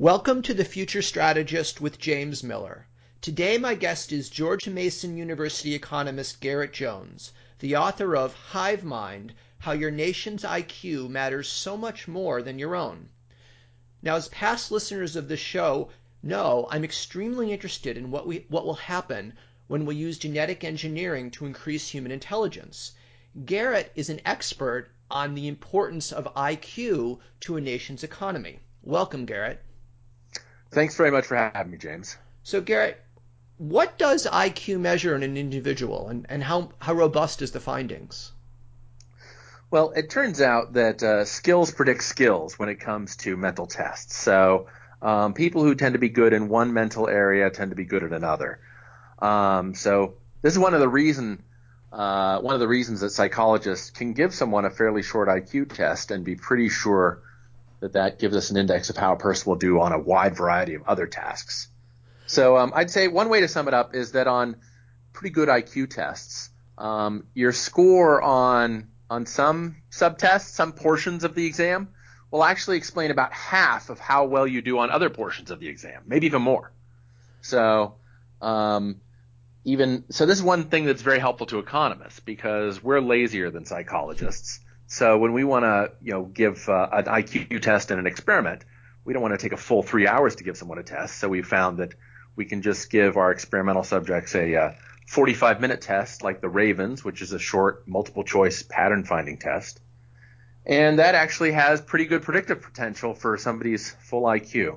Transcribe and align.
Welcome 0.00 0.42
to 0.42 0.54
The 0.54 0.64
Future 0.64 1.02
Strategist 1.02 1.80
with 1.80 2.00
James 2.00 2.42
Miller. 2.42 2.88
Today, 3.20 3.58
my 3.58 3.76
guest 3.76 4.10
is 4.10 4.28
George 4.28 4.68
Mason 4.68 5.16
University 5.16 5.72
economist 5.72 6.40
Garett 6.40 6.72
Jones, 6.72 7.30
the 7.60 7.76
author 7.76 8.16
of 8.16 8.34
Hive 8.34 8.82
Mind 8.82 9.34
How 9.60 9.70
Your 9.70 9.92
Nation's 9.92 10.42
IQ 10.42 11.10
Matters 11.10 11.48
So 11.48 11.76
Much 11.76 12.08
More 12.08 12.42
Than 12.42 12.58
Your 12.58 12.74
Own. 12.74 13.08
Now, 14.02 14.16
as 14.16 14.26
past 14.30 14.72
listeners 14.72 15.14
of 15.14 15.28
this 15.28 15.38
show 15.38 15.90
know, 16.24 16.66
I'm 16.72 16.82
extremely 16.82 17.52
interested 17.52 17.96
in 17.96 18.10
what, 18.10 18.26
we, 18.26 18.46
what 18.48 18.66
will 18.66 18.74
happen 18.74 19.34
when 19.68 19.86
we 19.86 19.94
use 19.94 20.18
genetic 20.18 20.64
engineering 20.64 21.30
to 21.30 21.46
increase 21.46 21.90
human 21.90 22.10
intelligence. 22.10 22.90
Garett 23.44 23.92
is 23.94 24.10
an 24.10 24.20
expert 24.24 24.90
on 25.08 25.36
the 25.36 25.46
importance 25.46 26.10
of 26.10 26.34
IQ 26.34 27.20
to 27.42 27.56
a 27.56 27.60
nation's 27.60 28.02
economy. 28.02 28.58
Welcome, 28.82 29.24
Garett. 29.24 29.62
Thanks 30.74 30.96
very 30.96 31.10
much 31.10 31.26
for 31.26 31.36
having 31.36 31.72
me, 31.72 31.78
James. 31.78 32.16
So, 32.42 32.60
Garett, 32.60 33.00
what 33.58 33.96
does 33.96 34.26
IQ 34.26 34.80
measure 34.80 35.14
in 35.14 35.22
an 35.22 35.36
individual, 35.36 36.08
and, 36.08 36.26
and 36.28 36.42
how, 36.42 36.70
how 36.80 36.94
robust 36.94 37.42
is 37.42 37.52
the 37.52 37.60
findings? 37.60 38.32
Well, 39.70 39.92
it 39.92 40.10
turns 40.10 40.40
out 40.40 40.74
that 40.74 41.02
uh, 41.02 41.24
skills 41.24 41.70
predict 41.70 42.02
skills 42.02 42.58
when 42.58 42.68
it 42.68 42.80
comes 42.80 43.16
to 43.18 43.36
mental 43.36 43.66
tests. 43.66 44.16
So, 44.16 44.66
um, 45.00 45.32
people 45.34 45.62
who 45.62 45.74
tend 45.74 45.94
to 45.94 45.98
be 45.98 46.08
good 46.08 46.32
in 46.32 46.48
one 46.48 46.72
mental 46.72 47.08
area 47.08 47.50
tend 47.50 47.70
to 47.70 47.76
be 47.76 47.84
good 47.84 48.02
at 48.02 48.12
another. 48.12 48.58
Um, 49.20 49.74
so, 49.74 50.14
this 50.42 50.52
is 50.52 50.58
one 50.58 50.74
of 50.74 50.80
the 50.80 50.88
reason 50.88 51.42
uh, 51.94 52.40
one 52.40 52.54
of 52.54 52.60
the 52.60 52.66
reasons 52.66 53.00
that 53.00 53.10
psychologists 53.10 53.90
can 53.90 54.14
give 54.14 54.34
someone 54.34 54.64
a 54.64 54.70
fairly 54.70 55.02
short 55.02 55.28
IQ 55.28 55.72
test 55.72 56.10
and 56.10 56.24
be 56.24 56.34
pretty 56.34 56.68
sure 56.68 57.22
that 57.80 57.92
that 57.94 58.18
gives 58.18 58.36
us 58.36 58.50
an 58.50 58.56
index 58.56 58.90
of 58.90 58.96
how 58.96 59.12
a 59.12 59.16
person 59.16 59.50
will 59.50 59.58
do 59.58 59.80
on 59.80 59.92
a 59.92 59.98
wide 59.98 60.36
variety 60.36 60.74
of 60.74 60.82
other 60.86 61.06
tasks. 61.06 61.68
So 62.26 62.56
um, 62.56 62.72
I'd 62.74 62.90
say 62.90 63.08
one 63.08 63.28
way 63.28 63.40
to 63.40 63.48
sum 63.48 63.68
it 63.68 63.74
up 63.74 63.94
is 63.94 64.12
that 64.12 64.26
on 64.26 64.56
pretty 65.12 65.32
good 65.32 65.48
IQ 65.48 65.90
tests, 65.90 66.50
um, 66.78 67.26
your 67.34 67.52
score 67.52 68.22
on 68.22 68.88
on 69.10 69.26
some 69.26 69.76
subtests, 69.90 70.48
some 70.48 70.72
portions 70.72 71.24
of 71.24 71.34
the 71.34 71.44
exam, 71.46 71.88
will 72.30 72.42
actually 72.42 72.78
explain 72.78 73.10
about 73.10 73.32
half 73.32 73.90
of 73.90 73.98
how 74.00 74.24
well 74.24 74.46
you 74.46 74.62
do 74.62 74.78
on 74.78 74.90
other 74.90 75.10
portions 75.10 75.50
of 75.50 75.60
the 75.60 75.68
exam, 75.68 76.02
maybe 76.06 76.26
even 76.26 76.42
more. 76.42 76.72
So 77.42 77.96
um, 78.40 79.00
even 79.64 80.04
so, 80.10 80.26
this 80.26 80.38
is 80.38 80.42
one 80.42 80.64
thing 80.64 80.84
that's 80.84 81.02
very 81.02 81.18
helpful 81.18 81.46
to 81.46 81.58
economists 81.58 82.20
because 82.20 82.82
we're 82.82 83.00
lazier 83.00 83.50
than 83.50 83.64
psychologists. 83.64 84.60
So 84.94 85.18
when 85.18 85.32
we 85.32 85.42
want 85.42 85.64
to, 85.64 85.90
you 86.00 86.12
know, 86.12 86.22
give 86.22 86.68
uh, 86.68 86.88
an 86.92 87.06
IQ 87.06 87.60
test 87.62 87.90
in 87.90 87.98
an 87.98 88.06
experiment, 88.06 88.64
we 89.04 89.12
don't 89.12 89.22
want 89.22 89.34
to 89.34 89.44
take 89.44 89.50
a 89.50 89.56
full 89.56 89.82
three 89.82 90.06
hours 90.06 90.36
to 90.36 90.44
give 90.44 90.56
someone 90.56 90.78
a 90.78 90.84
test. 90.84 91.18
So 91.18 91.28
we 91.28 91.42
found 91.42 91.78
that 91.78 91.94
we 92.36 92.44
can 92.44 92.62
just 92.62 92.90
give 92.90 93.16
our 93.16 93.32
experimental 93.32 93.82
subjects 93.82 94.36
a 94.36 94.54
uh, 94.54 94.72
45 95.08 95.60
minute 95.60 95.80
test 95.80 96.22
like 96.22 96.40
the 96.40 96.48
Ravens, 96.48 97.04
which 97.04 97.22
is 97.22 97.32
a 97.32 97.40
short 97.40 97.88
multiple 97.88 98.22
choice 98.22 98.62
pattern 98.62 99.02
finding 99.02 99.36
test. 99.36 99.80
And 100.64 101.00
that 101.00 101.16
actually 101.16 101.50
has 101.50 101.80
pretty 101.80 102.04
good 102.04 102.22
predictive 102.22 102.62
potential 102.62 103.14
for 103.14 103.36
somebody's 103.36 103.90
full 103.90 104.22
IQ. 104.22 104.76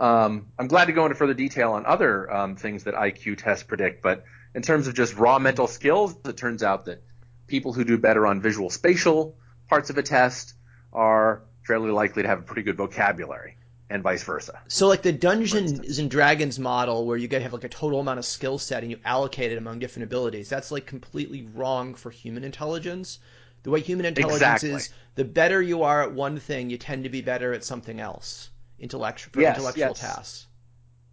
Um, 0.00 0.48
I'm 0.58 0.66
glad 0.66 0.86
to 0.86 0.92
go 0.92 1.04
into 1.04 1.14
further 1.14 1.34
detail 1.34 1.70
on 1.70 1.86
other 1.86 2.28
um, 2.34 2.56
things 2.56 2.82
that 2.82 2.94
IQ 2.94 3.38
tests 3.38 3.62
predict, 3.62 4.02
but 4.02 4.24
in 4.56 4.62
terms 4.62 4.88
of 4.88 4.94
just 4.94 5.14
raw 5.14 5.38
mental 5.38 5.68
skills, 5.68 6.16
it 6.24 6.36
turns 6.36 6.64
out 6.64 6.86
that 6.86 7.00
people 7.46 7.72
who 7.72 7.84
do 7.84 7.98
better 7.98 8.26
on 8.26 8.40
visual 8.40 8.70
spatial 8.70 9.36
parts 9.68 9.90
of 9.90 9.98
a 9.98 10.02
test 10.02 10.54
are 10.92 11.42
fairly 11.64 11.90
likely 11.90 12.22
to 12.22 12.28
have 12.28 12.38
a 12.38 12.42
pretty 12.42 12.62
good 12.62 12.76
vocabulary 12.76 13.56
and 13.88 14.02
vice 14.02 14.24
versa. 14.24 14.60
So 14.68 14.88
like 14.88 15.02
the 15.02 15.12
Dungeons 15.12 15.98
and 15.98 16.10
Dragons 16.10 16.58
model 16.58 17.06
where 17.06 17.16
you 17.16 17.28
get 17.28 17.42
have 17.42 17.52
like 17.52 17.64
a 17.64 17.68
total 17.68 18.00
amount 18.00 18.18
of 18.18 18.24
skill 18.24 18.58
set 18.58 18.82
and 18.82 18.90
you 18.90 18.98
allocate 19.04 19.52
it 19.52 19.58
among 19.58 19.78
different 19.78 20.04
abilities, 20.04 20.48
that's 20.48 20.70
like 20.70 20.86
completely 20.86 21.48
wrong 21.54 21.94
for 21.94 22.10
human 22.10 22.44
intelligence. 22.44 23.18
The 23.62 23.70
way 23.70 23.80
human 23.80 24.06
intelligence 24.06 24.62
exactly. 24.62 24.70
is, 24.70 24.90
the 25.16 25.24
better 25.24 25.60
you 25.62 25.82
are 25.82 26.02
at 26.02 26.12
one 26.12 26.38
thing, 26.38 26.70
you 26.70 26.78
tend 26.78 27.04
to 27.04 27.10
be 27.10 27.20
better 27.20 27.52
at 27.52 27.64
something 27.64 28.00
else. 28.00 28.50
Intellectual 28.78 29.32
for 29.32 29.40
yes, 29.40 29.56
intellectual 29.56 29.88
yes. 29.88 30.00
tasks. 30.00 30.46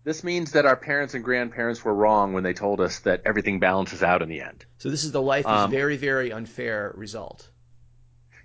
This 0.04 0.24
means 0.24 0.52
that 0.52 0.66
our 0.66 0.76
parents 0.76 1.14
and 1.14 1.24
grandparents 1.24 1.84
were 1.84 1.94
wrong 1.94 2.34
when 2.34 2.44
they 2.44 2.54
told 2.54 2.82
us 2.82 3.00
that 3.00 3.22
everything 3.26 3.60
balances 3.60 4.04
out 4.04 4.22
in 4.22 4.28
the 4.28 4.42
end. 4.42 4.66
So 4.78 4.90
this 4.90 5.06
is 5.06 5.14
the 5.14 5.22
life 5.22 5.46
is 5.46 5.52
um, 5.52 5.72
very, 5.72 5.96
very 5.96 6.34
unfair 6.34 6.92
result. 6.96 7.48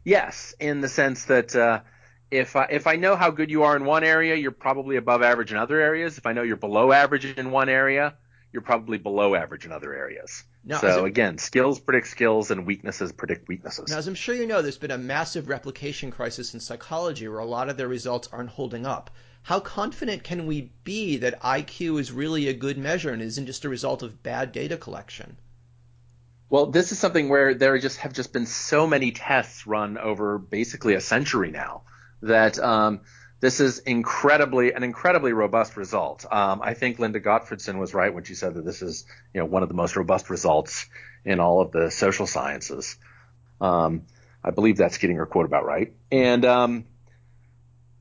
Yes, 0.05 0.55
in 0.61 0.81
the 0.81 0.89
sense 0.89 1.25
that 1.25 1.57
uh, 1.57 1.81
if 2.31 2.55
I, 2.55 2.69
if 2.71 2.87
I 2.87 2.97
know 2.97 3.17
how 3.17 3.31
good 3.31 3.51
you 3.51 3.65
are 3.65 3.75
in 3.75 3.85
one 3.85 4.05
area, 4.05 4.37
you're 4.37 4.53
probably 4.53 4.97
above 4.97 5.23
average 5.23 5.51
in 5.51 5.59
other 5.59 5.81
areas. 5.81 6.17
If 6.17 6.27
I 6.27 6.33
know 6.33 6.43
you're 6.43 6.57
below 6.57 6.93
average 6.93 7.25
in 7.25 7.51
one 7.51 7.69
area, 7.69 8.15
you're 8.53 8.63
probably 8.63 8.99
below 8.99 9.35
average 9.35 9.67
in 9.67 9.73
other 9.73 9.93
areas. 9.93 10.45
Now, 10.65 10.79
so 10.79 11.05
it, 11.05 11.09
again, 11.09 11.39
skills 11.39 11.81
predict 11.81 12.07
skills 12.07 12.51
and 12.51 12.67
weaknesses 12.67 13.13
predict 13.13 13.49
weaknesses. 13.49 13.91
Now, 13.91 13.99
as 13.99 14.07
I'm 14.07 14.15
sure 14.15 14.35
you 14.35 14.47
know, 14.47 14.63
there's 14.63 14.79
been 14.79 14.91
a 14.91 14.99
massive 14.99 15.49
replication 15.49 16.11
crisis 16.11 16.55
in 16.55 16.61
psychology 16.61 17.27
where 17.27 17.41
a 17.41 17.47
lot 17.47 17.69
of 17.69 17.77
their 17.77 17.89
results 17.89 18.29
aren't 18.31 18.51
holding 18.51 18.87
up. 18.87 19.11
How 19.43 19.61
confident 19.61 20.25
can 20.25 20.47
we 20.47 20.73
be 20.85 21.19
that 21.19 21.41
IQ 21.41 22.01
is 22.01 22.13
really 22.13 22.49
a 22.49 22.53
good 22.53 22.79
measure 22.79 23.11
and 23.11 23.23
isn't 23.23 23.47
just 23.47 23.65
a 23.65 23.69
result 23.69 24.03
of 24.03 24.23
bad 24.23 24.53
data 24.53 24.77
collection? 24.77 25.37
Well, 26.51 26.67
this 26.67 26.93
is 26.93 26.99
something 26.99 27.29
where 27.29 27.55
there 27.55 27.79
just 27.79 27.99
have 27.99 28.13
just 28.13 28.33
been 28.33 28.47
so 28.47 28.87
many 28.87 29.13
tests 29.13 29.67
run 29.67 29.99
over 29.99 30.39
basically 30.39 30.95
a 30.95 31.01
century 31.01 31.51
now 31.51 31.83
that 32.23 32.59
um, 32.59 33.01
this 33.41 33.61
is 33.61 33.79
incredibly 33.81 34.73
an 34.73 34.83
incredibly 34.83 35.33
robust 35.33 35.77
result. 35.77 36.25
Um, 36.31 36.61
I 36.63 36.75
think 36.75 36.99
Linda 36.99 37.21
Gottfredson 37.21 37.79
was 37.79 37.95
right 37.95 38.13
when 38.13 38.25
she 38.25 38.35
said 38.35 38.55
that 38.55 38.65
this 38.65 38.83
is 38.83 39.05
you 39.35 39.41
know 39.41 39.47
one 39.47 39.63
of 39.63 39.69
the 39.69 39.75
most 39.75 39.97
robust 39.97 40.31
results 40.31 40.87
in 41.25 41.39
all 41.39 41.61
of 41.61 41.71
the 41.71 41.91
social 41.91 42.27
sciences. 42.27 42.97
Um, 43.61 44.07
I 44.43 44.51
believe 44.51 44.77
that's 44.77 44.99
getting 44.99 45.17
her 45.17 45.27
quote 45.27 45.47
about 45.47 45.67
right. 45.67 45.93
And 46.11 46.45
um, 46.45 46.85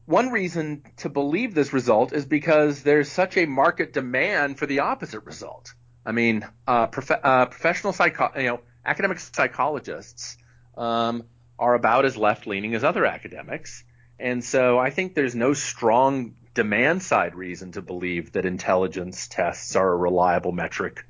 one 0.08 0.30
reason 0.30 0.84
to 0.98 1.10
believe 1.10 1.54
this 1.54 1.74
result 1.74 2.14
is 2.14 2.26
because 2.26 2.82
there's 2.82 3.12
such 3.12 3.36
a 3.36 3.46
market 3.46 3.92
demand 3.92 4.58
for 4.58 4.66
the 4.66 4.80
opposite 4.80 5.20
result. 5.26 5.74
I 6.06 6.14
mean, 6.14 6.48
uh, 6.66 6.88
prof- 6.88 7.20
uh, 7.22 7.46
professional 7.48 7.92
psycho, 7.92 8.32
you 8.38 8.48
know, 8.48 8.62
academic 8.86 9.20
psychologists 9.20 10.38
um, 10.78 11.26
are 11.60 11.74
about 11.74 12.06
as 12.06 12.16
left-leaning 12.16 12.74
as 12.74 12.86
other 12.86 13.06
academics, 13.06 13.84
and 14.18 14.42
so 14.42 14.80
I 14.80 14.92
think 14.92 15.14
there's 15.14 15.36
no 15.36 15.54
strong 15.54 16.36
demand 16.54 17.04
side 17.04 17.36
reason 17.36 17.74
to 17.74 17.82
believe 17.82 18.32
that 18.32 18.46
intelligence 18.46 19.28
tests 19.28 19.76
are 19.76 19.92
a 19.92 19.98
reliable 19.98 20.54
metric 20.54 21.06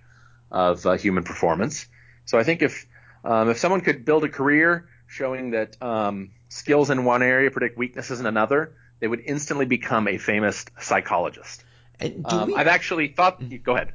of 0.51 0.83
uh, 0.87 0.97
human 0.97 1.23
performance. 1.23 1.85
So 2.25 2.39
I 2.39 2.43
think 2.43 2.63
if 2.63 2.87
um, 3.23 3.49
if 3.49 3.59
someone 3.59 3.81
could 3.81 4.05
build 4.05 4.23
a 4.23 4.29
career 4.29 4.89
showing 5.05 5.51
that 5.51 5.79
um, 5.83 6.31
skills 6.49 6.89
in 6.89 7.05
one 7.05 7.21
area 7.21 7.51
predict 7.51 7.77
weaknesses 7.77 8.19
in 8.19 8.25
another, 8.25 8.73
they 8.99 9.07
would 9.07 9.21
instantly 9.25 9.65
become 9.65 10.07
a 10.07 10.17
famous 10.17 10.65
psychologist. 10.79 11.63
Um, 12.01 12.47
we, 12.47 12.55
I've 12.55 12.67
actually 12.67 13.09
thought. 13.09 13.41
Go 13.63 13.75
ahead. 13.75 13.93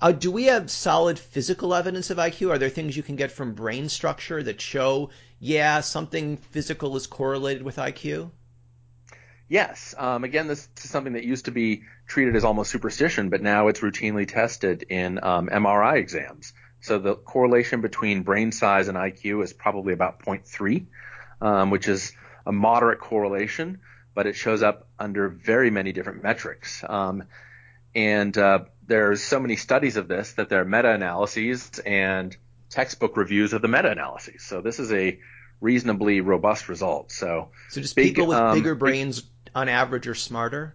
Uh, 0.00 0.10
do 0.10 0.32
we 0.32 0.44
have 0.44 0.70
solid 0.70 1.18
physical 1.18 1.74
evidence 1.74 2.10
of 2.10 2.18
IQ? 2.18 2.50
Are 2.50 2.58
there 2.58 2.68
things 2.68 2.96
you 2.96 3.04
can 3.04 3.14
get 3.14 3.30
from 3.30 3.54
brain 3.54 3.88
structure 3.88 4.42
that 4.42 4.60
show, 4.60 5.10
yeah, 5.38 5.80
something 5.80 6.38
physical 6.38 6.96
is 6.96 7.06
correlated 7.06 7.62
with 7.62 7.76
IQ? 7.76 8.30
Yes. 9.48 9.94
Um, 9.96 10.24
again, 10.24 10.48
this 10.48 10.68
is 10.82 10.90
something 10.90 11.12
that 11.12 11.24
used 11.24 11.44
to 11.44 11.50
be 11.52 11.82
treated 12.08 12.34
as 12.34 12.42
almost 12.42 12.70
superstition, 12.70 13.28
but 13.28 13.42
now 13.42 13.68
it's 13.68 13.80
routinely 13.80 14.26
tested 14.26 14.82
in 14.88 15.22
um, 15.22 15.48
MRI 15.48 15.98
exams. 15.98 16.52
So 16.80 16.98
the 16.98 17.14
correlation 17.14 17.80
between 17.80 18.22
brain 18.22 18.50
size 18.50 18.88
and 18.88 18.98
IQ 18.98 19.44
is 19.44 19.52
probably 19.52 19.92
about 19.92 20.24
0.3, 20.24 20.86
um, 21.40 21.70
which 21.70 21.86
is 21.86 22.12
a 22.44 22.50
moderate 22.50 22.98
correlation 22.98 23.78
but 24.14 24.26
it 24.26 24.34
shows 24.34 24.62
up 24.62 24.88
under 24.98 25.28
very 25.28 25.70
many 25.70 25.92
different 25.92 26.22
metrics. 26.22 26.84
Um, 26.86 27.24
and 27.94 28.36
uh, 28.36 28.64
there's 28.86 29.22
so 29.22 29.38
many 29.40 29.56
studies 29.56 29.96
of 29.96 30.08
this 30.08 30.32
that 30.34 30.48
there 30.48 30.60
are 30.60 30.64
meta-analyses 30.64 31.78
and 31.84 32.36
textbook 32.70 33.16
reviews 33.16 33.52
of 33.52 33.62
the 33.62 33.68
meta-analyses. 33.68 34.42
So 34.42 34.60
this 34.60 34.78
is 34.78 34.92
a 34.92 35.18
reasonably 35.60 36.20
robust 36.20 36.68
result. 36.68 37.12
So, 37.12 37.50
so 37.70 37.80
just 37.80 37.94
big, 37.94 38.14
people 38.14 38.26
with 38.26 38.38
um, 38.38 38.56
bigger 38.56 38.74
brains 38.74 39.22
on 39.54 39.68
average 39.68 40.08
are 40.08 40.14
smarter. 40.14 40.74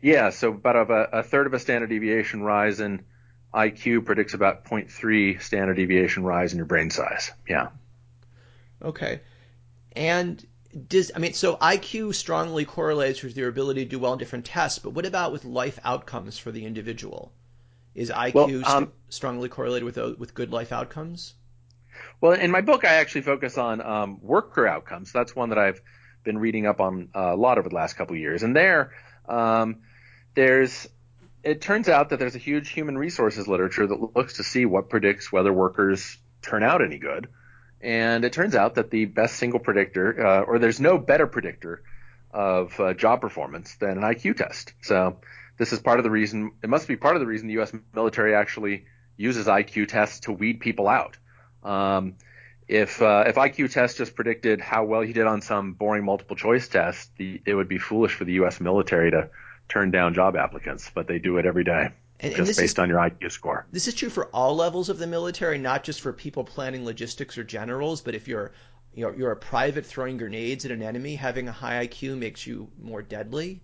Yeah, 0.00 0.30
so 0.30 0.50
about 0.50 0.76
a, 0.76 1.18
a, 1.18 1.22
third 1.22 1.46
of 1.46 1.54
a 1.54 1.58
standard 1.58 1.90
deviation 1.90 2.42
rise 2.42 2.78
in 2.78 3.04
IQ 3.52 4.04
predicts 4.04 4.34
about 4.34 4.64
0.3 4.64 5.42
standard 5.42 5.74
deviation 5.74 6.22
rise 6.22 6.52
in 6.52 6.58
your 6.58 6.66
brain 6.66 6.90
size. 6.90 7.32
Yeah. 7.48 7.68
Okay. 8.80 9.20
And 9.92 10.44
does 10.86 11.10
I 11.14 11.18
mean 11.18 11.34
so 11.34 11.56
IQ 11.56 12.14
strongly 12.14 12.64
correlates 12.64 13.22
with 13.22 13.36
your 13.36 13.48
ability 13.48 13.84
to 13.84 13.90
do 13.90 13.98
well 13.98 14.12
in 14.12 14.18
different 14.18 14.44
tests, 14.44 14.78
but 14.78 14.90
what 14.90 15.06
about 15.06 15.32
with 15.32 15.44
life 15.44 15.78
outcomes 15.84 16.38
for 16.38 16.52
the 16.52 16.64
individual? 16.64 17.32
Is 17.94 18.10
IQ 18.10 18.34
well, 18.34 18.46
um, 18.46 18.62
st- 18.62 18.90
strongly 19.08 19.48
correlated 19.48 19.84
with 19.84 19.98
uh, 19.98 20.14
with 20.18 20.34
good 20.34 20.52
life 20.52 20.72
outcomes? 20.72 21.34
Well, 22.20 22.32
in 22.32 22.50
my 22.50 22.60
book, 22.60 22.84
I 22.84 22.94
actually 22.94 23.22
focus 23.22 23.58
on 23.58 23.80
um, 23.80 24.20
worker 24.22 24.66
outcomes. 24.66 25.12
That's 25.12 25.34
one 25.34 25.48
that 25.48 25.58
I've 25.58 25.80
been 26.24 26.38
reading 26.38 26.66
up 26.66 26.80
on 26.80 27.08
a 27.14 27.34
lot 27.34 27.58
over 27.58 27.68
the 27.68 27.74
last 27.74 27.94
couple 27.94 28.14
of 28.14 28.20
years, 28.20 28.42
and 28.42 28.54
there. 28.54 28.92
Um, 29.28 29.78
there's 30.34 30.88
it 31.42 31.60
turns 31.60 31.88
out 31.88 32.10
that 32.10 32.18
there's 32.18 32.34
a 32.34 32.38
huge 32.38 32.70
human 32.70 32.98
resources 32.98 33.48
literature 33.48 33.86
that 33.86 34.16
looks 34.16 34.34
to 34.34 34.44
see 34.44 34.66
what 34.66 34.88
predicts 34.88 35.32
whether 35.32 35.52
workers 35.52 36.18
turn 36.42 36.62
out 36.62 36.82
any 36.82 36.98
good. 36.98 37.28
And 37.80 38.24
it 38.24 38.32
turns 38.32 38.54
out 38.54 38.74
that 38.74 38.90
the 38.90 39.04
best 39.04 39.36
single 39.36 39.60
predictor, 39.60 40.26
uh, 40.26 40.40
or 40.42 40.58
there's 40.58 40.80
no 40.80 40.98
better 40.98 41.26
predictor 41.26 41.82
of 42.32 42.78
uh, 42.80 42.94
job 42.94 43.20
performance 43.20 43.76
than 43.76 43.90
an 43.90 44.02
IQ 44.02 44.36
test. 44.36 44.72
So 44.82 45.18
this 45.58 45.72
is 45.72 45.78
part 45.78 45.98
of 45.98 46.04
the 46.04 46.10
reason, 46.10 46.52
it 46.62 46.68
must 46.68 46.88
be 46.88 46.96
part 46.96 47.16
of 47.16 47.20
the 47.20 47.26
reason 47.26 47.46
the 47.46 47.54
U.S. 47.54 47.72
military 47.94 48.34
actually 48.34 48.84
uses 49.16 49.46
IQ 49.46 49.88
tests 49.88 50.20
to 50.20 50.32
weed 50.32 50.60
people 50.60 50.88
out. 50.88 51.16
Um, 51.62 52.14
if 52.68 53.00
uh, 53.00 53.24
if 53.26 53.36
IQ 53.36 53.72
tests 53.72 53.96
just 53.96 54.14
predicted 54.14 54.60
how 54.60 54.84
well 54.84 55.02
you 55.02 55.14
did 55.14 55.26
on 55.26 55.40
some 55.40 55.72
boring 55.72 56.04
multiple 56.04 56.36
choice 56.36 56.68
test, 56.68 57.10
the, 57.16 57.40
it 57.46 57.54
would 57.54 57.68
be 57.68 57.78
foolish 57.78 58.12
for 58.12 58.24
the 58.24 58.34
U.S. 58.34 58.60
military 58.60 59.10
to 59.10 59.30
turn 59.68 59.90
down 59.90 60.14
job 60.14 60.36
applicants, 60.36 60.90
but 60.94 61.06
they 61.06 61.18
do 61.18 61.38
it 61.38 61.46
every 61.46 61.64
day. 61.64 61.88
And, 62.20 62.34
just 62.34 62.38
and 62.40 62.46
based 62.48 62.60
is, 62.60 62.78
on 62.78 62.88
your 62.88 62.98
IQ 62.98 63.30
score. 63.30 63.66
This 63.70 63.86
is 63.86 63.94
true 63.94 64.10
for 64.10 64.26
all 64.26 64.56
levels 64.56 64.88
of 64.88 64.98
the 64.98 65.06
military, 65.06 65.58
not 65.58 65.84
just 65.84 66.00
for 66.00 66.12
people 66.12 66.42
planning 66.42 66.84
logistics 66.84 67.38
or 67.38 67.44
generals, 67.44 68.00
but 68.00 68.14
if 68.14 68.26
you're 68.26 68.52
you 68.98 69.04
know, 69.04 69.12
you're 69.16 69.30
a 69.30 69.36
private 69.36 69.86
throwing 69.86 70.16
grenades 70.16 70.64
at 70.64 70.72
an 70.72 70.82
enemy, 70.82 71.14
having 71.14 71.46
a 71.46 71.52
high 71.52 71.86
IQ 71.86 72.18
makes 72.18 72.44
you 72.44 72.68
more 72.80 73.00
deadly. 73.00 73.62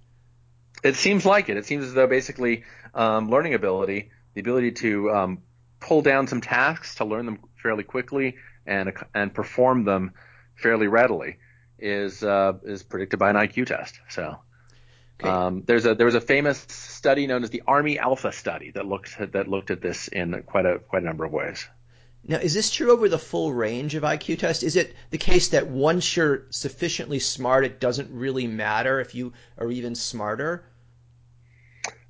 It 0.85 0.95
seems 0.95 1.27
like 1.27 1.49
it. 1.49 1.56
It 1.56 1.67
seems 1.67 1.85
as 1.85 1.93
though 1.93 2.06
basically 2.06 2.62
um, 2.95 3.29
learning 3.31 3.55
ability, 3.55 4.11
the 4.35 4.41
ability 4.41 4.71
to 4.73 5.11
um, 5.11 5.43
pull 5.81 6.03
down 6.03 6.29
some 6.29 6.41
tasks, 6.41 6.97
to 6.97 7.05
learn 7.05 7.27
them 7.27 7.41
fairly 7.61 7.83
quickly, 7.83 8.37
and 8.67 8.93
and 9.15 9.35
perform 9.35 9.85
them 9.85 10.12
fairly 10.55 10.87
readily, 10.87 11.39
is 11.81 12.23
uh, 12.23 12.53
is 12.62 12.85
predicted 12.85 13.19
by 13.19 13.31
an 13.31 13.37
IQ 13.37 13.67
test. 13.67 13.99
So 14.11 14.39
Okay. 15.20 15.28
Um, 15.28 15.62
there's 15.66 15.87
a 15.87 15.94
there 15.94 16.06
was 16.06 16.16
a 16.16 16.20
famous 16.20 16.66
study 16.69 17.26
known 17.26 17.44
as 17.44 17.50
the 17.50 17.62
Army 17.66 17.99
Alpha 17.99 18.32
study 18.32 18.72
that 18.72 18.87
looked 18.87 19.16
at, 19.20 19.32
that 19.32 19.49
looked 19.49 19.70
at 19.70 19.81
this 19.81 20.08
in 20.08 20.43
quite 20.44 20.66
a 20.66 20.81
quite 20.81 21.02
a 21.02 21.06
number 21.06 21.25
of 21.25 21.32
ways. 21.32 21.69
Now, 22.26 22.38
is 22.38 22.55
this 22.55 22.70
true 22.70 22.90
over 22.90 23.08
the 23.08 23.19
full 23.19 23.52
range 23.52 23.94
of 23.94 24.02
IQ 24.02 24.38
tests? 24.38 24.62
Is 24.62 24.76
it 24.76 24.94
the 25.11 25.19
case 25.19 25.49
that 25.49 25.66
once 25.66 26.16
you're 26.16 26.46
sufficiently 26.50 27.19
smart, 27.19 27.64
it 27.64 27.81
doesn't 27.81 28.11
really 28.11 28.46
matter 28.46 28.99
if 28.99 29.14
you 29.14 29.34
are 29.58 29.70
even 29.70 29.94
smarter? 29.94 30.64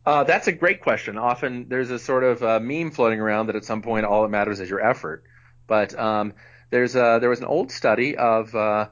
Uh, 0.06 0.22
that's 0.22 0.46
a 0.46 0.52
great 0.52 0.80
question. 0.82 1.18
Often 1.18 1.68
there's 1.68 1.90
a 1.90 1.98
sort 1.98 2.22
of 2.22 2.42
uh, 2.42 2.60
meme 2.60 2.92
floating 2.92 3.20
around 3.20 3.46
that 3.46 3.56
at 3.56 3.64
some 3.64 3.82
point 3.82 4.06
all 4.06 4.22
that 4.22 4.28
matters 4.28 4.60
is 4.60 4.70
your 4.70 4.80
effort. 4.80 5.24
But 5.66 5.98
um, 5.98 6.34
there's 6.70 6.94
a, 6.94 7.18
there 7.20 7.30
was 7.30 7.40
an 7.40 7.46
old 7.46 7.72
study 7.72 8.16
of 8.16 8.54
uh, 8.54 8.88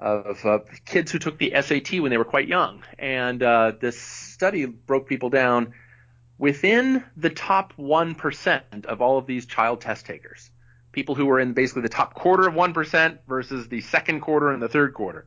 of 0.00 0.44
uh, 0.44 0.58
kids 0.84 1.10
who 1.10 1.18
took 1.18 1.38
the 1.38 1.52
SAT 1.60 2.00
when 2.00 2.10
they 2.10 2.18
were 2.18 2.24
quite 2.24 2.48
young. 2.48 2.82
And 2.98 3.42
uh, 3.42 3.72
this 3.80 3.98
study 4.00 4.66
broke 4.66 5.08
people 5.08 5.30
down 5.30 5.72
within 6.38 7.02
the 7.16 7.30
top 7.30 7.72
1% 7.78 8.84
of 8.84 9.00
all 9.00 9.18
of 9.18 9.26
these 9.26 9.46
child 9.46 9.80
test 9.80 10.06
takers. 10.06 10.50
People 10.92 11.14
who 11.14 11.26
were 11.26 11.40
in 11.40 11.52
basically 11.52 11.82
the 11.82 11.88
top 11.88 12.14
quarter 12.14 12.46
of 12.48 12.54
1% 12.54 13.18
versus 13.26 13.68
the 13.68 13.80
second 13.80 14.20
quarter 14.20 14.50
and 14.50 14.62
the 14.62 14.68
third 14.68 14.94
quarter. 14.94 15.26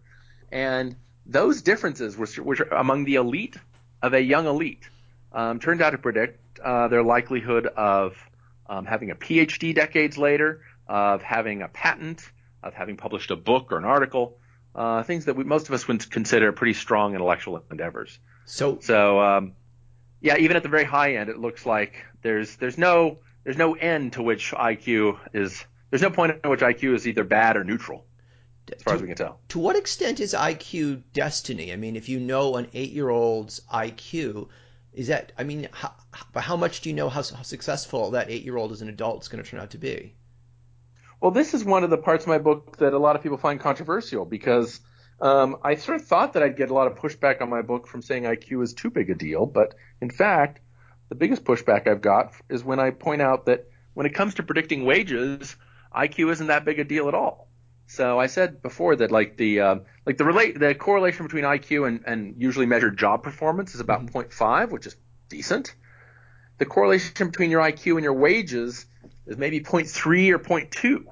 And 0.52 0.96
those 1.26 1.62
differences, 1.62 2.18
which, 2.18 2.38
which 2.38 2.60
are 2.60 2.74
among 2.74 3.06
the 3.06 3.16
elite 3.16 3.56
of 4.02 4.14
a 4.14 4.22
young 4.22 4.48
elite, 4.48 4.90
um, 5.32 5.60
turned 5.60 5.82
out 5.82 5.92
to 5.92 5.98
predict 5.98 6.60
uh, 6.60 6.88
their 6.88 7.04
likelihood 7.04 7.68
of 7.68 8.16
um, 8.68 8.86
having 8.86 9.12
a 9.12 9.16
PhD 9.16 9.74
decades 9.74 10.18
later, 10.18 10.62
of 10.88 11.22
having 11.22 11.62
a 11.62 11.68
patent, 11.68 12.22
of 12.64 12.74
having 12.74 12.98
published 12.98 13.32
a 13.32 13.36
book 13.36 13.72
or 13.72 13.78
an 13.78 13.86
article, 13.86 14.38
uh, 14.76 15.04
things 15.04 15.26
that 15.26 15.36
we, 15.36 15.44
most 15.44 15.68
of 15.68 15.74
us 15.74 15.88
would 15.88 16.10
consider 16.10 16.52
pretty 16.52 16.74
strong 16.74 17.14
intellectual 17.14 17.64
endeavors. 17.72 18.20
So, 18.46 18.80
so 18.82 19.20
um, 19.20 19.54
yeah, 20.22 20.38
even 20.38 20.58
at 20.58 20.64
the 20.64 20.70
very 20.70 20.84
high 20.84 21.16
end, 21.16 21.30
it 21.30 21.38
looks 21.38 21.66
like 21.66 22.06
there's 22.22 22.56
there's 22.58 22.78
no 22.78 23.20
there's 23.44 23.58
no 23.58 23.74
end 23.74 24.14
to 24.14 24.24
which 24.24 24.52
IQ 24.52 25.20
is 25.34 25.66
there's 25.90 26.02
no 26.02 26.10
point 26.10 26.40
at 26.44 26.50
which 26.50 26.62
IQ 26.62 26.96
is 26.96 27.08
either 27.08 27.24
bad 27.24 27.58
or 27.58 27.64
neutral, 27.64 28.06
as 28.72 28.84
far 28.84 28.94
to, 28.94 28.96
as 28.98 29.02
we 29.02 29.08
can 29.08 29.18
tell. 29.18 29.40
To 29.50 29.60
what 29.60 29.76
extent 29.76 30.20
is 30.20 30.34
IQ 30.34 31.04
destiny? 31.14 31.74
I 31.74 31.76
mean, 31.76 31.96
if 31.96 32.10
you 32.10 32.20
know 32.20 32.58
an 32.58 32.68
eight-year-old's 32.74 33.62
IQ, 33.74 34.50
is 34.94 35.08
that 35.08 35.32
I 35.38 35.44
mean, 35.44 35.68
how, 35.72 35.94
how 36.36 36.58
much 36.58 36.82
do 36.82 36.90
you 36.90 36.96
know 36.96 37.10
how, 37.10 37.24
how 37.24 37.42
successful 37.42 38.12
that 38.12 38.30
eight-year-old 38.30 38.72
as 38.72 38.82
an 38.82 38.90
adult 38.90 39.24
is 39.24 39.28
going 39.30 39.44
to 39.44 39.50
turn 39.50 39.60
out 39.60 39.72
to 39.72 39.78
be? 39.78 40.14
Well, 41.22 41.32
this 41.32 41.54
is 41.54 41.66
one 41.66 41.84
of 41.84 41.90
the 41.90 41.98
parts 41.98 42.24
of 42.24 42.30
my 42.30 42.38
book 42.38 42.78
that 42.78 42.94
a 42.94 42.98
lot 42.98 43.16
of 43.16 43.24
people 43.24 43.38
find 43.38 43.60
controversial 43.60 44.26
because 44.26 44.80
um, 45.20 45.58
I 45.64 45.76
sort 45.76 46.00
of 46.00 46.08
thought 46.08 46.34
that 46.34 46.44
I'd 46.44 46.56
get 46.56 46.70
a 46.70 46.74
lot 46.74 46.88
of 46.88 46.98
pushback 46.98 47.42
on 47.42 47.50
my 47.50 47.62
book 47.62 47.88
from 47.88 48.02
saying 48.02 48.24
IQ 48.24 48.64
is 48.64 48.74
too 48.74 48.90
big 48.90 49.10
a 49.10 49.16
deal, 49.16 49.46
but 49.46 49.76
in 50.02 50.10
fact, 50.10 50.62
the 51.10 51.16
biggest 51.16 51.44
pushback 51.44 51.88
I've 51.88 52.02
got 52.02 52.34
is 52.50 52.64
when 52.64 52.80
I 52.80 52.92
point 52.92 53.22
out 53.22 53.48
that 53.48 53.68
when 53.96 54.06
it 54.06 54.14
comes 54.14 54.36
to 54.36 54.44
predicting 54.44 54.86
wages, 54.86 55.58
IQ 55.94 56.32
isn't 56.32 56.48
that 56.48 56.64
big 56.64 56.80
a 56.80 56.86
deal 56.86 57.10
at 57.10 57.14
all. 57.14 57.50
So 57.88 58.20
I 58.20 58.28
said 58.28 58.62
before 58.62 58.96
that 58.98 59.12
like 59.12 59.36
the 59.36 59.62
uh, 59.62 59.76
like 60.06 60.18
the 60.18 60.24
relate 60.24 60.60
the 60.60 60.76
correlation 60.76 61.26
between 61.26 61.44
IQ 61.44 61.88
and, 61.88 62.04
and 62.06 62.36
usually 62.38 62.68
measured 62.68 62.98
job 62.98 63.24
performance 63.24 63.74
is 63.74 63.82
about 63.82 64.06
mm-hmm. 64.06 64.18
0.5, 64.20 64.70
which 64.70 64.86
is 64.86 64.96
decent. 65.28 65.74
The 66.60 66.66
correlation 66.66 67.28
between 67.28 67.50
your 67.50 67.62
IQ 67.62 67.96
and 67.96 68.04
your 68.04 68.14
wages 68.14 68.86
is 69.30 69.38
maybe 69.38 69.62
0.3 69.62 70.32
or 70.32 70.40
0.2. 70.40 71.06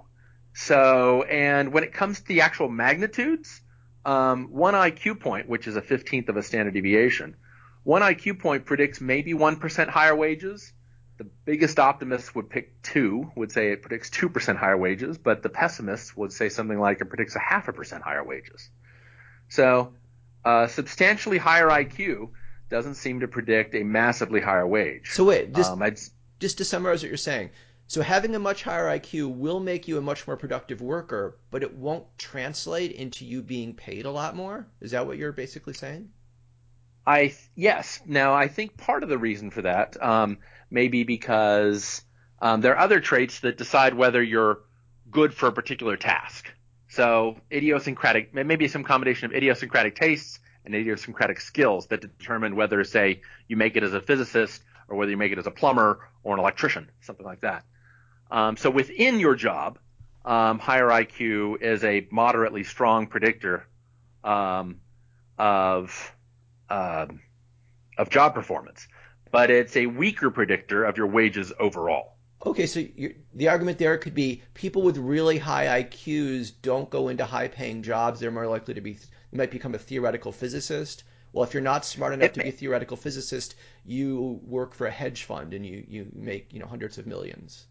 So, 0.54 1.22
and 1.22 1.72
when 1.72 1.84
it 1.84 1.94
comes 1.94 2.19
to 2.19 2.28
the 2.28 2.42
actual 2.42 2.68
magnitudes, 2.68 3.62
um, 4.04 4.48
one 4.52 4.74
IQ 4.74 5.19
point, 5.19 5.48
which 5.48 5.68
is 5.68 5.75
a 5.75 5.81
15th 5.81 6.28
of 6.30 6.36
a 6.36 6.44
standard 6.44 6.74
deviation, 6.74 7.36
one 7.84 8.02
IQ 8.02 8.40
point 8.40 8.66
predicts 8.66 9.00
maybe 9.00 9.34
1% 9.34 9.88
higher 9.88 10.16
wages. 10.16 10.74
The 11.18 11.25
biggest 11.46 11.80
optimist 11.80 12.36
would 12.36 12.50
pick 12.50 12.81
two, 12.81 13.31
would 13.36 13.52
say 13.52 13.72
it 13.72 13.81
predicts 13.84 14.10
2% 14.10 14.58
higher 14.58 14.78
wages, 14.78 15.18
but 15.18 15.44
the 15.44 15.50
pessimist 15.50 16.18
would 16.18 16.34
say 16.34 16.50
something 16.50 16.80
like 16.80 17.02
it 17.02 17.06
predicts 17.06 17.36
a 17.36 17.40
half 17.40 17.68
a 17.68 17.74
percent 17.74 18.04
higher 18.04 18.24
wages. 18.24 18.70
So, 19.50 19.94
uh, 20.44 20.68
substantially 20.68 21.38
higher 21.38 21.70
IQ 21.70 22.30
doesn't 22.70 22.96
seem 22.96 23.20
to 23.20 23.28
predict 23.28 23.75
a 23.75 23.84
massively 23.84 24.42
higher 24.42 24.68
wage. 24.68 25.12
So 25.12 25.25
wait, 25.25 25.54
just, 25.54 25.72
um, 25.72 25.96
just 26.40 26.58
to 26.58 26.66
summarize 26.66 27.04
what 27.04 27.10
you're 27.10 27.18
saying, 27.18 27.52
so 27.88 28.01
having 28.01 28.36
a 28.36 28.39
much 28.39 28.63
higher 28.63 28.86
IQ 28.86 29.36
will 29.38 29.62
make 29.62 29.88
you 29.88 29.98
a 29.98 30.01
much 30.01 30.28
more 30.28 30.36
productive 30.36 30.81
worker, 30.81 31.38
but 31.51 31.63
it 31.63 31.74
won't 31.74 32.06
translate 32.18 32.92
into 32.92 33.25
you 33.25 33.42
being 33.42 33.74
paid 33.74 34.06
a 34.06 34.12
lot 34.12 34.36
more. 34.36 34.68
Is 34.81 34.92
that 34.92 35.07
what 35.07 35.18
you're 35.18 35.31
basically 35.31 35.74
saying? 35.74 36.10
I 37.06 37.36
yes. 37.56 38.01
Now 38.06 38.34
I 38.34 38.50
think 38.50 38.75
part 38.75 39.04
of 39.04 39.10
the 39.10 39.18
reason 39.18 39.50
for 39.51 39.62
that 39.62 40.01
um, 40.03 40.39
may 40.70 40.89
be 40.89 41.06
because 41.06 42.03
um, 42.41 42.60
there 42.60 42.74
are 42.75 42.79
other 42.79 43.00
traits 43.00 43.39
that 43.39 43.58
decide 43.58 43.94
whether 43.94 44.22
you're 44.22 44.60
good 45.10 45.34
for 45.34 45.48
a 45.48 45.53
particular 45.53 45.96
task. 45.96 46.51
So 46.89 47.38
idiosyncratic, 47.51 48.34
maybe 48.34 48.67
some 48.67 48.84
combination 48.84 49.27
of 49.27 49.34
idiosyncratic 49.34 49.96
tastes 49.96 50.39
and 50.65 50.75
idiosyncratic 50.75 51.39
skills 51.39 51.88
that 51.88 52.01
determine 52.01 52.56
whether, 52.58 52.84
say, 52.84 53.22
you 53.48 53.56
make 53.56 53.77
it 53.77 53.84
as 53.84 53.94
a 53.94 54.01
physicist 54.01 54.62
or 54.89 54.98
whether 54.98 55.12
you 55.12 55.17
make 55.17 55.32
it 55.32 55.38
as 55.38 55.48
a 55.48 55.51
plumber 55.51 56.10
or 56.24 56.34
an 56.34 56.39
electrician, 56.39 56.89
something 57.01 57.25
like 57.25 57.41
that. 57.41 57.63
Um, 58.29 58.57
so 58.57 58.69
within 58.69 59.19
your 59.19 59.36
job, 59.36 59.79
um, 60.25 60.60
higher 60.60 60.88
IQ 60.88 61.62
is 61.62 61.84
a 61.86 62.05
moderately 62.12 62.63
strong 62.63 63.07
predictor 63.07 63.65
um, 64.24 64.81
of 65.38 66.13
uh, 66.69 67.07
of 67.98 68.10
job 68.10 68.34
performance, 68.34 68.88
but 69.31 69.50
it's 69.50 69.77
a 69.77 69.86
weaker 69.86 70.29
predictor 70.29 70.84
of 70.84 70.98
your 70.98 71.07
wages 71.07 71.53
overall. 71.60 72.17
Okay, 72.46 72.65
so 72.65 72.84
the 73.34 73.48
argument 73.48 73.77
there 73.77 73.98
could 73.98 74.13
be 74.13 74.43
people 74.53 74.81
with 74.81 74.98
really 74.98 75.38
high 75.38 75.81
IQs 75.84 76.51
don't 76.62 76.89
go 76.89 77.07
into 77.07 77.25
high-paying 77.25 77.81
jobs; 77.81 78.19
they're 78.19 78.31
more 78.31 78.48
likely 78.48 78.74
to 78.74 78.81
be 78.81 78.91
you 79.31 79.38
might 79.38 79.51
become 79.51 79.75
a 79.75 79.79
theoretical 79.79 80.34
physicist. 80.34 81.03
Well, 81.31 81.46
if 81.46 81.53
you're 81.53 81.63
not 81.63 81.86
smart 81.86 82.13
enough 82.13 82.27
it 82.27 82.34
to 82.34 82.39
may. 82.39 82.43
be 82.46 82.50
a 82.50 82.53
theoretical 82.53 82.98
physicist, 82.98 83.55
you 83.86 84.41
work 84.43 84.74
for 84.74 84.88
a 84.88 84.91
hedge 84.91 85.24
fund 85.24 85.53
and 85.53 85.65
you 85.65 85.86
you 85.88 86.07
make 86.13 86.51
you 86.51 86.60
know 86.60 86.67
hundreds 86.67 86.98
of 86.98 87.07
millions 87.07 87.67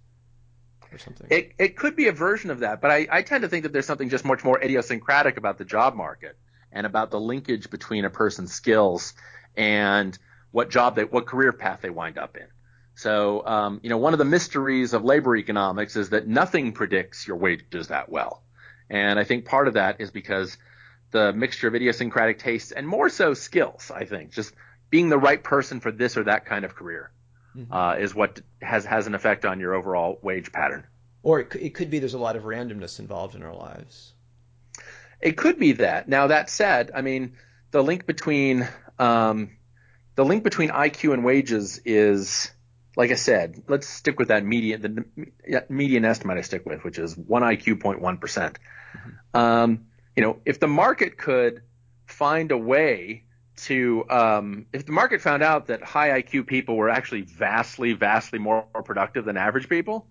or 0.93 0.99
something. 0.99 1.27
It 1.31 1.53
it 1.59 1.77
could 1.77 1.97
be 1.97 2.09
a 2.09 2.13
version 2.13 2.51
of 2.51 2.61
that, 2.61 2.81
but 2.81 2.91
I, 2.91 3.07
I 3.11 3.23
tend 3.23 3.43
to 3.43 3.49
think 3.49 3.65
that 3.65 3.73
there's 3.73 3.87
something 3.87 4.09
just 4.09 4.25
much 4.25 4.45
more 4.45 4.63
idiosyncratic 4.63 5.37
about 5.37 5.59
the 5.59 5.65
job 5.65 5.95
market 5.95 6.37
and 6.73 6.87
about 6.87 7.11
the 7.11 7.21
linkage 7.21 7.71
between 7.71 8.05
a 8.05 8.11
person's 8.11 8.53
skills 8.53 9.15
and 9.57 10.19
what 10.51 10.71
job 10.71 10.97
they 10.97 11.05
what 11.05 11.27
career 11.27 11.53
path 11.53 11.81
they 11.83 11.91
wind 11.91 12.19
up 12.19 12.37
in. 12.37 12.47
So 12.95 13.47
um, 13.47 13.81
you 13.83 13.91
know, 13.91 13.99
one 13.99 14.13
of 14.13 14.19
the 14.19 14.25
mysteries 14.25 14.93
of 14.93 15.05
labor 15.05 15.37
economics 15.37 15.97
is 15.97 16.11
that 16.11 16.27
nothing 16.27 16.73
predicts 16.73 17.27
your 17.27 17.37
wages 17.37 17.89
that 17.89 18.09
well. 18.09 18.43
And 18.89 19.19
I 19.19 19.25
think 19.25 19.45
part 19.45 19.69
of 19.69 19.75
that 19.75 20.01
is 20.01 20.11
because 20.11 20.57
the 21.11 21.33
mixture 21.33 21.69
of 21.69 21.75
idiosyncratic 21.75 22.39
tastes 22.39 22.73
and 22.73 22.87
more 22.87 23.09
so 23.09 23.35
skills, 23.35 23.91
I 23.95 24.05
think, 24.05 24.33
just 24.33 24.55
being 24.91 25.09
the 25.09 25.19
right 25.19 25.43
person 25.43 25.81
for 25.81 25.91
this 25.91 26.17
or 26.17 26.25
that 26.25 26.47
kind 26.47 26.65
of 26.65 26.75
career 26.75 27.11
mm-hmm. 27.57 27.73
uh, 27.73 27.95
is 27.95 28.15
what 28.15 28.41
has 28.61 28.85
has 28.85 29.07
an 29.07 29.15
effect 29.15 29.45
on 29.45 29.61
your 29.61 29.75
overall 29.75 30.19
wage 30.23 30.53
pattern. 30.53 30.85
Or 31.23 31.41
it, 31.41 31.55
it 31.57 31.75
could 31.75 31.91
be 31.91 31.99
there's 31.99 32.15
a 32.15 32.19
lot 32.19 32.37
of 32.37 32.45
randomness 32.45 32.99
involved 33.01 33.35
in 33.35 33.43
our 33.43 33.55
lives. 33.55 34.13
It 35.21 35.37
could 35.37 35.59
be 35.59 35.73
that. 35.73 36.09
Now 36.09 36.29
that 36.29 36.51
said, 36.51 36.91
I 36.95 37.03
mean 37.03 37.37
the 37.71 37.83
link 37.83 38.07
between 38.07 38.69
um, 38.99 39.57
the 40.15 40.25
link 40.25 40.45
between 40.45 40.71
IQ 40.71 41.13
and 41.13 41.25
wages 41.25 41.81
is, 41.85 42.51
like 42.97 43.11
I 43.11 43.17
said, 43.17 43.63
let's 43.69 43.87
stick 43.87 44.19
with 44.19 44.29
that 44.29 44.45
median, 44.45 44.81
the 44.83 45.65
median 45.69 46.05
estimate 46.05 46.39
I 46.39 46.43
stick 46.43 46.65
with, 46.65 46.85
which 46.85 46.99
is 46.99 47.17
one 47.17 47.43
IQ 47.43 47.81
0.1 47.81 48.21
percent. 48.21 48.59
Mm-hmm. 48.97 49.39
Um, 49.39 49.87
you 50.17 50.23
know, 50.23 50.39
if 50.47 50.59
the 50.61 50.69
market 50.69 51.19
could 51.19 51.63
find 52.07 52.51
a 52.51 52.57
way 52.57 53.25
to, 53.57 54.05
um, 54.11 54.67
if 54.73 54.87
the 54.87 54.93
market 54.93 55.21
found 55.21 55.43
out 55.43 55.67
that 55.67 55.83
high 55.83 56.23
IQ 56.23 56.47
people 56.47 56.77
were 56.77 56.91
actually 56.91 57.23
vastly, 57.23 57.93
vastly 57.93 58.39
more 58.39 58.63
productive 58.85 59.25
than 59.25 59.37
average 59.37 59.69
people, 59.69 60.07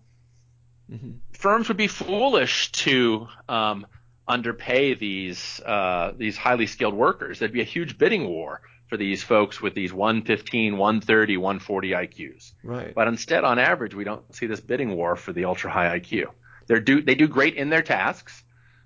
mm-hmm. 0.91 1.11
firms 1.31 1.67
would 1.67 1.77
be 1.77 1.87
foolish 1.87 2.71
to 2.71 3.27
um, 3.47 3.85
underpay 4.27 4.95
these 4.95 5.61
uh, 5.65 6.13
these 6.17 6.37
highly 6.37 6.67
skilled 6.67 6.95
workers. 6.95 7.39
There'd 7.39 7.51
be 7.51 7.61
a 7.61 7.65
huge 7.65 7.97
bidding 7.97 8.27
war 8.27 8.61
for 8.87 8.97
these 8.97 9.23
folks 9.23 9.61
with 9.61 9.73
these 9.73 9.93
115, 9.93 10.77
130, 10.77 11.37
140 11.37 11.89
IQs. 11.89 12.53
Right. 12.63 12.93
But 12.93 13.07
instead, 13.07 13.43
on 13.43 13.59
average, 13.59 13.95
we 13.95 14.03
don't 14.03 14.33
see 14.35 14.45
this 14.45 14.59
bidding 14.59 14.95
war 14.95 15.15
for 15.15 15.33
the 15.33 15.45
ultra 15.45 15.71
high 15.71 15.99
IQ. 15.99 16.27
They 16.67 16.79
do 16.79 17.01
they 17.01 17.15
do 17.15 17.27
great 17.27 17.55
in 17.55 17.69
their 17.69 17.83
tasks. 17.83 18.43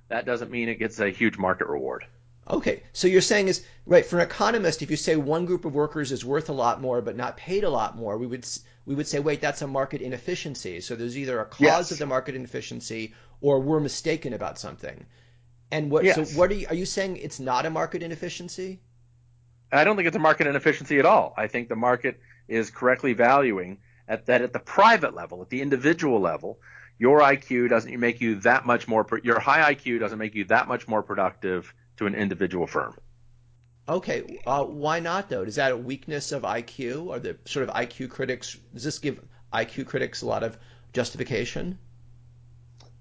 That 0.09 0.25
doesn't 0.25 0.51
mean 0.51 0.69
it 0.69 0.79
gets 0.79 0.99
a 0.99 1.09
huge 1.09 1.37
market 1.37 1.67
reward. 1.67 2.05
Okay, 2.49 2.81
so 2.93 3.07
you're 3.07 3.21
saying 3.21 3.47
is 3.47 3.63
right 3.85 4.05
for 4.05 4.17
an 4.17 4.25
economist, 4.25 4.81
if 4.81 4.89
you 4.89 4.97
say 4.97 5.15
one 5.15 5.45
group 5.45 5.65
of 5.65 5.75
workers 5.75 6.11
is 6.11 6.25
worth 6.25 6.49
a 6.49 6.53
lot 6.53 6.81
more 6.81 7.01
but 7.01 7.15
not 7.15 7.37
paid 7.37 7.63
a 7.63 7.69
lot 7.69 7.95
more, 7.95 8.17
we 8.17 8.25
would 8.25 8.47
we 8.85 8.95
would 8.95 9.07
say, 9.07 9.19
wait, 9.19 9.39
that's 9.39 9.61
a 9.61 9.67
market 9.67 10.01
inefficiency. 10.01 10.81
So 10.81 10.95
there's 10.95 11.17
either 11.17 11.39
a 11.39 11.45
cause 11.45 11.61
yes. 11.61 11.91
of 11.91 11.99
the 11.99 12.07
market 12.07 12.33
inefficiency 12.33 13.13
or 13.39 13.59
we're 13.59 13.79
mistaken 13.79 14.33
about 14.33 14.57
something. 14.57 15.05
And 15.71 15.91
what? 15.91 16.03
Yes. 16.03 16.15
So 16.15 16.37
what 16.37 16.49
are 16.49 16.55
you? 16.55 16.67
Are 16.69 16.75
you 16.75 16.87
saying 16.87 17.17
it's 17.17 17.39
not 17.39 17.67
a 17.67 17.69
market 17.69 18.01
inefficiency? 18.01 18.79
I 19.71 19.83
don't 19.83 19.95
think 19.95 20.07
it's 20.07 20.17
a 20.17 20.19
market 20.19 20.47
inefficiency 20.47 20.97
at 20.97 21.05
all. 21.05 21.35
I 21.37 21.45
think 21.45 21.69
the 21.69 21.75
market 21.75 22.19
is 22.47 22.71
correctly 22.71 23.13
valuing 23.13 23.77
at 24.07 24.25
that 24.25 24.41
at 24.41 24.53
the 24.53 24.59
private 24.59 25.13
level, 25.13 25.43
at 25.43 25.49
the 25.49 25.61
individual 25.61 26.19
level, 26.19 26.59
your 26.97 27.19
IQ 27.19 27.69
doesn't 27.69 27.97
make 27.99 28.19
you 28.19 28.35
that 28.41 28.65
much 28.65 28.87
more. 28.87 29.07
Your 29.23 29.39
high 29.39 29.75
IQ 29.75 29.99
doesn't 29.99 30.17
make 30.17 30.33
you 30.33 30.45
that 30.45 30.67
much 30.67 30.87
more 30.87 31.03
productive 31.03 31.73
to 31.99 32.07
an 32.07 32.15
individual 32.15 32.65
firm. 32.65 32.95
Okay, 33.87 34.39
uh, 34.45 34.63
why 34.63 34.99
not 34.99 35.29
though? 35.29 35.43
Is 35.43 35.55
that 35.55 35.71
a 35.71 35.77
weakness 35.77 36.31
of 36.31 36.43
IQ? 36.43 37.11
Are 37.11 37.19
the 37.19 37.37
sort 37.45 37.67
of 37.67 37.75
IQ 37.75 38.09
critics? 38.09 38.57
Does 38.73 38.83
this 38.83 38.99
give 38.99 39.19
IQ 39.53 39.87
critics 39.87 40.21
a 40.21 40.25
lot 40.25 40.43
of 40.43 40.57
justification? 40.93 41.77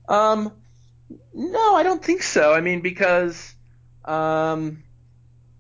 Um, 0.09 0.53
no, 1.35 1.77
I 1.77 1.83
don't 1.83 2.03
think 2.03 2.23
so. 2.23 2.53
I 2.53 2.61
mean, 2.61 2.81
because 2.81 3.55
um, 4.05 4.83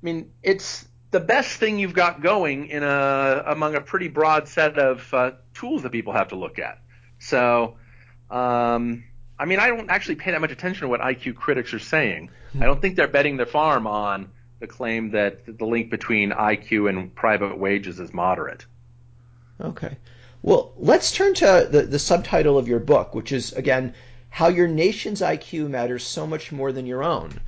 I 0.02 0.07
mean, 0.07 0.33
it's 0.42 0.87
the 1.11 1.21
best 1.21 1.59
thing 1.59 1.78
you've 1.78 1.95
got 1.95 2.23
going 2.23 2.68
in 2.68 2.83
a 2.83 3.45
among 3.47 3.75
a 3.75 3.80
pretty 3.80 4.09
broad 4.09 4.49
set 4.49 4.78
of 4.78 5.12
uh, 5.14 5.33
tools 5.54 5.83
that 5.83 5.92
people 5.92 6.12
have 6.12 6.28
to 6.28 6.37
look 6.37 6.59
at. 6.59 6.80
So, 7.18 7.76
um, 8.30 9.04
I 9.38 9.45
mean, 9.45 9.61
I 9.61 9.68
don't 9.68 9.90
actually 9.90 10.16
pay 10.16 10.33
that 10.33 10.40
much 10.40 10.50
attention 10.50 10.80
to 10.83 10.88
what 10.88 11.00
IQ 11.00 11.37
critics 11.37 11.73
are 11.73 11.78
saying. 11.78 12.30
I 12.61 12.64
don't 12.64 12.80
think 12.80 12.97
they're 12.97 13.07
betting 13.07 13.37
their 13.37 13.47
farm 13.47 13.87
on 13.87 14.30
the 14.59 14.66
claim 14.66 15.11
that 15.11 15.59
the 15.59 15.64
link 15.64 15.90
between 15.90 16.30
IQ 16.33 16.88
and 16.88 17.14
private 17.14 17.57
wages 17.57 18.00
is 18.00 18.12
moderate. 18.12 18.66
Okay. 19.61 19.97
Well, 20.42 20.73
let's 20.76 21.12
turn 21.12 21.35
to 21.35 21.68
the, 21.71 21.83
the 21.83 21.99
subtitle 21.99 22.59
of 22.59 22.68
your 22.68 22.80
book, 22.80 23.14
which 23.14 23.33
is 23.33 23.52
again 23.52 23.95
how 24.30 24.49
your 24.49 24.68
nation's 24.68 25.21
IQ 25.21 25.68
matters 25.71 26.04
so 26.04 26.26
much 26.26 26.52
more 26.52 26.73
than 26.73 26.87
your 26.87 27.02
own. 27.02 27.40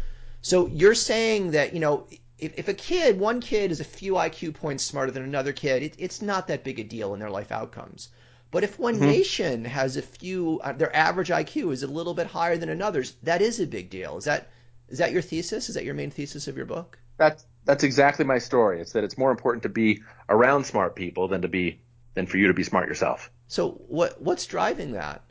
So 0.42 0.66
you're 0.68 0.94
saying 0.94 1.50
that, 1.52 1.74
you 1.74 1.80
know, 1.80 2.06
if, 2.38 2.52
if 2.56 2.68
a 2.68 2.74
kid, 2.74 3.18
one 3.18 3.40
kid 3.40 3.70
is 3.70 3.80
a 3.80 3.84
few 3.84 4.14
IQ 4.14 4.54
points 4.54 4.84
smarter 4.84 5.12
than 5.12 5.22
another 5.22 5.52
kid, 5.52 5.82
it, 5.82 5.94
it's 5.98 6.22
not 6.22 6.48
that 6.48 6.64
big 6.64 6.78
a 6.78 6.84
deal 6.84 7.14
in 7.14 7.20
their 7.20 7.30
life 7.30 7.52
outcomes. 7.52 8.08
But 8.50 8.64
if 8.64 8.78
one 8.78 8.96
mm-hmm. 8.96 9.06
nation 9.06 9.64
has 9.64 9.96
a 9.96 10.02
few, 10.02 10.60
uh, 10.62 10.72
their 10.72 10.94
average 10.94 11.28
IQ 11.28 11.72
is 11.72 11.82
a 11.82 11.86
little 11.86 12.14
bit 12.14 12.26
higher 12.26 12.56
than 12.56 12.68
another's, 12.68 13.12
that 13.22 13.42
is 13.42 13.60
a 13.60 13.66
big 13.66 13.90
deal. 13.90 14.16
Is 14.16 14.24
that 14.24 14.50
is 14.88 14.98
that 14.98 15.12
your 15.12 15.22
thesis? 15.22 15.68
Is 15.68 15.76
that 15.76 15.84
your 15.84 15.94
main 15.94 16.10
thesis 16.10 16.48
of 16.48 16.56
your 16.56 16.66
book? 16.66 16.98
That's 17.16 17.46
that's 17.64 17.84
exactly 17.84 18.24
my 18.24 18.38
story. 18.38 18.80
It's 18.80 18.92
that 18.92 19.04
it's 19.04 19.16
more 19.16 19.30
important 19.30 19.62
to 19.62 19.68
be 19.68 20.02
around 20.28 20.64
smart 20.64 20.96
people 20.96 21.28
than 21.28 21.42
to 21.42 21.48
be 21.48 21.80
than 22.14 22.26
for 22.26 22.38
you 22.38 22.48
to 22.48 22.54
be 22.54 22.64
smart 22.64 22.88
yourself. 22.88 23.30
So 23.46 23.70
what 23.88 24.20
what's 24.20 24.46
driving 24.46 24.92
that? 24.92 25.22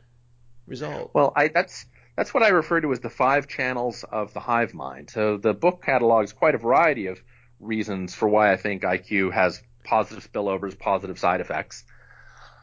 result? 0.70 1.10
Well, 1.12 1.32
I, 1.36 1.48
that's 1.48 1.84
that's 2.16 2.32
what 2.32 2.42
I 2.42 2.48
refer 2.48 2.80
to 2.80 2.92
as 2.92 3.00
the 3.00 3.10
five 3.10 3.48
channels 3.48 4.04
of 4.04 4.32
the 4.32 4.40
hive 4.40 4.72
mind. 4.72 5.10
So 5.10 5.36
the 5.36 5.52
book 5.52 5.82
catalogs 5.84 6.32
quite 6.32 6.54
a 6.54 6.58
variety 6.58 7.06
of 7.06 7.20
reasons 7.58 8.14
for 8.14 8.28
why 8.28 8.52
I 8.52 8.56
think 8.56 8.82
IQ 8.82 9.32
has 9.32 9.62
positive 9.84 10.30
spillovers, 10.30 10.78
positive 10.78 11.18
side 11.18 11.40
effects. 11.40 11.84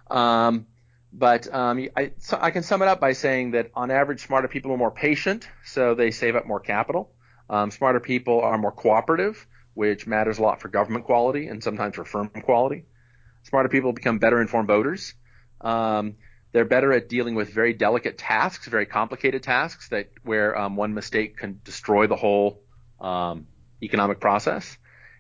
Um, 0.10 0.68
but 1.14 1.52
um, 1.54 1.88
I, 1.96 2.12
so 2.20 2.38
I, 2.40 2.52
can 2.52 2.64
sum 2.64 2.82
it 2.82 2.88
up 2.88 3.00
by 3.00 3.14
saying 3.14 3.52
that 3.52 3.72
on 3.74 3.92
average, 3.92 4.26
smarter 4.26 4.48
people 4.48 4.72
are 4.72 4.78
more 4.78 4.92
patient, 4.92 5.48
so 5.66 5.96
they 5.96 6.12
save 6.12 6.36
up 6.36 6.46
more 6.46 6.60
capital. 6.60 7.12
Um, 7.50 7.72
smarter 7.72 8.00
people 8.00 8.42
are 8.42 8.58
more 8.58 8.72
cooperative, 8.72 9.48
which 9.74 10.06
matters 10.06 10.38
a 10.38 10.42
lot 10.42 10.62
for 10.62 10.68
government 10.68 11.06
quality 11.06 11.48
and 11.48 11.64
sometimes 11.64 11.96
for 11.96 12.04
firm 12.04 12.30
quality. 12.30 12.86
Smarter 13.44 13.70
people 13.70 13.94
become 13.94 14.20
better 14.20 14.42
informed 14.42 14.68
voters. 14.68 15.14
Um, 15.62 16.16
they're 16.52 16.66
better 16.66 16.92
at 16.94 17.10
dealing 17.10 17.36
with 17.36 17.54
very 17.54 17.74
delicate 17.74 18.18
tasks, 18.18 18.68
very 18.68 18.86
complicated 18.86 19.44
tasks 19.44 19.90
that 19.90 20.10
where 20.24 20.58
um, 20.58 20.76
one 20.76 20.94
mistake 20.94 21.38
can 21.38 21.62
destroy 21.64 22.08
the 22.08 22.16
whole 22.16 22.62
um, 23.00 23.48
economic 23.82 24.20
process. 24.20 24.78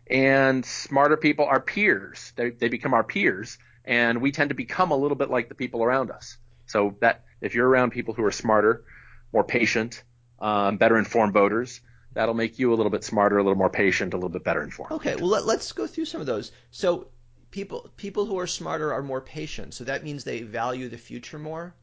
And 0.09 0.65
smarter 0.65 1.17
people 1.17 1.45
are 1.45 1.59
peers. 1.59 2.33
They, 2.35 2.51
they 2.51 2.69
become 2.69 2.93
our 2.93 3.03
peers, 3.03 3.57
and 3.87 4.21
we 4.21 4.31
tend 4.31 4.49
to 4.49 4.55
become 4.55 4.91
a 4.91 4.95
little 4.95 5.15
bit 5.15 5.29
like 5.29 5.49
the 5.49 5.55
people 5.55 5.81
around 5.81 6.11
us. 6.11 6.37
So 6.67 6.95
that 6.99 7.23
if 7.41 7.55
you're 7.55 7.67
around 7.67 7.91
people 7.91 8.13
who 8.13 8.23
are 8.25 8.31
smarter, 8.31 8.83
more 9.33 9.45
patient, 9.45 10.03
um, 10.39 10.77
better 10.77 10.97
informed 10.97 11.33
voters, 11.33 11.79
that'll 12.13 12.35
make 12.35 12.59
you 12.59 12.73
a 12.73 12.75
little 12.75 12.89
bit 12.89 13.05
smarter, 13.05 13.37
a 13.37 13.43
little 13.43 13.57
more 13.57 13.69
patient, 13.69 14.13
a 14.13 14.17
little 14.17 14.29
bit 14.29 14.43
better 14.43 14.61
informed. 14.61 14.91
Okay, 14.91 15.15
well 15.15 15.27
let, 15.27 15.57
us 15.57 15.71
go 15.71 15.87
through 15.87 16.05
some 16.05 16.19
of 16.19 16.27
those. 16.27 16.51
So 16.69 17.07
people 17.49 17.89
people 17.95 18.25
who 18.25 18.37
are 18.39 18.47
smarter 18.47 18.93
are 18.93 19.01
more 19.01 19.21
patient. 19.21 19.73
So 19.73 19.85
that 19.85 20.03
means 20.03 20.25
they 20.25 20.41
value 20.41 20.89
the 20.89 20.97
future 20.97 21.39
more. 21.39 21.73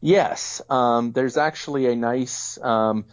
Yes, 0.00 0.62
um, 0.70 1.12
there's 1.12 1.36
actually 1.36 1.86
a 1.86 1.96
nice 1.96 2.58
um, 2.62 3.06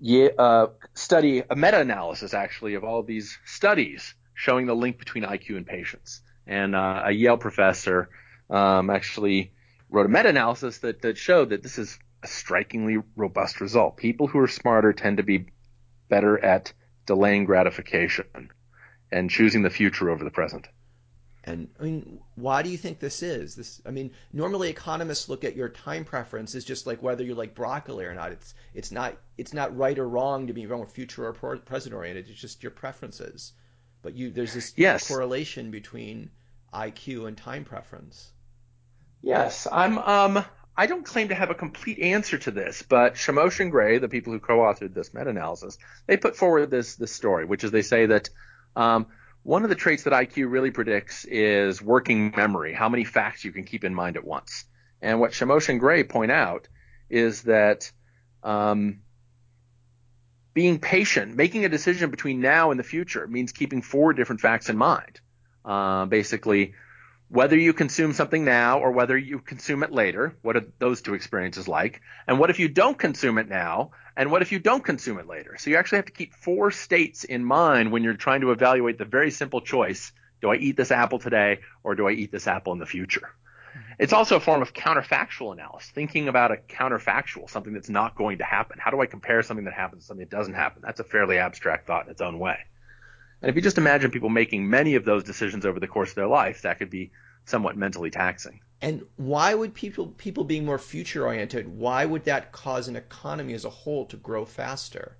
yeah, 0.00 0.28
uh, 0.38 0.66
study, 0.94 1.42
a 1.48 1.54
meta-analysis 1.54 2.34
actually 2.34 2.74
of 2.74 2.84
all 2.84 3.02
these 3.02 3.38
studies 3.44 4.14
showing 4.34 4.66
the 4.66 4.74
link 4.74 4.98
between 4.98 5.24
IQ 5.24 5.56
and 5.56 5.66
patience. 5.66 6.22
And 6.50 6.74
uh, 6.74 7.02
a 7.06 7.12
Yale 7.12 7.36
professor 7.36 8.10
um, 8.50 8.90
actually 8.90 9.52
wrote 9.88 10.06
a 10.06 10.08
meta-analysis 10.08 10.78
that, 10.78 11.00
that 11.02 11.16
showed 11.16 11.50
that 11.50 11.62
this 11.62 11.78
is 11.78 11.96
a 12.24 12.26
strikingly 12.26 12.98
robust 13.14 13.60
result. 13.60 13.96
People 13.96 14.26
who 14.26 14.40
are 14.40 14.48
smarter 14.48 14.92
tend 14.92 15.18
to 15.18 15.22
be 15.22 15.46
better 16.08 16.36
at 16.44 16.72
delaying 17.06 17.44
gratification 17.44 18.50
and 19.12 19.30
choosing 19.30 19.62
the 19.62 19.70
future 19.70 20.10
over 20.10 20.24
the 20.24 20.30
present. 20.30 20.66
And 21.44 21.68
I 21.78 21.84
mean, 21.84 22.20
why 22.34 22.62
do 22.62 22.68
you 22.68 22.76
think 22.76 22.98
this 22.98 23.22
is? 23.22 23.54
This, 23.54 23.80
I 23.86 23.92
mean, 23.92 24.10
normally 24.32 24.70
economists 24.70 25.28
look 25.28 25.44
at 25.44 25.54
your 25.54 25.68
time 25.68 26.04
preference 26.04 26.56
as 26.56 26.64
just 26.64 26.84
like 26.84 27.00
whether 27.00 27.22
you 27.22 27.36
like 27.36 27.54
broccoli 27.54 28.04
or 28.04 28.14
not. 28.14 28.32
It's 28.32 28.54
it's 28.74 28.90
not 28.90 29.16
it's 29.38 29.54
not 29.54 29.76
right 29.76 29.98
or 29.98 30.06
wrong 30.06 30.48
to 30.48 30.52
be 30.52 30.66
wrong 30.66 30.80
with 30.80 30.90
future 30.90 31.26
or 31.26 31.32
present 31.32 31.94
oriented. 31.94 32.28
It's 32.28 32.40
just 32.40 32.62
your 32.62 32.72
preferences. 32.72 33.52
But 34.02 34.14
you 34.14 34.30
there's 34.30 34.52
this 34.52 34.74
yes. 34.76 35.08
correlation 35.08 35.70
between 35.70 36.30
IQ 36.72 37.26
and 37.26 37.36
time 37.36 37.64
preference. 37.64 38.32
Yes, 39.22 39.66
I'm 39.70 39.98
um 39.98 40.44
I 40.76 40.86
don't 40.86 41.04
claim 41.04 41.28
to 41.28 41.34
have 41.34 41.50
a 41.50 41.54
complete 41.54 41.98
answer 41.98 42.38
to 42.38 42.50
this, 42.50 42.82
but 42.82 43.14
Shamosh 43.14 43.60
and 43.60 43.70
Gray, 43.70 43.98
the 43.98 44.08
people 44.08 44.32
who 44.32 44.40
co-authored 44.40 44.94
this 44.94 45.12
meta-analysis, 45.12 45.76
they 46.06 46.16
put 46.16 46.36
forward 46.36 46.70
this 46.70 46.96
this 46.96 47.12
story, 47.12 47.44
which 47.44 47.64
is 47.64 47.70
they 47.70 47.82
say 47.82 48.06
that 48.06 48.30
um, 48.76 49.06
one 49.42 49.62
of 49.62 49.68
the 49.68 49.74
traits 49.74 50.04
that 50.04 50.12
IQ 50.12 50.50
really 50.50 50.70
predicts 50.70 51.24
is 51.24 51.82
working 51.82 52.32
memory, 52.36 52.72
how 52.72 52.88
many 52.88 53.04
facts 53.04 53.44
you 53.44 53.52
can 53.52 53.64
keep 53.64 53.84
in 53.84 53.94
mind 53.94 54.16
at 54.16 54.24
once. 54.24 54.64
And 55.02 55.18
what 55.18 55.32
Shamosh 55.32 55.68
and 55.68 55.80
Gray 55.80 56.04
point 56.04 56.30
out 56.30 56.68
is 57.08 57.42
that 57.42 57.90
um, 58.42 59.00
being 60.52 60.78
patient, 60.78 61.36
making 61.36 61.64
a 61.64 61.68
decision 61.68 62.10
between 62.10 62.40
now 62.40 62.70
and 62.70 62.78
the 62.78 62.84
future 62.84 63.26
means 63.26 63.52
keeping 63.52 63.82
four 63.82 64.12
different 64.12 64.40
facts 64.40 64.68
in 64.68 64.76
mind. 64.76 65.20
Uh, 65.64 66.06
basically, 66.06 66.74
whether 67.28 67.56
you 67.56 67.72
consume 67.72 68.12
something 68.12 68.44
now 68.44 68.80
or 68.80 68.90
whether 68.90 69.16
you 69.16 69.38
consume 69.38 69.82
it 69.82 69.92
later, 69.92 70.36
what 70.42 70.56
are 70.56 70.64
those 70.78 71.00
two 71.00 71.14
experiences 71.14 71.68
like? 71.68 72.00
And 72.26 72.40
what 72.40 72.50
if 72.50 72.58
you 72.58 72.68
don't 72.68 72.98
consume 72.98 73.38
it 73.38 73.48
now? 73.48 73.92
And 74.16 74.32
what 74.32 74.42
if 74.42 74.50
you 74.50 74.58
don't 74.58 74.84
consume 74.84 75.18
it 75.18 75.28
later? 75.28 75.56
So 75.58 75.70
you 75.70 75.76
actually 75.76 75.98
have 75.98 76.06
to 76.06 76.12
keep 76.12 76.34
four 76.34 76.72
states 76.72 77.22
in 77.22 77.44
mind 77.44 77.92
when 77.92 78.02
you're 78.02 78.14
trying 78.14 78.40
to 78.40 78.50
evaluate 78.50 78.98
the 78.98 79.04
very 79.04 79.30
simple 79.30 79.60
choice. 79.60 80.12
Do 80.42 80.50
I 80.50 80.56
eat 80.56 80.76
this 80.76 80.90
apple 80.90 81.20
today 81.20 81.60
or 81.84 81.94
do 81.94 82.08
I 82.08 82.12
eat 82.12 82.32
this 82.32 82.48
apple 82.48 82.72
in 82.72 82.80
the 82.80 82.86
future? 82.86 83.30
It's 84.00 84.12
also 84.12 84.36
a 84.36 84.40
form 84.40 84.62
of 84.62 84.72
counterfactual 84.72 85.52
analysis, 85.52 85.90
thinking 85.90 86.28
about 86.28 86.50
a 86.50 86.56
counterfactual, 86.56 87.48
something 87.48 87.72
that's 87.72 87.90
not 87.90 88.16
going 88.16 88.38
to 88.38 88.44
happen. 88.44 88.78
How 88.80 88.90
do 88.90 89.00
I 89.00 89.06
compare 89.06 89.42
something 89.42 89.66
that 89.66 89.74
happens 89.74 90.02
to 90.02 90.06
something 90.06 90.26
that 90.26 90.34
doesn't 90.34 90.54
happen? 90.54 90.82
That's 90.84 91.00
a 91.00 91.04
fairly 91.04 91.38
abstract 91.38 91.86
thought 91.86 92.06
in 92.06 92.10
its 92.10 92.20
own 92.20 92.38
way. 92.38 92.58
And 93.42 93.48
if 93.48 93.56
you 93.56 93.62
just 93.62 93.78
imagine 93.78 94.10
people 94.10 94.28
making 94.28 94.68
many 94.68 94.94
of 94.96 95.04
those 95.04 95.24
decisions 95.24 95.64
over 95.64 95.80
the 95.80 95.88
course 95.88 96.10
of 96.10 96.14
their 96.16 96.26
life, 96.26 96.62
that 96.62 96.78
could 96.78 96.90
be 96.90 97.10
somewhat 97.46 97.76
mentally 97.76 98.10
taxing. 98.10 98.60
And 98.82 99.06
why 99.16 99.54
would 99.54 99.74
people 99.74 100.08
people 100.08 100.44
being 100.44 100.64
more 100.64 100.78
future 100.78 101.26
oriented? 101.26 101.68
Why 101.68 102.04
would 102.04 102.24
that 102.24 102.52
cause 102.52 102.88
an 102.88 102.96
economy 102.96 103.54
as 103.54 103.64
a 103.64 103.70
whole 103.70 104.06
to 104.06 104.16
grow 104.16 104.44
faster? 104.44 105.16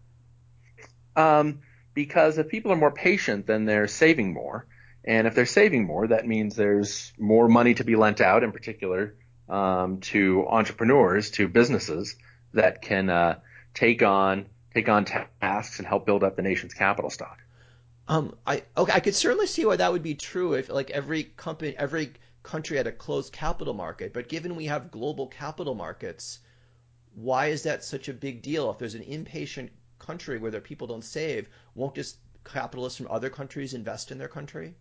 Um, 1.17 1.61
because 1.93 2.39
if 2.39 2.49
people 2.49 2.73
are 2.73 2.77
more 2.77 2.93
patient, 2.93 3.47
then 3.47 3.65
they're 3.65 3.89
saving 3.89 4.33
more, 4.33 4.67
and 5.05 5.27
if 5.27 5.35
they're 5.35 5.47
saving 5.47 5.85
more, 5.85 6.07
that 6.09 6.27
means 6.27 6.57
there's 6.57 7.13
more 7.19 7.49
money 7.49 7.75
to 7.75 7.85
be 7.85 7.97
lent 7.97 8.21
out, 8.21 8.45
in 8.45 8.53
particular 8.53 9.17
um, 9.49 10.01
to 10.01 10.47
entrepreneurs, 10.49 11.31
to 11.33 11.49
businesses 11.49 12.17
that 12.55 12.81
can 12.83 13.11
uh, 13.11 13.39
take 13.75 14.03
on 14.03 14.47
take 14.73 14.89
on 14.89 15.05
tasks 15.05 15.79
and 15.79 15.89
help 15.89 16.07
build 16.07 16.23
up 16.23 16.37
the 16.37 16.43
nation's 16.43 16.75
capital 16.75 17.11
stock. 17.11 17.39
Um, 18.11 18.35
I 18.45 18.65
okay, 18.77 18.93
I 18.93 18.99
could 18.99 19.15
certainly 19.15 19.47
see 19.47 19.65
why 19.65 19.77
that 19.77 19.93
would 19.93 20.03
be 20.03 20.17
true 20.17 20.55
if 20.55 20.69
like 20.69 20.91
every 20.91 21.23
company, 21.23 21.77
every 21.79 22.13
country 22.43 22.77
had 22.77 22.89
a 22.89 22.93
closed 22.93 23.33
capital 23.33 23.73
market. 23.73 24.13
But 24.13 24.29
given 24.29 24.57
we 24.57 24.67
have 24.67 24.91
global 24.91 25.29
capital 25.29 25.77
markets, 25.77 26.41
why 27.15 27.47
is 27.47 27.63
that 27.63 27.85
such 27.85 28.09
a 28.09 28.13
big 28.13 28.43
deal? 28.43 28.69
If 28.69 28.79
there's 28.79 28.97
an 28.97 29.05
impatient 29.05 29.71
country 30.01 30.39
where 30.39 30.51
their 30.51 30.61
people 30.61 30.89
don't 30.89 31.05
save, 31.05 31.49
won't 31.77 31.95
just 31.95 32.17
capitalists 32.45 32.99
from 32.99 33.07
other 33.09 33.31
countries 33.31 33.75
invest 33.75 34.11
in 34.11 34.19
their 34.19 34.27
country? 34.27 34.75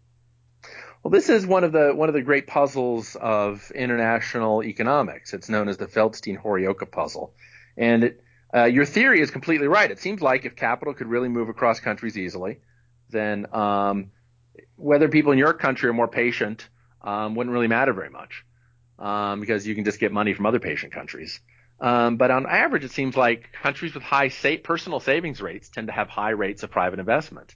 Well, 1.04 1.12
this 1.12 1.30
is 1.30 1.46
one 1.46 1.64
of 1.64 1.72
the 1.72 1.94
one 1.94 2.10
of 2.10 2.16
the 2.16 2.24
great 2.24 2.48
puzzles 2.48 3.16
of 3.16 3.70
international 3.76 4.64
economics. 4.64 5.36
It's 5.36 5.50
known 5.50 5.70
as 5.70 5.78
the 5.78 5.86
Feldstein-Horioka 5.86 6.90
puzzle, 6.90 7.36
and 7.78 8.06
it, 8.06 8.24
uh, 8.56 8.64
your 8.64 8.86
theory 8.86 9.22
is 9.22 9.30
completely 9.30 9.68
right. 9.68 9.92
It 9.92 10.00
seems 10.00 10.20
like 10.20 10.46
if 10.46 10.56
capital 10.56 10.96
could 10.96 11.06
really 11.06 11.30
move 11.30 11.48
across 11.48 11.80
countries 11.80 12.18
easily, 12.18 12.62
then 13.10 13.54
um, 13.54 14.12
whether 14.76 15.10
people 15.10 15.32
in 15.32 15.38
your 15.38 15.54
country 15.54 15.90
are 15.90 15.94
more 15.94 16.08
patient 16.08 16.68
um, 17.02 17.36
wouldn't 17.36 17.54
really 17.54 17.68
matter 17.68 17.94
very 17.94 18.10
much 18.10 18.46
um, 18.98 19.40
because 19.40 19.66
you 19.66 19.76
can 19.76 19.86
just 19.86 20.00
get 20.00 20.12
money 20.12 20.34
from 20.34 20.46
other 20.46 20.60
patient 20.60 20.94
countries. 20.94 21.40
Um, 21.82 22.18
but 22.18 22.30
on 22.30 22.46
average, 22.46 22.84
it 22.84 22.92
seems 22.92 23.16
like 23.16 23.52
countries 23.54 23.94
with 23.94 24.04
high 24.04 24.28
sa- 24.28 24.58
personal 24.62 25.00
savings 25.00 25.42
rates 25.42 25.70
tend 25.70 25.88
to 25.88 25.94
have 25.94 26.10
high 26.10 26.32
rates 26.32 26.64
of 26.64 26.72
private 26.72 27.00
investment. 27.00 27.56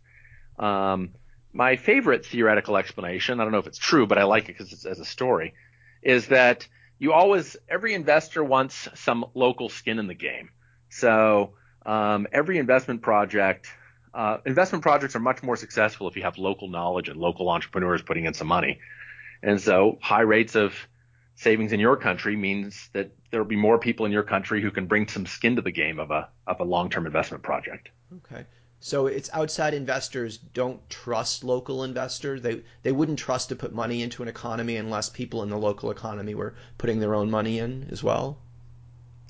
Um, 0.57 1.15
my 1.51 1.75
favorite 1.75 2.25
theoretical 2.25 2.77
explanation, 2.77 3.39
I 3.39 3.43
don't 3.43 3.51
know 3.51 3.59
if 3.59 3.67
it's 3.67 3.77
true, 3.77 4.07
but 4.07 4.17
I 4.17 4.23
like 4.23 4.45
it 4.45 4.57
because 4.57 4.71
it's 4.71 4.85
as 4.85 4.99
a 4.99 5.05
story, 5.05 5.53
is 6.01 6.27
that 6.27 6.67
you 6.99 7.11
always, 7.11 7.57
every 7.69 7.93
investor 7.93 8.43
wants 8.43 8.87
some 8.95 9.25
local 9.33 9.67
skin 9.69 9.99
in 9.99 10.07
the 10.07 10.13
game. 10.13 10.49
So 10.89 11.55
um, 11.85 12.27
every 12.31 12.57
investment 12.57 13.01
project, 13.01 13.67
uh, 14.13 14.37
investment 14.45 14.83
projects 14.83 15.15
are 15.15 15.19
much 15.19 15.41
more 15.41 15.55
successful 15.55 16.07
if 16.07 16.15
you 16.15 16.23
have 16.23 16.37
local 16.37 16.67
knowledge 16.67 17.09
and 17.09 17.19
local 17.19 17.49
entrepreneurs 17.49 18.01
putting 18.01 18.25
in 18.25 18.33
some 18.33 18.47
money. 18.47 18.79
And 19.41 19.59
so 19.59 19.97
high 20.01 20.21
rates 20.21 20.55
of 20.55 20.73
savings 21.35 21.73
in 21.73 21.79
your 21.79 21.97
country 21.97 22.35
means 22.35 22.89
that 22.93 23.11
there 23.31 23.41
will 23.41 23.49
be 23.49 23.55
more 23.55 23.79
people 23.79 24.05
in 24.05 24.11
your 24.11 24.23
country 24.23 24.61
who 24.61 24.71
can 24.71 24.85
bring 24.85 25.07
some 25.07 25.25
skin 25.25 25.55
to 25.55 25.61
the 25.61 25.71
game 25.71 25.99
of 25.99 26.11
a 26.11 26.29
of 26.45 26.59
a 26.59 26.63
long-term 26.63 27.05
investment 27.05 27.43
project. 27.43 27.89
Okay. 28.17 28.45
So 28.79 29.07
it's 29.07 29.29
outside 29.33 29.73
investors 29.73 30.37
don't 30.37 30.87
trust 30.89 31.43
local 31.43 31.83
investors. 31.83 32.41
They 32.41 32.61
they 32.83 32.91
wouldn't 32.91 33.17
trust 33.17 33.49
to 33.49 33.55
put 33.55 33.73
money 33.73 34.03
into 34.03 34.21
an 34.21 34.29
economy 34.29 34.75
unless 34.75 35.09
people 35.09 35.41
in 35.41 35.49
the 35.49 35.57
local 35.57 35.89
economy 35.89 36.35
were 36.35 36.53
putting 36.77 36.99
their 36.99 37.15
own 37.15 37.31
money 37.31 37.59
in 37.59 37.87
as 37.91 38.03
well. 38.03 38.37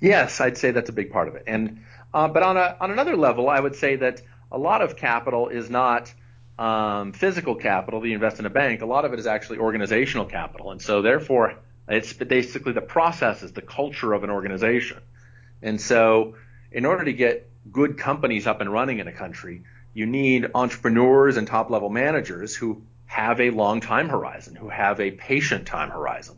Yes, 0.02 0.42
I'd 0.42 0.58
say 0.58 0.72
that's 0.72 0.90
a 0.90 0.94
big 0.94 1.12
part 1.12 1.28
of 1.30 1.36
it. 1.36 1.44
And 1.48 1.84
uh, 2.14 2.28
but 2.28 2.44
on 2.44 2.58
a 2.58 2.76
on 2.82 2.92
another 2.92 3.16
level, 3.16 3.48
I 3.48 3.60
would 3.60 3.76
say 3.76 3.96
that 3.98 4.22
a 4.54 4.58
lot 4.58 4.82
of 4.82 4.96
capital 4.96 5.50
is 5.50 5.70
not 5.70 6.14
um, 6.60 7.12
physical 7.12 7.56
capital 7.56 8.00
that 8.00 8.08
you 8.08 8.14
invest 8.14 8.40
in 8.40 8.46
a 8.46 8.50
bank. 8.50 8.82
A 8.82 8.86
lot 8.86 9.04
of 9.04 9.12
it 9.12 9.20
is 9.20 9.26
actually 9.26 9.58
organizational 9.58 10.26
capital, 10.26 10.72
and 10.72 10.82
so 10.82 11.02
therefore 11.02 11.56
it's 11.88 12.14
basically 12.14 12.72
the 12.72 12.82
processes, 12.82 13.52
the 13.52 13.62
culture 13.62 14.14
of 14.14 14.24
an 14.24 14.30
organization. 14.30 15.00
And 15.62 15.82
so, 15.82 16.36
in 16.72 16.86
order 16.86 17.06
to 17.06 17.14
get 17.14 17.50
good 17.72 17.98
companies 17.98 18.48
up 18.48 18.62
and 18.62 18.72
running 18.72 19.00
in 19.00 19.08
a 19.08 19.12
country, 19.12 19.64
you 19.94 20.06
need 20.06 20.52
entrepreneurs 20.54 21.38
and 21.38 21.48
top 21.48 21.70
level 21.70 21.90
managers 21.90 22.56
who 22.56 22.84
have 23.06 23.40
a 23.40 23.50
long 23.50 23.82
time 23.82 24.10
horizon, 24.10 24.56
who 24.56 24.70
have 24.70 25.00
a 25.00 25.12
patient 25.12 25.66
time 25.66 25.90
horizon. 25.90 26.38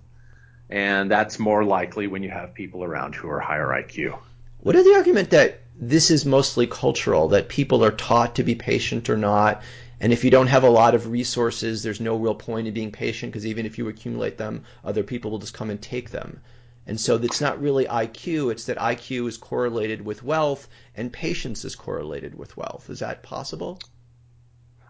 And 0.69 1.11
that's 1.11 1.37
more 1.37 1.63
likely 1.63 2.07
when 2.07 2.23
you 2.23 2.29
have 2.29 2.53
people 2.53 2.83
around 2.83 3.15
who 3.15 3.29
are 3.29 3.39
higher 3.39 3.67
IQ. 3.67 4.17
What 4.59 4.75
is 4.75 4.85
the 4.85 4.95
argument 4.95 5.29
that 5.29 5.61
this 5.77 6.11
is 6.11 6.25
mostly 6.25 6.67
cultural, 6.67 7.29
that 7.29 7.49
people 7.49 7.83
are 7.83 7.91
taught 7.91 8.35
to 8.35 8.43
be 8.43 8.55
patient 8.55 9.09
or 9.09 9.17
not, 9.17 9.61
and 9.99 10.11
if 10.11 10.23
you 10.23 10.29
don't 10.29 10.47
have 10.47 10.63
a 10.63 10.69
lot 10.69 10.93
of 10.93 11.07
resources, 11.07 11.83
there's 11.83 12.01
no 12.01 12.15
real 12.15 12.35
point 12.35 12.67
in 12.67 12.73
being 12.73 12.91
patient 12.91 13.31
because 13.31 13.45
even 13.45 13.65
if 13.65 13.77
you 13.77 13.87
accumulate 13.87 14.37
them, 14.37 14.63
other 14.83 15.03
people 15.03 15.31
will 15.31 15.39
just 15.39 15.53
come 15.53 15.69
and 15.69 15.81
take 15.81 16.11
them. 16.11 16.41
And 16.87 16.99
so 16.99 17.15
it's 17.15 17.41
not 17.41 17.61
really 17.61 17.85
IQ, 17.85 18.51
it's 18.51 18.65
that 18.65 18.77
IQ 18.77 19.27
is 19.27 19.37
correlated 19.37 20.05
with 20.05 20.21
wealth 20.21 20.67
and 20.95 21.11
patience 21.11 21.65
is 21.65 21.75
correlated 21.75 22.37
with 22.37 22.55
wealth. 22.55 22.89
Is 22.89 22.99
that 22.99 23.23
possible? 23.23 23.79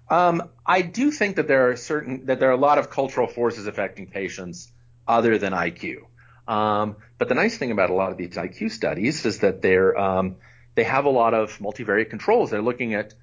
Um, 0.10 0.50
I 0.66 0.82
do 0.82 1.12
think 1.12 1.38
that 1.38 1.48
there 1.48 1.70
are 1.70 1.76
certain 1.78 2.26
that 2.26 2.40
there 2.40 2.50
are 2.50 2.54
a 2.54 2.58
lot 2.58 2.78
of 2.78 2.90
cultural 2.90 3.28
forces 3.28 3.66
affecting 3.66 4.08
patience 4.08 4.72
other 5.08 5.38
than 5.38 5.54
IQ. 5.54 6.04
Um, 6.48 6.98
but 7.18 7.30
the 7.30 7.36
nice 7.36 7.58
thing 7.58 7.72
about 7.72 7.90
a 7.90 7.94
lot 7.94 8.12
of 8.12 8.18
these 8.18 8.36
IQ 8.36 8.72
studies 8.72 9.26
is 9.26 9.40
that 9.40 9.62
they're 9.62 9.98
um, 9.98 10.36
they 10.76 10.84
have 10.84 11.06
a 11.06 11.10
lot 11.10 11.34
of 11.34 11.58
multivariate 11.60 12.10
controls. 12.10 12.52
They're 12.52 12.62
looking 12.62 12.94
at 12.94 13.14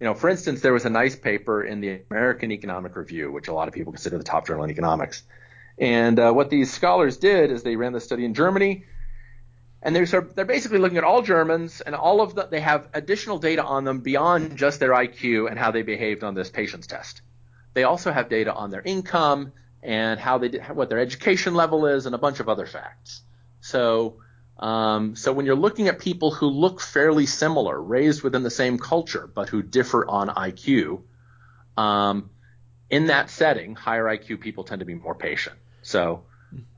you 0.00 0.04
know, 0.06 0.14
for 0.14 0.30
instance, 0.30 0.60
there 0.60 0.72
was 0.72 0.84
a 0.84 0.90
nice 0.90 1.16
paper 1.16 1.62
in 1.62 1.80
the 1.80 2.02
American 2.10 2.52
Economic 2.52 2.94
Review, 2.94 3.32
which 3.32 3.48
a 3.48 3.52
lot 3.52 3.66
of 3.66 3.74
people 3.74 3.92
consider 3.92 4.16
the 4.16 4.24
top 4.24 4.46
journal 4.46 4.64
in 4.64 4.70
economics. 4.70 5.22
And 5.76 6.18
uh, 6.18 6.32
what 6.32 6.50
these 6.50 6.72
scholars 6.72 7.16
did 7.16 7.50
is 7.50 7.62
they 7.62 7.76
ran 7.76 7.92
the 7.92 8.00
study 8.00 8.24
in 8.24 8.34
Germany, 8.34 8.84
and 9.82 9.94
they're 9.94 10.06
sort 10.06 10.24
of, 10.24 10.34
they're 10.36 10.44
basically 10.44 10.78
looking 10.78 10.98
at 10.98 11.04
all 11.04 11.22
Germans 11.22 11.80
and 11.80 11.94
all 11.94 12.20
of 12.20 12.34
the 12.34 12.46
they 12.46 12.60
have 12.60 12.88
additional 12.94 13.38
data 13.38 13.64
on 13.64 13.84
them 13.84 14.00
beyond 14.00 14.56
just 14.56 14.80
their 14.80 14.90
IQ 14.90 15.48
and 15.50 15.58
how 15.58 15.70
they 15.70 15.82
behaved 15.82 16.22
on 16.22 16.34
this 16.34 16.50
patience 16.50 16.86
test. 16.86 17.22
They 17.74 17.84
also 17.84 18.12
have 18.12 18.28
data 18.28 18.52
on 18.52 18.70
their 18.70 18.82
income 18.82 19.52
and 19.82 20.18
how 20.18 20.38
they 20.38 20.48
did, 20.48 20.62
what 20.74 20.88
their 20.88 20.98
education 20.98 21.54
level 21.54 21.86
is 21.86 22.06
and 22.06 22.14
a 22.14 22.18
bunch 22.18 22.40
of 22.40 22.48
other 22.48 22.66
facts. 22.66 23.22
So 23.60 24.16
um, 24.58 25.14
so 25.14 25.32
when 25.32 25.46
you're 25.46 25.56
looking 25.56 25.88
at 25.88 25.98
people 25.98 26.30
who 26.32 26.48
look 26.48 26.80
fairly 26.80 27.26
similar, 27.26 27.80
raised 27.80 28.22
within 28.22 28.42
the 28.42 28.50
same 28.50 28.78
culture, 28.78 29.30
but 29.32 29.48
who 29.48 29.62
differ 29.62 30.06
on 30.06 30.28
IQ, 30.28 31.02
um, 31.76 32.30
in 32.90 33.06
that 33.06 33.30
setting, 33.30 33.74
higher 33.76 34.04
IQ 34.04 34.40
people 34.40 34.64
tend 34.64 34.80
to 34.80 34.86
be 34.86 34.94
more 34.94 35.14
patient. 35.14 35.56
So, 35.82 36.24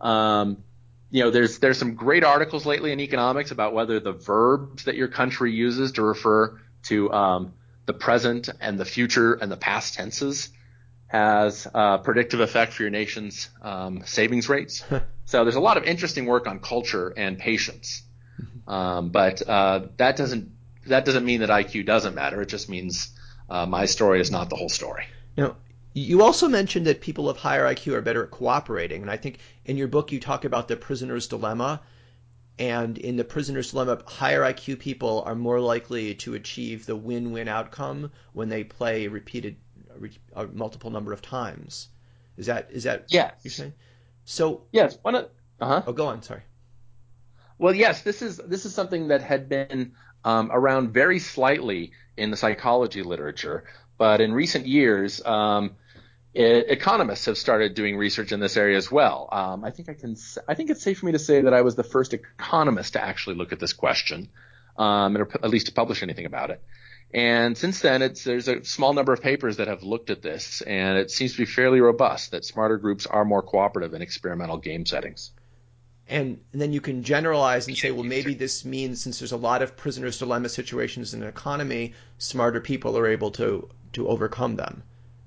um, 0.01 0.63
you 1.11 1.23
know, 1.23 1.31
there's 1.31 1.59
there's 1.59 1.79
some 1.79 1.95
great 1.95 2.23
articles 2.23 2.67
lately 2.67 2.93
in 2.93 3.01
economics 3.01 3.51
about 3.51 3.73
whether 3.73 3.99
the 3.99 4.13
verbs 4.13 4.85
that 4.85 4.97
your 4.97 5.09
country 5.09 5.53
uses 5.53 5.93
to 5.93 6.03
refer 6.03 6.61
to 6.85 7.13
um, 7.13 7.55
the 7.87 7.95
present 7.95 8.49
and 8.61 8.79
the 8.79 8.85
future 8.85 9.35
and 9.35 9.51
the 9.51 9.57
past 9.57 9.95
tenses 9.95 10.51
has 11.11 11.67
a 11.75 11.99
predictive 11.99 12.39
effect 12.39 12.73
for 12.73 12.85
your 12.85 12.91
nation's 12.91 13.49
um, 13.63 14.05
savings 14.07 14.49
rates. 14.49 14.85
so 15.25 15.43
there's 15.43 15.57
a 15.57 15.61
lot 15.61 15.77
of 15.77 15.83
interesting 15.83 16.25
work 16.25 16.47
on 16.47 16.61
culture 16.61 17.13
and 17.17 17.37
patience, 17.37 18.03
um, 18.69 19.09
but 19.09 19.43
uh, 19.49 19.87
that 19.97 20.15
doesn't 20.15 20.53
that 20.87 21.05
doesn't 21.05 21.25
mean 21.25 21.41
that 21.41 21.51
IQ 21.51 21.85
doesn't 21.85 22.15
matter. 22.15 22.41
It 22.43 22.49
just 22.49 22.69
means 22.69 23.11
uh, 23.49 23.67
my 23.67 23.87
story 23.87 24.21
is 24.21 24.31
not 24.31 24.51
the 24.51 24.57
whole 24.57 24.69
story. 24.69 25.05
Now, 25.37 25.57
you 25.95 26.23
also 26.23 26.47
mentioned 26.47 26.87
that 26.87 27.01
people 27.01 27.29
of 27.29 27.39
higher 27.39 27.65
IQ 27.65 27.95
are 27.95 28.03
better 28.03 28.23
at 28.23 28.31
cooperating, 28.31 29.03
and 29.03 29.11
I 29.11 29.17
think 29.17 29.39
in 29.65 29.77
your 29.77 29.89
book 29.89 30.13
you 30.13 30.21
talk 30.21 30.45
about 30.45 30.69
the 30.69 30.77
prisoner's 30.77 31.27
dilemma. 31.27 31.81
And 32.57 32.99
in 32.99 33.17
the 33.17 33.25
prisoner's 33.25 33.73
dilemma, 33.73 34.01
higher 34.07 34.43
IQ 34.43 34.79
people 34.79 35.25
are 35.27 35.35
more 35.35 35.59
likely 35.59 36.15
to 36.17 36.35
achieve 36.35 36.87
the 36.87 36.95
win-win 36.95 37.49
outcome 37.49 38.13
when 38.33 38.49
they 38.49 38.63
play 38.63 39.09
repeated 39.09 39.57
a 40.35 40.47
multiple 40.47 40.91
number 40.91 41.13
of 41.13 41.23
times. 41.23 41.89
Is 42.37 42.47
that 42.47 42.69
is 42.71 42.85
that 42.85 43.07
yes. 43.09 43.35
you're 43.43 43.51
saying? 43.51 43.75
So 44.25 44.63
yes, 44.73 44.99
one 45.03 45.15
of 45.15 45.31
uh-huh. 45.61 45.83
Oh, 45.87 45.93
go 45.93 46.07
on. 46.07 46.23
Sorry. 46.23 46.43
Well, 47.59 47.75
yes, 47.75 48.03
this 48.03 48.23
is 48.23 48.39
this 48.39 48.65
is 48.65 48.75
something 48.75 49.09
that 49.09 49.23
had 49.23 49.49
been 49.49 49.93
um, 50.25 50.51
around 50.51 50.93
very 50.93 51.19
slightly 51.19 51.93
in 52.17 52.31
the 52.31 52.37
psychology 52.37 53.03
literature, 53.03 53.65
but 53.99 54.21
in 54.21 54.33
recent 54.33 54.67
years, 54.67 55.23
um, 55.25 55.73
it, 56.33 56.71
economists 56.71 57.27
have 57.27 57.37
started 57.37 57.75
doing 57.75 57.97
research 57.97 58.33
in 58.33 58.41
this 58.41 58.57
area 58.57 58.77
as 58.77 58.91
well. 58.91 59.29
Um, 59.31 59.65
I 59.65 59.71
think 59.71 59.91
I 59.91 59.95
can. 59.95 60.17
I 60.49 60.55
think 60.55 60.71
it's 60.71 60.83
safe 60.83 61.01
for 61.01 61.07
me 61.07 61.13
to 61.13 61.19
say 61.19 61.43
that 61.43 61.53
I 61.53 61.61
was 61.61 61.75
the 61.75 61.85
first 61.85 62.15
economist 62.15 62.95
to 62.95 63.05
actually 63.05 63.37
look 63.37 63.53
at 63.53 63.61
this 63.61 63.75
question, 63.75 64.31
um, 64.79 65.17
or 65.19 65.29
at 65.43 65.51
least 65.51 65.67
to 65.67 65.73
publish 65.73 66.03
anything 66.03 66.25
about 66.25 66.51
it. 66.51 66.63
And 67.13 67.59
since 67.59 67.81
then, 67.81 68.01
there's 68.25 68.47
a 68.47 68.65
small 68.65 68.93
number 68.93 69.13
of 69.13 69.21
papers 69.21 69.57
that 69.57 69.67
have 69.67 69.83
looked 69.83 70.11
at 70.11 70.23
this, 70.23 70.61
and 70.61 70.97
it 70.97 71.11
seems 71.11 71.33
to 71.33 71.39
be 71.39 71.45
fairly 71.45 71.81
robust 71.81 72.31
that 72.31 72.45
smarter 72.45 72.77
groups 72.77 73.07
are 73.07 73.25
more 73.25 73.43
cooperative 73.43 73.95
in 73.95 74.03
experimental 74.03 74.59
game 74.59 74.87
settings. 74.87 75.33
And 76.09 76.41
then 76.53 76.73
you 76.73 76.81
can 76.81 77.03
generalize 77.03 77.67
and 77.69 77.77
say, 77.77 77.91
well, 77.91 78.05
maybe 78.05 78.35
this 78.35 78.65
means 78.65 79.03
since 79.03 79.19
there's 79.21 79.33
a 79.33 79.37
lot 79.37 79.63
of 79.63 79.77
prisoner's 79.77 80.19
dilemma 80.19 80.49
situations 80.49 81.15
in 81.15 81.23
an 81.23 81.29
economy, 81.29 81.95
smarter 82.19 82.61
people 82.61 82.97
are 82.99 83.07
able 83.07 83.31
to 83.33 83.69
to 83.93 84.09
overcome 84.09 84.55
them 84.55 84.85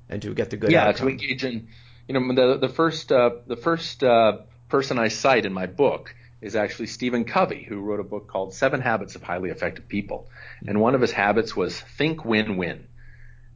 and 0.10 0.22
to 0.22 0.34
get 0.34 0.50
the 0.50 0.58
good 0.58 0.72
yeah, 0.72 0.88
outcome. 0.88 1.08
to 1.08 1.12
engage 1.12 1.44
in, 1.44 1.68
you 2.08 2.14
know, 2.14 2.34
the 2.34 2.58
the 2.58 2.70
first 2.70 3.12
uh, 3.12 3.32
the 3.48 3.56
first 3.56 4.04
uh, 4.04 4.40
person 4.70 5.00
I 5.00 5.08
cite 5.08 5.46
in 5.46 5.54
my 5.54 5.68
book 5.68 6.14
is 6.44 6.56
actually 6.56 6.88
Stephen 6.88 7.24
Covey, 7.24 7.64
who 7.64 7.80
wrote 7.80 8.00
a 8.00 8.04
book 8.04 8.28
called 8.28 8.54
Seven 8.54 8.82
Habits 8.82 9.16
of 9.16 9.24
Highly 9.24 9.50
Effective 9.50 9.88
People, 9.88 10.30
and 10.68 10.80
one 10.80 10.94
of 10.94 11.02
his 11.02 11.12
habits 11.12 11.56
was 11.56 11.80
think 11.80 12.26
win-win. 12.26 12.88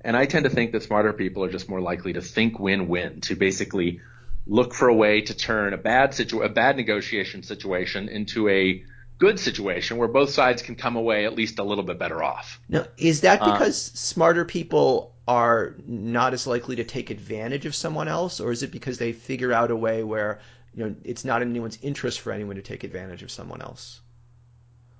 And 0.02 0.16
I 0.16 0.26
tend 0.26 0.46
to 0.46 0.50
think 0.50 0.72
that 0.72 0.84
smarter 0.84 1.12
people 1.12 1.44
are 1.44 1.52
just 1.52 1.70
more 1.70 1.82
likely 1.82 2.14
to 2.14 2.22
think 2.22 2.60
win-win, 2.60 3.22
to 3.22 3.36
basically 3.36 4.00
look 4.46 4.74
for 4.74 4.88
a 4.88 4.94
way 4.94 5.22
to 5.22 5.36
turn 5.36 5.74
a 5.74 5.78
bad 5.78 6.14
situ- 6.14 6.42
a 6.42 6.50
bad 6.50 6.78
negotiation 6.78 7.44
situation 7.44 8.08
into 8.08 8.48
a 8.48 8.84
good 9.18 9.40
situation 9.40 9.98
where 9.98 10.08
both 10.08 10.30
sides 10.30 10.62
can 10.62 10.76
come 10.76 10.96
away 10.96 11.26
at 11.26 11.36
least 11.36 11.60
a 11.60 11.64
little 11.64 11.84
bit 11.84 12.00
better 12.00 12.24
off. 12.24 12.62
Now, 12.70 12.86
is 12.98 13.22
that 13.22 13.40
because 13.40 13.90
uh, 13.90 13.96
smarter 13.96 14.46
people 14.46 15.14
are 15.28 15.76
not 15.86 16.34
as 16.34 16.48
likely 16.48 16.78
to 16.78 16.84
take 16.86 17.10
advantage 17.10 17.66
of 17.66 17.76
someone 17.76 18.08
else, 18.08 18.40
or 18.40 18.52
is 18.52 18.64
it 18.64 18.72
because 18.72 18.98
they 18.98 19.12
figure 19.12 19.52
out 19.52 19.72
a 19.72 19.76
way 19.76 20.04
where 20.04 20.40
you 20.78 20.86
know 20.86 20.96
it's 21.04 21.26
not 21.26 21.42
in 21.42 21.50
anyone's 21.50 21.80
interest 21.82 22.22
for 22.22 22.32
anyone 22.32 22.56
to 22.58 22.62
take 22.62 22.84
advantage 22.84 23.24
of 23.24 23.32
someone 23.32 23.62
else? 23.62 24.00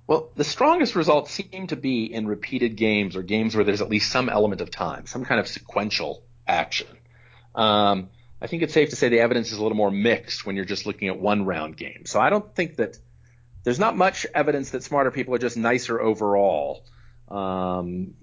Well, 0.08 0.30
the 0.34 0.44
strongest 0.44 0.96
results 0.96 1.30
seem 1.30 1.68
to 1.68 1.76
be 1.76 2.12
in 2.12 2.26
repeated 2.26 2.76
games 2.76 3.14
or 3.14 3.22
games 3.22 3.54
where 3.54 3.64
there's 3.64 3.80
at 3.80 3.88
least 3.88 4.10
some 4.10 4.28
element 4.28 4.60
of 4.60 4.70
time, 4.70 5.06
some 5.06 5.24
kind 5.24 5.38
of 5.38 5.46
sequential 5.46 6.24
action. 6.46 6.88
Um, 7.54 8.08
I 8.40 8.48
think 8.48 8.62
it's 8.62 8.74
safe 8.74 8.90
to 8.90 8.96
say 8.96 9.08
the 9.08 9.20
evidence 9.20 9.52
is 9.52 9.58
a 9.58 9.62
little 9.62 9.76
more 9.76 9.90
mixed 9.90 10.44
when 10.44 10.56
you're 10.56 10.64
just 10.64 10.84
looking 10.84 11.08
at 11.08 11.18
one 11.18 11.44
round 11.44 11.76
games. 11.76 12.10
So 12.10 12.20
I 12.20 12.30
don't 12.30 12.54
think 12.54 12.76
that 12.76 12.98
there's 13.62 13.78
not 13.78 13.96
much 13.96 14.26
evidence 14.34 14.70
that 14.70 14.82
smarter 14.82 15.10
people 15.12 15.34
are 15.34 15.38
just 15.38 15.56
nicer 15.56 16.00
overall. 16.00 16.84
Um, 17.28 18.14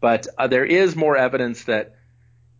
but 0.00 0.26
uh, 0.36 0.48
there 0.48 0.64
is 0.64 0.96
more 0.96 1.16
evidence 1.16 1.64
that 1.64 1.94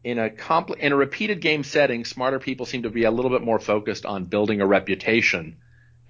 in 0.05 0.19
a 0.19 0.31
compl- 0.31 0.79
in 0.79 0.93
a 0.93 0.97
repeated 0.97 1.41
game 1.41 1.65
setting, 1.65 2.05
smarter 2.05 2.38
people 2.38 2.67
seem 2.67 2.83
to 2.83 2.91
be 2.91 3.05
a 3.05 3.11
little 3.11 3.31
bit 3.31 3.43
more 3.43 3.59
focused 3.59 4.05
on 4.05 4.25
building 4.25 4.61
a 4.61 4.67
reputation 4.67 5.57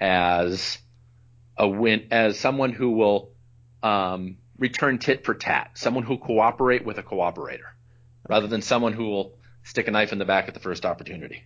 as 0.01 0.79
a 1.57 1.69
win, 1.69 2.09
as 2.11 2.39
someone 2.39 2.73
who 2.73 2.93
will 2.93 3.33
um, 3.83 4.39
return 4.59 4.99
tit 4.99 5.25
for 5.25 5.35
tat, 5.35 5.73
someone 5.75 6.05
who 6.05 6.17
cooperate 6.17 6.85
with 6.85 6.99
a 6.99 7.03
cooperator, 7.03 7.71
rather 8.29 8.47
than 8.47 8.63
someone 8.63 8.93
who 8.93 9.05
will 9.05 9.35
stick 9.65 9.89
a 9.89 9.91
knife 9.91 10.13
in 10.13 10.19
the 10.19 10.25
back 10.25 10.49
at 10.49 10.55
the 10.55 10.61
first 10.61 10.87
opportunity. 10.87 11.45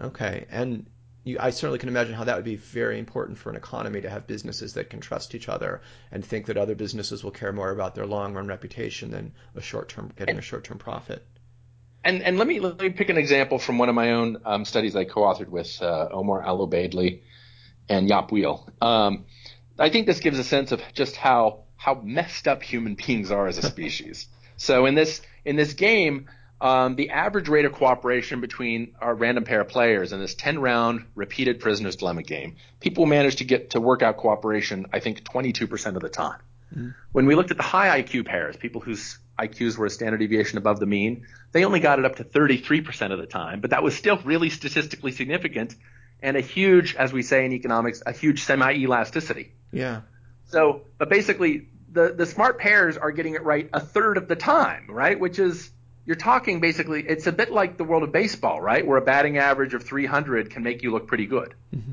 Okay, 0.00 0.46
and 0.50 0.86
you, 1.24 1.38
I 1.40 1.50
certainly 1.50 1.78
can 1.78 1.88
imagine 1.88 2.14
how 2.14 2.24
that 2.24 2.36
would 2.36 2.44
be 2.44 2.56
very 2.56 2.98
important 2.98 3.38
for 3.38 3.50
an 3.50 3.56
economy 3.56 4.00
to 4.02 4.10
have 4.10 4.26
businesses 4.26 4.74
that 4.74 4.90
can 4.90 5.00
trust 5.00 5.34
each 5.34 5.48
other 5.48 5.80
and 6.12 6.24
think 6.24 6.46
that 6.46 6.56
other 6.56 6.74
businesses 6.74 7.24
will 7.24 7.30
care 7.30 7.52
more 7.52 7.70
about 7.70 7.94
their 7.94 8.06
long 8.06 8.34
run 8.34 8.46
reputation 8.46 9.10
than 9.10 9.32
a 9.54 9.62
short 9.62 9.88
term 9.88 10.12
getting 10.16 10.38
a 10.38 10.42
short 10.42 10.64
term 10.64 10.78
profit. 10.78 11.26
And 12.04 12.22
and 12.22 12.38
let 12.38 12.46
me 12.46 12.60
let 12.60 12.80
me 12.80 12.90
pick 12.90 13.08
an 13.08 13.18
example 13.18 13.58
from 13.58 13.78
one 13.78 13.88
of 13.88 13.94
my 13.94 14.12
own 14.12 14.38
um, 14.44 14.64
studies 14.64 14.94
I 14.94 15.04
co-authored 15.04 15.48
with 15.48 15.80
uh, 15.82 16.08
Omar 16.10 16.42
Al-Ubaydli 16.42 17.20
and 17.88 18.08
Jaap 18.08 18.30
Weel. 18.30 18.68
Um, 18.80 19.24
I 19.78 19.90
think 19.90 20.06
this 20.06 20.20
gives 20.20 20.38
a 20.38 20.44
sense 20.44 20.72
of 20.72 20.80
just 20.94 21.16
how 21.16 21.64
how 21.76 21.94
messed 21.94 22.48
up 22.48 22.62
human 22.62 22.94
beings 23.06 23.30
are 23.30 23.46
as 23.46 23.58
a 23.58 23.62
species. 23.62 24.26
so 24.56 24.86
in 24.86 24.94
this 24.94 25.20
in 25.44 25.56
this 25.56 25.74
game, 25.74 26.28
um, 26.60 26.96
the 26.96 27.10
average 27.10 27.48
rate 27.48 27.64
of 27.64 27.72
cooperation 27.72 28.40
between 28.40 28.94
our 29.00 29.14
random 29.14 29.44
pair 29.44 29.60
of 29.60 29.68
players 29.68 30.12
in 30.12 30.20
this 30.20 30.34
10 30.34 30.58
round 30.58 31.06
repeated 31.14 31.60
prisoner's 31.60 31.96
dilemma 31.96 32.22
game, 32.22 32.56
people 32.80 33.06
manage 33.06 33.36
to 33.36 33.44
get 33.44 33.70
to 33.70 33.80
work 33.80 34.02
out 34.02 34.16
cooperation, 34.16 34.86
I 34.92 35.00
think, 35.00 35.22
22% 35.22 35.94
of 35.94 36.02
the 36.02 36.08
time. 36.08 36.40
Mm-hmm. 36.74 36.90
When 37.12 37.26
we 37.26 37.34
looked 37.34 37.50
at 37.50 37.56
the 37.56 37.62
high 37.62 38.02
IQ 38.02 38.26
pairs, 38.26 38.56
people 38.56 38.80
whose 38.80 39.18
IQs 39.38 39.76
were 39.76 39.86
a 39.86 39.90
standard 39.90 40.18
deviation 40.18 40.58
above 40.58 40.80
the 40.80 40.86
mean, 40.86 41.26
they 41.52 41.64
only 41.64 41.80
got 41.80 41.98
it 41.98 42.04
up 42.04 42.16
to 42.16 42.24
33% 42.24 43.12
of 43.12 43.18
the 43.18 43.26
time, 43.26 43.60
but 43.60 43.70
that 43.70 43.82
was 43.82 43.96
still 43.96 44.18
really 44.18 44.50
statistically 44.50 45.12
significant 45.12 45.74
and 46.20 46.36
a 46.36 46.40
huge, 46.40 46.96
as 46.96 47.12
we 47.12 47.22
say 47.22 47.44
in 47.44 47.52
economics, 47.52 48.02
a 48.04 48.12
huge 48.12 48.42
semi-elasticity. 48.42 49.52
Yeah. 49.72 50.00
So, 50.46 50.82
but 50.98 51.08
basically, 51.08 51.68
the, 51.92 52.12
the 52.12 52.26
smart 52.26 52.58
pairs 52.58 52.96
are 52.96 53.12
getting 53.12 53.34
it 53.34 53.44
right 53.44 53.68
a 53.72 53.80
third 53.80 54.16
of 54.16 54.28
the 54.28 54.36
time, 54.36 54.86
right? 54.88 55.18
Which 55.18 55.38
is 55.38 55.70
you're 56.04 56.16
talking 56.16 56.60
basically, 56.60 57.04
it's 57.06 57.26
a 57.26 57.32
bit 57.32 57.52
like 57.52 57.76
the 57.76 57.84
world 57.84 58.02
of 58.02 58.12
baseball, 58.12 58.60
right? 58.60 58.84
Where 58.84 58.96
a 58.96 59.02
batting 59.02 59.36
average 59.36 59.74
of 59.74 59.84
300 59.84 60.50
can 60.50 60.62
make 60.62 60.82
you 60.82 60.90
look 60.90 61.06
pretty 61.06 61.26
good. 61.26 61.54
Mm-hmm. 61.74 61.92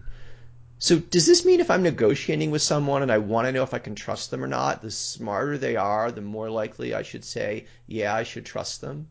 So 0.86 1.00
does 1.00 1.26
this 1.26 1.44
mean 1.46 1.62
if 1.62 1.72
I'm 1.72 1.82
negotiating 1.82 2.52
with 2.52 2.62
someone 2.62 3.02
and 3.02 3.12
I 3.12 3.18
want 3.18 3.48
to 3.48 3.52
know 3.52 3.64
if 3.64 3.74
I 3.74 3.80
can 3.80 3.96
trust 3.96 4.30
them 4.30 4.44
or 4.44 4.48
not, 4.48 4.84
the 4.84 4.92
smarter 4.92 5.58
they 5.58 5.78
are, 5.78 6.12
the 6.12 6.22
more 6.22 6.48
likely 6.52 6.94
I 6.94 7.02
should 7.02 7.26
say, 7.26 7.66
yeah, 7.88 8.14
I 8.14 8.22
should 8.22 8.46
trust 8.46 8.82
them? 8.82 9.08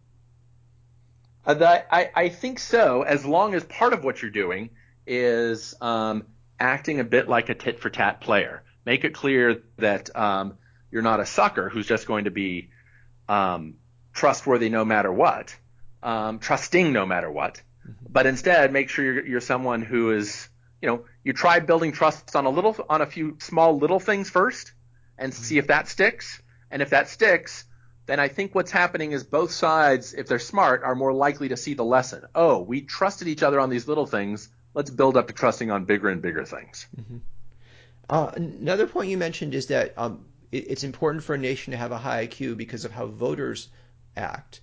Uh, 1.44 1.80
I, 1.90 2.10
I 2.14 2.28
think 2.28 2.60
so, 2.60 3.02
as 3.02 3.26
long 3.26 3.54
as 3.54 3.64
part 3.64 3.92
of 3.92 4.04
what 4.04 4.22
you're 4.22 4.30
doing 4.30 4.70
is 5.04 5.74
um, 5.80 6.26
acting 6.60 7.00
a 7.00 7.04
bit 7.04 7.28
like 7.28 7.48
a 7.48 7.56
tit 7.56 7.80
for 7.80 7.90
tat 7.90 8.20
player. 8.20 8.62
Make 8.86 9.02
it 9.02 9.12
clear 9.12 9.60
that 9.78 10.14
um, 10.14 10.56
you're 10.92 11.02
not 11.02 11.18
a 11.18 11.26
sucker 11.26 11.68
who's 11.70 11.88
just 11.88 12.06
going 12.06 12.26
to 12.26 12.30
be 12.30 12.70
um, 13.28 13.74
trustworthy 14.12 14.68
no 14.68 14.84
matter 14.84 15.12
what, 15.12 15.52
um, 16.04 16.38
trusting 16.38 16.92
no 16.92 17.04
matter 17.04 17.32
what, 17.32 17.60
mm-hmm. 17.84 18.06
but 18.08 18.26
instead 18.26 18.72
make 18.72 18.90
sure 18.90 19.04
you're, 19.04 19.26
you're 19.26 19.40
someone 19.40 19.82
who 19.82 20.12
is, 20.12 20.48
you 20.84 20.90
know, 20.90 21.06
you 21.22 21.32
try 21.32 21.60
building 21.60 21.92
trust 21.92 22.36
on 22.36 22.44
a 22.44 22.50
little, 22.50 22.76
on 22.90 23.00
a 23.00 23.06
few 23.06 23.38
small 23.40 23.78
little 23.78 23.98
things 23.98 24.28
first 24.28 24.74
and 25.16 25.32
mm-hmm. 25.32 25.42
see 25.42 25.56
if 25.56 25.68
that 25.68 25.88
sticks. 25.88 26.42
And 26.70 26.82
if 26.82 26.90
that 26.90 27.08
sticks, 27.08 27.64
then 28.04 28.20
I 28.20 28.28
think 28.28 28.54
what's 28.54 28.70
happening 28.70 29.12
is 29.12 29.24
both 29.24 29.50
sides, 29.50 30.12
if 30.12 30.28
they're 30.28 30.38
smart, 30.38 30.82
are 30.84 30.94
more 30.94 31.14
likely 31.14 31.48
to 31.48 31.56
see 31.56 31.72
the 31.72 31.86
lesson. 31.86 32.24
Oh, 32.34 32.60
we 32.60 32.82
trusted 32.82 33.28
each 33.28 33.42
other 33.42 33.60
on 33.60 33.70
these 33.70 33.88
little 33.88 34.04
things. 34.04 34.50
Let's 34.74 34.90
build 34.90 35.16
up 35.16 35.28
to 35.28 35.32
trusting 35.32 35.70
on 35.70 35.86
bigger 35.86 36.10
and 36.10 36.20
bigger 36.20 36.44
things. 36.44 36.86
Mm-hmm. 37.00 37.16
Uh, 38.10 38.32
another 38.34 38.86
point 38.86 39.08
you 39.08 39.16
mentioned 39.16 39.54
is 39.54 39.68
that 39.68 39.94
um, 39.96 40.26
it, 40.52 40.66
it's 40.68 40.84
important 40.84 41.24
for 41.24 41.34
a 41.34 41.38
nation 41.38 41.70
to 41.70 41.78
have 41.78 41.92
a 41.92 41.98
high 41.98 42.26
IQ 42.26 42.58
because 42.58 42.84
of 42.84 42.92
how 42.92 43.06
voters 43.06 43.70
act. 44.18 44.60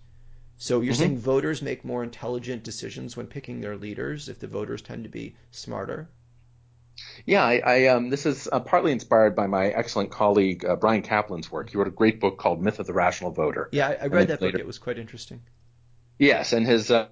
So 0.61 0.81
you're 0.81 0.93
mm-hmm. 0.93 0.99
saying 0.99 1.17
voters 1.17 1.63
make 1.63 1.83
more 1.83 2.03
intelligent 2.03 2.61
decisions 2.61 3.17
when 3.17 3.25
picking 3.25 3.61
their 3.61 3.75
leaders 3.75 4.29
if 4.29 4.37
the 4.37 4.45
voters 4.45 4.83
tend 4.83 5.05
to 5.05 5.09
be 5.09 5.35
smarter? 5.49 6.07
Yeah, 7.25 7.43
I, 7.43 7.61
I 7.65 7.87
um, 7.87 8.11
this 8.11 8.27
is 8.27 8.47
uh, 8.51 8.59
partly 8.59 8.91
inspired 8.91 9.35
by 9.35 9.47
my 9.47 9.69
excellent 9.69 10.11
colleague 10.11 10.63
uh, 10.63 10.75
Bryan 10.75 11.01
Caplan's 11.01 11.51
work. 11.51 11.71
He 11.71 11.79
wrote 11.79 11.87
a 11.87 11.89
great 11.89 12.19
book 12.19 12.37
called 12.37 12.61
Myth 12.61 12.77
of 12.77 12.85
the 12.85 12.93
Rational 12.93 13.31
Voter. 13.31 13.69
Yeah, 13.71 13.87
I, 13.87 14.03
I 14.03 14.05
read 14.05 14.27
that 14.27 14.39
later, 14.39 14.59
book. 14.59 14.61
It 14.61 14.67
was 14.67 14.77
quite 14.77 14.99
interesting. 14.99 15.41
Yes, 16.19 16.53
and 16.53 16.67
his 16.67 16.91
uh, 16.91 17.07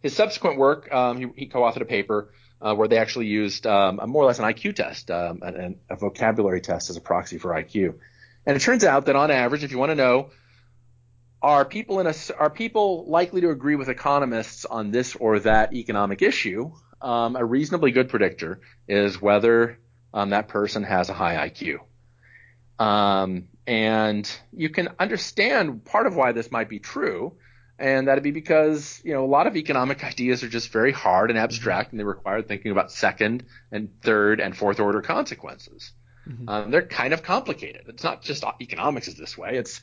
his 0.00 0.16
subsequent 0.16 0.56
work, 0.56 0.90
um, 0.90 1.18
he, 1.18 1.26
he, 1.36 1.46
co-authored 1.48 1.82
a 1.82 1.84
paper 1.84 2.32
uh, 2.62 2.74
where 2.74 2.88
they 2.88 2.96
actually 2.96 3.26
used 3.26 3.66
um, 3.66 4.00
a 4.00 4.06
more 4.06 4.22
or 4.22 4.26
less 4.26 4.38
an 4.38 4.46
IQ 4.46 4.76
test, 4.76 5.10
um, 5.10 5.40
a, 5.42 5.74
a 5.90 5.96
vocabulary 5.96 6.62
test 6.62 6.88
as 6.88 6.96
a 6.96 7.02
proxy 7.02 7.36
for 7.36 7.50
IQ. 7.50 7.96
And 8.46 8.56
it 8.56 8.60
turns 8.60 8.84
out 8.84 9.04
that 9.04 9.16
on 9.16 9.30
average, 9.30 9.64
if 9.64 9.70
you 9.70 9.76
want 9.76 9.90
to 9.90 9.96
know 9.96 10.30
are 11.42 11.64
people 11.64 12.00
in 12.00 12.06
a, 12.06 12.14
are 12.38 12.50
people 12.50 13.06
likely 13.08 13.40
to 13.42 13.50
agree 13.50 13.76
with 13.76 13.88
economists 13.88 14.64
on 14.64 14.90
this 14.90 15.16
or 15.16 15.40
that 15.40 15.72
economic 15.72 16.22
issue? 16.22 16.72
Um, 17.00 17.36
a 17.36 17.44
reasonably 17.44 17.92
good 17.92 18.10
predictor 18.10 18.60
is 18.86 19.20
whether 19.20 19.78
um, 20.12 20.30
that 20.30 20.48
person 20.48 20.82
has 20.82 21.08
a 21.08 21.14
high 21.14 21.48
IQ. 21.48 21.78
Um, 22.78 23.48
and 23.66 24.30
you 24.52 24.68
can 24.68 24.88
understand 24.98 25.84
part 25.84 26.06
of 26.06 26.16
why 26.16 26.32
this 26.32 26.50
might 26.50 26.68
be 26.68 26.78
true, 26.78 27.34
and 27.78 28.08
that'd 28.08 28.24
be 28.24 28.30
because 28.30 29.00
you 29.04 29.12
know 29.14 29.24
a 29.24 29.28
lot 29.28 29.46
of 29.46 29.56
economic 29.56 30.04
ideas 30.12 30.42
are 30.42 30.48
just 30.48 30.70
very 30.70 30.92
hard 30.92 31.30
and 31.30 31.38
abstract, 31.38 31.92
and 31.92 32.00
they 32.00 32.04
require 32.04 32.42
thinking 32.42 32.72
about 32.72 32.90
second 32.90 33.44
and 33.70 33.90
third 34.02 34.40
and 34.40 34.56
fourth 34.56 34.80
order 34.80 35.00
consequences. 35.02 35.92
Mm-hmm. 36.28 36.48
Um, 36.48 36.70
they're 36.70 36.82
kind 36.82 37.14
of 37.14 37.22
complicated. 37.22 37.82
It's 37.88 38.04
not 38.04 38.22
just 38.22 38.44
economics 38.60 39.08
is 39.08 39.16
this 39.16 39.38
way. 39.38 39.56
It's 39.56 39.80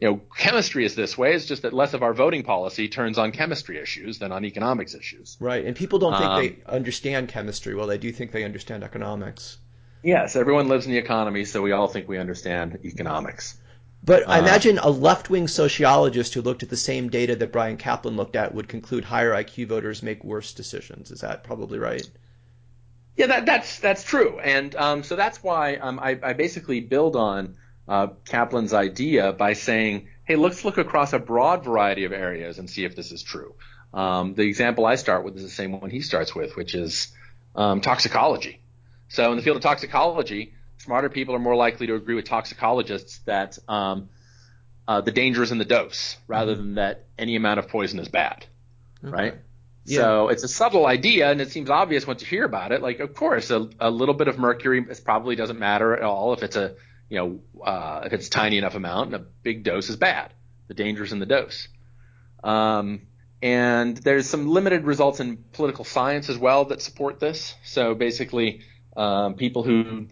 you 0.00 0.08
know, 0.08 0.20
chemistry 0.36 0.84
is 0.84 0.94
this 0.94 1.16
way. 1.16 1.34
It's 1.34 1.46
just 1.46 1.62
that 1.62 1.72
less 1.72 1.94
of 1.94 2.02
our 2.02 2.12
voting 2.12 2.42
policy 2.42 2.88
turns 2.88 3.16
on 3.16 3.32
chemistry 3.32 3.78
issues 3.78 4.18
than 4.18 4.32
on 4.32 4.44
economics 4.44 4.94
issues. 4.94 5.36
Right. 5.40 5.64
And 5.64 5.76
people 5.76 5.98
don't 5.98 6.12
think 6.12 6.24
um, 6.24 6.40
they 6.40 6.56
understand 6.66 7.28
chemistry. 7.28 7.74
Well, 7.74 7.86
they 7.86 7.98
do 7.98 8.12
think 8.12 8.32
they 8.32 8.44
understand 8.44 8.82
economics. 8.82 9.58
Yes, 10.02 10.36
everyone 10.36 10.68
lives 10.68 10.84
in 10.84 10.92
the 10.92 10.98
economy, 10.98 11.46
so 11.46 11.62
we 11.62 11.72
all 11.72 11.88
think 11.88 12.08
we 12.08 12.18
understand 12.18 12.78
economics. 12.84 13.56
But 14.02 14.28
I 14.28 14.36
uh, 14.36 14.42
imagine 14.42 14.78
a 14.78 14.90
left 14.90 15.30
wing 15.30 15.48
sociologist 15.48 16.34
who 16.34 16.42
looked 16.42 16.62
at 16.62 16.68
the 16.68 16.76
same 16.76 17.08
data 17.08 17.36
that 17.36 17.52
Bryan 17.52 17.78
Caplan 17.78 18.16
looked 18.16 18.36
at 18.36 18.54
would 18.54 18.68
conclude 18.68 19.04
higher 19.04 19.32
IQ 19.32 19.68
voters 19.68 20.02
make 20.02 20.22
worse 20.22 20.52
decisions. 20.52 21.10
Is 21.10 21.22
that 21.22 21.44
probably 21.44 21.78
right? 21.78 22.06
Yeah, 23.16 23.28
that, 23.28 23.46
that's 23.46 23.78
that's 23.78 24.02
true, 24.02 24.40
and 24.40 24.74
um, 24.74 25.04
so 25.04 25.16
that's 25.16 25.42
why 25.42 25.76
um, 25.76 25.98
I, 26.00 26.18
I 26.22 26.32
basically 26.32 26.80
build 26.80 27.16
on 27.16 27.56
uh, 27.88 28.08
Caplan's 28.24 28.72
idea 28.72 29.32
by 29.32 29.52
saying, 29.52 30.08
hey, 30.24 30.36
let's 30.36 30.64
look 30.64 30.78
across 30.78 31.12
a 31.12 31.18
broad 31.18 31.64
variety 31.64 32.04
of 32.04 32.12
areas 32.12 32.58
and 32.58 32.68
see 32.68 32.84
if 32.84 32.96
this 32.96 33.12
is 33.12 33.22
true. 33.22 33.54
Um, 33.92 34.34
the 34.34 34.42
example 34.42 34.86
I 34.86 34.96
start 34.96 35.24
with 35.24 35.36
is 35.36 35.42
the 35.42 35.50
same 35.50 35.78
one 35.80 35.90
he 35.90 36.00
starts 36.00 36.34
with, 36.34 36.56
which 36.56 36.74
is 36.74 37.12
um, 37.54 37.80
toxicology. 37.80 38.60
So 39.08 39.30
in 39.30 39.36
the 39.36 39.42
field 39.42 39.56
of 39.56 39.62
toxicology, 39.62 40.54
smarter 40.78 41.08
people 41.08 41.34
are 41.34 41.40
more 41.40 41.54
likely 41.54 41.86
to 41.86 41.94
agree 41.94 42.14
with 42.14 42.24
toxicologists 42.24 43.18
that 43.26 43.58
um, 43.68 44.08
uh, 44.88 45.00
the 45.00 45.12
danger 45.12 45.42
is 45.42 45.52
in 45.52 45.58
the 45.58 45.64
dose 45.64 46.16
rather 46.26 46.52
mm-hmm. 46.52 46.62
than 46.62 46.74
that 46.74 47.04
any 47.18 47.36
amount 47.36 47.58
of 47.58 47.68
poison 47.68 47.98
is 47.98 48.08
bad, 48.08 48.46
okay. 49.04 49.12
right? 49.12 49.34
Yeah. 49.84 50.00
So 50.00 50.28
it's 50.28 50.42
a 50.42 50.48
subtle 50.48 50.86
idea, 50.86 51.30
and 51.30 51.40
it 51.40 51.50
seems 51.50 51.68
obvious 51.68 52.06
once 52.06 52.22
you 52.22 52.26
hear 52.26 52.44
about 52.44 52.72
it. 52.72 52.80
Like, 52.80 53.00
of 53.00 53.14
course, 53.14 53.50
a, 53.50 53.68
a 53.78 53.90
little 53.90 54.14
bit 54.14 54.28
of 54.28 54.38
mercury 54.38 54.82
probably 55.04 55.36
doesn't 55.36 55.58
matter 55.58 55.94
at 55.94 56.02
all 56.02 56.32
if 56.32 56.42
it's 56.42 56.56
a 56.56 56.74
you 57.08 57.18
know 57.18 57.62
uh, 57.62 58.02
if 58.04 58.12
it's 58.12 58.28
tiny 58.28 58.58
enough 58.58 58.74
amount, 58.74 59.14
and 59.14 59.22
a 59.22 59.26
big 59.42 59.64
dose 59.64 59.88
is 59.88 59.96
bad. 59.96 60.32
The 60.68 60.74
danger 60.74 61.04
is 61.04 61.12
in 61.12 61.18
the 61.18 61.26
dose. 61.26 61.68
Um, 62.42 63.02
and 63.42 63.96
there's 63.98 64.28
some 64.28 64.48
limited 64.48 64.84
results 64.84 65.20
in 65.20 65.36
political 65.52 65.84
science 65.84 66.30
as 66.30 66.38
well 66.38 66.66
that 66.66 66.80
support 66.80 67.20
this. 67.20 67.54
So 67.62 67.94
basically, 67.94 68.62
um, 68.96 69.34
people 69.34 69.62
who 69.62 70.08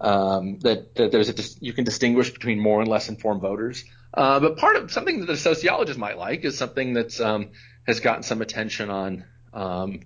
um, 0.00 0.58
that, 0.60 0.94
that, 0.96 1.10
there's 1.10 1.30
a 1.30 1.64
you 1.64 1.72
can 1.72 1.84
distinguish 1.84 2.30
between 2.30 2.60
more 2.60 2.80
and 2.80 2.88
less 2.88 3.08
informed 3.08 3.40
voters. 3.40 3.84
Uh, 4.12 4.40
but 4.40 4.58
part 4.58 4.76
of 4.76 4.92
something 4.92 5.20
that 5.20 5.30
a 5.30 5.36
sociologist 5.36 5.98
might 5.98 6.18
like 6.18 6.44
is 6.44 6.58
something 6.58 6.92
that's 6.92 7.20
um, 7.20 7.48
has 7.86 8.00
gotten 8.00 8.22
some 8.22 8.42
attention 8.42 8.90
on 8.90 9.24
um, 9.52 10.00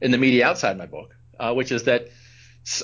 in 0.00 0.10
the 0.10 0.18
media 0.18 0.46
outside 0.46 0.76
my 0.76 0.86
book, 0.86 1.14
uh, 1.38 1.54
which 1.54 1.72
is 1.72 1.84
that 1.84 2.08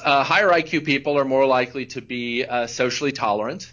uh, 0.03 0.25
higher 0.25 0.49
IQ 0.49 0.85
people 0.85 1.19
are 1.19 1.25
more 1.25 1.47
likely 1.47 1.87
to 1.87 2.01
be 2.01 2.45
uh, 2.45 2.67
socially 2.67 3.13
tolerant 3.13 3.73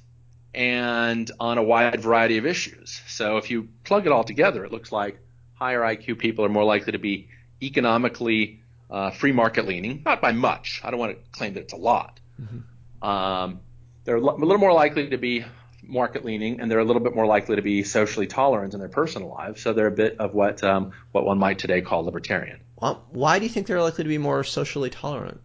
and 0.54 1.30
on 1.40 1.58
a 1.58 1.64
wide 1.64 2.00
variety 2.00 2.38
of 2.38 2.46
issues. 2.46 3.02
So 3.08 3.38
if 3.38 3.52
you 3.52 3.70
plug 3.84 4.06
it 4.06 4.12
all 4.12 4.24
together, 4.24 4.64
it 4.64 4.72
looks 4.72 4.92
like 4.92 5.20
higher 5.54 5.82
IQ 5.82 6.20
people 6.20 6.46
are 6.46 6.50
more 6.50 6.64
likely 6.64 6.94
to 6.94 7.00
be 7.00 7.30
economically 7.62 8.62
uh, 8.90 9.12
free 9.12 9.32
market 9.32 9.68
leaning, 9.68 10.04
not 10.06 10.22
by 10.22 10.32
much. 10.32 10.82
I 10.84 10.92
don't 10.92 11.00
want 11.00 11.18
to 11.18 11.38
claim 11.38 11.54
that 11.56 11.62
it's 11.62 11.74
a 11.74 11.78
lot. 11.78 12.20
Mm-hmm. 12.42 13.08
Um, 13.08 13.60
they're 14.04 14.18
a 14.18 14.22
little 14.22 14.58
more 14.58 14.74
likely 14.74 15.10
to 15.10 15.18
be 15.18 15.44
market 15.82 16.24
leaning, 16.24 16.62
and 16.62 16.70
they're 16.70 16.80
a 16.80 16.86
little 16.86 17.02
bit 17.02 17.16
more 17.16 17.26
likely 17.26 17.56
to 17.56 17.62
be 17.62 17.84
socially 17.84 18.28
tolerant 18.28 18.74
in 18.74 18.80
their 18.80 18.90
personal 18.90 19.30
lives. 19.30 19.62
So 19.62 19.74
they're 19.74 19.88
a 19.88 19.92
bit 19.92 20.18
of 20.20 20.34
what 20.34 20.64
um, 20.64 20.92
what 21.12 21.26
one 21.26 21.40
might 21.40 21.60
today 21.60 21.82
call 21.82 22.04
libertarian. 22.04 22.60
Well, 22.76 23.06
why 23.10 23.40
do 23.40 23.46
you 23.46 23.50
think 23.50 23.68
they're 23.68 23.82
likely 23.82 24.04
to 24.04 24.10
be 24.10 24.18
more 24.18 24.44
socially 24.44 24.90
tolerant? 24.90 25.42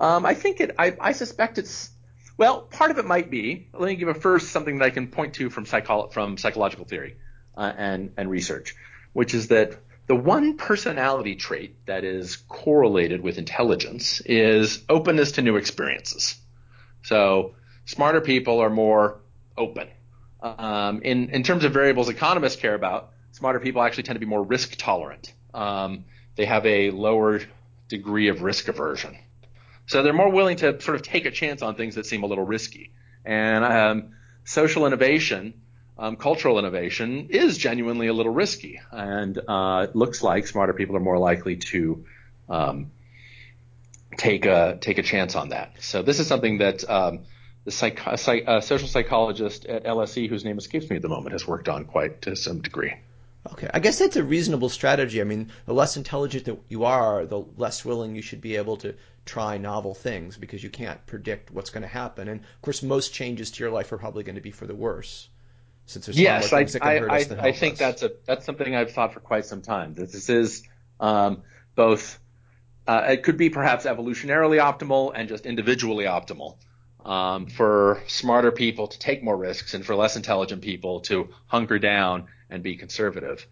Um, 0.00 0.24
I 0.24 0.34
think 0.34 0.60
it. 0.60 0.74
I, 0.78 0.96
I, 0.98 1.12
suspect 1.12 1.58
it's. 1.58 1.90
Well, 2.38 2.62
part 2.62 2.90
of 2.90 2.98
it 2.98 3.04
might 3.04 3.30
be. 3.30 3.68
Let 3.74 3.88
me 3.88 3.96
give 3.96 4.08
a 4.08 4.14
first 4.14 4.50
something 4.50 4.78
that 4.78 4.84
I 4.86 4.90
can 4.90 5.08
point 5.08 5.34
to 5.34 5.50
from 5.50 5.66
psycholo- 5.66 6.10
from 6.12 6.38
psychological 6.38 6.86
theory 6.86 7.16
uh, 7.56 7.72
and 7.76 8.14
and 8.16 8.30
research, 8.30 8.74
which 9.12 9.34
is 9.34 9.48
that 9.48 9.76
the 10.06 10.16
one 10.16 10.56
personality 10.56 11.36
trait 11.36 11.76
that 11.86 12.02
is 12.02 12.36
correlated 12.48 13.20
with 13.20 13.38
intelligence 13.38 14.20
is 14.22 14.82
openness 14.88 15.32
to 15.32 15.42
new 15.42 15.56
experiences. 15.56 16.36
So 17.02 17.54
smarter 17.84 18.20
people 18.20 18.58
are 18.58 18.70
more 18.70 19.20
open. 19.56 19.88
Um, 20.42 21.02
in, 21.02 21.28
in 21.30 21.42
terms 21.44 21.64
of 21.64 21.72
variables 21.72 22.08
economists 22.08 22.56
care 22.56 22.74
about, 22.74 23.12
smarter 23.30 23.60
people 23.60 23.82
actually 23.82 24.02
tend 24.04 24.16
to 24.16 24.20
be 24.20 24.26
more 24.26 24.42
risk 24.42 24.74
tolerant. 24.76 25.32
Um, 25.52 26.06
they 26.34 26.46
have 26.46 26.66
a 26.66 26.90
lower 26.90 27.42
degree 27.88 28.28
of 28.28 28.42
risk 28.42 28.66
aversion. 28.66 29.16
So 29.90 30.04
they're 30.04 30.12
more 30.12 30.30
willing 30.30 30.58
to 30.58 30.80
sort 30.80 30.94
of 30.94 31.02
take 31.02 31.26
a 31.26 31.32
chance 31.32 31.62
on 31.62 31.74
things 31.74 31.96
that 31.96 32.06
seem 32.06 32.22
a 32.22 32.26
little 32.26 32.44
risky. 32.44 32.92
And 33.24 33.64
um, 33.64 34.10
social 34.44 34.86
innovation, 34.86 35.52
um, 35.98 36.14
cultural 36.14 36.60
innovation, 36.60 37.26
is 37.30 37.58
genuinely 37.58 38.06
a 38.06 38.12
little 38.12 38.32
risky. 38.32 38.80
And 38.92 39.36
uh, 39.48 39.88
it 39.88 39.96
looks 39.96 40.22
like 40.22 40.46
smarter 40.46 40.74
people 40.74 40.96
are 40.96 41.00
more 41.00 41.18
likely 41.18 41.56
to 41.56 42.04
um, 42.48 42.92
take 44.16 44.46
a 44.46 44.78
take 44.80 44.98
a 44.98 45.02
chance 45.02 45.34
on 45.34 45.48
that. 45.48 45.72
So 45.80 46.02
this 46.02 46.20
is 46.20 46.28
something 46.28 46.58
that 46.58 46.88
um, 46.88 47.24
the 47.64 47.72
psych, 47.72 48.00
a, 48.06 48.62
social 48.62 48.86
psychologist 48.86 49.64
at 49.64 49.82
LSE, 49.82 50.28
whose 50.28 50.44
name 50.44 50.58
escapes 50.58 50.88
me 50.88 50.94
at 50.94 51.02
the 51.02 51.08
moment, 51.08 51.32
has 51.32 51.48
worked 51.48 51.68
on 51.68 51.84
quite 51.84 52.22
to 52.22 52.36
some 52.36 52.62
degree. 52.62 52.94
Okay, 53.52 53.70
I 53.72 53.80
guess 53.80 53.98
that's 53.98 54.16
a 54.16 54.24
reasonable 54.24 54.68
strategy. 54.68 55.20
I 55.20 55.24
mean, 55.24 55.50
the 55.64 55.72
less 55.72 55.96
intelligent 55.96 56.44
that 56.44 56.58
you 56.68 56.84
are, 56.84 57.24
the 57.24 57.42
less 57.56 57.84
willing 57.84 58.14
you 58.14 58.20
should 58.20 58.42
be 58.42 58.56
able 58.56 58.76
to 58.78 58.94
try 59.24 59.56
novel 59.56 59.94
things 59.94 60.36
because 60.36 60.62
you 60.62 60.68
can't 60.68 61.04
predict 61.06 61.50
what's 61.50 61.70
going 61.70 61.82
to 61.82 61.88
happen. 61.88 62.28
And 62.28 62.40
of 62.40 62.62
course, 62.62 62.82
most 62.82 63.14
changes 63.14 63.50
to 63.52 63.64
your 63.64 63.70
life 63.70 63.92
are 63.92 63.98
probably 63.98 64.24
going 64.24 64.34
to 64.34 64.42
be 64.42 64.50
for 64.50 64.66
the 64.66 64.74
worse, 64.74 65.28
since 65.86 66.06
there's 66.06 66.20
yes, 66.20 66.52
I, 66.52 66.66
I, 66.82 66.98
I, 66.98 67.16
I 67.16 67.52
think 67.52 67.74
us. 67.74 67.78
that's 67.78 68.02
a 68.02 68.12
that's 68.26 68.44
something 68.44 68.74
I've 68.74 68.92
thought 68.92 69.14
for 69.14 69.20
quite 69.20 69.46
some 69.46 69.62
time. 69.62 69.94
That 69.94 70.12
this 70.12 70.28
is 70.28 70.62
um, 70.98 71.42
both. 71.74 72.18
Uh, 72.86 73.06
it 73.10 73.22
could 73.22 73.36
be 73.36 73.48
perhaps 73.50 73.84
evolutionarily 73.86 74.60
optimal 74.60 75.12
and 75.14 75.28
just 75.28 75.46
individually 75.46 76.04
optimal 76.04 76.56
um, 77.04 77.46
for 77.46 78.02
smarter 78.06 78.50
people 78.50 78.88
to 78.88 78.98
take 78.98 79.22
more 79.22 79.36
risks 79.36 79.74
and 79.74 79.86
for 79.86 79.94
less 79.94 80.16
intelligent 80.16 80.60
people 80.60 81.00
to 81.00 81.28
hunker 81.46 81.78
down 81.78 82.26
and 82.50 82.62
be 82.62 82.76
conservative. 82.76 83.46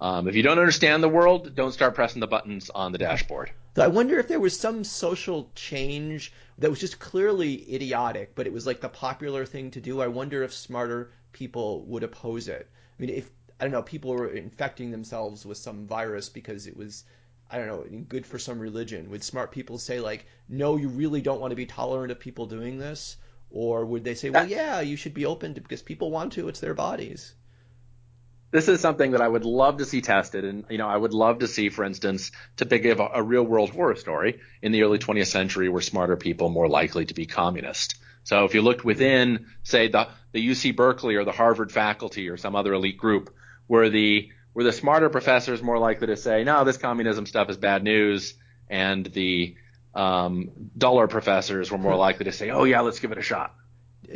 Um, 0.00 0.28
if 0.28 0.34
you 0.34 0.42
don't 0.42 0.58
understand 0.58 1.02
the 1.02 1.08
world, 1.08 1.54
don't 1.54 1.72
start 1.72 1.94
pressing 1.94 2.20
the 2.20 2.26
buttons 2.26 2.70
on 2.70 2.92
the 2.92 2.98
dashboard. 2.98 3.50
I 3.76 3.86
wonder 3.86 4.18
if 4.18 4.28
there 4.28 4.40
was 4.40 4.58
some 4.58 4.84
social 4.84 5.50
change 5.54 6.32
that 6.58 6.70
was 6.70 6.80
just 6.80 6.98
clearly 6.98 7.74
idiotic, 7.74 8.34
but 8.34 8.46
it 8.46 8.52
was 8.52 8.66
like 8.66 8.80
the 8.80 8.88
popular 8.88 9.44
thing 9.46 9.70
to 9.72 9.80
do. 9.80 10.00
I 10.00 10.06
wonder 10.06 10.42
if 10.42 10.52
smarter 10.52 11.12
people 11.32 11.84
would 11.86 12.02
oppose 12.02 12.48
it. 12.48 12.68
I 12.72 13.02
mean, 13.02 13.10
if 13.10 13.30
I 13.60 13.64
don't 13.64 13.72
know, 13.72 13.82
people 13.82 14.12
were 14.12 14.28
infecting 14.28 14.90
themselves 14.90 15.46
with 15.46 15.58
some 15.58 15.86
virus 15.86 16.28
because 16.28 16.66
it 16.66 16.76
was 16.76 17.04
I 17.50 17.58
don't 17.58 17.66
know, 17.66 18.00
good 18.08 18.26
for 18.26 18.38
some 18.38 18.58
religion? 18.58 19.10
Would 19.10 19.22
smart 19.22 19.52
people 19.52 19.78
say 19.78 20.00
like, 20.00 20.26
no, 20.48 20.76
you 20.76 20.88
really 20.88 21.20
don't 21.20 21.40
want 21.40 21.52
to 21.52 21.56
be 21.56 21.66
tolerant 21.66 22.10
of 22.10 22.18
people 22.18 22.46
doing 22.46 22.78
this? 22.78 23.16
Or 23.50 23.84
would 23.84 24.02
they 24.02 24.14
say, 24.14 24.30
well, 24.30 24.48
yeah, 24.48 24.80
you 24.80 24.96
should 24.96 25.14
be 25.14 25.26
open 25.26 25.54
to 25.54 25.60
because 25.60 25.82
people 25.82 26.10
want 26.10 26.32
to, 26.32 26.48
it's 26.48 26.60
their 26.60 26.74
bodies? 26.74 27.34
This 28.54 28.68
is 28.68 28.80
something 28.80 29.10
that 29.10 29.20
I 29.20 29.26
would 29.26 29.44
love 29.44 29.78
to 29.78 29.84
see 29.84 30.00
tested, 30.00 30.44
and 30.44 30.64
you 30.70 30.78
know, 30.78 30.86
I 30.86 30.96
would 30.96 31.12
love 31.12 31.40
to 31.40 31.48
see, 31.48 31.70
for 31.70 31.82
instance, 31.82 32.30
to 32.58 32.64
give 32.64 33.00
a, 33.00 33.10
a 33.14 33.20
real 33.20 33.42
world 33.42 33.70
horror 33.70 33.96
story 33.96 34.38
in 34.62 34.70
the 34.70 34.84
early 34.84 35.00
20th 35.00 35.26
century, 35.26 35.68
were 35.68 35.80
smarter 35.80 36.16
people 36.16 36.50
more 36.50 36.68
likely 36.68 37.04
to 37.06 37.14
be 37.14 37.26
communist? 37.26 37.96
So 38.22 38.44
if 38.44 38.54
you 38.54 38.62
looked 38.62 38.84
within, 38.84 39.46
say, 39.64 39.88
the 39.88 40.06
the 40.30 40.48
UC 40.48 40.76
Berkeley 40.76 41.16
or 41.16 41.24
the 41.24 41.32
Harvard 41.32 41.72
faculty 41.72 42.28
or 42.28 42.36
some 42.36 42.54
other 42.54 42.72
elite 42.74 42.96
group, 42.96 43.34
where 43.66 43.90
the 43.90 44.30
were 44.54 44.62
the 44.62 44.72
smarter 44.72 45.08
professors 45.10 45.60
more 45.60 45.80
likely 45.80 46.06
to 46.06 46.16
say, 46.16 46.44
no, 46.44 46.62
this 46.62 46.76
communism 46.76 47.26
stuff 47.26 47.50
is 47.50 47.56
bad 47.56 47.82
news, 47.82 48.34
and 48.70 49.04
the 49.04 49.56
um, 49.96 50.52
duller 50.78 51.08
professors 51.08 51.72
were 51.72 51.78
more 51.78 51.96
likely 51.96 52.26
to 52.26 52.32
say, 52.32 52.50
oh 52.50 52.62
yeah, 52.62 52.82
let's 52.82 53.00
give 53.00 53.10
it 53.10 53.18
a 53.18 53.22
shot. 53.22 53.52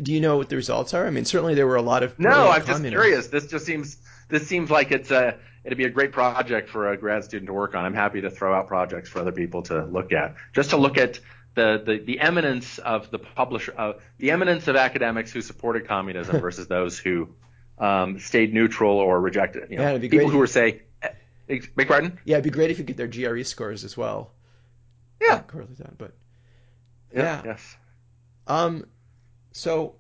Do 0.01 0.13
you 0.13 0.21
know 0.21 0.37
what 0.37 0.49
the 0.49 0.55
results 0.55 0.95
are? 0.95 1.05
I 1.05 1.11
mean, 1.11 1.25
certainly 1.25 1.57
there 1.57 1.67
were 1.67 1.75
a 1.75 1.83
lot 1.83 2.05
of 2.05 2.17
no. 2.21 2.51
I'm 2.51 2.65
just 2.65 2.85
curious. 2.85 3.27
This 3.27 3.49
just 3.49 3.67
seems 3.67 3.97
this 4.29 4.47
seems 4.47 4.71
like 4.71 4.93
it's 4.93 5.11
a 5.11 5.39
it'd 5.65 5.79
be 5.79 5.85
a 5.85 5.91
great 5.91 6.13
project 6.13 6.71
for 6.71 6.91
a 6.91 6.97
grad 6.97 7.25
student 7.25 7.47
to 7.49 7.53
work 7.53 7.75
on. 7.75 7.85
I'm 7.85 7.95
happy 7.95 8.21
to 8.23 8.31
throw 8.31 8.55
out 8.55 8.69
projects 8.69 9.09
for 9.09 9.21
other 9.21 9.33
people 9.33 9.63
to 9.65 9.85
look 9.85 10.13
at, 10.13 10.37
just 10.55 10.71
to 10.71 10.77
look 10.77 10.99
at 10.99 11.21
the 11.55 11.83
the, 11.85 11.99
the 11.99 12.21
eminence 12.21 12.79
of 12.79 13.11
the 13.11 13.19
publisher, 13.19 13.75
uh, 13.77 13.93
the 14.19 14.31
eminence 14.31 14.69
of 14.69 14.77
academics 14.77 15.33
who 15.33 15.41
supported 15.41 15.87
communism 15.87 16.41
versus 16.41 16.69
those 16.69 16.99
who 16.99 17.29
um, 17.79 18.19
stayed 18.19 18.55
neutral 18.55 18.97
or 18.97 19.21
rejected. 19.21 19.71
You 19.71 19.77
know, 19.77 19.83
yeah, 19.83 19.89
it'd 19.91 20.03
be 20.03 20.09
people 20.09 20.27
great 20.27 20.33
who 20.33 20.39
were 20.39 20.47
say, 20.47 20.83
eh, 21.03 21.61
beg 21.75 21.89
pardon? 21.89 22.19
Yeah, 22.25 22.37
it'd 22.37 22.45
be 22.45 22.51
great 22.51 22.71
if 22.71 22.79
you 22.79 22.85
get 22.85 22.97
their 22.97 23.09
GRE 23.09 23.43
scores 23.43 23.85
as 23.85 23.97
well. 23.97 24.33
Yeah, 25.21 25.41
correlate 25.41 25.79
that, 25.79 25.99
but 25.99 26.13
yeah, 27.13 27.23
yeah. 27.23 27.43
yes. 27.45 27.77
Um, 28.47 28.87
so 29.53 29.97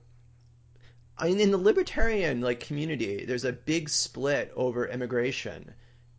I 1.19 1.29
mean, 1.29 1.41
in 1.41 1.51
the 1.51 1.59
libertarian 1.59 2.41
like 2.41 2.61
community, 2.61 3.25
there's 3.25 3.45
a 3.45 3.53
big 3.53 3.89
split 3.89 4.53
over 4.55 4.87
immigration. 4.87 5.75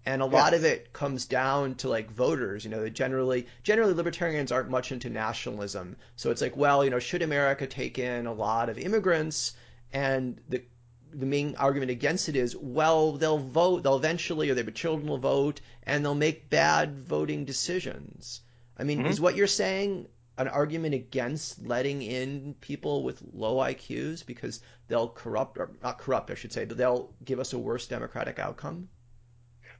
And 0.05 0.21
a 0.21 0.25
yes. 0.25 0.33
lot 0.33 0.53
of 0.53 0.65
it 0.65 0.91
comes 0.91 1.25
down 1.25 1.75
to 1.75 1.89
like 1.89 2.09
voters, 2.09 2.63
you 2.63 2.71
know, 2.71 2.87
generally 2.89 3.47
generally 3.63 3.93
libertarians 3.93 4.51
aren't 4.51 4.69
much 4.69 4.91
into 4.91 5.09
nationalism. 5.09 5.95
So 6.15 6.31
it's 6.31 6.41
like, 6.41 6.57
well, 6.57 6.83
you 6.83 6.89
know, 6.89 6.99
should 6.99 7.21
America 7.21 7.67
take 7.67 7.99
in 7.99 8.25
a 8.25 8.33
lot 8.33 8.69
of 8.69 8.77
immigrants? 8.77 9.53
And 9.93 10.41
the 10.49 10.63
the 11.11 11.25
main 11.25 11.55
argument 11.55 11.91
against 11.91 12.29
it 12.29 12.35
is, 12.35 12.55
well, 12.55 13.13
they'll 13.13 13.39
vote, 13.39 13.83
they'll 13.83 13.95
eventually, 13.95 14.49
or 14.49 14.55
their 14.55 14.63
children 14.65 15.07
will 15.07 15.17
vote, 15.17 15.59
and 15.83 16.03
they'll 16.03 16.15
make 16.15 16.49
bad 16.49 16.99
voting 16.99 17.45
decisions. 17.45 18.41
I 18.77 18.83
mean, 18.83 18.99
mm-hmm. 18.99 19.07
is 19.07 19.19
what 19.19 19.35
you're 19.35 19.47
saying 19.47 20.07
an 20.39 20.47
argument 20.47 20.95
against 20.95 21.63
letting 21.67 22.01
in 22.01 22.55
people 22.61 23.03
with 23.03 23.21
low 23.33 23.57
IQs 23.57 24.25
because 24.25 24.61
they'll 24.87 25.09
corrupt, 25.09 25.57
or 25.57 25.71
not 25.83 25.99
corrupt, 25.99 26.31
I 26.31 26.35
should 26.35 26.53
say, 26.53 26.63
but 26.63 26.77
they'll 26.77 27.13
give 27.23 27.39
us 27.39 27.51
a 27.51 27.59
worse 27.59 27.87
democratic 27.87 28.39
outcome? 28.39 28.87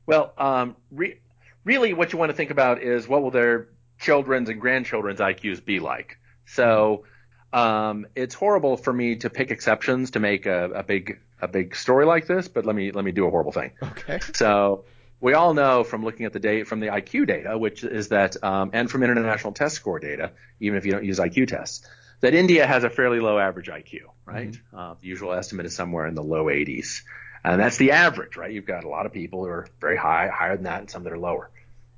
Well, 0.06 0.34
um, 0.38 0.76
re- 0.91 1.22
really, 1.63 1.93
what 1.93 2.12
you 2.12 2.19
want 2.19 2.32
to 2.32 2.36
think 2.36 2.52
about 2.52 2.84
is 2.84 3.08
what 3.08 3.24
will 3.24 3.32
their 3.32 3.69
children's 4.00 4.50
and 4.50 4.60
grandchildren's 4.60 5.22
IQs 5.22 5.63
be 5.63 5.80
like? 5.80 6.17
So, 6.45 7.06
um, 7.54 8.06
it's 8.15 8.36
horrible 8.36 8.76
for 8.76 8.91
me 8.91 9.15
to 9.17 9.30
pick 9.30 9.52
exceptions 9.52 10.12
to 10.12 10.19
make 10.19 10.45
a, 10.45 10.72
a 10.72 10.84
big 10.84 11.19
a 11.41 11.48
big 11.48 11.74
story 11.74 12.06
like 12.06 12.28
this, 12.28 12.50
but 12.50 12.65
let 12.65 12.76
me 12.76 12.91
let 12.91 13.06
me 13.06 13.12
do 13.13 13.26
a 13.26 13.30
horrible 13.30 13.54
thing. 13.54 13.72
Okay. 13.82 14.19
So 14.34 14.84
we 15.21 15.34
all 15.34 15.53
know 15.53 15.84
from 15.84 16.03
looking 16.03 16.25
at 16.25 16.34
the 16.34 16.39
data 16.39 16.65
from 16.65 16.79
the 16.79 16.88
IQ 16.88 17.27
data, 17.27 17.58
which 17.58 17.84
is 17.84 18.10
that, 18.10 18.41
um, 18.43 18.71
and 18.73 18.89
from 18.89 19.03
international 19.03 19.53
test 19.53 19.75
score 19.75 19.99
data, 19.99 20.32
even 20.60 20.77
if 20.77 20.86
you 20.86 20.91
don't 20.91 21.05
use 21.05 21.19
IQ 21.19 21.47
tests, 21.47 21.86
that 22.21 22.34
India 22.34 22.65
has 22.65 22.84
a 22.84 22.89
fairly 22.89 23.19
low 23.19 23.38
average 23.38 23.67
IQ, 23.67 24.01
right? 24.25 24.51
Mm-hmm. 24.51 24.77
Uh, 24.77 24.93
the 24.99 25.08
usual 25.08 25.34
estimate 25.34 25.65
is 25.65 25.75
somewhere 25.75 26.08
in 26.08 26.15
the 26.15 26.23
low 26.23 26.45
80s. 26.45 27.01
And 27.43 27.60
that's 27.60 27.77
the 27.77 27.91
average, 27.91 28.36
right? 28.36 28.51
You've 28.51 28.65
got 28.65 28.84
a 28.84 28.89
lot 28.89 29.05
of 29.05 29.13
people 29.13 29.43
who 29.43 29.49
are 29.49 29.67
very 29.79 29.97
high, 29.97 30.27
higher 30.27 30.55
than 30.55 30.65
that, 30.65 30.82
and 30.82 30.89
some 30.89 31.03
that 31.03 31.13
are 31.13 31.17
lower. 31.17 31.49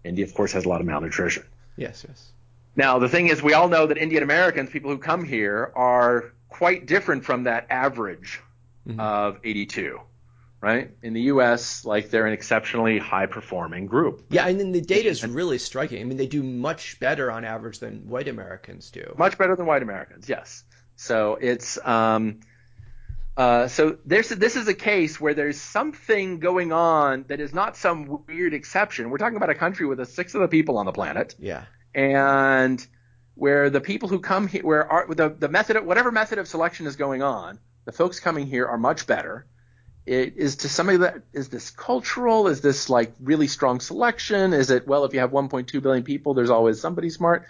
India, 0.04 0.26
of 0.26 0.34
course, 0.34 0.52
has 0.54 0.66
a 0.66 0.70
lot 0.70 0.82
of 0.82 0.88
malnutrition. 0.88 1.44
Yes, 1.78 2.06
yes. 2.08 2.32
Now, 2.76 3.00
the 3.00 3.10
thing 3.10 3.28
is, 3.28 3.42
we 3.42 3.54
all 3.54 3.68
know 3.68 3.88
that 3.88 3.98
Indian 3.98 4.24
Americans, 4.24 4.70
people 4.70 4.92
who 4.92 4.98
come 4.98 5.24
here, 5.26 5.72
are 5.76 6.32
quite 6.50 6.86
different 6.86 7.26
from 7.26 7.44
that 7.44 7.68
average 7.70 8.40
mm-hmm. 8.88 9.00
of 9.00 9.40
82 9.44 10.00
right? 10.62 10.92
In 11.02 11.14
the 11.14 11.22
U.S., 11.22 11.84
like 11.86 12.12
they're 12.12 12.28
an 12.28 12.34
exceptionally 12.34 13.00
high 13.00 13.26
performing 13.26 13.88
group. 13.88 14.26
Yeah, 14.30 14.48
and 14.48 14.60
then 14.60 14.72
the 14.72 14.82
data 14.82 15.10
is 15.10 15.26
really 15.26 15.58
striking. 15.58 16.02
I 16.02 16.04
mean, 16.06 16.18
they 16.18 16.28
do 16.28 16.44
much 16.44 17.00
better 17.00 17.32
on 17.32 17.44
average 17.44 17.80
than 17.80 18.08
white 18.08 18.28
Americans 18.28 18.92
do. 18.92 19.14
Much 19.18 19.38
better 19.38 19.56
than 19.56 19.66
white 19.66 19.82
Americans, 19.82 20.30
yes. 20.30 20.64
So 20.96 21.38
it's 21.42 21.84
um, 21.84 22.42
uh, 23.36 23.68
so 23.68 23.98
there's 24.06 24.30
this 24.30 24.56
is 24.56 24.68
a 24.68 24.74
case 24.74 25.20
where 25.20 25.34
there's 25.34 25.60
something 25.60 26.40
going 26.40 26.72
on 26.72 27.26
that 27.28 27.40
is 27.40 27.54
not 27.54 27.76
some 27.76 28.24
weird 28.28 28.54
exception. 28.54 29.10
We're 29.10 29.18
talking 29.18 29.38
about 29.38 29.50
a 29.50 29.56
country 29.56 29.88
with 29.88 30.00
a 30.00 30.06
sixth 30.06 30.36
of 30.36 30.42
the 30.42 30.48
people 30.48 30.78
on 30.78 30.86
the 30.86 30.92
planet. 30.92 31.36
Yeah. 31.40 31.66
And 31.96 32.86
where 33.36 33.70
the 33.70 33.82
people 33.82 34.10
who 34.10 34.20
come 34.20 34.48
here, 34.48 34.62
where 34.64 34.88
are, 34.92 35.14
the 35.14 35.30
the 35.30 35.50
method, 35.50 35.78
of, 35.78 35.86
whatever 35.86 36.12
method 36.12 36.38
of 36.38 36.48
selection 36.48 36.86
is 36.86 36.98
going 36.98 37.24
on, 37.24 37.60
the 37.86 37.92
folks 37.92 38.20
coming 38.20 38.46
here 38.46 38.68
are 38.68 38.78
much 38.78 39.08
better. 39.08 39.48
It 40.06 40.36
is 40.38 40.56
to 40.58 40.70
somebody 40.70 40.98
that 41.00 41.22
is 41.32 41.50
this 41.50 41.70
cultural? 41.70 42.48
Is 42.48 42.62
this 42.62 42.90
like 42.90 43.14
really 43.20 43.48
strong 43.48 43.80
selection? 43.80 44.54
Is 44.54 44.72
it 44.72 44.88
well, 44.88 45.06
if 45.06 45.14
you 45.14 45.20
have 45.20 45.32
1.2 45.32 45.82
billion 45.82 46.04
people, 46.04 46.34
there's 46.34 46.50
always 46.50 46.82
somebody 46.82 47.10
smart? 47.10 47.46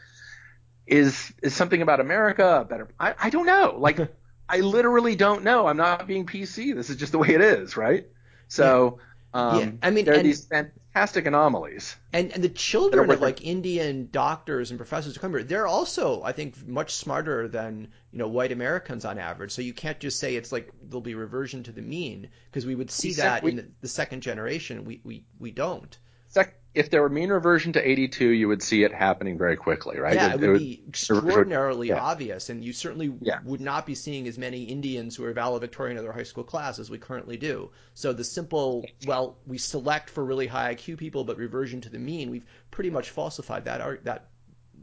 Is 0.85 1.31
is 1.41 1.55
something 1.55 1.81
about 1.81 2.01
America 2.01 2.65
better? 2.69 2.89
I, 2.99 3.15
I 3.17 3.29
don't 3.29 3.45
know. 3.45 3.75
Like 3.77 3.99
I 4.49 4.59
literally 4.59 5.15
don't 5.15 5.43
know. 5.43 5.67
I'm 5.67 5.77
not 5.77 6.07
being 6.07 6.25
PC. 6.25 6.75
This 6.75 6.89
is 6.89 6.97
just 6.97 7.13
the 7.13 7.19
way 7.19 7.29
it 7.29 7.41
is, 7.41 7.77
right? 7.77 8.07
So 8.49 8.99
yeah. 8.99 9.03
Um, 9.33 9.59
yeah. 9.59 9.71
I 9.81 9.91
mean, 9.91 10.05
there 10.05 10.15
are 10.15 10.17
and, 10.17 10.25
these 10.25 10.45
fantastic 10.93 11.25
anomalies. 11.25 11.95
And 12.13 12.31
and 12.31 12.43
the 12.43 12.49
children 12.49 13.09
of 13.09 13.21
like 13.21 13.45
Indian 13.45 14.09
doctors 14.11 14.71
and 14.71 14.77
professors 14.79 15.15
who 15.15 15.21
come 15.21 15.31
here, 15.31 15.43
they're 15.43 15.67
also, 15.67 16.21
I 16.23 16.31
think, 16.31 16.67
much 16.67 16.93
smarter 16.95 17.47
than 17.47 17.87
you 18.11 18.19
know 18.19 18.27
white 18.27 18.51
Americans 18.51 19.05
on 19.05 19.17
average. 19.17 19.51
So 19.51 19.61
you 19.61 19.73
can't 19.73 19.99
just 19.99 20.19
say 20.19 20.35
it's 20.35 20.51
like 20.51 20.71
there'll 20.83 21.01
be 21.01 21.15
reversion 21.15 21.63
to 21.63 21.71
the 21.71 21.81
mean 21.81 22.29
because 22.45 22.65
we 22.65 22.75
would 22.75 22.91
see 22.91 23.09
we 23.09 23.15
that 23.15 23.43
in 23.43 23.55
the, 23.57 23.67
the, 23.81 23.87
second 23.87 24.21
generation. 24.21 24.85
We 24.85 25.01
we 25.03 25.25
we 25.39 25.51
don't. 25.51 25.97
Sec- 26.27 26.60
if 26.73 26.89
there 26.89 27.01
were 27.01 27.09
mean 27.09 27.29
reversion 27.29 27.73
to 27.73 27.85
82, 27.85 28.29
you 28.29 28.47
would 28.47 28.63
see 28.63 28.83
it 28.83 28.93
happening 28.93 29.37
very 29.37 29.57
quickly, 29.57 29.99
right? 29.99 30.15
Yeah, 30.15 30.29
it, 30.29 30.35
it 30.35 30.39
would, 30.39 30.49
would 30.51 30.59
be 30.59 30.83
extraordinarily 30.87 31.89
yeah. 31.89 32.01
obvious, 32.01 32.49
and 32.49 32.63
you 32.63 32.71
certainly 32.71 33.13
yeah. 33.19 33.39
would 33.43 33.59
not 33.59 33.85
be 33.85 33.93
seeing 33.93 34.25
as 34.27 34.37
many 34.37 34.63
Indians 34.63 35.17
who 35.17 35.25
are 35.25 35.33
valedictorian 35.33 35.97
of 35.97 36.03
their 36.03 36.13
high 36.13 36.23
school 36.23 36.45
class 36.45 36.79
as 36.79 36.89
we 36.89 36.97
currently 36.97 37.35
do. 37.35 37.71
So 37.93 38.13
the 38.13 38.23
simple, 38.23 38.85
well, 39.05 39.37
we 39.45 39.57
select 39.57 40.09
for 40.09 40.23
really 40.23 40.47
high 40.47 40.75
IQ 40.75 40.97
people, 40.97 41.25
but 41.25 41.37
reversion 41.37 41.81
to 41.81 41.89
the 41.89 41.99
mean, 41.99 42.29
we've 42.29 42.45
pretty 42.69 42.89
much 42.89 43.09
falsified 43.09 43.65
that 43.65 44.05
that 44.05 44.27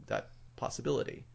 that 0.05 0.29
possibility. 0.57 1.25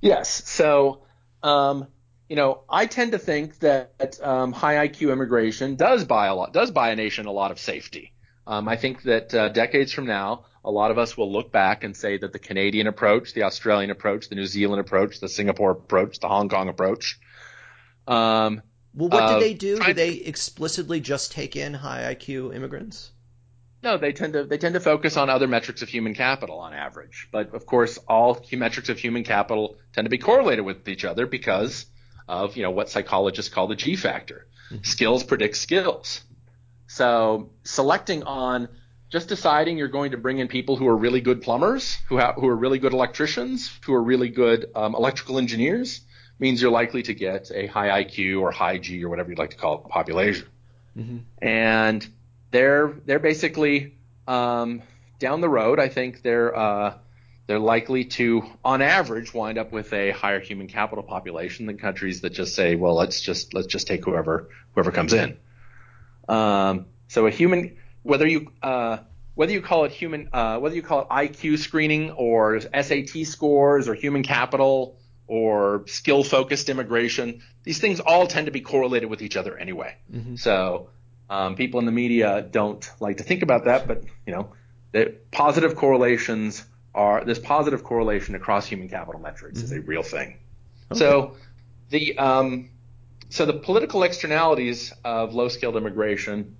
Yes. 0.00 0.48
So, 0.48 1.02
um, 1.44 1.86
you 2.28 2.34
know, 2.34 2.62
I 2.68 2.86
tend 2.86 3.12
to 3.12 3.18
think 3.18 3.60
that 3.60 4.18
um, 4.20 4.52
high 4.52 4.88
IQ 4.88 5.12
immigration 5.12 5.76
does 5.76 6.04
buy 6.04 6.26
a 6.26 6.34
lot, 6.34 6.52
does 6.52 6.72
buy 6.72 6.90
a 6.90 6.96
nation 6.96 7.26
a 7.26 7.32
lot 7.32 7.52
of 7.52 7.60
safety. 7.60 8.12
Um, 8.46 8.68
I 8.68 8.76
think 8.76 9.02
that 9.02 9.34
uh, 9.34 9.48
decades 9.48 9.92
from 9.92 10.06
now, 10.06 10.44
a 10.64 10.70
lot 10.70 10.90
of 10.90 10.98
us 10.98 11.16
will 11.16 11.32
look 11.32 11.50
back 11.50 11.84
and 11.84 11.96
say 11.96 12.18
that 12.18 12.32
the 12.32 12.38
Canadian 12.38 12.86
approach, 12.86 13.34
the 13.34 13.44
Australian 13.44 13.90
approach, 13.90 14.28
the 14.28 14.34
New 14.34 14.46
Zealand 14.46 14.80
approach, 14.80 15.20
the 15.20 15.28
Singapore 15.28 15.72
approach, 15.72 16.20
the 16.20 16.28
Hong 16.28 16.48
Kong 16.48 16.68
approach. 16.68 17.18
Um, 18.06 18.62
well, 18.94 19.08
what 19.08 19.22
uh, 19.22 19.34
do 19.34 19.40
they 19.40 19.54
do? 19.54 19.78
Do 19.78 19.92
they 19.92 20.14
explicitly 20.14 21.00
just 21.00 21.32
take 21.32 21.56
in 21.56 21.74
high 21.74 22.14
IQ 22.14 22.54
immigrants? 22.54 23.12
No, 23.82 23.98
they 23.98 24.12
tend 24.12 24.32
to 24.32 24.44
they 24.44 24.58
tend 24.58 24.74
to 24.74 24.80
focus 24.80 25.16
on 25.16 25.28
other 25.28 25.46
metrics 25.46 25.82
of 25.82 25.88
human 25.88 26.14
capital 26.14 26.58
on 26.58 26.72
average. 26.72 27.28
But 27.30 27.54
of 27.54 27.66
course, 27.66 27.98
all 28.08 28.44
metrics 28.52 28.88
of 28.88 28.98
human 28.98 29.22
capital 29.22 29.76
tend 29.92 30.06
to 30.06 30.10
be 30.10 30.18
correlated 30.18 30.64
with 30.64 30.88
each 30.88 31.04
other 31.04 31.26
because 31.26 31.86
of 32.26 32.56
you 32.56 32.62
know 32.62 32.70
what 32.70 32.88
psychologists 32.90 33.52
call 33.52 33.68
the 33.68 33.76
G 33.76 33.94
factor. 33.94 34.46
Mm-hmm. 34.70 34.82
Skills 34.82 35.22
predict 35.22 35.56
skills. 35.56 36.22
So 36.96 37.50
selecting 37.62 38.22
on 38.22 38.68
just 39.10 39.28
deciding 39.28 39.76
you're 39.76 39.86
going 39.88 40.12
to 40.12 40.16
bring 40.16 40.38
in 40.38 40.48
people 40.48 40.76
who 40.76 40.88
are 40.88 40.96
really 40.96 41.20
good 41.20 41.42
plumbers, 41.42 41.98
who, 42.08 42.16
ha- 42.16 42.32
who 42.32 42.48
are 42.48 42.56
really 42.56 42.78
good 42.78 42.94
electricians, 42.94 43.70
who 43.84 43.92
are 43.92 44.02
really 44.02 44.30
good 44.30 44.70
um, 44.74 44.94
electrical 44.94 45.36
engineers, 45.36 46.00
means 46.38 46.62
you're 46.62 46.70
likely 46.70 47.02
to 47.02 47.12
get 47.12 47.50
a 47.54 47.66
high 47.66 48.02
IQ 48.02 48.40
or 48.40 48.50
high 48.50 48.78
G 48.78 49.04
or 49.04 49.10
whatever 49.10 49.28
you'd 49.28 49.38
like 49.38 49.50
to 49.50 49.58
call 49.58 49.74
it 49.74 49.90
population. 49.90 50.46
Mm-hmm. 50.96 51.18
And 51.46 52.08
they're 52.50 52.94
they're 53.04 53.18
basically 53.18 53.98
um, 54.26 54.80
down 55.18 55.42
the 55.42 55.50
road. 55.50 55.78
I 55.78 55.88
think 55.88 56.22
they're 56.22 56.56
uh, 56.56 56.94
they're 57.46 57.58
likely 57.58 58.06
to, 58.06 58.42
on 58.64 58.80
average, 58.80 59.34
wind 59.34 59.58
up 59.58 59.70
with 59.70 59.92
a 59.92 60.12
higher 60.12 60.40
human 60.40 60.66
capital 60.66 61.04
population 61.04 61.66
than 61.66 61.76
countries 61.76 62.22
that 62.22 62.30
just 62.30 62.54
say, 62.54 62.74
well, 62.74 62.94
let's 62.94 63.20
just 63.20 63.52
let's 63.52 63.66
just 63.66 63.86
take 63.86 64.02
whoever 64.02 64.48
whoever 64.74 64.90
comes 64.90 65.12
in. 65.12 65.36
Um, 66.28 66.86
so 67.08 67.26
a 67.26 67.30
human, 67.30 67.76
whether 68.02 68.26
you 68.26 68.52
uh, 68.62 68.98
whether 69.34 69.52
you 69.52 69.60
call 69.60 69.84
it 69.84 69.92
human, 69.92 70.30
uh, 70.32 70.58
whether 70.58 70.74
you 70.74 70.82
call 70.82 71.02
it 71.02 71.08
IQ 71.08 71.58
screening 71.58 72.10
or 72.12 72.60
SAT 72.60 73.26
scores 73.26 73.88
or 73.88 73.94
human 73.94 74.22
capital 74.22 74.98
or 75.26 75.84
skill 75.86 76.24
focused 76.24 76.68
immigration, 76.68 77.42
these 77.62 77.78
things 77.78 78.00
all 78.00 78.26
tend 78.26 78.46
to 78.46 78.52
be 78.52 78.60
correlated 78.60 79.10
with 79.10 79.22
each 79.22 79.36
other 79.36 79.56
anyway. 79.58 79.96
Mm-hmm. 80.12 80.36
So 80.36 80.88
um, 81.28 81.56
people 81.56 81.80
in 81.80 81.86
the 81.86 81.92
media 81.92 82.46
don't 82.48 82.88
like 83.00 83.18
to 83.18 83.24
think 83.24 83.42
about 83.42 83.64
that, 83.64 83.86
but 83.86 84.04
you 84.26 84.32
know, 84.32 84.52
the 84.92 85.14
positive 85.32 85.76
correlations 85.76 86.64
are 86.94 87.24
this 87.24 87.38
positive 87.38 87.84
correlation 87.84 88.34
across 88.34 88.66
human 88.66 88.88
capital 88.88 89.20
metrics 89.20 89.58
mm-hmm. 89.58 89.64
is 89.64 89.72
a 89.72 89.76
mm-hmm. 89.76 89.90
real 89.90 90.02
thing. 90.02 90.38
Okay. 90.90 90.98
So 90.98 91.36
the 91.90 92.16
um, 92.18 92.70
so 93.28 93.46
the 93.46 93.54
political 93.54 94.02
externalities 94.02 94.92
of 95.04 95.34
low-skilled 95.34 95.76
immigration 95.76 96.56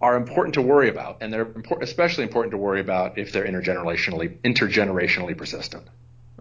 are 0.00 0.16
important 0.16 0.54
to 0.54 0.62
worry 0.62 0.88
about, 0.88 1.18
and 1.20 1.32
they're 1.32 1.48
especially 1.80 2.24
important 2.24 2.50
to 2.50 2.58
worry 2.58 2.80
about 2.80 3.16
if 3.16 3.32
they're 3.32 3.46
intergenerationally 3.46 4.38
intergenerationally 4.42 5.36
persistent. 5.36 5.86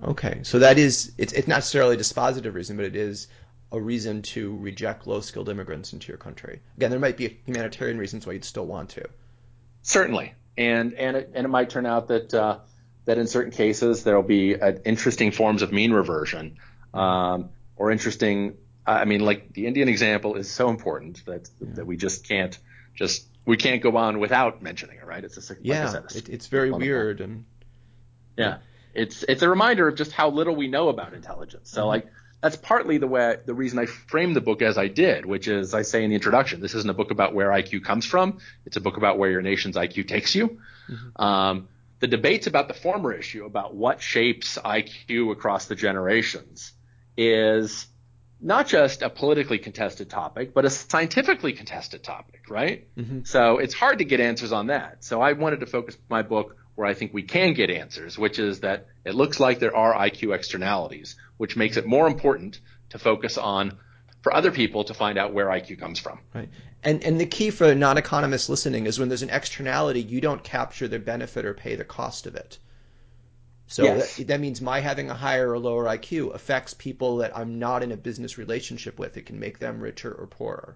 Okay, 0.03 0.39
so 0.43 0.59
that 0.59 0.77
is 0.77 1.13
it's 1.17 1.33
it's 1.33 1.47
not 1.47 1.57
necessarily 1.57 1.95
a 1.95 1.99
dispositive 1.99 2.53
reason, 2.55 2.75
but 2.75 2.85
it 2.85 2.95
is 2.95 3.27
a 3.71 3.79
reason 3.79 4.21
to 4.21 4.55
reject 4.57 5.07
low-skilled 5.07 5.49
immigrants 5.49 5.93
into 5.93 6.09
your 6.09 6.17
country. 6.17 6.61
Again, 6.77 6.91
there 6.91 6.99
might 6.99 7.17
be 7.17 7.39
humanitarian 7.45 7.97
reasons 7.97 8.27
why 8.27 8.33
you'd 8.33 8.45
still 8.45 8.65
want 8.65 8.89
to. 8.91 9.05
Certainly, 9.81 10.33
and 10.57 10.93
and 10.93 11.17
it, 11.17 11.31
and 11.33 11.45
it 11.45 11.49
might 11.49 11.69
turn 11.69 11.85
out 11.85 12.09
that 12.09 12.33
uh, 12.33 12.59
that 13.05 13.17
in 13.17 13.27
certain 13.27 13.51
cases 13.51 14.03
there 14.03 14.15
will 14.15 14.23
be 14.23 14.59
uh, 14.59 14.73
interesting 14.83 15.31
forms 15.31 15.61
of 15.61 15.71
mean 15.71 15.93
reversion 15.93 16.57
um, 16.93 17.49
or 17.75 17.91
interesting 17.91 18.57
I 18.85 19.05
mean, 19.05 19.21
like 19.21 19.53
the 19.53 19.67
Indian 19.67 19.87
example 19.87 20.35
is 20.35 20.51
so 20.51 20.69
important 20.69 21.25
that 21.25 21.49
yeah. 21.59 21.73
that 21.75 21.87
we 21.87 21.97
just 21.97 22.27
can't 22.27 22.57
just 22.95 23.25
we 23.45 23.57
can't 23.57 23.81
go 23.81 23.95
on 23.97 24.19
without 24.19 24.61
mentioning 24.61 24.97
it, 24.97 25.05
right? 25.05 25.23
It's 25.23 25.49
a 25.49 25.55
yeah, 25.61 25.89
like 25.89 26.09
said, 26.11 26.23
it, 26.23 26.29
it's 26.29 26.47
very 26.47 26.71
weird 26.71 27.21
and 27.21 27.45
yeah, 28.37 28.57
it's 28.93 29.23
it's 29.23 29.41
a 29.41 29.49
reminder 29.49 29.87
of 29.87 29.95
just 29.95 30.11
how 30.11 30.29
little 30.29 30.55
we 30.55 30.67
know 30.67 30.89
about 30.89 31.13
intelligence. 31.13 31.69
So 31.69 31.81
mm-hmm. 31.81 31.89
like 31.89 32.07
that's 32.41 32.57
partly 32.57 32.97
the 32.97 33.07
way 33.07 33.37
the 33.45 33.53
reason 33.53 33.79
I 33.79 33.85
framed 33.85 34.35
the 34.35 34.41
book 34.41 34.61
as 34.61 34.77
I 34.77 34.87
did, 34.87 35.25
which 35.25 35.47
is 35.47 35.73
I 35.73 35.83
say 35.83 36.03
in 36.03 36.09
the 36.09 36.15
introduction, 36.15 36.59
this 36.59 36.73
isn't 36.75 36.89
a 36.89 36.93
book 36.93 37.11
about 37.11 37.33
where 37.33 37.49
IQ 37.49 37.85
comes 37.85 38.05
from. 38.05 38.39
It's 38.65 38.75
a 38.75 38.81
book 38.81 38.97
about 38.97 39.17
where 39.17 39.31
your 39.31 39.41
nation's 39.41 39.75
IQ 39.75 40.07
takes 40.07 40.35
you. 40.35 40.59
Mm-hmm. 40.89 41.21
Um, 41.21 41.69
the 41.99 42.07
debates 42.07 42.47
about 42.47 42.67
the 42.67 42.73
former 42.73 43.13
issue 43.13 43.45
about 43.45 43.73
what 43.75 44.01
shapes 44.01 44.57
IQ 44.57 45.31
across 45.31 45.67
the 45.67 45.75
generations 45.75 46.73
is 47.15 47.87
not 48.43 48.67
just 48.67 49.01
a 49.01 49.09
politically 49.09 49.57
contested 49.57 50.09
topic, 50.09 50.53
but 50.53 50.65
a 50.65 50.69
scientifically 50.69 51.53
contested 51.53 52.03
topic, 52.03 52.41
right? 52.49 52.87
Mm-hmm. 52.97 53.23
So 53.23 53.57
it's 53.57 53.73
hard 53.73 53.99
to 53.99 54.05
get 54.05 54.19
answers 54.19 54.51
on 54.51 54.67
that. 54.67 55.03
So 55.03 55.21
I 55.21 55.33
wanted 55.33 55.61
to 55.61 55.65
focus 55.65 55.97
my 56.09 56.23
book 56.23 56.57
where 56.75 56.85
I 56.85 56.93
think 56.93 57.13
we 57.13 57.23
can 57.23 57.53
get 57.53 57.69
answers, 57.69 58.17
which 58.17 58.39
is 58.39 58.59
that 58.59 58.87
it 59.05 59.15
looks 59.15 59.39
like 59.39 59.59
there 59.59 59.75
are 59.75 59.93
IQ 59.93 60.35
externalities, 60.35 61.15
which 61.37 61.55
makes 61.55 61.77
it 61.77 61.85
more 61.85 62.05
important 62.05 62.59
to 62.89 62.99
focus 62.99 63.37
on 63.37 63.77
for 64.21 64.33
other 64.33 64.51
people 64.51 64.83
to 64.85 64.93
find 64.93 65.17
out 65.17 65.33
where 65.33 65.47
IQ 65.47 65.79
comes 65.79 65.99
from. 65.99 66.19
Right. 66.33 66.49
And 66.83 67.03
and 67.03 67.19
the 67.19 67.25
key 67.25 67.49
for 67.49 67.73
non-economists 67.73 68.49
listening 68.49 68.87
is 68.87 68.99
when 68.99 69.07
there's 69.07 69.21
an 69.21 69.29
externality, 69.29 70.01
you 70.01 70.19
don't 70.19 70.43
capture 70.43 70.87
the 70.87 70.99
benefit 70.99 71.45
or 71.45 71.53
pay 71.53 71.75
the 71.75 71.85
cost 71.85 72.27
of 72.27 72.35
it. 72.35 72.57
So 73.67 73.83
yes. 73.83 74.17
that, 74.17 74.27
that, 74.27 74.39
means 74.39 74.61
my 74.61 74.79
having 74.81 75.09
a 75.09 75.13
higher 75.13 75.49
or 75.49 75.57
lower 75.57 75.85
IQ 75.85 76.33
affects 76.35 76.73
people 76.73 77.17
that 77.17 77.35
I'm 77.35 77.59
not 77.59 77.81
in 77.81 77.91
a 77.91 77.97
business 77.97 78.37
relationship 78.37 78.99
with. 78.99 79.17
It 79.17 79.25
can 79.25 79.39
make 79.39 79.59
them 79.59 79.79
richer 79.79 80.11
or 80.11 80.27
poorer. 80.27 80.75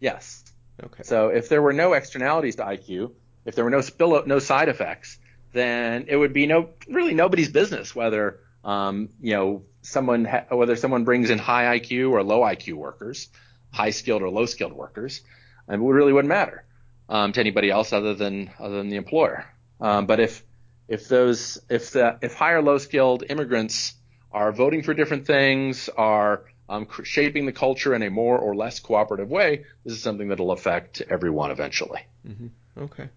Yes. 0.00 0.44
Okay. 0.82 1.02
So 1.02 1.28
if 1.28 1.48
there 1.48 1.62
were 1.62 1.72
no 1.72 1.92
externalities 1.92 2.56
to 2.56 2.62
IQ, 2.64 3.12
if 3.44 3.54
there 3.54 3.64
were 3.64 3.70
no 3.70 3.80
spill 3.80 4.24
no 4.26 4.38
side 4.38 4.68
effects, 4.68 5.18
then 5.52 6.06
it 6.08 6.16
would 6.16 6.32
be 6.32 6.46
no 6.46 6.70
really 6.88 7.14
nobody's 7.14 7.50
business 7.50 7.94
whether 7.94 8.40
Um, 8.64 9.10
you 9.20 9.34
know, 9.34 9.62
someone 9.82 10.24
ha- 10.24 10.46
whether 10.48 10.76
someone 10.76 11.04
brings 11.04 11.30
in 11.30 11.38
high 11.38 11.78
IQ 11.78 12.12
or 12.12 12.22
low 12.22 12.40
IQ 12.40 12.74
workers, 12.74 13.28
high 13.70 13.90
skilled 13.90 14.22
or 14.22 14.30
low 14.30 14.46
skilled 14.46 14.72
workers, 14.72 15.20
and 15.68 15.82
it 15.82 15.86
really 15.86 16.12
wouldn't 16.12 16.30
matter 16.30 16.64
um, 17.08 17.32
to 17.32 17.40
anybody 17.40 17.70
else 17.70 17.92
other 17.92 18.14
than 18.14 18.50
other 18.58 18.78
than 18.78 18.88
the 18.88 18.96
employer. 18.96 19.44
Um, 19.80 20.06
but 20.06 20.18
if 20.18 20.42
if 20.88 21.08
those 21.08 21.58
if 21.68 21.92
the 21.92 22.18
if 22.22 22.34
high 22.34 22.52
or 22.52 22.62
low 22.62 22.78
skilled 22.78 23.24
immigrants 23.28 23.94
are 24.32 24.52
voting 24.52 24.82
for 24.82 24.94
different 24.94 25.26
things, 25.26 25.88
are 25.96 26.44
um, 26.68 26.88
shaping 27.04 27.46
the 27.46 27.52
culture 27.52 27.94
in 27.94 28.02
a 28.02 28.10
more 28.10 28.38
or 28.38 28.54
less 28.54 28.80
cooperative 28.80 29.30
way, 29.30 29.64
this 29.84 29.94
is 29.94 30.02
something 30.02 30.28
that 30.28 30.38
will 30.38 30.50
affect 30.50 31.02
everyone 31.02 31.50
eventually. 31.50 32.06
Mm-hmm. 32.26 32.82
Okay. 32.84 33.08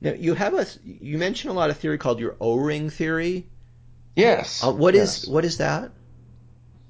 Now 0.00 0.12
you 0.12 0.34
have 0.34 0.54
a 0.54 0.66
you 0.84 1.18
mentioned 1.18 1.50
a 1.50 1.54
lot 1.54 1.70
of 1.70 1.78
theory 1.78 1.98
called 1.98 2.20
your 2.20 2.36
O-ring 2.40 2.90
theory. 2.90 3.46
Yes. 4.16 4.62
Uh, 4.64 4.72
what 4.72 4.94
yes. 4.94 5.24
is 5.24 5.28
what 5.28 5.44
is 5.44 5.58
that? 5.58 5.90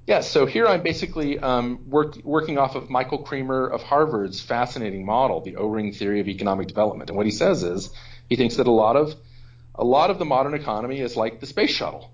Yeah, 0.06 0.20
so 0.20 0.44
here 0.44 0.66
I'm 0.66 0.82
basically 0.82 1.38
um, 1.38 1.88
work, 1.88 2.16
working 2.24 2.58
off 2.58 2.74
of 2.74 2.90
Michael 2.90 3.22
Kremer 3.22 3.66
of 3.66 3.82
Harvard's 3.82 4.38
fascinating 4.38 5.06
model, 5.06 5.40
the 5.40 5.56
O-ring 5.56 5.94
theory 5.94 6.20
of 6.20 6.28
economic 6.28 6.68
development. 6.68 7.08
And 7.08 7.16
what 7.16 7.24
he 7.24 7.32
says 7.32 7.62
is 7.62 7.88
he 8.28 8.36
thinks 8.36 8.56
that 8.56 8.66
a 8.66 8.70
lot 8.70 8.96
of 8.96 9.14
a 9.74 9.84
lot 9.84 10.10
of 10.10 10.18
the 10.18 10.24
modern 10.24 10.54
economy 10.54 11.00
is 11.00 11.16
like 11.16 11.40
the 11.40 11.46
space 11.46 11.70
shuttle, 11.70 12.12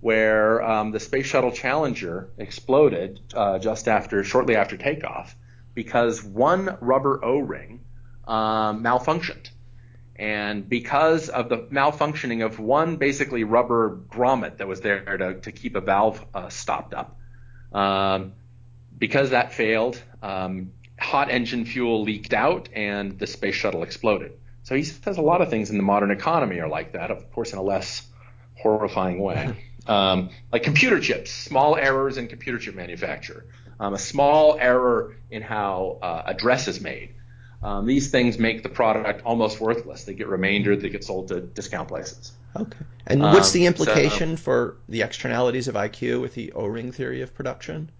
where 0.00 0.62
um, 0.62 0.92
the 0.92 1.00
space 1.00 1.26
shuttle 1.26 1.52
Challenger 1.52 2.30
exploded 2.38 3.20
uh, 3.34 3.58
just 3.58 3.88
after, 3.88 4.24
shortly 4.24 4.56
after 4.56 4.76
takeoff, 4.76 5.34
because 5.74 6.22
one 6.22 6.76
rubber 6.80 7.24
O-ring 7.24 7.80
um, 8.26 8.82
malfunctioned. 8.82 9.50
And 10.16 10.68
because 10.68 11.30
of 11.30 11.48
the 11.48 11.58
malfunctioning 11.58 12.44
of 12.44 12.58
one 12.58 12.96
basically 12.96 13.44
rubber 13.44 14.00
grommet 14.08 14.58
that 14.58 14.68
was 14.68 14.82
there 14.82 15.16
to, 15.16 15.40
to 15.40 15.52
keep 15.52 15.76
a 15.76 15.80
valve 15.80 16.24
uh, 16.34 16.48
stopped 16.50 16.94
up, 16.94 17.16
um, 17.72 18.34
because 18.98 19.30
that 19.30 19.54
failed, 19.54 20.00
um, 20.22 20.72
hot 20.98 21.30
engine 21.30 21.64
fuel 21.64 22.02
leaked 22.02 22.34
out 22.34 22.68
and 22.74 23.18
the 23.18 23.26
space 23.26 23.54
shuttle 23.54 23.82
exploded. 23.82 24.32
So 24.62 24.74
he 24.74 24.82
says 24.84 25.18
a 25.18 25.22
lot 25.22 25.40
of 25.40 25.50
things 25.50 25.70
in 25.70 25.76
the 25.76 25.82
modern 25.82 26.10
economy 26.10 26.60
are 26.60 26.68
like 26.68 26.92
that, 26.92 27.10
of 27.10 27.30
course, 27.32 27.52
in 27.52 27.58
a 27.58 27.62
less 27.62 28.06
horrifying 28.56 29.18
way. 29.20 29.66
Um, 29.86 30.30
like 30.52 30.62
computer 30.62 31.00
chips, 31.00 31.30
small 31.30 31.74
errors 31.74 32.18
in 32.18 32.28
computer 32.28 32.58
chip 32.58 32.74
manufacture, 32.74 33.46
um, 33.80 33.94
a 33.94 33.98
small 33.98 34.58
error 34.60 35.16
in 35.30 35.42
how 35.42 35.98
uh, 36.02 36.22
a 36.26 36.34
dress 36.34 36.68
is 36.68 36.80
made. 36.80 37.14
Um, 37.62 37.86
these 37.86 38.10
things 38.10 38.38
make 38.38 38.62
the 38.62 38.68
product 38.68 39.22
almost 39.24 39.60
worthless. 39.60 40.04
They 40.04 40.14
get 40.14 40.28
remaindered, 40.28 40.80
they 40.80 40.90
get 40.90 41.02
sold 41.02 41.28
to 41.28 41.40
discount 41.40 41.88
places. 41.88 42.32
Okay. 42.56 42.78
And 43.06 43.22
what's 43.22 43.52
the 43.52 43.66
implication 43.66 44.36
so, 44.36 44.42
for 44.42 44.76
the 44.88 45.02
externalities 45.02 45.68
of 45.68 45.74
IQ 45.74 46.20
with 46.20 46.34
the 46.34 46.52
O-ring 46.52 46.92
theory 46.92 47.22
of 47.22 47.34
production? 47.34 47.90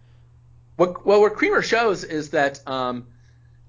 What, 0.77 1.05
well, 1.07 1.21
what 1.21 1.35
Kremer 1.35 1.63
shows 1.63 2.05
is 2.05 2.31
that 2.31 2.61
um, 2.67 3.07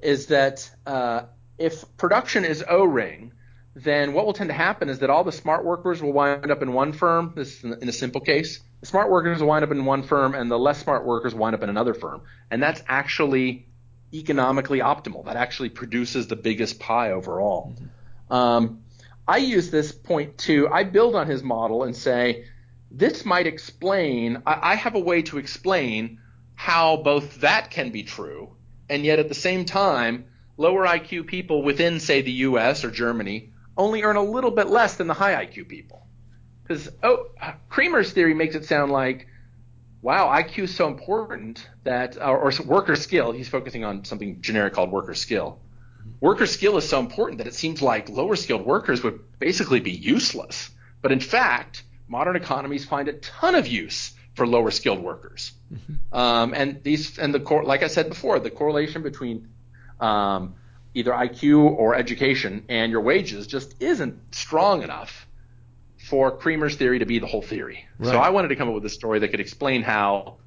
is 0.02 0.28
that 0.28 0.70
uh, 0.86 1.24
if 1.62 1.86
production 1.98 2.46
is 2.46 2.64
O-ring, 2.68 3.34
then 3.76 4.14
what 4.14 4.26
will 4.26 4.34
tend 4.34 4.50
to 4.50 4.54
happen 4.54 4.90
is 4.90 5.00
that 5.00 5.10
all 5.10 5.24
the 5.24 5.32
smart 5.32 5.64
workers 5.64 6.02
will 6.02 6.12
wind 6.12 6.52
up 6.52 6.62
in 6.62 6.74
one 6.74 6.92
firm. 6.92 7.34
This 7.36 7.64
is 7.64 7.64
in 7.64 7.88
a 7.88 7.94
simple 7.94 8.20
case. 8.22 8.60
The 8.82 8.88
smart 8.88 9.10
workers 9.10 9.40
will 9.40 9.48
wind 9.48 9.64
up 9.64 9.72
in 9.72 9.86
one 9.86 10.04
firm, 10.04 10.36
and 10.36 10.52
the 10.52 10.60
less 10.60 10.80
smart 10.80 11.06
workers 11.06 11.34
wind 11.34 11.56
up 11.56 11.64
in 11.64 11.70
another 11.70 11.94
firm. 11.94 12.24
And 12.50 12.62
that's 12.62 12.84
actually 12.88 13.68
economically 14.14 14.80
optimal. 14.80 15.26
That 15.26 15.38
actually 15.38 15.70
produces 15.70 16.28
the 16.28 16.36
biggest 16.36 16.80
pie 16.80 17.12
overall. 17.12 17.74
Mm-hmm. 17.74 18.34
Um, 18.34 18.84
I 19.28 19.38
use 19.38 19.72
this 19.72 19.92
point 19.92 20.38
to 20.40 20.68
I 20.68 20.84
build 20.84 21.16
on 21.16 21.28
his 21.28 21.44
model 21.44 21.84
and 21.84 21.96
say 21.96 22.46
this 22.90 23.24
might 23.24 23.48
explain. 23.48 24.44
I, 24.46 24.72
I 24.74 24.76
have 24.76 24.96
a 24.96 25.00
way 25.00 25.22
to 25.24 25.38
explain 25.38 26.20
how 26.56 26.98
both 26.98 27.42
that 27.42 27.72
can 27.72 27.92
be 27.92 28.04
true, 28.04 28.56
and 28.90 29.06
yet 29.06 29.20
at 29.20 29.30
the 29.30 29.36
same 29.36 29.64
time, 29.66 30.26
lower 30.62 30.86
IQ 30.86 31.28
people 31.28 31.64
within, 31.64 32.00
say, 32.00 32.22
the 32.22 32.32
U.S. 32.50 32.86
or 32.86 32.92
Germany 32.92 33.52
only 33.76 34.04
earn 34.04 34.16
a 34.16 34.24
little 34.24 34.52
bit 34.52 34.68
less 34.68 34.96
than 34.96 35.08
the 35.08 35.14
high 35.14 35.46
IQ 35.46 35.68
people. 35.68 36.06
Because 36.64 36.90
oh, 37.04 37.28
Kremer's 37.70 38.12
theory 38.12 38.34
makes 38.34 38.56
it 38.56 38.66
sound 38.66 38.92
like, 38.92 39.28
wow, 40.02 40.28
IQ 40.28 40.64
is 40.64 40.76
so 40.76 40.88
important 40.88 41.68
that, 41.84 42.18
or, 42.18 42.38
or 42.38 42.52
worker 42.66 42.96
skill. 42.96 43.32
He's 43.32 43.50
focusing 43.50 43.84
on 43.84 44.06
something 44.06 44.42
generic 44.42 44.74
called 44.74 44.92
worker 44.92 45.16
skill. 45.16 45.60
Worker 46.20 46.46
skill 46.46 46.78
is 46.78 46.88
so 46.88 47.00
important 47.00 47.40
that 47.40 47.48
it 47.48 47.56
seems 47.56 47.82
like 47.82 48.10
lower 48.10 48.36
skilled 48.36 48.66
workers 48.66 49.04
would 49.04 49.20
basically 49.40 49.80
be 49.80 49.92
useless. 49.92 50.70
But 51.02 51.12
in 51.12 51.20
fact, 51.20 51.84
modern 52.08 52.36
economies 52.36 52.86
find 52.86 53.08
a 53.08 53.14
ton 53.14 53.56
of 53.56 53.68
use 53.68 54.14
for 54.36 54.48
lower 54.48 54.72
skilled 54.72 55.02
workers. 55.02 55.52
Mm-hmm. 55.74 56.16
Um, 56.18 56.54
and 56.54 56.84
these, 56.84 57.18
and 57.18 57.34
the 57.34 57.40
like 57.40 57.84
I 57.84 57.88
said 57.88 58.10
before, 58.10 58.40
the 58.40 58.50
correlation 58.50 59.02
between 59.02 59.50
um, 60.02 60.56
either 60.94 61.12
IQ 61.12 61.64
or 61.64 61.96
education 61.96 62.66
and 62.68 62.92
your 62.92 63.02
wages 63.02 63.48
just 63.48 63.82
isn't 63.82 64.20
strong 64.36 64.84
enough 64.84 65.28
for 65.98 66.38
Kremer's 66.38 66.76
theory 66.76 67.00
to 67.00 67.06
be 67.06 67.20
the 67.20 67.28
whole 67.28 67.42
theory. 67.42 67.86
Right. 67.98 68.10
So 68.10 68.18
I 68.18 68.30
wanted 68.30 68.50
to 68.50 68.56
come 68.56 68.68
up 68.68 68.74
with 68.74 68.86
a 68.86 68.90
story 68.90 69.20
that 69.20 69.30
could 69.30 69.40
explain 69.40 69.84
how 69.84 70.38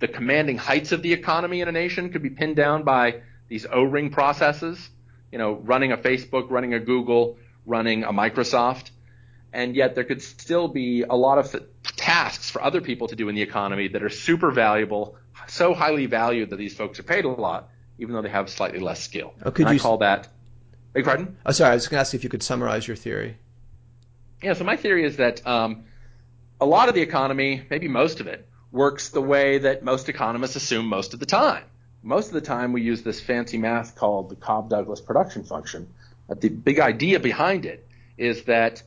the 0.00 0.08
commanding 0.08 0.58
heights 0.58 0.90
of 0.90 1.02
the 1.02 1.12
economy 1.12 1.60
in 1.60 1.68
a 1.68 1.72
nation 1.72 2.10
could 2.10 2.22
be 2.22 2.30
pinned 2.30 2.56
down 2.56 2.82
by 2.82 3.20
these 3.48 3.66
O-ring 3.70 4.10
processes, 4.10 4.90
you 5.30 5.38
know, 5.38 5.52
running 5.52 5.92
a 5.92 5.96
Facebook, 5.96 6.50
running 6.50 6.74
a 6.74 6.80
Google, 6.80 7.36
running 7.66 8.02
a 8.02 8.12
Microsoft, 8.12 8.90
and 9.52 9.76
yet 9.76 9.94
there 9.94 10.04
could 10.04 10.22
still 10.22 10.66
be 10.66 11.02
a 11.02 11.14
lot 11.14 11.38
of 11.38 11.54
tasks 11.96 12.50
for 12.50 12.62
other 12.62 12.80
people 12.80 13.08
to 13.08 13.16
do 13.16 13.28
in 13.28 13.34
the 13.34 13.42
economy 13.42 13.88
that 13.88 14.02
are 14.02 14.08
super 14.08 14.50
valuable, 14.50 15.16
so 15.46 15.74
highly 15.74 16.06
valued 16.06 16.50
that 16.50 16.56
these 16.56 16.74
folks 16.74 16.98
are 16.98 17.04
paid 17.04 17.24
a 17.24 17.28
lot, 17.28 17.68
even 18.02 18.14
though 18.14 18.22
they 18.22 18.28
have 18.28 18.50
slightly 18.50 18.80
less 18.80 19.02
skill. 19.02 19.32
Oh, 19.44 19.50
could 19.50 19.66
and 19.66 19.74
you 19.74 19.80
I 19.80 19.82
call 19.82 19.98
that. 19.98 20.28
Beg 20.92 21.04
pardon? 21.04 21.36
Oh, 21.46 21.52
sorry. 21.52 21.70
I 21.70 21.74
was 21.74 21.88
going 21.88 21.96
to 21.96 22.00
ask 22.00 22.14
if 22.14 22.24
you 22.24 22.30
could 22.30 22.42
summarize 22.42 22.86
your 22.86 22.96
theory. 22.96 23.38
Yeah. 24.42 24.52
So 24.54 24.64
my 24.64 24.76
theory 24.76 25.04
is 25.04 25.16
that 25.16 25.46
um, 25.46 25.84
a 26.60 26.66
lot 26.66 26.88
of 26.88 26.94
the 26.94 27.00
economy, 27.00 27.62
maybe 27.70 27.88
most 27.88 28.20
of 28.20 28.26
it, 28.26 28.46
works 28.70 29.10
the 29.10 29.22
way 29.22 29.58
that 29.58 29.82
most 29.82 30.08
economists 30.08 30.56
assume 30.56 30.86
most 30.86 31.14
of 31.14 31.20
the 31.20 31.26
time. 31.26 31.64
Most 32.02 32.28
of 32.28 32.34
the 32.34 32.40
time, 32.40 32.72
we 32.72 32.82
use 32.82 33.02
this 33.02 33.20
fancy 33.20 33.58
math 33.58 33.94
called 33.94 34.28
the 34.28 34.36
Cobb-Douglas 34.36 35.00
production 35.00 35.44
function. 35.44 35.88
But 36.28 36.40
the 36.40 36.48
big 36.48 36.80
idea 36.80 37.20
behind 37.20 37.64
it 37.64 37.86
is 38.18 38.44
that 38.44 38.82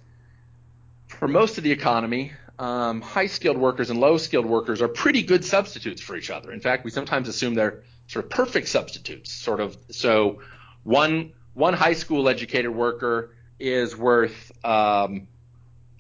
for 1.08 1.28
most 1.28 1.58
of 1.58 1.64
the 1.64 1.72
economy, 1.72 2.34
um, 2.60 3.02
high 3.02 3.28
skilled 3.28 3.58
workers 3.58 3.90
and 3.90 4.00
low 4.00 4.18
skilled 4.18 4.46
workers 4.46 4.82
are 4.82 4.88
pretty 4.88 5.24
good 5.24 5.46
substitutes 5.46 6.02
for 6.02 6.16
each 6.16 6.30
other. 6.30 6.52
In 6.52 6.60
fact, 6.60 6.84
we 6.84 6.92
sometimes 6.92 7.28
assume 7.28 7.54
they're 7.54 7.84
sort 8.08 8.26
of 8.26 8.32
perfect 8.32 8.68
substitutes. 8.68 9.32
Sort 9.32 9.60
of 9.60 9.78
so 9.92 10.42
one 10.84 11.34
one 11.54 11.74
high 11.74 11.94
school 11.94 12.30
educated 12.30 12.72
worker 12.72 13.32
is 13.60 13.96
worth 13.96 14.52
um, 14.66 15.28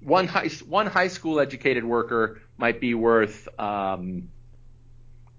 one 0.01 0.27
high 0.27 0.49
one 0.67 0.87
high 0.87 1.07
school 1.07 1.39
educated 1.39 1.83
worker 1.83 2.41
might 2.57 2.79
be 2.79 2.93
worth 2.93 3.47
um, 3.59 4.29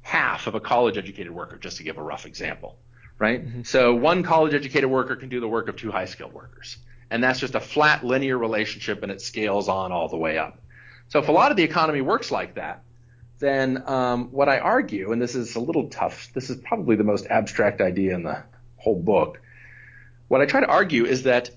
half 0.02 0.46
of 0.46 0.54
a 0.54 0.60
college 0.60 0.98
educated 0.98 1.32
worker, 1.32 1.56
just 1.56 1.78
to 1.78 1.82
give 1.82 1.98
a 1.98 2.02
rough 2.02 2.26
example, 2.26 2.76
right? 3.18 3.44
Mm-hmm. 3.44 3.62
So 3.62 3.94
one 3.94 4.22
college 4.22 4.54
educated 4.54 4.90
worker 4.90 5.16
can 5.16 5.28
do 5.28 5.40
the 5.40 5.48
work 5.48 5.68
of 5.68 5.76
two 5.76 5.90
high 5.90 6.04
skilled 6.06 6.32
workers, 6.32 6.76
and 7.10 7.22
that's 7.22 7.38
just 7.38 7.54
a 7.54 7.60
flat 7.60 8.04
linear 8.04 8.36
relationship, 8.36 9.02
and 9.02 9.12
it 9.12 9.20
scales 9.20 9.68
on 9.68 9.92
all 9.92 10.08
the 10.08 10.16
way 10.16 10.38
up. 10.38 10.60
So 11.08 11.20
if 11.20 11.28
a 11.28 11.32
lot 11.32 11.50
of 11.50 11.56
the 11.56 11.62
economy 11.62 12.00
works 12.00 12.30
like 12.30 12.54
that, 12.54 12.82
then 13.38 13.82
um, 13.86 14.28
what 14.32 14.48
I 14.48 14.58
argue, 14.58 15.12
and 15.12 15.20
this 15.20 15.34
is 15.34 15.56
a 15.56 15.60
little 15.60 15.88
tough, 15.88 16.32
this 16.32 16.50
is 16.50 16.56
probably 16.56 16.96
the 16.96 17.04
most 17.04 17.26
abstract 17.26 17.80
idea 17.80 18.14
in 18.14 18.22
the 18.22 18.42
whole 18.76 18.98
book. 18.98 19.40
What 20.28 20.40
I 20.40 20.46
try 20.46 20.60
to 20.60 20.66
argue 20.66 21.04
is 21.04 21.24
that 21.24 21.50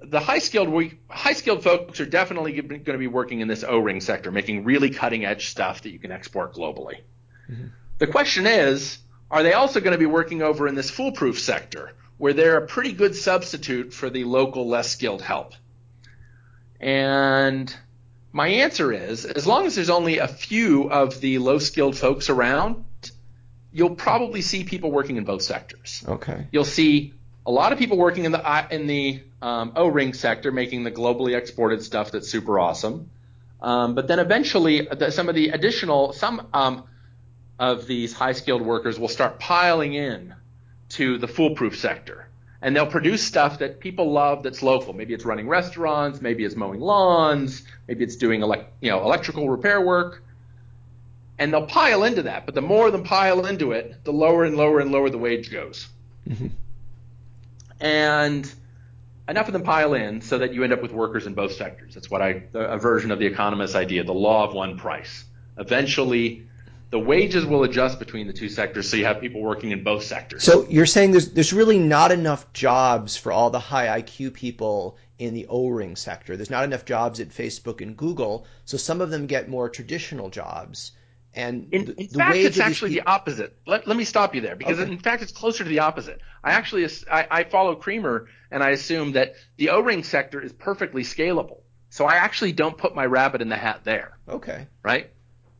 the 0.00 0.20
high 0.20 0.40
skilled 0.40 0.92
high 1.08 1.32
skilled 1.32 1.62
folks 1.62 2.00
are 2.00 2.06
definitely 2.06 2.60
going 2.60 2.84
to 2.84 2.98
be 2.98 3.06
working 3.06 3.40
in 3.40 3.48
this 3.48 3.62
O-ring 3.62 4.00
sector, 4.00 4.32
making 4.32 4.64
really 4.64 4.90
cutting 4.90 5.24
edge 5.24 5.48
stuff 5.48 5.82
that 5.82 5.90
you 5.90 5.98
can 5.98 6.10
export 6.10 6.54
globally. 6.54 7.00
Mm-hmm. 7.50 7.66
The 7.98 8.06
question 8.08 8.46
is, 8.46 8.98
are 9.30 9.42
they 9.42 9.52
also 9.52 9.80
going 9.80 9.92
to 9.92 9.98
be 9.98 10.06
working 10.06 10.42
over 10.42 10.66
in 10.66 10.74
this 10.74 10.90
foolproof 10.90 11.38
sector, 11.38 11.92
where 12.18 12.32
they're 12.32 12.58
a 12.58 12.66
pretty 12.66 12.92
good 12.92 13.14
substitute 13.14 13.94
for 13.94 14.10
the 14.10 14.24
local 14.24 14.68
less 14.68 14.90
skilled 14.90 15.22
help? 15.22 15.54
And 16.80 17.74
my 18.32 18.48
answer 18.48 18.92
is 18.92 19.24
as 19.24 19.46
long 19.46 19.66
as 19.66 19.74
there's 19.74 19.90
only 19.90 20.18
a 20.18 20.28
few 20.28 20.90
of 20.90 21.20
the 21.20 21.38
low 21.38 21.58
skilled 21.58 21.96
folks 21.96 22.30
around, 22.30 22.84
you'll 23.72 23.94
probably 23.94 24.40
see 24.40 24.64
people 24.64 24.90
working 24.90 25.16
in 25.16 25.24
both 25.24 25.42
sectors. 25.42 26.02
Okay. 26.06 26.46
You'll 26.50 26.64
see 26.64 27.14
a 27.44 27.50
lot 27.50 27.72
of 27.72 27.78
people 27.78 27.96
working 27.98 28.24
in 28.24 28.32
the 28.32 28.66
in 28.70 28.86
the 28.86 29.22
um, 29.40 29.72
O-ring 29.76 30.14
sector, 30.14 30.52
making 30.52 30.84
the 30.84 30.90
globally 30.90 31.36
exported 31.36 31.82
stuff 31.82 32.12
that's 32.12 32.28
super 32.28 32.58
awesome. 32.58 33.10
Um, 33.60 33.94
but 33.94 34.08
then 34.08 34.18
eventually, 34.18 34.88
the, 34.90 35.10
some 35.10 35.28
of 35.28 35.34
the 35.34 35.50
additional 35.50 36.12
some 36.12 36.48
um, 36.52 36.84
of 37.58 37.86
these 37.86 38.12
high 38.12 38.32
skilled 38.32 38.62
workers 38.62 38.98
will 38.98 39.08
start 39.08 39.38
piling 39.38 39.94
in 39.94 40.34
to 40.90 41.18
the 41.18 41.28
foolproof 41.28 41.78
sector, 41.78 42.28
and 42.62 42.74
they'll 42.76 42.86
produce 42.86 43.22
stuff 43.22 43.58
that 43.58 43.80
people 43.80 44.12
love 44.12 44.44
that's 44.44 44.62
local. 44.62 44.92
Maybe 44.92 45.12
it's 45.12 45.24
running 45.24 45.48
restaurants, 45.48 46.22
maybe 46.22 46.44
it's 46.44 46.54
mowing 46.54 46.80
lawns, 46.80 47.64
maybe 47.88 48.04
it's 48.04 48.16
doing 48.16 48.40
elect, 48.42 48.72
you 48.80 48.90
know, 48.90 49.02
electrical 49.02 49.50
repair 49.50 49.80
work. 49.80 50.22
And 51.38 51.52
they'll 51.52 51.66
pile 51.66 52.04
into 52.04 52.22
that, 52.22 52.46
but 52.46 52.54
the 52.54 52.62
more 52.62 52.86
of 52.86 52.92
them 52.92 53.02
pile 53.02 53.46
into 53.46 53.72
it, 53.72 54.04
the 54.04 54.12
lower 54.12 54.44
and 54.44 54.56
lower 54.56 54.78
and 54.78 54.92
lower 54.92 55.10
the 55.10 55.18
wage 55.18 55.50
goes. 55.50 55.88
Mm-hmm. 56.28 56.48
And 57.80 58.54
enough 59.28 59.48
of 59.48 59.52
them 59.52 59.64
pile 59.64 59.94
in 59.94 60.20
so 60.20 60.38
that 60.38 60.54
you 60.54 60.62
end 60.62 60.72
up 60.72 60.82
with 60.82 60.92
workers 60.92 61.26
in 61.26 61.34
both 61.34 61.52
sectors. 61.52 61.94
That's 61.94 62.08
what 62.08 62.22
I 62.22 62.44
a 62.54 62.78
version 62.78 63.10
of 63.10 63.18
the 63.18 63.26
economist 63.26 63.74
idea, 63.74 64.04
the 64.04 64.14
law 64.14 64.46
of 64.46 64.54
one 64.54 64.78
price. 64.78 65.24
Eventually, 65.58 66.46
the 66.92 66.98
wages 66.98 67.46
will 67.46 67.64
adjust 67.64 67.98
between 67.98 68.26
the 68.26 68.34
two 68.34 68.50
sectors, 68.50 68.88
so 68.88 68.98
you 68.98 69.06
have 69.06 69.18
people 69.18 69.40
working 69.40 69.70
in 69.70 69.82
both 69.82 70.04
sectors. 70.04 70.44
So 70.44 70.66
you're 70.68 70.86
saying 70.86 71.12
there's 71.12 71.30
there's 71.30 71.52
really 71.52 71.78
not 71.78 72.12
enough 72.12 72.52
jobs 72.52 73.16
for 73.16 73.32
all 73.32 73.48
the 73.48 73.58
high 73.58 74.00
IQ 74.02 74.34
people 74.34 74.98
in 75.18 75.32
the 75.32 75.46
O-ring 75.48 75.96
sector. 75.96 76.36
There's 76.36 76.50
not 76.50 76.64
enough 76.64 76.84
jobs 76.84 77.18
at 77.18 77.30
Facebook 77.30 77.80
and 77.80 77.96
Google, 77.96 78.46
so 78.66 78.76
some 78.76 79.00
of 79.00 79.08
them 79.10 79.26
get 79.26 79.48
more 79.48 79.70
traditional 79.70 80.28
jobs. 80.28 80.92
And 81.32 81.68
in, 81.72 81.86
the, 81.86 81.94
in 81.98 82.08
the 82.12 82.18
fact, 82.18 82.36
it's 82.36 82.58
actually 82.58 82.90
people... 82.90 83.04
the 83.04 83.10
opposite. 83.10 83.56
Let, 83.66 83.88
let 83.88 83.96
me 83.96 84.04
stop 84.04 84.34
you 84.34 84.42
there 84.42 84.54
because 84.54 84.78
okay. 84.78 84.92
in 84.92 84.98
fact, 84.98 85.22
it's 85.22 85.32
closer 85.32 85.64
to 85.64 85.70
the 85.70 85.78
opposite. 85.78 86.20
I 86.44 86.52
actually 86.52 86.86
I, 87.10 87.26
I 87.30 87.44
follow 87.44 87.74
Kremer 87.74 88.26
and 88.50 88.62
I 88.62 88.70
assume 88.70 89.12
that 89.12 89.32
the 89.56 89.70
O-ring 89.70 90.04
sector 90.04 90.42
is 90.42 90.52
perfectly 90.52 91.04
scalable. 91.04 91.60
So 91.88 92.04
I 92.04 92.16
actually 92.16 92.52
don't 92.52 92.76
put 92.76 92.94
my 92.94 93.06
rabbit 93.06 93.40
in 93.40 93.48
the 93.48 93.56
hat 93.56 93.80
there. 93.84 94.18
Okay. 94.28 94.66
Right? 94.82 95.11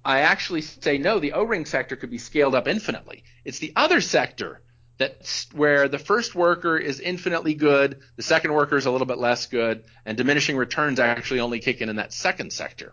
I 0.05 0.21
actually 0.21 0.63
say 0.63 0.99
no, 0.99 1.19
the 1.19 1.33
O-ring 1.33 1.65
sector 1.65 1.97
could 1.97 2.11
be 2.11 2.19
scaled 2.19 2.55
up 2.55 2.67
infinitely. 2.67 3.25
It's 3.45 3.59
the 3.59 3.73
other 3.77 4.01
sector 4.01 4.61
that 4.99 5.47
where 5.53 5.89
the 5.89 5.99
first 5.99 6.35
worker 6.35 6.77
is 6.77 7.01
infinitely 7.01 7.55
good, 7.55 8.01
the 8.17 8.23
second 8.23 8.53
worker 8.53 8.77
is 8.77 8.87
a 8.87 8.91
little 8.91 9.07
bit 9.07 9.19
less 9.19 9.47
good, 9.47 9.85
and 10.05 10.17
diminishing 10.17 10.57
returns 10.57 11.01
actually 11.01 11.41
only 11.41 11.61
kick 11.61 11.81
in 11.81 11.89
in 11.89 11.97
that 11.97 12.13
second 12.13 12.53
sector. 12.53 12.93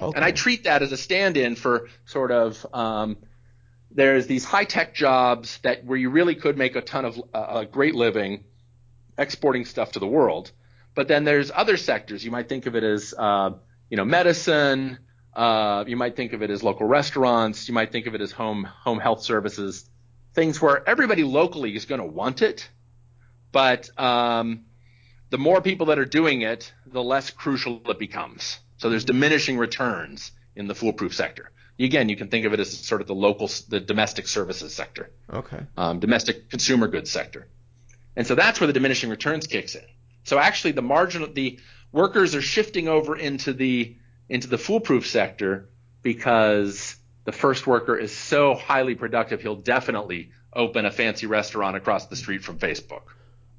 Okay. 0.00 0.14
And 0.14 0.24
I 0.24 0.30
treat 0.30 0.64
that 0.64 0.82
as 0.82 0.92
a 0.92 0.96
stand-in 0.96 1.56
for 1.56 1.88
sort 2.04 2.30
of 2.30 2.64
um, 2.72 3.16
there's 3.90 4.26
these 4.26 4.44
high-tech 4.44 4.94
jobs 4.94 5.58
that 5.62 5.84
where 5.84 5.98
you 5.98 6.10
really 6.10 6.34
could 6.34 6.56
make 6.56 6.76
a 6.76 6.80
ton 6.80 7.04
of 7.04 7.20
uh, 7.34 7.60
a 7.62 7.66
great 7.66 7.94
living 7.94 8.44
exporting 9.16 9.64
stuff 9.64 9.92
to 9.92 9.98
the 9.98 10.06
world. 10.06 10.52
But 10.94 11.08
then 11.08 11.24
there's 11.24 11.50
other 11.54 11.76
sectors. 11.76 12.24
You 12.24 12.30
might 12.30 12.48
think 12.48 12.66
of 12.66 12.76
it 12.76 12.84
as 12.84 13.14
uh, 13.16 13.50
you 13.90 13.96
know 13.96 14.04
medicine, 14.04 14.98
uh, 15.34 15.84
you 15.86 15.96
might 15.96 16.16
think 16.16 16.32
of 16.32 16.42
it 16.42 16.50
as 16.50 16.62
local 16.62 16.86
restaurants. 16.86 17.68
You 17.68 17.74
might 17.74 17.92
think 17.92 18.06
of 18.06 18.14
it 18.14 18.20
as 18.20 18.32
home 18.32 18.64
home 18.64 18.98
health 18.98 19.22
services, 19.22 19.88
things 20.34 20.60
where 20.60 20.88
everybody 20.88 21.24
locally 21.24 21.74
is 21.74 21.84
going 21.84 22.00
to 22.00 22.06
want 22.06 22.42
it, 22.42 22.68
but 23.52 23.88
um, 23.98 24.64
the 25.30 25.38
more 25.38 25.60
people 25.60 25.86
that 25.86 25.98
are 25.98 26.04
doing 26.04 26.42
it, 26.42 26.72
the 26.86 27.02
less 27.02 27.30
crucial 27.30 27.82
it 27.86 27.98
becomes. 27.98 28.58
So 28.78 28.90
there's 28.90 29.04
diminishing 29.04 29.58
returns 29.58 30.32
in 30.56 30.68
the 30.68 30.74
foolproof 30.74 31.14
sector. 31.14 31.50
Again, 31.80 32.08
you 32.08 32.16
can 32.16 32.28
think 32.28 32.44
of 32.44 32.52
it 32.52 32.60
as 32.60 32.76
sort 32.76 33.00
of 33.00 33.06
the 33.06 33.14
local, 33.14 33.48
the 33.68 33.78
domestic 33.78 34.26
services 34.26 34.74
sector. 34.74 35.10
Okay. 35.32 35.60
Um, 35.76 36.00
domestic 36.00 36.50
consumer 36.50 36.88
goods 36.88 37.10
sector. 37.10 37.48
And 38.16 38.26
so 38.26 38.34
that's 38.34 38.58
where 38.60 38.66
the 38.66 38.72
diminishing 38.72 39.10
returns 39.10 39.46
kicks 39.46 39.76
in. 39.76 39.84
So 40.24 40.38
actually 40.38 40.72
the 40.72 40.82
margin, 40.82 41.32
the 41.34 41.60
workers 41.92 42.34
are 42.34 42.42
shifting 42.42 42.88
over 42.88 43.16
into 43.16 43.52
the 43.52 43.96
into 44.28 44.48
the 44.48 44.58
foolproof 44.58 45.06
sector 45.06 45.68
because 46.02 46.96
the 47.24 47.32
first 47.32 47.66
worker 47.66 47.96
is 47.96 48.16
so 48.16 48.54
highly 48.54 48.94
productive, 48.94 49.42
he'll 49.42 49.56
definitely 49.56 50.30
open 50.52 50.86
a 50.86 50.90
fancy 50.90 51.26
restaurant 51.26 51.76
across 51.76 52.06
the 52.06 52.16
street 52.16 52.42
from 52.42 52.58
Facebook. 52.58 53.02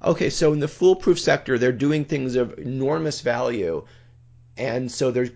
Okay, 0.02 0.30
so 0.30 0.52
in 0.52 0.60
the 0.60 0.68
foolproof 0.68 1.20
sector, 1.20 1.58
they're 1.58 1.72
doing 1.72 2.04
things 2.04 2.36
of 2.36 2.58
enormous 2.58 3.20
value, 3.20 3.84
and 4.56 4.90
so 4.90 5.10
they're 5.10 5.28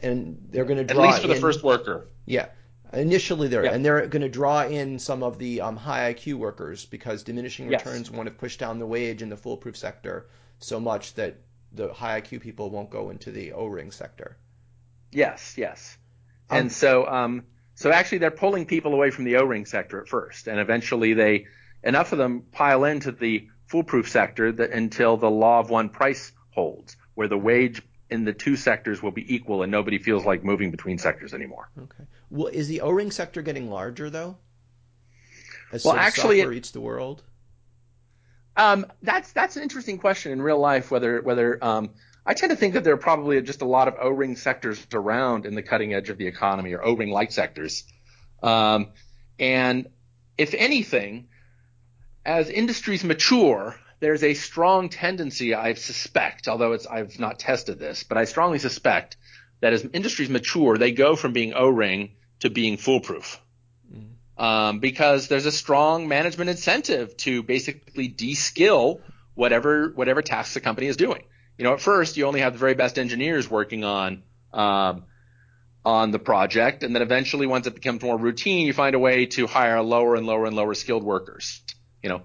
and 0.00 0.38
they're 0.50 0.64
going 0.64 0.78
to 0.78 0.94
draw 0.94 1.04
at 1.04 1.06
least 1.08 1.22
for 1.22 1.28
the 1.28 1.34
in, 1.34 1.40
first 1.40 1.64
worker. 1.64 2.06
Yeah, 2.24 2.46
initially 2.92 3.48
there, 3.48 3.64
yeah. 3.64 3.72
and 3.72 3.84
they're 3.84 4.06
going 4.06 4.22
to 4.22 4.28
draw 4.28 4.62
in 4.62 4.98
some 4.98 5.24
of 5.24 5.38
the 5.38 5.60
um, 5.60 5.76
high 5.76 6.14
IQ 6.14 6.34
workers 6.34 6.84
because 6.84 7.24
diminishing 7.24 7.68
returns 7.68 8.08
yes. 8.08 8.16
want 8.16 8.28
to 8.28 8.34
push 8.34 8.56
down 8.56 8.78
the 8.78 8.86
wage 8.86 9.22
in 9.22 9.28
the 9.28 9.36
foolproof 9.36 9.76
sector 9.76 10.28
so 10.60 10.78
much 10.78 11.14
that 11.14 11.36
the 11.72 11.92
high 11.92 12.20
IQ 12.20 12.40
people 12.40 12.70
won't 12.70 12.90
go 12.90 13.10
into 13.10 13.32
the 13.32 13.52
O-ring 13.52 13.90
sector. 13.90 14.36
Yes, 15.12 15.54
yes. 15.56 15.96
Um, 16.50 16.58
and 16.58 16.72
so, 16.72 17.06
um, 17.06 17.44
so 17.74 17.90
actually, 17.90 18.18
they're 18.18 18.30
pulling 18.30 18.66
people 18.66 18.94
away 18.94 19.10
from 19.10 19.24
the 19.24 19.36
O-ring 19.36 19.66
sector 19.66 20.00
at 20.00 20.08
first, 20.08 20.48
and 20.48 20.58
eventually, 20.58 21.14
they 21.14 21.46
enough 21.82 22.12
of 22.12 22.18
them 22.18 22.42
pile 22.52 22.84
into 22.84 23.12
the 23.12 23.48
foolproof 23.66 24.08
sector 24.08 24.52
that 24.52 24.70
until 24.70 25.16
the 25.16 25.30
law 25.30 25.60
of 25.60 25.70
one 25.70 25.88
price 25.88 26.32
holds, 26.50 26.96
where 27.14 27.28
the 27.28 27.38
wage 27.38 27.82
in 28.10 28.24
the 28.24 28.32
two 28.32 28.56
sectors 28.56 29.02
will 29.02 29.10
be 29.10 29.34
equal, 29.34 29.62
and 29.62 29.72
nobody 29.72 29.98
feels 29.98 30.24
like 30.24 30.44
moving 30.44 30.70
between 30.70 30.98
sectors 30.98 31.32
anymore. 31.32 31.70
Okay. 31.78 32.04
Well, 32.30 32.48
is 32.48 32.68
the 32.68 32.82
O-ring 32.82 33.10
sector 33.10 33.42
getting 33.42 33.70
larger 33.70 34.10
though? 34.10 34.36
As 35.72 35.84
well, 35.84 35.94
actually, 35.94 36.38
software 36.38 36.52
it, 36.52 36.58
eats 36.58 36.70
the 36.72 36.80
world. 36.80 37.22
Um, 38.56 38.86
that's 39.02 39.32
that's 39.32 39.56
an 39.56 39.62
interesting 39.62 39.98
question 39.98 40.32
in 40.32 40.42
real 40.42 40.58
life. 40.58 40.90
Whether 40.90 41.22
whether 41.22 41.62
um, 41.64 41.90
I 42.24 42.34
tend 42.34 42.50
to 42.50 42.56
think 42.56 42.74
that 42.74 42.84
there 42.84 42.94
are 42.94 42.98
probably 42.98 43.40
just 43.42 43.62
a 43.62 43.66
lot 43.66 43.88
of 43.88 43.96
O-ring 44.00 44.36
sectors 44.36 44.84
around 44.92 45.44
in 45.44 45.54
the 45.54 45.62
cutting 45.62 45.92
edge 45.92 46.08
of 46.08 46.18
the 46.18 46.26
economy 46.26 46.72
or 46.72 46.84
O-ring 46.84 47.10
like 47.10 47.32
sectors. 47.32 47.84
Um, 48.42 48.88
and 49.38 49.88
if 50.38 50.54
anything, 50.54 51.28
as 52.24 52.48
industries 52.48 53.02
mature, 53.02 53.74
there's 53.98 54.22
a 54.22 54.34
strong 54.34 54.88
tendency, 54.88 55.54
I 55.54 55.74
suspect, 55.74 56.46
although 56.46 56.76
I've 56.88 57.18
not 57.18 57.40
tested 57.40 57.78
this, 57.78 58.04
but 58.04 58.18
I 58.18 58.24
strongly 58.24 58.60
suspect 58.60 59.16
that 59.60 59.72
as 59.72 59.84
industries 59.92 60.28
mature, 60.28 60.78
they 60.78 60.92
go 60.92 61.16
from 61.16 61.32
being 61.32 61.54
O-ring 61.54 62.12
to 62.40 62.50
being 62.50 62.76
foolproof. 62.76 63.40
Mm-hmm. 63.92 64.42
Um, 64.42 64.78
because 64.78 65.26
there's 65.26 65.46
a 65.46 65.52
strong 65.52 66.06
management 66.06 66.50
incentive 66.50 67.16
to 67.18 67.42
basically 67.42 68.08
de-skill 68.08 69.00
whatever 69.34 69.88
whatever 69.94 70.20
tasks 70.20 70.52
the 70.54 70.60
company 70.60 70.88
is 70.88 70.96
doing 70.96 71.22
you 71.58 71.64
know, 71.64 71.74
at 71.74 71.80
first 71.80 72.16
you 72.16 72.26
only 72.26 72.40
have 72.40 72.52
the 72.52 72.58
very 72.58 72.74
best 72.74 72.98
engineers 72.98 73.50
working 73.50 73.84
on 73.84 74.22
um, 74.52 75.04
on 75.84 76.10
the 76.10 76.18
project, 76.18 76.82
and 76.82 76.94
then 76.94 77.02
eventually, 77.02 77.46
once 77.46 77.66
it 77.66 77.74
becomes 77.74 78.02
more 78.02 78.18
routine, 78.18 78.66
you 78.66 78.72
find 78.72 78.94
a 78.94 78.98
way 78.98 79.26
to 79.26 79.46
hire 79.46 79.82
lower 79.82 80.14
and 80.14 80.26
lower 80.26 80.46
and 80.46 80.54
lower 80.54 80.74
skilled 80.74 81.04
workers. 81.04 81.62
You 82.02 82.10
know, 82.10 82.22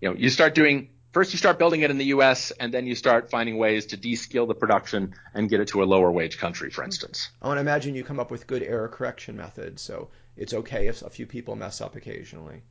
you 0.00 0.10
know, 0.10 0.16
you 0.16 0.30
start 0.30 0.54
doing 0.54 0.90
first 1.12 1.32
you 1.32 1.38
start 1.38 1.58
building 1.58 1.80
it 1.80 1.90
in 1.90 1.98
the 1.98 2.06
U.S. 2.06 2.50
and 2.52 2.72
then 2.72 2.86
you 2.86 2.94
start 2.94 3.30
finding 3.30 3.58
ways 3.58 3.86
to 3.86 3.96
de-skill 3.96 4.46
the 4.46 4.54
production 4.54 5.14
and 5.34 5.48
get 5.48 5.60
it 5.60 5.68
to 5.68 5.82
a 5.82 5.84
lower 5.84 6.10
wage 6.10 6.38
country, 6.38 6.70
for 6.70 6.84
instance. 6.84 7.30
I 7.40 7.48
want 7.48 7.58
to 7.58 7.62
imagine 7.62 7.94
you 7.94 8.04
come 8.04 8.20
up 8.20 8.30
with 8.30 8.46
good 8.46 8.62
error 8.62 8.88
correction 8.88 9.36
methods, 9.36 9.82
so 9.82 10.10
it's 10.36 10.54
okay 10.54 10.86
if 10.86 11.02
a 11.02 11.10
few 11.10 11.26
people 11.26 11.56
mess 11.56 11.80
up 11.80 11.96
occasionally. 11.96 12.62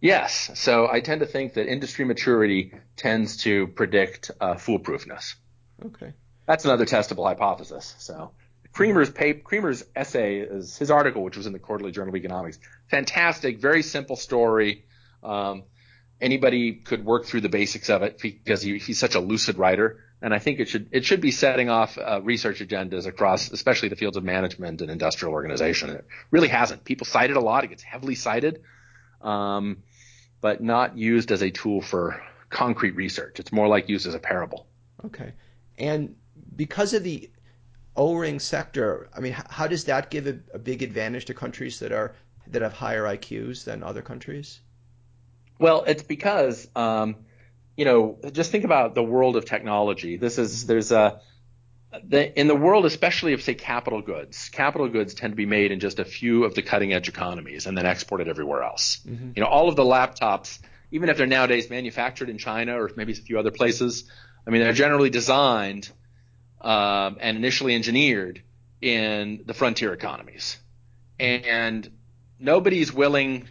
Yes. 0.00 0.50
So 0.54 0.88
I 0.90 1.00
tend 1.00 1.20
to 1.20 1.26
think 1.26 1.54
that 1.54 1.66
industry 1.66 2.04
maturity 2.04 2.72
tends 2.96 3.38
to 3.38 3.66
predict 3.68 4.30
uh, 4.40 4.54
foolproofness. 4.54 5.34
Okay. 5.84 6.12
That's 6.46 6.64
another 6.64 6.86
testable 6.86 7.26
hypothesis. 7.26 7.94
So 7.98 8.32
Kremer's 8.72 9.10
paper, 9.10 9.42
Kremer's 9.42 9.84
essay 9.94 10.38
is 10.38 10.76
his 10.76 10.90
article, 10.90 11.22
which 11.22 11.36
was 11.36 11.46
in 11.46 11.52
the 11.52 11.58
Quarterly 11.58 11.92
Journal 11.92 12.10
of 12.10 12.16
Economics. 12.16 12.58
Fantastic, 12.90 13.58
very 13.58 13.82
simple 13.82 14.16
story. 14.16 14.84
Um, 15.22 15.64
anybody 16.20 16.74
could 16.74 17.04
work 17.04 17.24
through 17.24 17.40
the 17.40 17.48
basics 17.48 17.88
of 17.88 18.02
it 18.02 18.18
because 18.20 18.62
he, 18.62 18.78
he's 18.78 18.98
such 18.98 19.14
a 19.14 19.20
lucid 19.20 19.58
writer. 19.58 20.00
And 20.22 20.32
I 20.32 20.38
think 20.38 20.60
it 20.60 20.68
should 20.68 20.88
it 20.92 21.04
should 21.04 21.20
be 21.20 21.30
setting 21.30 21.68
off 21.68 21.98
uh, 21.98 22.20
research 22.22 22.60
agendas 22.60 23.06
across, 23.06 23.50
especially 23.50 23.90
the 23.90 23.96
fields 23.96 24.16
of 24.16 24.24
management 24.24 24.80
and 24.80 24.90
industrial 24.90 25.34
organization. 25.34 25.90
It 25.90 26.06
really 26.30 26.48
hasn't. 26.48 26.84
People 26.84 27.06
cite 27.06 27.30
it 27.30 27.36
a 27.36 27.40
lot. 27.40 27.64
It 27.64 27.68
gets 27.68 27.82
heavily 27.82 28.14
cited 28.14 28.62
um, 29.26 29.82
but 30.40 30.62
not 30.62 30.96
used 30.96 31.32
as 31.32 31.42
a 31.42 31.50
tool 31.50 31.82
for 31.82 32.22
concrete 32.48 32.92
research. 32.92 33.40
It's 33.40 33.52
more 33.52 33.68
like 33.68 33.88
used 33.88 34.06
as 34.06 34.14
a 34.14 34.18
parable. 34.18 34.66
Okay. 35.04 35.32
And 35.78 36.14
because 36.54 36.94
of 36.94 37.02
the 37.02 37.30
O-ring 37.96 38.38
sector, 38.38 39.08
I 39.14 39.20
mean, 39.20 39.32
how 39.32 39.66
does 39.66 39.84
that 39.84 40.10
give 40.10 40.26
a, 40.26 40.38
a 40.54 40.58
big 40.58 40.82
advantage 40.82 41.26
to 41.26 41.34
countries 41.34 41.80
that 41.80 41.92
are 41.92 42.14
that 42.48 42.62
have 42.62 42.72
higher 42.72 43.02
IQs 43.02 43.64
than 43.64 43.82
other 43.82 44.02
countries? 44.02 44.60
Well, 45.58 45.84
it's 45.86 46.02
because 46.02 46.68
um, 46.76 47.16
you 47.76 47.84
know, 47.84 48.18
just 48.32 48.52
think 48.52 48.64
about 48.64 48.94
the 48.94 49.02
world 49.02 49.36
of 49.36 49.44
technology. 49.44 50.16
This 50.16 50.38
is 50.38 50.66
there's 50.66 50.92
a 50.92 51.20
the, 52.04 52.38
in 52.38 52.48
the 52.48 52.54
world, 52.54 52.86
especially 52.86 53.32
of 53.32 53.42
say 53.42 53.54
capital 53.54 54.02
goods, 54.02 54.48
capital 54.48 54.88
goods 54.88 55.14
tend 55.14 55.32
to 55.32 55.36
be 55.36 55.46
made 55.46 55.72
in 55.72 55.80
just 55.80 55.98
a 55.98 56.04
few 56.04 56.44
of 56.44 56.54
the 56.54 56.62
cutting 56.62 56.92
edge 56.92 57.08
economies 57.08 57.66
and 57.66 57.76
then 57.76 57.86
exported 57.86 58.28
everywhere 58.28 58.62
else. 58.62 59.00
Mm-hmm. 59.06 59.32
You 59.36 59.42
know, 59.42 59.48
all 59.48 59.68
of 59.68 59.76
the 59.76 59.84
laptops, 59.84 60.58
even 60.90 61.08
if 61.08 61.16
they're 61.16 61.26
nowadays 61.26 61.70
manufactured 61.70 62.28
in 62.28 62.38
China 62.38 62.80
or 62.80 62.90
maybe 62.96 63.12
a 63.12 63.16
few 63.16 63.38
other 63.38 63.50
places, 63.50 64.10
I 64.46 64.50
mean, 64.50 64.62
they're 64.62 64.72
generally 64.72 65.10
designed 65.10 65.90
um, 66.60 67.18
and 67.20 67.36
initially 67.36 67.74
engineered 67.74 68.42
in 68.80 69.42
the 69.46 69.54
frontier 69.54 69.92
economies, 69.92 70.58
and 71.18 71.90
nobody's 72.38 72.92
willing. 72.92 73.48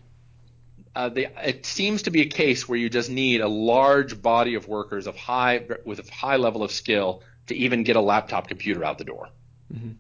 uh, 0.96 1.10
they, 1.10 1.28
it 1.44 1.66
seems 1.66 2.04
to 2.04 2.12
be 2.12 2.22
a 2.22 2.26
case 2.26 2.68
where 2.70 2.78
you 2.78 2.90
just 2.90 3.10
need 3.10 3.42
a 3.42 3.48
large 3.48 4.22
body 4.22 4.56
of 4.56 4.68
workers 4.68 5.08
of 5.08 5.16
high 5.16 5.66
with 5.84 6.00
a 6.00 6.12
high 6.12 6.38
level 6.38 6.64
of 6.64 6.72
skill 6.72 7.22
to 7.48 7.56
even 7.56 7.84
get 7.84 7.96
a 7.96 8.02
laptop 8.02 8.48
computer 8.48 8.84
out 8.84 8.98
the 8.98 9.04
door. 9.04 9.30
Mm-hmm. 9.74 9.92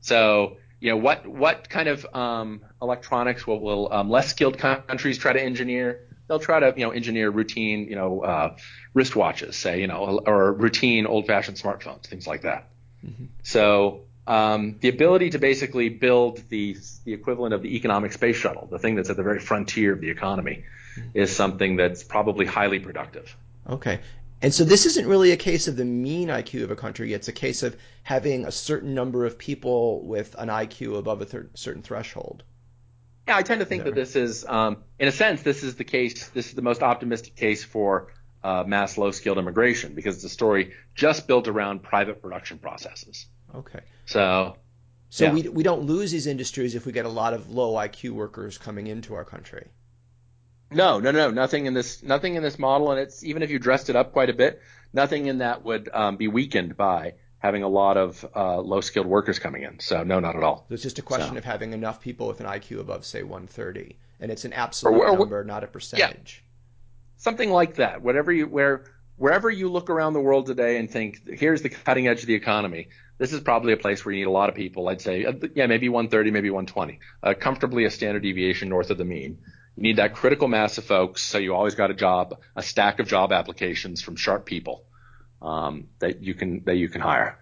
So 0.00 0.56
you 0.80 0.90
know 0.90 0.96
what 0.96 1.26
what 1.26 1.68
kind 1.68 1.88
of 1.88 2.06
um, 2.14 2.62
electronics 2.80 3.46
will, 3.46 3.60
will 3.60 3.92
um, 3.92 4.10
less 4.10 4.30
skilled 4.30 4.58
countries 4.58 5.18
try 5.18 5.32
to 5.32 5.42
engineer? 5.42 6.04
They'll 6.28 6.38
try 6.38 6.60
to 6.60 6.74
you 6.76 6.84
know 6.84 6.90
engineer 6.90 7.30
routine 7.30 7.88
you 7.88 7.96
know 7.96 8.20
uh, 8.22 8.56
wristwatches, 8.94 9.54
say 9.54 9.80
you 9.80 9.86
know, 9.86 10.20
or 10.26 10.52
routine 10.52 11.06
old-fashioned 11.06 11.56
smartphones, 11.56 12.06
things 12.06 12.26
like 12.26 12.42
that. 12.42 12.68
Mm-hmm. 13.04 13.26
So 13.42 14.02
um, 14.26 14.76
the 14.80 14.88
ability 14.88 15.30
to 15.30 15.38
basically 15.38 15.88
build 15.88 16.42
the 16.48 16.76
the 17.04 17.14
equivalent 17.14 17.54
of 17.54 17.62
the 17.62 17.74
economic 17.76 18.12
space 18.12 18.36
shuttle, 18.36 18.68
the 18.70 18.78
thing 18.78 18.94
that's 18.94 19.10
at 19.10 19.16
the 19.16 19.22
very 19.22 19.40
frontier 19.40 19.94
of 19.94 20.00
the 20.00 20.10
economy, 20.10 20.64
mm-hmm. 20.96 21.08
is 21.14 21.34
something 21.34 21.76
that's 21.76 22.04
probably 22.04 22.46
highly 22.46 22.78
productive. 22.78 23.34
Okay. 23.68 24.00
And 24.40 24.54
so 24.54 24.64
this 24.64 24.86
isn't 24.86 25.06
really 25.06 25.32
a 25.32 25.36
case 25.36 25.66
of 25.66 25.76
the 25.76 25.84
mean 25.84 26.28
IQ 26.28 26.62
of 26.62 26.70
a 26.70 26.76
country. 26.76 27.12
It's 27.12 27.28
a 27.28 27.32
case 27.32 27.62
of 27.62 27.76
having 28.04 28.46
a 28.46 28.52
certain 28.52 28.94
number 28.94 29.26
of 29.26 29.36
people 29.36 30.06
with 30.06 30.34
an 30.38 30.48
IQ 30.48 30.96
above 30.96 31.20
a 31.20 31.24
th- 31.24 31.44
certain 31.54 31.82
threshold. 31.82 32.44
Yeah, 33.26 33.36
I 33.36 33.42
tend 33.42 33.60
to 33.60 33.66
think 33.66 33.84
that, 33.84 33.94
that 33.94 34.00
this 34.00 34.16
is, 34.16 34.46
um, 34.46 34.78
in 34.98 35.08
a 35.08 35.12
sense, 35.12 35.42
this 35.42 35.62
is 35.62 35.74
the 35.74 35.84
case. 35.84 36.28
This 36.28 36.46
is 36.46 36.54
the 36.54 36.62
most 36.62 36.82
optimistic 36.82 37.34
case 37.34 37.64
for 37.64 38.12
uh, 38.44 38.64
mass 38.66 38.96
low-skilled 38.96 39.38
immigration 39.38 39.94
because 39.94 40.14
it's 40.16 40.24
a 40.24 40.30
story 40.30 40.72
just 40.94 41.26
built 41.26 41.48
around 41.48 41.82
private 41.82 42.22
production 42.22 42.58
processes. 42.58 43.26
Okay. 43.54 43.80
So. 44.06 44.56
So 45.10 45.24
yeah. 45.24 45.32
we 45.32 45.48
we 45.48 45.62
don't 45.62 45.84
lose 45.84 46.10
these 46.10 46.26
industries 46.26 46.74
if 46.74 46.84
we 46.84 46.92
get 46.92 47.06
a 47.06 47.08
lot 47.08 47.32
of 47.32 47.50
low 47.50 47.72
IQ 47.74 48.10
workers 48.10 48.58
coming 48.58 48.88
into 48.88 49.14
our 49.14 49.24
country. 49.24 49.68
No, 50.70 51.00
no, 51.00 51.10
no, 51.10 51.30
nothing 51.30 51.66
in 51.66 51.74
this, 51.74 52.02
nothing 52.02 52.34
in 52.34 52.42
this 52.42 52.58
model, 52.58 52.90
and 52.90 53.00
it's 53.00 53.24
even 53.24 53.42
if 53.42 53.50
you 53.50 53.58
dressed 53.58 53.88
it 53.88 53.96
up 53.96 54.12
quite 54.12 54.28
a 54.28 54.34
bit, 54.34 54.60
nothing 54.92 55.26
in 55.26 55.38
that 55.38 55.64
would 55.64 55.88
um, 55.92 56.16
be 56.16 56.28
weakened 56.28 56.76
by 56.76 57.14
having 57.38 57.62
a 57.62 57.68
lot 57.68 57.96
of 57.96 58.24
uh, 58.34 58.60
low-skilled 58.60 59.06
workers 59.06 59.38
coming 59.38 59.62
in. 59.62 59.78
So 59.80 60.02
no, 60.02 60.20
not 60.20 60.36
at 60.36 60.42
all. 60.42 60.66
So 60.68 60.74
it's 60.74 60.82
just 60.82 60.98
a 60.98 61.02
question 61.02 61.32
so. 61.32 61.38
of 61.38 61.44
having 61.44 61.72
enough 61.72 62.00
people 62.00 62.26
with 62.26 62.40
an 62.40 62.46
IQ 62.46 62.80
above, 62.80 63.04
say, 63.04 63.22
130, 63.22 63.96
and 64.20 64.30
it's 64.30 64.44
an 64.44 64.52
absolute 64.52 64.98
or, 64.98 65.08
or, 65.08 65.18
number, 65.18 65.44
not 65.44 65.64
a 65.64 65.68
percentage. 65.68 66.42
Yeah, 66.44 66.48
something 67.16 67.50
like 67.50 67.76
that. 67.76 68.02
Whatever 68.02 68.32
you 68.32 68.46
where 68.46 68.84
wherever 69.16 69.50
you 69.50 69.68
look 69.68 69.90
around 69.90 70.12
the 70.12 70.20
world 70.20 70.46
today 70.46 70.78
and 70.78 70.90
think, 70.90 71.28
here's 71.28 71.62
the 71.62 71.68
cutting 71.68 72.08
edge 72.08 72.20
of 72.20 72.26
the 72.26 72.34
economy. 72.34 72.88
This 73.18 73.32
is 73.32 73.40
probably 73.40 73.72
a 73.72 73.76
place 73.76 74.04
where 74.04 74.14
you 74.14 74.20
need 74.20 74.28
a 74.28 74.32
lot 74.32 74.48
of 74.48 74.54
people. 74.54 74.88
I'd 74.88 75.00
say, 75.00 75.24
uh, 75.24 75.32
yeah, 75.54 75.66
maybe 75.66 75.88
130, 75.88 76.30
maybe 76.30 76.50
120, 76.50 77.00
uh, 77.22 77.34
comfortably 77.34 77.84
a 77.84 77.90
standard 77.90 78.22
deviation 78.22 78.68
north 78.68 78.90
of 78.90 78.98
the 78.98 79.04
mean. 79.04 79.38
You 79.78 79.82
need 79.82 79.98
that 79.98 80.12
critical 80.12 80.48
mass 80.48 80.76
of 80.78 80.84
folks, 80.86 81.22
so 81.22 81.38
you 81.38 81.54
always 81.54 81.76
got 81.76 81.92
a 81.92 81.94
job, 81.94 82.40
a 82.56 82.64
stack 82.64 82.98
of 82.98 83.06
job 83.06 83.30
applications 83.30 84.02
from 84.02 84.16
sharp 84.16 84.44
people 84.44 84.82
um, 85.40 85.86
that 86.00 86.20
you 86.20 86.34
can 86.34 86.64
that 86.64 86.74
you 86.74 86.88
can 86.88 87.00
hire. 87.00 87.38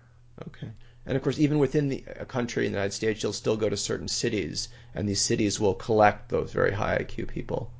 Okay. 0.47 0.69
And 1.07 1.17
of 1.17 1.23
course, 1.23 1.39
even 1.39 1.59
within 1.59 1.89
the, 1.89 2.05
a 2.15 2.27
country 2.27 2.67
in 2.67 2.73
the 2.73 2.77
United 2.77 2.93
States, 2.93 3.23
you'll 3.23 3.33
still 3.33 3.57
go 3.57 3.71
to 3.71 3.77
certain 3.79 4.07
cities, 4.07 4.69
and 4.95 5.09
these 5.09 5.23
cities 5.23 5.59
will 5.59 5.73
collect 5.73 6.29
those 6.29 6.53
very 6.53 6.73
high 6.73 6.99
IQ 6.99 7.29
people. 7.29 7.71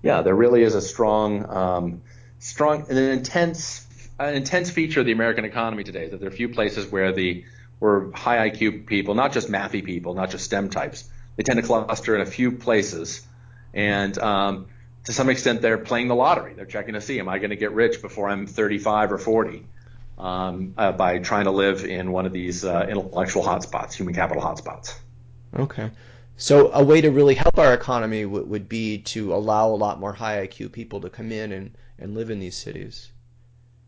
Yeah, 0.00 0.22
there 0.22 0.34
really 0.34 0.62
is 0.62 0.74
a 0.74 0.80
strong, 0.80 1.44
um, 1.46 2.02
strong, 2.38 2.86
an 2.88 2.96
intense, 2.96 3.86
an 4.18 4.34
intense 4.34 4.70
feature 4.70 5.00
of 5.00 5.06
the 5.06 5.12
American 5.12 5.44
economy 5.44 5.84
today. 5.84 6.08
That 6.08 6.20
there 6.20 6.30
are 6.30 6.32
a 6.32 6.34
few 6.34 6.48
places 6.48 6.90
where 6.90 7.12
the 7.12 7.44
where 7.80 8.10
high 8.12 8.48
IQ 8.48 8.86
people, 8.86 9.14
not 9.14 9.34
just 9.34 9.50
mathy 9.50 9.84
people, 9.84 10.14
not 10.14 10.30
just 10.30 10.46
STEM 10.46 10.70
types, 10.70 11.06
they 11.36 11.42
tend 11.42 11.60
to 11.60 11.66
cluster 11.66 12.14
in 12.14 12.22
a 12.22 12.26
few 12.26 12.52
places 12.52 13.20
and 13.74 14.16
um, 14.18 14.66
to 15.04 15.12
some 15.12 15.28
extent, 15.28 15.60
they're 15.60 15.78
playing 15.78 16.08
the 16.08 16.14
lottery. 16.14 16.54
They're 16.54 16.64
checking 16.64 16.94
to 16.94 17.00
see, 17.00 17.18
am 17.20 17.28
I 17.28 17.38
going 17.38 17.50
to 17.50 17.56
get 17.56 17.72
rich 17.72 18.00
before 18.00 18.28
I'm 18.28 18.46
35 18.46 19.12
or 19.12 19.18
40 19.18 19.66
um, 20.18 20.74
uh, 20.78 20.92
by 20.92 21.18
trying 21.18 21.44
to 21.44 21.50
live 21.50 21.84
in 21.84 22.12
one 22.12 22.26
of 22.26 22.32
these 22.32 22.64
uh, 22.64 22.86
intellectual 22.88 23.42
hotspots, 23.42 23.92
human 23.92 24.14
capital 24.14 24.42
hotspots. 24.42 24.94
Okay. 25.56 25.90
So 26.36 26.72
a 26.72 26.82
way 26.82 27.00
to 27.00 27.10
really 27.10 27.34
help 27.34 27.58
our 27.58 27.74
economy 27.74 28.22
w- 28.22 28.44
would 28.44 28.68
be 28.68 28.98
to 28.98 29.34
allow 29.34 29.68
a 29.68 29.76
lot 29.76 30.00
more 30.00 30.12
high 30.12 30.46
IQ 30.46 30.72
people 30.72 31.00
to 31.00 31.10
come 31.10 31.30
in 31.30 31.52
and, 31.52 31.76
and 31.98 32.14
live 32.14 32.30
in 32.30 32.40
these 32.40 32.56
cities. 32.56 33.10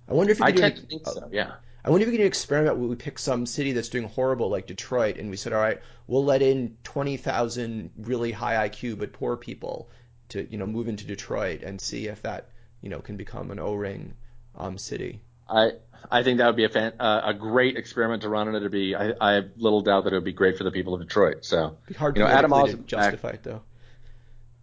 I 0.09 0.15
wonder 0.15 0.33
if 0.33 0.39
you 0.39 0.45
could 0.47 0.55
I 0.57 0.61
tend 0.61 0.77
to 0.77 0.83
think 0.83 1.07
so. 1.07 1.29
Yeah. 1.33 1.53
I 1.87 1.91
wonder 1.91 2.05
if 2.05 2.11
we 2.11 2.19
could 2.19 2.27
experiment 2.27 2.79
where 2.79 2.89
we 2.89 2.97
pick 2.97 3.17
some 3.17 3.47
city 3.47 3.71
that's 3.71 3.89
doing 3.89 4.09
horrible, 4.09 4.51
like 4.51 4.67
Detroit, 4.67 5.19
and 5.19 5.31
we 5.31 5.37
said, 5.37 5.53
all 5.53 5.61
right, 5.61 5.81
we'll 6.09 6.25
let 6.25 6.43
in 6.43 6.77
20,000 6.83 7.93
really 7.99 8.33
high 8.33 8.69
IQ 8.69 8.99
but 8.99 9.13
poor 9.13 9.37
people 9.37 9.89
to, 10.31 10.51
you 10.51 10.59
know, 10.59 10.67
move 10.67 10.89
into 10.89 11.07
Detroit 11.07 11.63
and 11.63 11.81
see 11.81 12.09
if 12.09 12.23
that, 12.23 12.51
you 12.81 12.91
know, 12.91 12.99
can 12.99 13.17
become 13.17 13.53
an 13.53 13.61
O-ring 13.61 14.15
um, 14.57 14.77
city. 14.77 15.21
I 15.49 15.73
I 16.11 16.25
think 16.25 16.39
that 16.39 16.47
would 16.47 16.57
be 16.57 16.65
a 16.65 16.69
fan, 16.69 16.95
uh, 16.99 17.23
a 17.25 17.35
great 17.35 17.77
experiment 17.77 18.23
to 18.23 18.29
run, 18.29 18.49
and 18.49 18.57
it'd 18.57 18.73
be 18.73 18.97
I, 18.97 19.13
I 19.21 19.33
have 19.35 19.51
little 19.57 19.81
doubt 19.81 20.05
that 20.05 20.13
it 20.13 20.17
would 20.17 20.25
be 20.25 20.33
great 20.33 20.59
for 20.59 20.65
the 20.65 20.73
people 20.73 20.95
of 20.95 21.01
Detroit. 21.01 21.45
So 21.45 21.79
be 21.87 21.95
hard 21.95 22.17
you 22.17 22.25
know, 22.25 22.29
Adam 22.29 22.51
to 22.51 22.77
justify 22.79 23.31
it 23.31 23.45
though. 23.45 23.63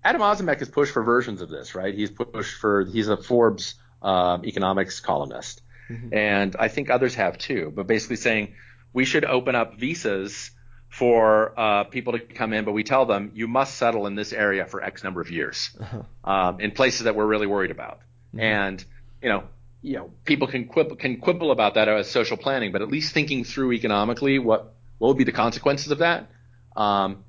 Adam 0.03 0.21
Ozimek 0.21 0.59
has 0.59 0.69
pushed 0.69 0.91
for 0.91 1.03
versions 1.03 1.41
of 1.41 1.49
this, 1.49 1.73
right? 1.73 1.93
He's 1.93 2.11
pushed 2.11 2.57
for 2.57 2.83
he's 2.83 3.07
a 3.07 3.15
Forbes 3.15 3.75
um, 4.01 4.43
economics 4.43 4.99
columnist, 4.99 5.61
Mm-hmm. 5.89 6.13
And 6.13 6.55
I 6.57 6.67
think 6.67 6.89
others 6.89 7.15
have 7.15 7.37
too, 7.37 7.71
but 7.75 7.87
basically 7.87 8.15
saying 8.15 8.55
we 8.93 9.05
should 9.05 9.25
open 9.25 9.55
up 9.55 9.77
visas 9.77 10.51
for 10.89 11.59
uh, 11.59 11.83
people 11.85 12.13
to 12.13 12.19
come 12.19 12.53
in, 12.53 12.65
but 12.65 12.71
we 12.71 12.83
tell 12.83 13.05
them 13.05 13.31
you 13.33 13.47
must 13.47 13.75
settle 13.77 14.05
in 14.05 14.15
this 14.15 14.31
area 14.31 14.65
for 14.65 14.83
X 14.83 15.03
number 15.03 15.21
of 15.21 15.31
years 15.31 15.71
uh-huh. 15.79 16.03
um, 16.23 16.59
in 16.59 16.71
places 16.71 17.05
that 17.05 17.15
we're 17.15 17.25
really 17.25 17.47
worried 17.47 17.71
about. 17.71 17.99
Mm-hmm. 18.29 18.39
And 18.39 18.85
you 19.21 19.29
know, 19.29 19.43
you 19.81 19.97
know, 19.97 20.11
people 20.23 20.47
can 20.47 20.65
quibble, 20.65 20.95
can 20.95 21.19
quibble 21.19 21.51
about 21.51 21.75
that 21.75 21.87
as 21.87 22.09
social 22.09 22.37
planning, 22.37 22.71
but 22.71 22.81
at 22.81 22.89
least 22.89 23.13
thinking 23.13 23.43
through 23.43 23.73
economically 23.73 24.39
what 24.39 24.73
what 24.97 25.09
would 25.09 25.17
be 25.17 25.23
the 25.23 25.31
consequences 25.31 25.91
of 25.91 25.99
that. 25.99 26.29
Um, 26.75 27.23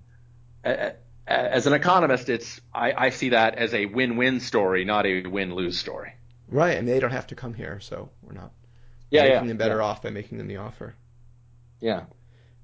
as 1.26 1.66
an 1.66 1.72
economist, 1.72 2.28
it's 2.28 2.60
I, 2.72 2.92
I 2.92 3.10
see 3.10 3.30
that 3.30 3.56
as 3.56 3.74
a 3.74 3.86
win-win 3.86 4.40
story, 4.40 4.84
not 4.84 5.06
a 5.06 5.26
win-lose 5.26 5.78
story. 5.78 6.13
Right, 6.48 6.76
and 6.76 6.86
they 6.86 7.00
don't 7.00 7.10
have 7.10 7.28
to 7.28 7.34
come 7.34 7.54
here, 7.54 7.80
so 7.80 8.10
we're 8.22 8.34
not 8.34 8.52
yeah, 9.10 9.22
making 9.22 9.34
yeah, 9.34 9.48
them 9.48 9.56
better 9.56 9.78
yeah. 9.78 9.84
off 9.84 10.02
by 10.02 10.10
making 10.10 10.38
them 10.38 10.48
the 10.48 10.58
offer. 10.58 10.94
Yeah. 11.80 12.04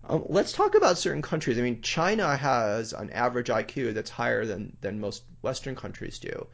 Um, 0.04 0.24
let's 0.28 0.52
talk 0.52 0.74
about 0.74 0.98
certain 0.98 1.22
countries. 1.22 1.58
I 1.58 1.62
mean, 1.62 1.82
China 1.82 2.36
has 2.36 2.92
an 2.92 3.10
average 3.10 3.48
IQ 3.48 3.94
that's 3.94 4.10
higher 4.10 4.46
than, 4.46 4.76
than 4.80 5.00
most 5.00 5.24
Western 5.42 5.76
countries 5.76 6.18
do, 6.18 6.46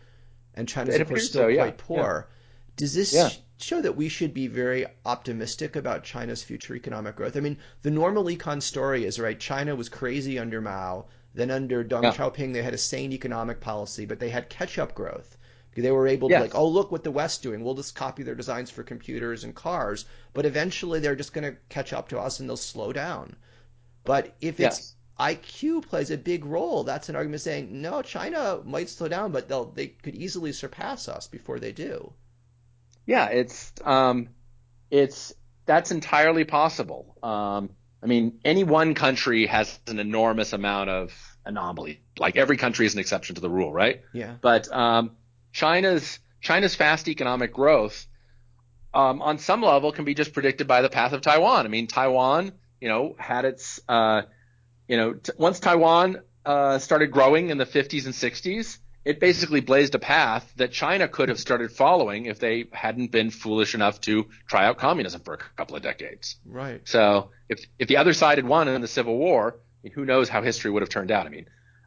and 0.55 0.69
China's 0.69 0.97
of 0.97 1.09
course 1.09 1.29
still 1.29 1.49
so, 1.49 1.55
quite 1.55 1.79
poor. 1.79 2.29
Does 2.77 2.95
this 2.95 3.39
show 3.59 3.81
that 3.81 3.97
we 3.97 4.09
should 4.09 4.35
be 4.35 4.49
very 4.49 4.87
optimistic 5.05 5.77
about 5.77 6.05
China's 6.05 6.43
future 6.43 6.75
economic 6.75 7.17
growth? 7.17 7.37
I 7.37 7.41
mean, 7.41 7.59
the 7.83 7.91
normal 7.91 8.25
econ 8.25 8.61
story 8.61 9.05
is 9.05 9.19
right. 9.19 9.39
China 9.39 9.75
was 9.75 9.89
crazy 9.89 10.39
under 10.39 10.61
Mao. 10.61 11.07
Then 11.35 11.51
under 11.51 11.85
Deng 11.85 12.13
Xiaoping, 12.13 12.53
they 12.53 12.63
had 12.63 12.75
a 12.75 12.79
sane 12.79 13.13
economic 13.13 13.61
policy, 13.61 14.07
but 14.07 14.19
they 14.19 14.31
had 14.31 14.49
catch-up 14.49 14.95
growth. 14.95 15.37
They 15.83 15.91
were 15.91 16.09
able 16.09 16.29
to 16.29 16.41
like, 16.41 16.55
oh 16.55 16.69
look 16.69 16.91
what 16.91 17.05
the 17.05 17.11
West's 17.11 17.39
doing. 17.39 17.63
We'll 17.63 17.75
just 17.75 17.95
copy 17.95 18.23
their 18.23 18.35
designs 18.35 18.71
for 18.71 18.83
computers 18.83 19.45
and 19.45 19.55
cars, 19.55 20.05
but 20.33 20.47
eventually 20.47 21.01
they're 21.01 21.17
just 21.17 21.33
going 21.33 21.51
to 21.51 21.59
catch 21.69 21.93
up 21.93 22.09
to 22.09 22.19
us 22.19 22.41
and 22.41 22.49
they'll 22.49 22.57
slow 22.57 22.93
down. 22.93 23.37
But 24.05 24.35
if 24.41 24.59
yes. 24.59 24.79
it's 24.79 24.95
IQ 25.19 25.83
plays 25.83 26.11
a 26.11 26.19
big 26.19 26.45
role, 26.45 26.85
that's 26.85 27.09
an 27.09 27.17
argument 27.17 27.43
saying 27.43 27.81
no, 27.83 28.03
China 28.03 28.61
might 28.65 28.89
slow 28.89 29.09
down, 29.09 29.33
but 29.33 29.49
they'll 29.49 29.67
they 29.67 29.89
could 29.89 30.15
easily 30.15 30.53
surpass 30.53 31.09
us 31.09 31.27
before 31.27 31.59
they 31.59 31.73
do. 31.73 32.13
Yeah, 33.07 33.27
it's 33.27 33.73
um, 33.85 34.29
it's 34.91 35.35
that's 35.65 35.91
entirely 35.91 36.45
possible. 36.45 37.17
Um, 37.23 37.71
I 38.03 38.07
mean, 38.07 38.41
any 38.45 38.65
one 38.65 38.95
country 38.95 39.47
has 39.47 39.79
an 39.87 39.99
enormous 39.99 40.53
amount 40.53 40.91
of 40.91 41.13
anomaly. 41.45 42.03
Like 42.19 42.37
every 42.37 42.57
country 42.57 42.87
is 42.87 42.95
an 42.95 43.01
exception 43.01 43.37
to 43.37 43.41
the 43.41 43.51
rule, 43.51 43.73
right? 43.73 44.03
Yeah. 44.13 44.35
But 44.41 44.71
um, 44.73 45.13
China's 45.57 46.19
China's 46.43 46.75
fast 46.75 47.09
economic 47.09 47.51
growth 47.51 48.07
um, 48.93 49.23
on 49.23 49.39
some 49.39 49.63
level 49.63 49.91
can 49.91 50.05
be 50.05 50.13
just 50.13 50.35
predicted 50.35 50.67
by 50.67 50.83
the 50.83 50.91
path 50.91 51.15
of 51.15 51.23
Taiwan. 51.23 51.65
I 51.65 51.71
mean, 51.71 51.87
Taiwan, 51.87 52.53
you 52.79 52.89
know, 52.89 53.17
had 53.19 53.47
its, 53.47 53.81
uh, 53.89 54.23
you 54.87 54.99
know, 54.99 55.15
t- 55.15 55.33
once 55.39 55.59
Taiwan 55.59 56.21
uh, 56.45 56.79
started 56.79 57.11
growing 57.11 57.49
in 57.49 57.57
the 57.57 57.65
50s 57.65 58.05
and 58.05 58.13
60s, 58.13 58.79
it 59.07 59.19
basically 59.19 59.61
blazed 59.61 59.95
a 59.95 59.99
path 59.99 60.53
that 60.57 60.73
China 60.73 61.09
could 61.09 61.31
have 61.31 61.41
started 61.41 61.73
following 61.73 62.27
if 62.27 62.39
they 62.39 62.67
hadn't 62.71 63.11
been 63.11 63.31
foolish 63.31 63.75
enough 63.75 63.99
to 64.03 64.27
try 64.47 64.67
out 64.67 64.77
communism 64.77 65.23
for 65.23 65.33
a 65.33 65.39
couple 65.57 65.75
of 65.75 65.83
decades. 65.83 66.37
Right. 66.45 66.83
So 66.85 67.31
if 67.49 67.65
if 67.79 67.89
the 67.89 67.97
other 67.97 68.13
side 68.13 68.37
had 68.37 68.47
won 68.47 68.69
in 68.69 68.83
the 68.83 68.89
Civil 68.89 69.17
War, 69.17 69.57
I 69.57 69.79
mean, 69.85 69.93
who 69.95 70.05
knows 70.05 70.29
how 70.29 70.43
history 70.43 70.71
would 70.71 70.83
have 70.83 70.91
turned 70.91 71.11
out? 71.11 71.25
I 71.25 71.31
mean, 71.31 71.47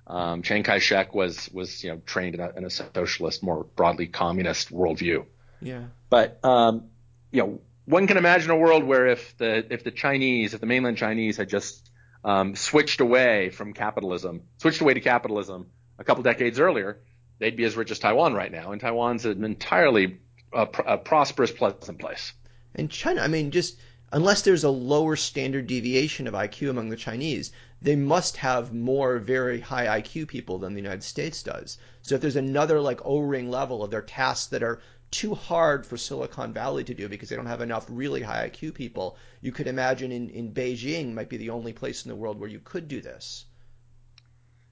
um, 0.10 0.42
Chiang 0.42 0.64
Kai-shek 0.64 1.14
was 1.14 1.50
was 1.54 1.84
you 1.84 1.92
know 1.92 2.02
trained 2.06 2.36
in 2.36 2.42
a, 2.42 2.50
in 2.58 2.66
a 2.66 2.70
socialist, 2.70 3.44
more 3.44 3.64
broadly 3.76 4.08
communist 4.08 4.72
worldview. 4.72 5.26
Yeah. 5.62 5.84
But 6.10 6.40
um, 6.44 6.86
you 7.32 7.44
know, 7.44 7.62
one 7.86 8.08
can 8.08 8.18
imagine 8.18 8.50
a 8.50 8.58
world 8.58 8.84
where 8.84 9.08
if 9.08 9.38
the 9.38 9.72
if 9.72 9.84
the 9.84 9.92
Chinese, 9.92 10.54
if 10.54 10.62
the 10.62 10.66
mainland 10.66 10.98
Chinese 10.98 11.38
had 11.38 11.48
just 11.48 11.90
um, 12.24 12.56
switched 12.56 13.02
away 13.02 13.52
from 13.52 13.74
capitalism, 13.74 14.44
switched 14.58 14.82
away 14.82 14.96
to 14.96 15.00
capitalism 15.00 15.68
a 16.00 16.04
couple 16.04 16.24
decades 16.24 16.60
earlier, 16.60 17.00
they'd 17.38 17.56
be 17.56 17.66
as 17.66 17.78
rich 17.78 17.92
as 17.92 18.00
Taiwan 18.00 18.34
right 18.34 18.52
now, 18.52 18.72
and 18.72 18.82
Taiwan's 18.82 19.26
an 19.26 19.44
entirely 19.44 20.20
uh, 20.52 20.66
pr- 20.66 20.82
a 20.82 20.98
prosperous, 20.98 21.52
pleasant 21.52 22.00
place. 22.00 22.34
And 22.74 22.90
China, 22.90 23.22
I 23.22 23.28
mean, 23.28 23.52
just 23.52 23.78
unless 24.12 24.42
there's 24.42 24.64
a 24.64 24.70
lower 24.70 25.16
standard 25.16 25.68
deviation 25.68 26.28
of 26.28 26.34
IQ 26.34 26.70
among 26.70 26.90
the 26.90 26.96
Chinese, 26.96 27.52
they 27.82 27.96
must 27.96 28.38
have 28.38 28.74
more 28.74 29.20
very 29.20 29.60
high 29.60 30.02
IQ 30.02 30.28
people 30.28 30.60
than 30.60 30.74
the 30.74 30.82
United 30.82 31.04
States 31.04 31.44
does. 31.44 31.78
So 32.02 32.16
if 32.16 32.22
there's 32.22 32.36
another 32.36 32.80
like 32.80 33.06
O-ring 33.06 33.50
level 33.50 33.84
of 33.84 33.92
their 33.92 34.02
tasks 34.02 34.48
that 34.48 34.64
are 34.64 34.82
too 35.12 35.34
hard 35.34 35.86
for 35.86 35.98
Silicon 35.98 36.54
Valley 36.54 36.84
to 36.84 36.94
do 36.94 37.10
because 37.10 37.30
they 37.30 37.36
don't 37.36 37.46
have 37.46 37.62
enough 37.62 37.86
really 37.90 38.22
high 38.22 38.50
IQ 38.50 38.74
people, 38.74 39.18
you 39.42 39.52
could 39.52 39.68
imagine 39.68 40.12
in, 40.12 40.30
in 40.30 40.54
Beijing 40.54 41.14
might 41.14 41.30
be 41.30 41.38
the 41.38 41.50
only 41.50 41.74
place 41.74 42.06
in 42.06 42.10
the 42.10 42.16
world 42.16 42.40
where 42.40 42.50
you 42.50 42.60
could 42.60 42.88
do 42.88 43.02
this. 43.02 43.46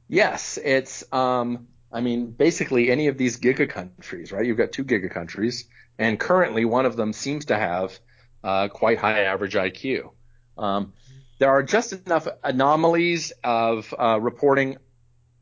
Yes, 0.07 0.57
it's 0.63 1.03
um, 1.11 1.67
I 1.91 2.01
mean, 2.01 2.31
basically 2.31 2.91
any 2.91 3.07
of 3.07 3.17
these 3.17 3.39
giga 3.39 3.69
countries, 3.69 4.31
right? 4.31 4.45
You've 4.45 4.57
got 4.57 4.71
two 4.71 4.83
giga 4.83 5.09
countries, 5.09 5.67
and 5.97 6.19
currently 6.19 6.65
one 6.65 6.85
of 6.85 6.95
them 6.95 7.13
seems 7.13 7.45
to 7.45 7.57
have 7.57 7.97
uh, 8.43 8.67
quite 8.67 8.97
high 8.97 9.23
average 9.23 9.55
IQ. 9.55 10.11
Um, 10.57 10.93
there 11.39 11.49
are 11.49 11.63
just 11.63 11.93
enough 11.93 12.27
anomalies 12.43 13.31
of 13.43 13.93
uh, 13.97 14.19
reporting 14.19 14.77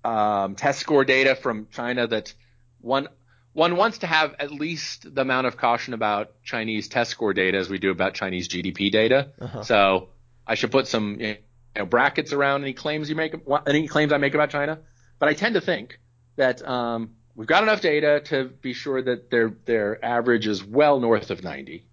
um, 0.04 0.56
test 0.56 0.80
score 0.80 1.06
data 1.06 1.36
from 1.36 1.68
China 1.72 2.08
that 2.08 2.34
one 2.82 3.08
one 3.54 3.78
wants 3.78 4.00
to 4.00 4.08
have 4.08 4.36
at 4.38 4.52
least 4.52 5.16
the 5.16 5.22
amount 5.22 5.48
of 5.48 5.56
caution 5.56 5.94
about 5.94 6.34
Chinese 6.44 6.90
test 6.90 7.12
score 7.12 7.34
data 7.34 7.58
as 7.58 7.70
we 7.70 7.78
do 7.78 7.90
about 7.90 8.14
Chinese 8.14 8.50
GDP 8.50 8.92
data. 8.92 9.32
Uh-huh. 9.40 9.64
So 9.64 10.10
I 10.46 10.56
should 10.56 10.72
put 10.72 10.88
some 10.88 11.22
you 11.22 11.38
know, 11.74 11.86
brackets 11.86 12.34
around 12.34 12.64
any 12.64 12.74
claims 12.74 13.10
you 13.10 13.16
make, 13.16 13.34
any 13.66 13.88
claims 13.88 14.12
I 14.12 14.18
make 14.18 14.34
about 14.34 14.50
China. 14.50 14.80
But 15.20 15.30
I 15.30 15.34
tend 15.34 15.56
to 15.56 15.62
think 15.62 16.00
that 16.36 16.68
um, 16.68 17.12
we've 17.34 17.48
got 17.48 17.64
enough 17.64 17.80
data 17.80 18.22
to 18.26 18.44
be 18.44 18.74
sure 18.74 19.02
that 19.02 19.32
their 19.32 19.56
their 19.64 20.04
average 20.04 20.48
is 20.48 20.62
well 20.62 21.00
north 21.00 21.32
of 21.32 21.42
90, 21.42 21.86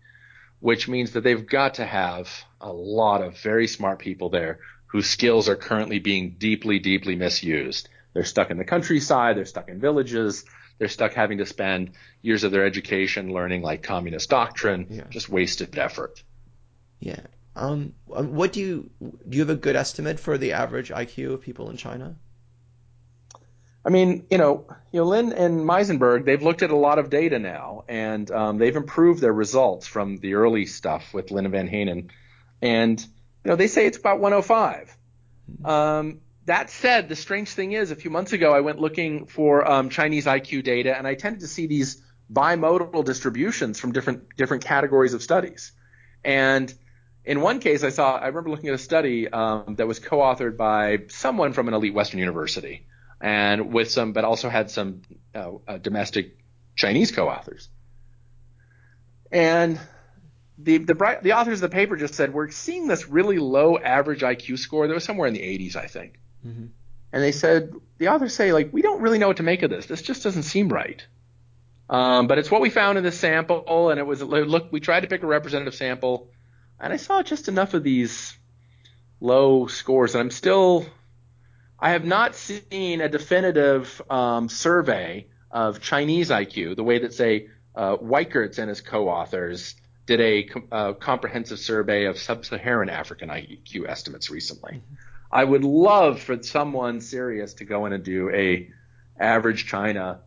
which 0.59 0.89
means 0.89 1.13
that 1.13 1.23
they've 1.23 1.47
got 1.47 1.75
to 1.75 1.87
have 1.87 2.29
a 2.63 2.73
lot 2.73 3.23
of 3.23 3.39
very 3.39 3.67
smart 3.67 3.99
people 3.99 4.31
there 4.31 4.61
whose 4.87 5.09
skills 5.09 5.49
are 5.49 5.57
currently 5.57 5.99
being 5.99 6.37
deeply, 6.39 6.79
deeply 6.79 7.17
misused. 7.17 7.89
They're 8.13 8.25
stuck 8.25 8.51
in 8.51 8.59
the 8.59 8.65
countryside, 8.65 9.37
they're 9.37 9.47
stuck 9.47 9.69
in 9.69 9.81
villages, 9.81 10.45
they're 10.79 10.89
stuck 10.89 11.15
having 11.15 11.39
to 11.39 11.47
spend 11.47 11.93
years 12.21 12.45
of 12.45 12.53
their 12.53 12.67
education 12.67 13.33
learning 13.33 13.63
like 13.63 13.83
communist 13.83 14.29
doctrine, 14.29 14.87
yeah. 14.91 15.05
just 15.11 15.29
wasted 15.29 15.77
effort. 15.79 16.23
Yeah. 17.01 17.21
Um, 17.55 17.95
what 18.07 18.53
do 18.53 18.61
you 18.61 18.91
do? 19.01 19.19
You 19.31 19.41
have 19.41 19.51
a 19.51 19.57
good 19.57 19.77
estimate 19.77 20.19
for 20.19 20.39
the 20.39 20.53
average 20.53 20.91
IQ 20.91 21.35
of 21.35 21.43
people 21.43 21.71
in 21.71 21.77
China? 21.77 22.17
I 23.85 23.91
mean, 23.91 24.27
you 24.31 24.39
know, 24.39 24.67
you 24.93 25.01
know, 25.01 25.07
Lynn 25.07 25.33
and 25.33 25.61
Meisenberg, 25.61 26.25
they've 26.25 26.43
looked 26.43 26.63
at 26.63 26.71
a 26.71 26.77
lot 26.77 26.99
of 26.99 27.11
data 27.11 27.39
now, 27.39 27.85
and 27.89 28.31
um, 28.31 28.59
they've 28.59 28.77
improved 28.77 29.21
their 29.21 29.33
results 29.33 29.87
from 29.87 30.19
the 30.19 30.35
early 30.35 30.67
stuff 30.67 31.13
with 31.13 31.31
Lynn 31.31 31.47
and 31.47 31.55
Vanhanen, 31.55 32.11
and 32.63 33.01
you 33.01 33.51
know, 33.51 33.57
they 33.57 33.67
say 33.67 33.87
it's 33.87 33.99
about 33.99 34.21
105. 34.21 34.97
Um, 35.65 36.21
that 36.47 36.71
said, 36.71 37.09
the 37.09 37.17
strange 37.17 37.51
thing 37.51 37.73
is, 37.73 37.91
a 37.91 37.97
few 37.97 38.11
months 38.11 38.33
ago, 38.33 38.55
I 38.55 38.61
went 38.61 38.81
looking 38.81 39.27
for 39.27 39.69
um, 39.69 39.91
Chinese 39.91 40.27
IQ 40.27 40.65
data, 40.65 40.97
and 40.97 41.07
I 41.07 41.15
tended 41.15 41.41
to 41.41 41.49
see 41.49 41.67
these 41.67 42.03
bimodal 42.33 43.05
distributions 43.05 43.79
from 43.79 43.93
different 43.93 44.37
different 44.37 44.65
categories 44.65 45.13
of 45.13 45.23
studies. 45.23 45.73
And 46.25 46.73
in 47.25 47.41
one 47.41 47.61
case, 47.61 47.85
I 47.85 47.91
saw, 47.91 48.17
I 48.17 48.29
remember 48.29 48.51
looking 48.51 48.69
at 48.69 48.75
a 48.75 48.79
study 48.79 49.29
um, 49.29 49.77
that 49.77 49.87
was 49.87 50.01
co-authored 50.01 50.57
by 50.57 51.05
someone 51.09 51.53
from 51.53 51.69
an 51.69 51.75
elite 51.75 51.95
Western 51.95 52.19
university 52.19 52.87
and 53.21 53.73
with 53.73 53.91
some, 53.91 54.13
but 54.13 54.25
also 54.25 54.49
had 54.49 54.71
some 54.71 55.03
uh, 55.35 55.53
uh, 55.69 55.79
domestic 55.79 56.37
Chinese 56.75 57.13
co-authors. 57.13 57.69
And 59.31 59.79
the, 60.59 60.79
the 60.79 61.19
the 61.23 61.33
authors 61.33 61.63
of 61.63 61.71
the 61.71 61.75
paper 61.75 61.97
just 61.97 62.15
said 62.15 62.33
we're 62.33 62.51
seeing 62.51 62.87
this 62.87 63.09
really 63.09 63.39
low 63.39 63.79
average 63.79 64.21
IQ 64.21 64.59
score 64.59 64.87
that 64.87 64.95
was 64.95 65.05
somewhere 65.05 65.27
in 65.27 65.35
the 65.35 65.41
80s, 65.41 65.77
I 65.77 65.87
think. 65.87 66.19
Mm-hmm. 66.47 66.67
And 67.13 67.23
they 67.23 67.33
said 67.33 67.73
the 67.99 68.09
authors 68.09 68.35
say 68.35 68.53
like 68.53 68.73
we 68.73 68.83
don't 68.83 69.01
really 69.01 69.19
know 69.19 69.29
what 69.29 69.39
to 69.39 69.43
make 69.43 69.63
of 69.63 69.71
this. 69.71 69.87
This 69.87 70.03
just 70.03 70.23
doesn't 70.23 70.45
seem 70.45 70.69
right. 70.69 71.05
Um, 71.91 72.27
but 72.27 72.39
it's 72.39 72.51
what 72.51 72.63
we 72.63 72.71
found 72.71 72.97
in 72.97 73.05
this 73.05 73.19
sample, 73.19 73.91
and 73.91 73.99
it 73.99 74.07
was 74.07 74.23
look. 74.23 74.73
We 74.73 74.81
tried 74.81 75.01
to 75.01 75.09
pick 75.09 75.23
a 75.23 75.27
representative 75.27 75.75
sample, 75.75 76.31
and 76.81 76.93
I 76.93 76.97
saw 76.97 77.23
just 77.23 77.49
enough 77.49 77.75
of 77.75 77.83
these 77.83 78.37
low 79.21 79.67
scores, 79.67 80.15
and 80.15 80.23
I'm 80.23 80.31
still 80.31 80.87
I 81.83 81.91
have 81.91 82.05
not 82.05 82.37
seen 82.37 83.01
a 83.01 83.09
definitive 83.09 84.01
um, 84.09 84.49
survey 84.49 85.27
of 85.51 85.81
Chinese 85.81 86.31
IQ, 86.31 86.77
the 86.77 86.85
way 86.85 87.01
that, 87.01 87.13
say, 87.13 87.49
uh, 87.75 87.97
Wicherts 87.97 88.59
and 88.59 88.69
his 88.69 88.81
co-authors 88.81 89.75
did 90.07 90.21
a 90.21 90.49
uh, 90.71 90.93
comprehensive 90.95 91.59
survey 91.59 92.07
of 92.07 92.19
sub-Saharan 92.19 92.91
African 92.91 93.29
IQ 93.29 93.89
estimates 93.89 94.31
recently. 94.31 94.75
Mm-hmm. 94.75 94.95
I 95.31 95.45
would 95.45 95.65
love 95.65 96.21
for 96.21 96.43
someone 96.43 97.01
serious 97.01 97.55
to 97.55 97.65
go 97.65 97.87
in 97.87 97.93
and 97.93 98.05
do 98.05 98.31
a 98.31 98.69
average 99.19 99.67
China 99.67 100.21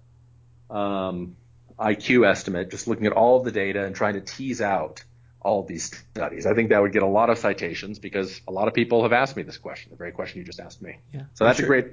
um, 0.70 1.36
IQ 1.78 2.28
estimate, 2.28 2.72
just 2.72 2.88
looking 2.88 3.06
at 3.06 3.12
all 3.12 3.38
of 3.38 3.46
the 3.46 3.52
data 3.52 3.86
and 3.86 3.96
trying 3.96 4.14
to 4.16 4.22
tease 4.22 4.62
out 4.62 5.04
all 5.42 5.60
of 5.60 5.68
these 5.68 5.96
studies. 6.12 6.48
I 6.48 6.56
think 6.56 6.70
that 6.70 6.82
would 6.82 6.92
get 6.92 7.04
a 7.04 7.08
lot 7.08 7.30
of 7.30 7.38
citations 7.38 8.00
because 8.00 8.42
a 8.48 8.52
lot 8.52 8.68
of 8.68 8.74
people 8.74 9.04
have 9.04 9.14
asked 9.14 9.36
me 9.36 9.44
this 9.44 9.60
question, 9.60 9.92
the 9.92 9.98
very 9.98 10.12
question 10.12 10.40
you 10.40 10.46
just 10.46 10.60
asked 10.60 10.82
me. 10.82 10.98
Yeah, 11.14 11.24
so 11.36 11.46
that's 11.46 11.60
sure. 11.60 11.66
a 11.66 11.68
great 11.68 11.88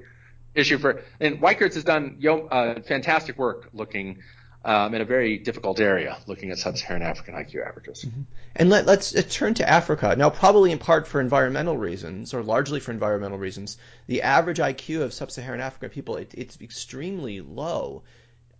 issue 0.55 0.79
for. 0.79 1.03
And 1.19 1.39
Wicherts 1.39 1.75
has 1.75 1.83
done 1.83 2.19
uh, 2.49 2.81
fantastic 2.81 3.37
work 3.37 3.69
looking 3.71 4.23
um, 4.65 4.93
in 4.93 5.01
a 5.01 5.05
very 5.05 5.37
difficult 5.37 5.79
area, 5.79 6.17
looking 6.25 6.51
at 6.51 6.57
sub-Saharan 6.57 7.01
African 7.01 7.35
IQ 7.35 7.67
averages. 7.67 8.05
Mm-hmm. 8.05 8.21
And 8.55 8.69
let, 8.69 8.87
us 8.87 9.13
let's 9.13 9.35
turn 9.35 9.53
to 9.55 9.69
Africa 9.69 10.15
now. 10.17 10.29
Probably 10.29 10.71
in 10.71 10.79
part 10.79 11.07
for 11.07 11.19
environmental 11.19 11.77
reasons, 11.77 12.33
or 12.33 12.43
largely 12.43 12.79
for 12.79 12.91
environmental 12.91 13.37
reasons, 13.37 13.77
the 14.07 14.21
average 14.21 14.59
IQ 14.59 15.01
of 15.01 15.13
sub-Saharan 15.13 15.59
African 15.59 15.89
people 15.89 16.15
it, 16.15 16.33
it's 16.37 16.59
extremely 16.61 17.41
low. 17.41 18.03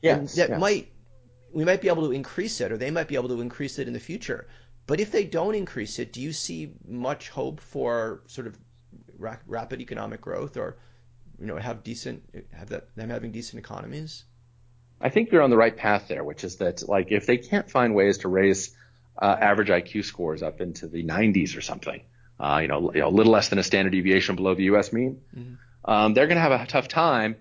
Yes, 0.01 0.35
that 0.35 0.49
yes. 0.49 0.59
might 0.59 0.91
we 1.53 1.63
might 1.63 1.79
be 1.79 1.87
able 1.87 2.03
to 2.03 2.11
increase 2.11 2.59
it, 2.59 2.71
or 2.71 2.77
they 2.77 2.91
might 2.91 3.07
be 3.07 3.15
able 3.15 3.29
to 3.29 3.39
increase 3.39 3.79
it 3.79 3.87
in 3.87 3.93
the 3.93 3.99
future. 3.99 4.47
But 4.85 4.99
if 4.99 5.11
they 5.11 5.23
don't 5.23 5.55
increase 5.55 5.99
it, 5.99 6.11
do 6.11 6.19
you 6.19 6.33
see 6.33 6.73
much 6.85 7.29
hope 7.29 7.61
for 7.61 8.23
sort 8.27 8.47
of 8.47 8.57
ra- 9.17 9.37
rapid 9.47 9.79
economic 9.79 10.19
growth, 10.19 10.57
or 10.57 10.77
you 11.39 11.45
know, 11.45 11.55
have 11.55 11.83
decent 11.83 12.23
have 12.51 12.69
that 12.69 12.93
them 12.97 13.09
having 13.09 13.31
decent 13.31 13.59
economies? 13.59 14.25
I 15.03 15.09
think 15.09 15.31
you're 15.31 15.41
on 15.41 15.49
the 15.49 15.57
right 15.57 15.75
path 15.75 16.07
there, 16.07 16.23
which 16.23 16.43
is 16.45 16.55
that 16.57 16.87
like 16.87 17.11
if 17.11 17.25
they 17.25 17.37
can't 17.37 17.69
find 17.69 17.93
ways 17.93 18.19
to 18.19 18.29
raise 18.29 18.75
uh, 19.21 19.35
average 19.39 19.67
IQ 19.67 20.05
scores 20.05 20.41
up 20.41 20.61
into 20.61 20.87
the 20.87 21.03
90s 21.03 21.57
or 21.57 21.61
something, 21.61 22.01
uh, 22.39 22.59
you, 22.61 22.69
know, 22.69 22.93
you 22.93 23.01
know, 23.01 23.09
a 23.09 23.15
little 23.15 23.33
less 23.33 23.49
than 23.49 23.59
a 23.59 23.63
standard 23.63 23.91
deviation 23.91 24.37
below 24.37 24.55
the 24.55 24.63
U.S. 24.63 24.93
mean, 24.93 25.21
mm-hmm. 25.37 25.91
um, 25.91 26.13
they're 26.13 26.27
going 26.27 26.37
to 26.37 26.41
have 26.41 26.53
a 26.53 26.65
tough 26.65 26.87
time 26.87 27.35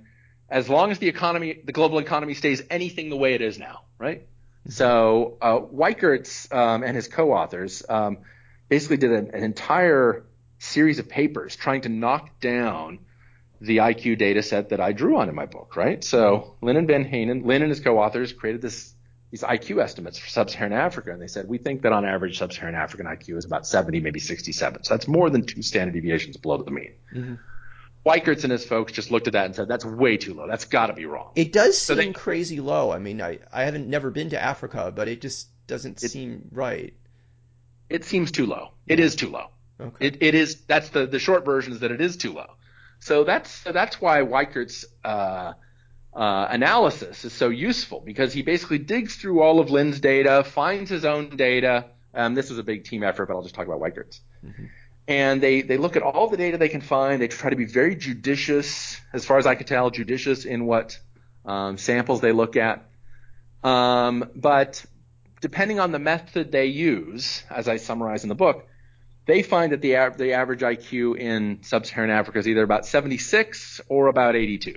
as 0.50 0.68
long 0.68 0.90
as 0.90 0.98
the 0.98 1.08
economy, 1.08 1.60
the 1.64 1.72
global 1.72 1.98
economy, 1.98 2.34
stays 2.34 2.62
anything 2.68 3.08
the 3.08 3.16
way 3.16 3.34
it 3.34 3.40
is 3.40 3.58
now, 3.58 3.84
right? 3.98 4.26
So 4.68 5.38
uh, 5.40 5.58
Wicherts 5.58 6.52
um, 6.54 6.82
and 6.82 6.94
his 6.94 7.08
co-authors 7.08 7.82
um, 7.88 8.18
basically 8.68 8.98
did 8.98 9.12
an, 9.12 9.30
an, 9.32 9.42
entire 9.42 10.24
series 10.58 10.98
of 10.98 11.08
papers 11.08 11.56
trying 11.56 11.80
to 11.80 11.88
knock 11.88 12.38
down 12.38 13.00
the 13.62 13.78
IQ 13.78 14.18
data 14.18 14.42
set 14.42 14.70
that 14.70 14.80
I 14.80 14.92
drew 14.92 15.16
on 15.18 15.28
in 15.28 15.34
my 15.34 15.46
book, 15.46 15.76
right? 15.76 16.02
So 16.02 16.56
Lynn 16.60 16.76
and 16.76 16.88
Van 16.88 17.04
Hanen, 17.04 17.44
Lynn 17.44 17.62
and 17.62 17.70
his 17.70 17.80
co-authors 17.80 18.32
created 18.32 18.60
this 18.60 18.94
these 19.30 19.42
IQ 19.42 19.82
estimates 19.82 20.18
for 20.18 20.28
sub-Saharan 20.28 20.74
Africa, 20.74 21.10
and 21.10 21.22
they 21.22 21.26
said 21.26 21.48
we 21.48 21.56
think 21.56 21.82
that 21.82 21.92
on 21.92 22.04
average 22.04 22.38
sub-Saharan 22.38 22.74
African 22.74 23.06
IQ 23.06 23.38
is 23.38 23.46
about 23.46 23.66
70, 23.66 24.00
maybe 24.00 24.20
67. 24.20 24.84
So 24.84 24.92
that's 24.92 25.08
more 25.08 25.30
than 25.30 25.46
two 25.46 25.62
standard 25.62 25.94
deviations 25.94 26.36
below 26.36 26.62
the 26.62 26.70
mean. 26.70 26.92
Mm-hmm. 27.14 27.34
Wicherts 28.04 28.42
and 28.42 28.52
his 28.52 28.64
folks 28.64 28.92
just 28.92 29.10
looked 29.10 29.28
at 29.28 29.32
that 29.32 29.46
and 29.46 29.54
said, 29.54 29.68
that's 29.68 29.86
way 29.86 30.18
too 30.18 30.34
low. 30.34 30.46
That's 30.46 30.66
got 30.66 30.88
to 30.88 30.92
be 30.92 31.06
wrong. 31.06 31.30
It 31.34 31.50
does 31.50 31.78
so 31.78 31.94
seem 31.94 32.08
they, 32.08 32.12
crazy 32.12 32.60
low. 32.60 32.90
I 32.90 32.98
mean, 32.98 33.22
I, 33.22 33.38
I 33.50 33.64
haven't 33.64 33.88
never 33.88 34.10
been 34.10 34.30
to 34.30 34.42
Africa, 34.42 34.92
but 34.94 35.08
it 35.08 35.22
just 35.22 35.48
doesn't 35.66 36.02
it, 36.02 36.10
seem 36.10 36.48
right. 36.52 36.92
It 37.88 38.04
seems 38.04 38.32
too 38.32 38.44
low. 38.44 38.72
It 38.86 39.00
is 39.00 39.16
too 39.16 39.30
low. 39.30 39.46
Okay. 39.80 40.08
It, 40.08 40.22
it 40.22 40.34
is, 40.34 40.56
that's 40.66 40.90
the, 40.90 41.06
the 41.06 41.18
short 41.18 41.46
version 41.46 41.72
is 41.72 41.80
that 41.80 41.90
it 41.90 42.02
is 42.02 42.18
too 42.18 42.34
low. 42.34 42.50
So 43.03 43.24
that's, 43.24 43.62
that's 43.62 44.00
why 44.00 44.22
Wicherts', 44.22 44.84
uh, 45.05 45.53
uh, 46.14 46.46
analysis 46.50 47.24
is 47.24 47.32
so 47.32 47.48
useful 47.48 48.00
because 48.05 48.32
he 48.32 48.42
basically 48.42 48.78
digs 48.78 49.16
through 49.16 49.40
all 49.42 49.61
of 49.61 49.70
Lynn's 49.70 49.98
data, 49.98 50.44
finds 50.44 50.90
his 50.90 51.05
own 51.05 51.36
data. 51.36 51.86
Um, 52.14 52.34
this 52.34 52.50
was 52.50 52.59
a 52.59 52.62
big 52.62 52.84
team 52.84 53.03
effort, 53.03 53.26
but 53.26 53.34
I'll 53.34 53.42
just 53.42 53.55
talk 53.55 53.66
about 53.66 53.80
Wicherts. 53.80 54.20
Mm-hmm 54.44 54.66
and 55.09 55.42
they, 55.42 55.62
they 55.62 55.76
look 55.76 55.96
at 55.96 56.03
all 56.03 56.28
the 56.28 56.36
data 56.36 56.59
they 56.59 56.68
can 56.68 56.80
find. 56.80 57.20
They 57.20 57.28
try 57.28 57.50
to 57.50 57.57
be 57.57 57.64
very 57.64 57.96
judicious, 57.96 59.00
as 59.12 59.24
far 59.24 59.38
as 59.38 59.46
I 59.46 59.55
can 59.55 59.66
tell, 59.66 59.90
judicious 59.90 60.44
in 60.44 60.64
what 60.66 60.98
um, 61.44 61.76
samples 61.78 62.20
they 62.20 62.32
look 62.32 62.57
at. 62.57 62.88
Um, 63.64 64.30
but 64.34 64.84
depending 65.40 65.80
on 65.80 65.92
the 65.92 65.98
method 65.98 66.53
they 66.53 66.66
use, 66.66 67.42
as 67.50 67.68
I 67.68 67.76
summarize 67.76 68.22
in 68.22 68.28
the 68.28 68.34
book, 68.34 68.68
they 69.26 69.42
find 69.42 69.72
that 69.72 69.80
the, 69.80 69.92
the 70.16 70.32
average 70.32 70.60
IQ 70.60 71.18
in 71.18 71.62
sub-Saharan 71.62 72.10
Africa 72.10 72.38
is 72.38 72.48
either 72.48 72.62
about 72.62 72.86
76 72.86 73.80
or 73.88 74.08
about 74.08 74.34
82. 74.36 74.76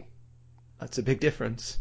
That's 0.80 0.98
a 0.98 1.04
big 1.04 1.20
difference. 1.20 1.80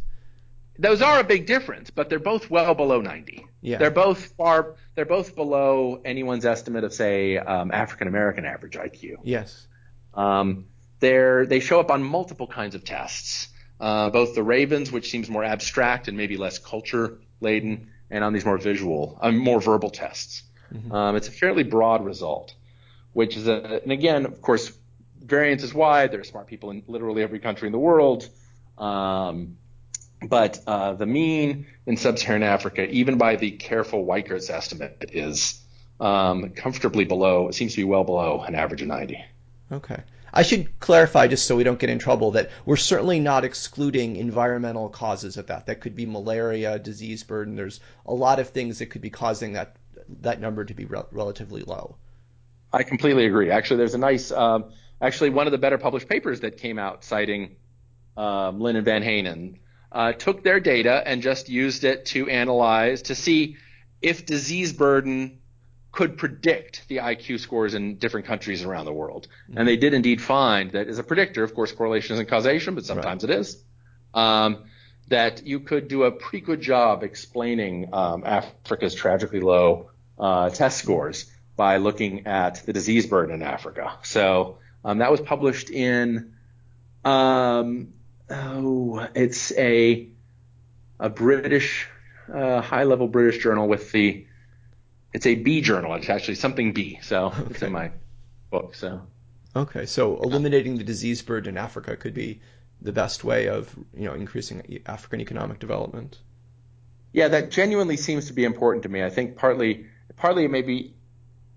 those 0.79 1.03
are 1.03 1.21
a 1.21 1.25
big 1.25 1.47
difference, 1.47 1.91
but 1.91 2.09
they're 2.09 2.19
both 2.19 2.51
well 2.51 2.75
below 2.75 3.01
90. 3.01 3.47
Yeah. 3.61 3.79
They're 3.79 3.91
both 3.91 4.27
far. 4.37 4.77
They're 4.95 5.05
both 5.07 5.35
below 5.35 6.01
anyone's 6.05 6.45
estimate 6.45 6.85
of, 6.85 6.93
say, 6.93 7.39
um, 7.39 7.71
African 7.73 8.09
American 8.09 8.45
average 8.45 8.75
IQ. 8.75 9.17
Yes. 9.25 9.67
Um, 10.13 10.67
they're 11.01 11.47
they 11.47 11.61
show 11.61 11.81
up 11.81 11.91
on 11.91 12.03
multiple 12.03 12.47
kinds 12.47 12.75
of 12.75 12.85
tests. 12.85 13.49
Uh, 13.81 14.11
both 14.11 14.35
the 14.35 14.43
Ravens, 14.43 14.93
which 14.93 15.11
seems 15.11 15.29
more 15.29 15.43
abstract 15.45 16.09
and 16.09 16.17
maybe 16.17 16.37
less 16.37 16.59
culture 16.59 17.19
laden, 17.41 17.91
and 18.11 18.23
on 18.23 18.33
these 18.33 18.45
more 18.45 18.59
visual, 18.59 19.19
um, 19.21 19.37
more 19.37 19.61
verbal 19.61 19.91
tests. 19.91 20.43
Mm-hmm. 20.75 20.93
Um, 20.93 21.17
it's 21.17 21.29
a 21.29 21.33
fairly 21.33 21.63
broad 21.63 22.05
result, 22.05 22.55
which 23.13 23.37
is 23.37 23.47
a, 23.47 23.81
and 23.83 23.93
again, 23.93 24.27
of 24.27 24.41
course, 24.43 24.73
variance 25.21 25.63
is 25.63 25.73
wide. 25.73 26.13
There 26.13 26.21
are 26.21 26.25
smart 26.25 26.47
people 26.47 26.71
in 26.71 26.83
literally 26.87 27.23
every 27.23 27.39
country 27.39 27.67
in 27.67 27.73
the 27.73 27.79
world. 27.79 28.29
Um, 28.79 29.57
but 30.29 30.61
uh, 30.67 30.95
the 30.95 31.07
mean 31.07 31.67
in 31.87 31.97
sub-Saharan 31.97 32.43
Africa, 32.43 32.89
even 32.89 33.19
by 33.19 33.37
the 33.37 33.53
careful 33.53 34.05
Wicherts' 34.05 34.51
estimate, 34.51 35.11
is 35.13 35.61
um, 36.01 36.51
comfortably 36.51 37.05
below. 37.05 37.49
It 37.49 37.55
seems 37.55 37.73
to 37.73 37.79
be 37.79 37.85
well 37.85 38.05
below 38.05 38.43
an 38.43 38.55
average 38.55 38.83
of 38.83 38.89
90. 38.89 39.23
Okay. 39.73 40.03
I 40.37 40.43
should 40.43 40.81
clarify, 40.81 41.29
just 41.29 41.47
so 41.47 41.55
we 41.55 41.63
don't 41.63 41.79
get 41.79 41.91
in 41.91 42.01
trouble, 42.01 42.33
that 42.33 42.51
we're 42.67 42.77
certainly 42.77 43.21
not 43.21 43.45
excluding 43.45 44.17
environmental 44.17 44.89
causes 44.89 45.37
of 45.37 45.47
that. 45.47 45.67
That 45.67 45.81
could 45.81 45.95
be 45.95 46.07
malaria, 46.07 46.79
disease 46.79 47.23
burden. 47.23 47.55
There's 47.55 47.79
a 48.05 48.13
lot 48.13 48.41
of 48.41 48.49
things 48.49 48.81
that 48.81 48.87
could 48.87 49.01
be 49.01 49.11
causing 49.11 49.53
that 49.53 49.77
that 50.21 50.41
number 50.41 50.65
to 50.65 50.75
be 50.75 50.85
re- 50.85 51.03
relatively 51.11 51.63
low. 51.63 51.97
I 52.73 52.83
completely 52.83 53.27
agree. 53.27 53.51
Actually, 53.51 53.79
there's 53.79 53.95
a 53.95 53.99
nice, 53.99 54.33
um, 54.33 54.73
actually 55.01 55.31
one 55.31 55.47
of 55.47 55.53
the 55.53 55.59
better 55.59 55.79
published 55.79 56.09
papers 56.09 56.41
that 56.41 56.57
came 56.57 56.79
out 56.79 57.05
citing 57.05 57.57
um, 58.17 58.61
Lynn 58.61 58.77
and 58.77 58.87
Vanhanen 58.87 59.59
uh, 59.93 60.13
took 60.13 60.43
their 60.43 60.61
data 60.61 61.03
and 61.07 61.23
just 61.23 61.49
used 61.49 61.85
it 61.85 62.07
to 62.07 62.29
analyze 62.29 63.03
to 63.03 63.15
see 63.15 63.57
if 64.03 64.27
disease 64.27 64.73
burden 64.73 65.39
could 65.93 66.19
predict 66.19 66.87
the 66.89 66.97
IQ 66.97 67.39
scores 67.39 67.75
in 67.75 67.97
different 67.97 68.27
countries 68.27 68.65
around 68.65 68.85
the 68.85 68.93
world. 68.93 69.29
Mm-hmm. 69.49 69.59
And 69.59 69.69
they 69.69 69.77
did 69.77 69.95
indeed 69.95 70.21
find 70.21 70.73
that 70.73 70.89
as 70.89 70.99
a 70.99 71.05
predictor, 71.05 71.45
of 71.45 71.55
course, 71.55 71.71
correlation 71.71 72.15
isn't 72.15 72.29
causation, 72.29 72.75
but 72.75 72.85
sometimes 72.85 73.23
right. 73.23 73.31
it 73.31 73.39
is, 73.39 73.63
um, 74.13 74.65
that 75.09 75.47
you 75.47 75.61
could 75.61 75.87
do 75.87 76.03
a 76.03 76.11
pretty 76.11 76.45
good 76.45 76.61
job 76.61 77.05
explaining 77.05 77.91
um, 77.93 78.25
Africa's 78.25 78.95
tragically 78.95 79.41
low 79.41 79.91
uh, 80.19 80.51
test 80.51 80.79
scores 80.79 81.31
by 81.57 81.77
looking 81.77 82.27
at 82.27 82.65
the 82.67 82.73
disease 82.73 83.07
burden 83.07 83.35
in 83.35 83.43
Africa. 83.43 83.95
So 84.03 84.59
um, 84.85 84.99
that 84.99 85.11
was 85.11 85.21
published 85.21 85.71
in 85.71 86.35
um, 87.05 87.93
oh, 88.31 89.07
it's 89.15 89.53
a 89.53 90.09
a 90.99 91.11
British 91.11 91.89
uh, 92.33 92.61
high 92.61 92.85
level 92.85 93.09
British 93.09 93.43
journal 93.43 93.69
with 93.69 93.93
the 93.93 94.27
it's 95.13 95.27
a 95.27 95.35
B 95.35 95.61
journal. 95.61 95.95
It's 95.95 96.09
actually 96.09 96.37
something 96.37 96.73
B. 96.73 96.99
So 97.03 97.27
okay. 97.27 97.43
it's 97.51 97.63
in 97.63 97.73
my 97.73 97.93
book. 98.51 98.75
So 98.75 99.03
okay, 99.55 99.87
so 99.87 100.21
eliminating 100.21 100.79
the 100.79 100.85
disease 100.85 101.23
burden 101.23 101.57
in 101.57 101.59
Africa 101.59 101.97
could 101.97 102.15
be 102.15 102.41
the 102.81 102.93
best 102.93 103.25
way 103.25 103.49
of 103.49 103.75
you 103.97 104.05
know 104.07 104.15
increasing 104.15 104.81
African 104.87 105.21
economic 105.21 105.59
development. 105.59 106.19
Yeah, 107.13 107.29
that 107.29 107.51
genuinely 107.53 107.97
seems 107.97 108.27
to 108.27 108.33
be 108.33 108.45
important 108.45 108.83
to 108.83 108.89
me. 108.89 109.05
I 109.05 109.11
think 109.11 109.37
partly 109.37 109.87
partly 110.17 110.45
it 110.45 110.51
may 110.51 110.63
be 110.63 110.95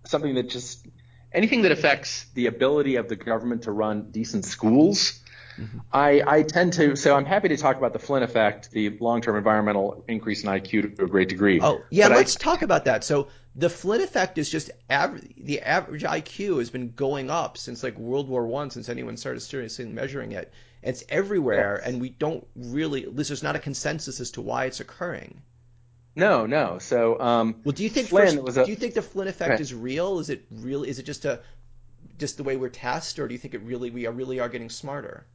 something 0.05 0.35
that 0.35 0.49
just 0.49 0.85
anything 1.31 1.63
that 1.63 1.71
affects 1.71 2.25
the 2.33 2.47
ability 2.47 2.95
of 2.95 3.09
the 3.09 3.15
government 3.15 3.63
to 3.63 3.71
run 3.71 4.11
decent 4.11 4.45
schools 4.45 5.19
Mm-hmm. 5.59 5.79
I, 5.91 6.23
I 6.25 6.43
tend 6.43 6.73
to, 6.73 6.95
so 6.95 7.15
I'm 7.15 7.25
happy 7.25 7.47
to 7.49 7.57
talk 7.57 7.77
about 7.77 7.93
the 7.93 7.99
Flynn 7.99 8.23
effect, 8.23 8.71
the 8.71 8.89
long-term 8.99 9.35
environmental 9.35 10.03
increase 10.07 10.43
in 10.43 10.49
IQ 10.49 10.97
to 10.97 11.03
a 11.03 11.07
great 11.07 11.29
degree. 11.29 11.59
Oh, 11.61 11.81
yeah, 11.89 12.09
but 12.09 12.17
let's 12.17 12.37
I, 12.37 12.39
talk 12.39 12.61
about 12.61 12.85
that. 12.85 13.03
So 13.03 13.29
the 13.55 13.69
Flynn 13.69 14.01
effect 14.01 14.37
is 14.37 14.49
just 14.49 14.69
average, 14.89 15.33
the 15.35 15.61
average 15.61 16.03
IQ 16.03 16.59
has 16.59 16.69
been 16.69 16.91
going 16.91 17.29
up 17.29 17.57
since 17.57 17.81
like 17.81 17.97
World 17.97 18.29
War 18.29 18.45
One, 18.45 18.69
since 18.69 18.87
anyone 18.87 19.17
started 19.17 19.39
seriously 19.39 19.85
measuring 19.85 20.31
it. 20.33 20.53
It's 20.83 21.03
everywhere, 21.09 21.79
yes. 21.81 21.89
and 21.89 21.99
we 21.99 22.09
don't 22.09 22.45
really, 22.55 23.03
at 23.03 23.15
least 23.15 23.29
there's 23.29 23.43
not 23.43 23.55
a 23.55 23.59
consensus 23.59 24.19
as 24.19 24.31
to 24.31 24.41
why 24.41 24.65
it's 24.65 24.79
occurring. 24.79 25.41
No, 26.17 26.47
no. 26.47 26.79
So, 26.79 27.19
um, 27.19 27.61
well, 27.63 27.73
do 27.73 27.83
you 27.83 27.89
think 27.89 28.07
Flynn 28.07 28.25
first, 28.25 28.43
was 28.43 28.57
a, 28.57 28.65
do 28.65 28.71
you 28.71 28.75
think 28.75 28.95
the 28.95 29.03
Flynn 29.03 29.27
effect 29.27 29.59
is 29.59 29.71
real? 29.71 30.17
Is 30.17 30.31
it 30.31 30.45
real? 30.49 30.83
Is 30.83 30.97
it 30.97 31.03
just 31.03 31.25
a 31.25 31.41
just 32.17 32.37
the 32.37 32.43
way 32.43 32.57
we're 32.57 32.69
test, 32.69 33.19
or 33.19 33.27
do 33.27 33.35
you 33.35 33.37
think 33.37 33.53
it 33.53 33.61
really 33.61 33.91
we 33.91 34.07
are 34.07 34.11
really 34.11 34.39
are 34.39 34.49
getting 34.49 34.71
smarter? 34.71 35.27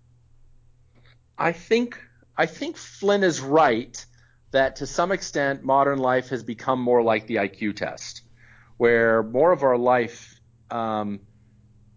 I 1.39 1.53
think 1.53 2.03
I 2.37 2.47
think 2.47 2.77
Flynn 2.77 3.23
is 3.23 3.41
right 3.41 4.05
that 4.51 4.77
to 4.77 4.87
some 4.89 5.13
extent 5.13 5.63
modern 5.63 6.01
life 6.01 6.31
has 6.31 6.43
become 6.43 6.81
more 6.81 7.01
like 7.01 7.29
the 7.29 7.37
IQ 7.37 7.77
test, 7.77 8.23
where 8.77 9.23
more 9.23 9.53
of 9.53 9.63
our 9.63 9.79
life 9.79 10.35
um, 10.69 11.21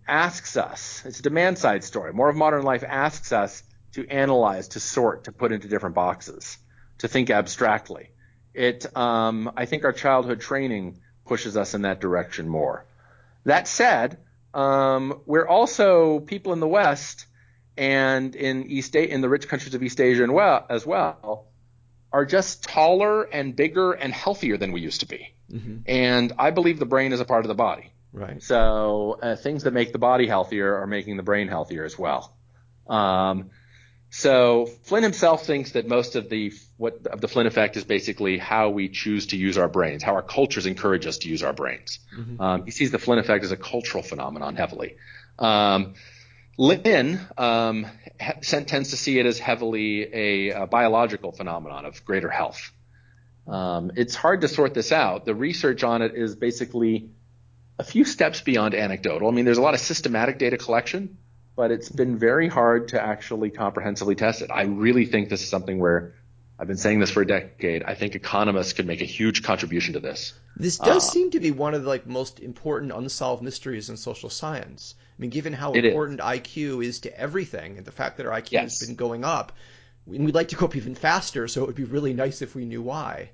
asks 0.08 0.58
us. 0.58 1.02
It's 1.06 1.20
a 1.20 1.24
demand 1.24 1.58
side 1.58 1.84
story. 1.84 2.14
More 2.14 2.30
of 2.30 2.36
modern 2.36 2.62
life 2.62 2.84
asks 2.88 3.32
us 3.32 3.64
to 3.94 4.08
analyze, 4.08 4.68
to 4.70 4.80
sort, 4.80 5.24
to 5.24 5.32
put 5.32 5.52
into 5.52 5.68
different 5.68 5.96
boxes, 5.96 6.60
to 7.00 7.08
think 7.08 7.32
abstractly. 7.32 8.12
It, 8.56 8.86
um, 8.96 9.52
I 9.56 9.66
think, 9.66 9.84
our 9.84 9.94
childhood 9.94 10.40
training 10.40 11.00
pushes 11.26 11.58
us 11.58 11.74
in 11.74 11.82
that 11.84 12.00
direction 12.00 12.48
more. 12.48 12.86
That 13.44 13.68
said, 13.68 14.18
um, 14.54 15.22
we're 15.26 15.48
also 15.48 16.20
people 16.20 16.54
in 16.54 16.60
the 16.60 16.68
West 16.68 17.26
and 17.78 18.36
in 18.36 18.72
East 18.72 18.96
in 18.96 19.22
the 19.22 19.30
rich 19.30 19.48
countries 19.48 19.76
of 19.76 19.84
East 19.84 20.00
Asia 20.00 20.24
and 20.24 20.34
well, 20.34 20.66
as 20.70 20.86
well 20.86 21.48
are 22.16 22.26
just 22.26 22.64
taller 22.64 23.24
and 23.24 23.58
bigger 23.58 23.92
and 23.92 24.14
healthier 24.14 24.56
than 24.56 24.72
we 24.72 24.80
used 24.80 25.02
to 25.02 25.06
be. 25.06 25.34
Mm-hmm. 25.52 25.80
And 25.86 26.32
I 26.40 26.52
believe 26.52 26.80
the 26.80 26.86
brain 26.86 27.12
is 27.12 27.20
a 27.20 27.26
part 27.26 27.44
of 27.44 27.50
the 27.50 27.56
body. 27.56 27.92
Right. 28.14 28.42
So 28.42 29.20
uh, 29.22 29.36
things 29.36 29.64
that 29.64 29.74
make 29.74 29.92
the 29.92 30.00
body 30.00 30.26
healthier 30.26 30.76
are 30.76 30.88
making 30.88 31.18
the 31.18 31.24
brain 31.24 31.50
healthier 31.50 31.84
as 31.84 32.00
well. 32.00 32.34
Um, 32.88 33.50
so 34.18 34.68
Flynn 34.84 35.04
himself 35.04 35.46
thinks 35.46 35.72
that 35.72 35.90
most 35.90 36.16
of 36.16 36.30
the 36.30 36.54
what 36.78 37.06
of 37.08 37.20
the 37.20 37.28
Flynn 37.28 37.48
effect 37.48 37.76
is 37.76 37.84
basically 37.84 38.38
how 38.38 38.70
we 38.70 38.88
choose 38.88 39.28
to 39.28 39.36
use 39.36 39.58
our 39.58 39.68
brains, 39.68 40.04
how 40.04 40.14
our 40.14 40.22
cultures 40.22 40.66
encourage 40.66 41.06
us 41.06 41.18
to 41.18 41.28
use 41.28 41.44
our 41.44 41.52
brains. 41.52 42.00
Mm-hmm. 42.18 42.42
Um, 42.42 42.64
he 42.64 42.72
sees 42.72 42.92
the 42.92 42.98
Flynn 42.98 43.20
effect 43.20 43.44
as 43.44 43.52
a 43.52 43.58
cultural 43.58 44.02
phenomenon 44.02 44.56
heavily. 44.56 44.96
Um, 45.38 45.96
Lynn 46.58 47.20
um, 47.38 47.88
tends 48.42 48.92
to 48.92 48.96
see 48.96 49.20
it 49.20 49.26
as 49.26 49.38
heavily 49.38 50.04
a, 50.14 50.62
a 50.62 50.66
biological 50.66 51.34
phenomenon 51.34 51.84
of 51.84 52.06
greater 52.06 52.30
health. 52.30 52.72
Um, 53.46 53.92
it's 53.98 54.16
hard 54.16 54.42
to 54.42 54.48
sort 54.48 54.74
this 54.74 54.94
out. 54.94 55.26
The 55.26 55.36
research 55.36 55.84
on 55.84 56.02
it 56.02 56.16
is 56.16 56.38
basically 56.38 57.10
a 57.78 57.84
few 57.84 58.06
steps 58.06 58.40
beyond 58.40 58.76
anecdotal. 58.76 59.28
I 59.28 59.32
mean, 59.32 59.44
there's 59.44 59.58
a 59.58 59.62
lot 59.62 59.74
of 59.74 59.82
systematic 59.82 60.40
data 60.40 60.58
collection, 60.58 61.18
but 61.56 61.72
it's 61.72 61.90
been 61.90 62.18
very 62.18 62.48
hard 62.48 62.90
to 62.90 63.02
actually 63.02 63.50
comprehensively 63.50 64.16
test 64.16 64.42
it. 64.42 64.52
I 64.52 64.64
really 64.64 65.06
think 65.06 65.30
this 65.30 65.42
is 65.42 65.50
something 65.50 65.80
where 65.80 66.14
I've 66.58 66.68
been 66.68 66.78
saying 66.78 67.00
this 67.00 67.12
for 67.12 67.22
a 67.22 67.28
decade. 67.28 67.84
I 67.84 67.96
think 67.96 68.16
economists 68.16 68.74
could 68.74 68.88
make 68.88 69.02
a 69.02 69.06
huge 69.06 69.44
contribution 69.44 69.94
to 69.94 70.00
this. 70.00 70.34
This 70.56 70.78
does 70.78 71.08
uh, 71.08 71.12
seem 71.12 71.32
to 71.32 71.40
be 71.40 71.52
one 71.52 71.74
of 71.74 71.84
the 71.84 71.90
like 71.90 72.08
most 72.08 72.40
important 72.40 72.92
unsolved 72.94 73.44
mysteries 73.44 73.90
in 73.90 73.98
social 73.98 74.30
science. 74.30 74.96
I 75.18 75.22
mean, 75.22 75.30
given 75.30 75.54
how 75.54 75.74
important 75.74 76.20
is. 76.20 76.26
IQ 76.26 76.86
is 76.86 77.00
to 77.02 77.20
everything, 77.20 77.78
and 77.78 77.86
the 77.86 77.92
fact 77.92 78.18
that 78.18 78.26
our 78.26 78.42
IQ 78.42 78.52
yes. 78.52 78.80
has 78.80 78.88
been 78.88 78.96
going 78.96 79.26
up, 79.26 79.52
and 80.08 80.26
we'd 80.26 80.36
like 80.36 80.50
to 80.50 80.56
go 80.56 80.66
up 80.66 80.76
even 80.76 80.96
faster. 80.96 81.48
So 81.48 81.64
it 81.64 81.68
would 81.68 81.76
be 81.76 81.84
really 81.84 82.14
nice 82.14 82.42
if 82.42 82.56
we 82.56 82.66
knew 82.66 82.82
why. 82.82 83.32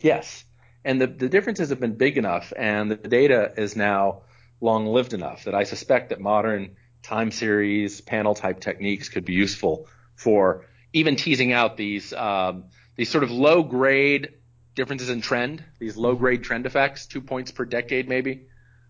Yes, 0.00 0.44
and 0.84 1.00
the 1.00 1.08
the 1.08 1.28
differences 1.28 1.70
have 1.70 1.80
been 1.80 1.94
big 1.94 2.16
enough, 2.16 2.52
and 2.56 2.90
the 2.90 2.96
data 2.96 3.52
is 3.56 3.74
now 3.74 4.22
long 4.60 4.86
lived 4.86 5.14
enough 5.14 5.44
that 5.44 5.54
I 5.54 5.64
suspect 5.64 6.10
that 6.10 6.20
modern 6.20 6.76
time 7.06 7.30
series 7.30 8.00
panel 8.00 8.34
type 8.34 8.60
techniques 8.60 9.08
could 9.08 9.24
be 9.24 9.32
useful 9.32 9.86
for 10.16 10.66
even 10.92 11.16
teasing 11.16 11.52
out 11.52 11.76
these 11.76 12.12
um, 12.12 12.64
these 12.96 13.10
sort 13.10 13.22
of 13.22 13.30
low 13.30 13.62
grade 13.62 14.34
differences 14.74 15.08
in 15.08 15.20
trend, 15.20 15.62
these 15.78 15.96
low 15.96 16.14
grade 16.14 16.42
trend 16.42 16.66
effects, 16.66 17.06
two 17.06 17.20
points 17.20 17.52
per 17.52 17.64
decade 17.64 18.08
maybe. 18.08 18.46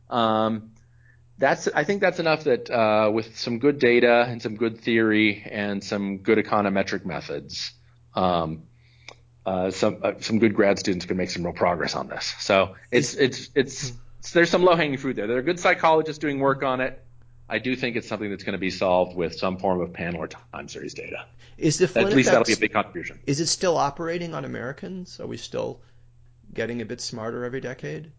Um, 0.09 0.71
that's 1.39 1.69
I 1.69 1.85
think 1.85 2.01
that's 2.01 2.19
enough 2.19 2.45
that 2.45 2.71
uh, 2.71 3.11
with 3.13 3.39
some 3.39 3.59
good 3.59 3.79
data 3.79 4.25
and 4.27 4.41
some 4.41 4.57
good 4.57 4.81
theory 4.81 5.43
and 5.51 5.85
some 5.85 6.19
good 6.19 6.39
econometric 6.39 7.05
methods, 7.05 7.73
um, 8.15 8.63
uh, 9.45 9.71
some 9.71 9.99
uh, 10.03 10.13
some 10.21 10.39
good 10.39 10.55
grad 10.55 10.79
students 10.79 11.05
can 11.05 11.19
make 11.19 11.31
some 11.31 11.45
real 11.45 11.53
progress 11.53 11.95
on 11.95 12.09
this. 12.09 12.35
So 12.39 12.77
it's 12.91 13.15
it's 13.15 13.51
it's, 13.55 13.93
it's 14.21 14.31
there's 14.31 14.49
some 14.49 14.63
low 14.63 14.75
hanging 14.75 14.97
fruit 14.97 15.17
there. 15.17 15.27
There 15.27 15.37
are 15.37 15.43
good 15.43 15.61
psychologists 15.61 16.19
doing 16.19 16.39
work 16.39 16.63
on 16.63 16.81
it. 16.81 17.03
I 17.49 17.59
do 17.59 17.77
think 17.77 17.97
it's 17.97 18.09
something 18.09 18.31
that's 18.31 18.45
going 18.45 18.55
to 18.55 18.59
be 18.59 18.71
solved 18.71 19.17
with 19.17 19.37
some 19.37 19.59
form 19.59 19.81
of 19.81 19.93
panel 19.93 20.23
or 20.23 20.29
time 20.29 20.69
series 20.69 20.95
data. 20.95 21.27
Is 21.59 21.79
the 21.79 21.89
Flynn 21.89 22.09
at 22.09 22.13
least 22.13 22.31
that'll 22.31 22.45
be 22.45 22.53
a 22.53 22.59
big 22.59 22.73
contribution. 22.73 23.21
Is 23.27 23.41
it 23.41 23.47
still 23.47 23.77
operating 23.77 24.35
on 24.35 24.45
Americans? 24.45 25.21
Are 25.21 25.27
we 25.27 25.37
still 25.37 25.81
getting 26.53 26.83
a 26.83 26.85
bit 26.85 27.01
smarter 27.01 27.45
every 27.45 27.61
decade? 27.61 28.11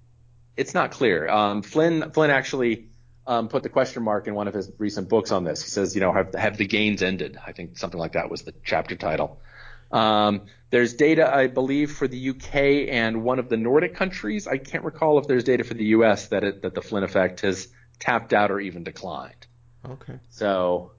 It's 0.56 0.74
not 0.74 0.92
clear. 0.92 1.30
Um, 1.30 1.62
Flynn 1.62 2.12
Flynn 2.12 2.32
actually 2.32 2.88
um, 3.28 3.50
put 3.50 3.64
the 3.64 3.70
question 3.70 4.04
mark 4.04 4.28
in 4.28 4.34
one 4.34 4.48
of 4.48 4.54
his 4.54 4.72
recent 4.78 5.10
books 5.10 5.32
on 5.32 5.44
this. 5.44 5.62
He 5.62 5.70
says, 5.70 5.94
you 5.94 6.02
know, 6.02 6.14
have, 6.14 6.34
have 6.34 6.58
the 6.58 6.66
gains 6.66 7.04
ended? 7.04 7.38
I 7.46 7.52
think 7.52 7.78
something 7.78 8.00
like 8.00 8.14
that 8.14 8.32
was 8.32 8.44
the 8.44 8.54
chapter 8.64 8.96
title. 8.96 9.42
Um, 9.92 10.44
there's 10.70 10.94
data, 10.94 11.34
I 11.34 11.48
believe, 11.48 11.92
for 11.92 12.08
the 12.08 12.30
UK 12.30 12.90
and 12.90 13.24
one 13.24 13.40
of 13.40 13.50
the 13.50 13.58
Nordic 13.58 13.96
countries. 13.96 14.48
I 14.48 14.58
can't 14.58 14.84
recall 14.84 15.20
if 15.20 15.28
there's 15.28 15.44
data 15.44 15.64
for 15.64 15.74
the 15.74 15.86
US 15.86 16.28
that 16.28 16.44
it, 16.44 16.62
that 16.64 16.74
the 16.74 16.82
Flynn 16.82 17.04
effect 17.04 17.42
has 17.42 17.68
tapped 18.00 18.34
out 18.34 18.52
or 18.52 18.60
even 18.60 18.84
declined. 18.84 19.48
Okay. 19.88 20.20
So 20.30 20.92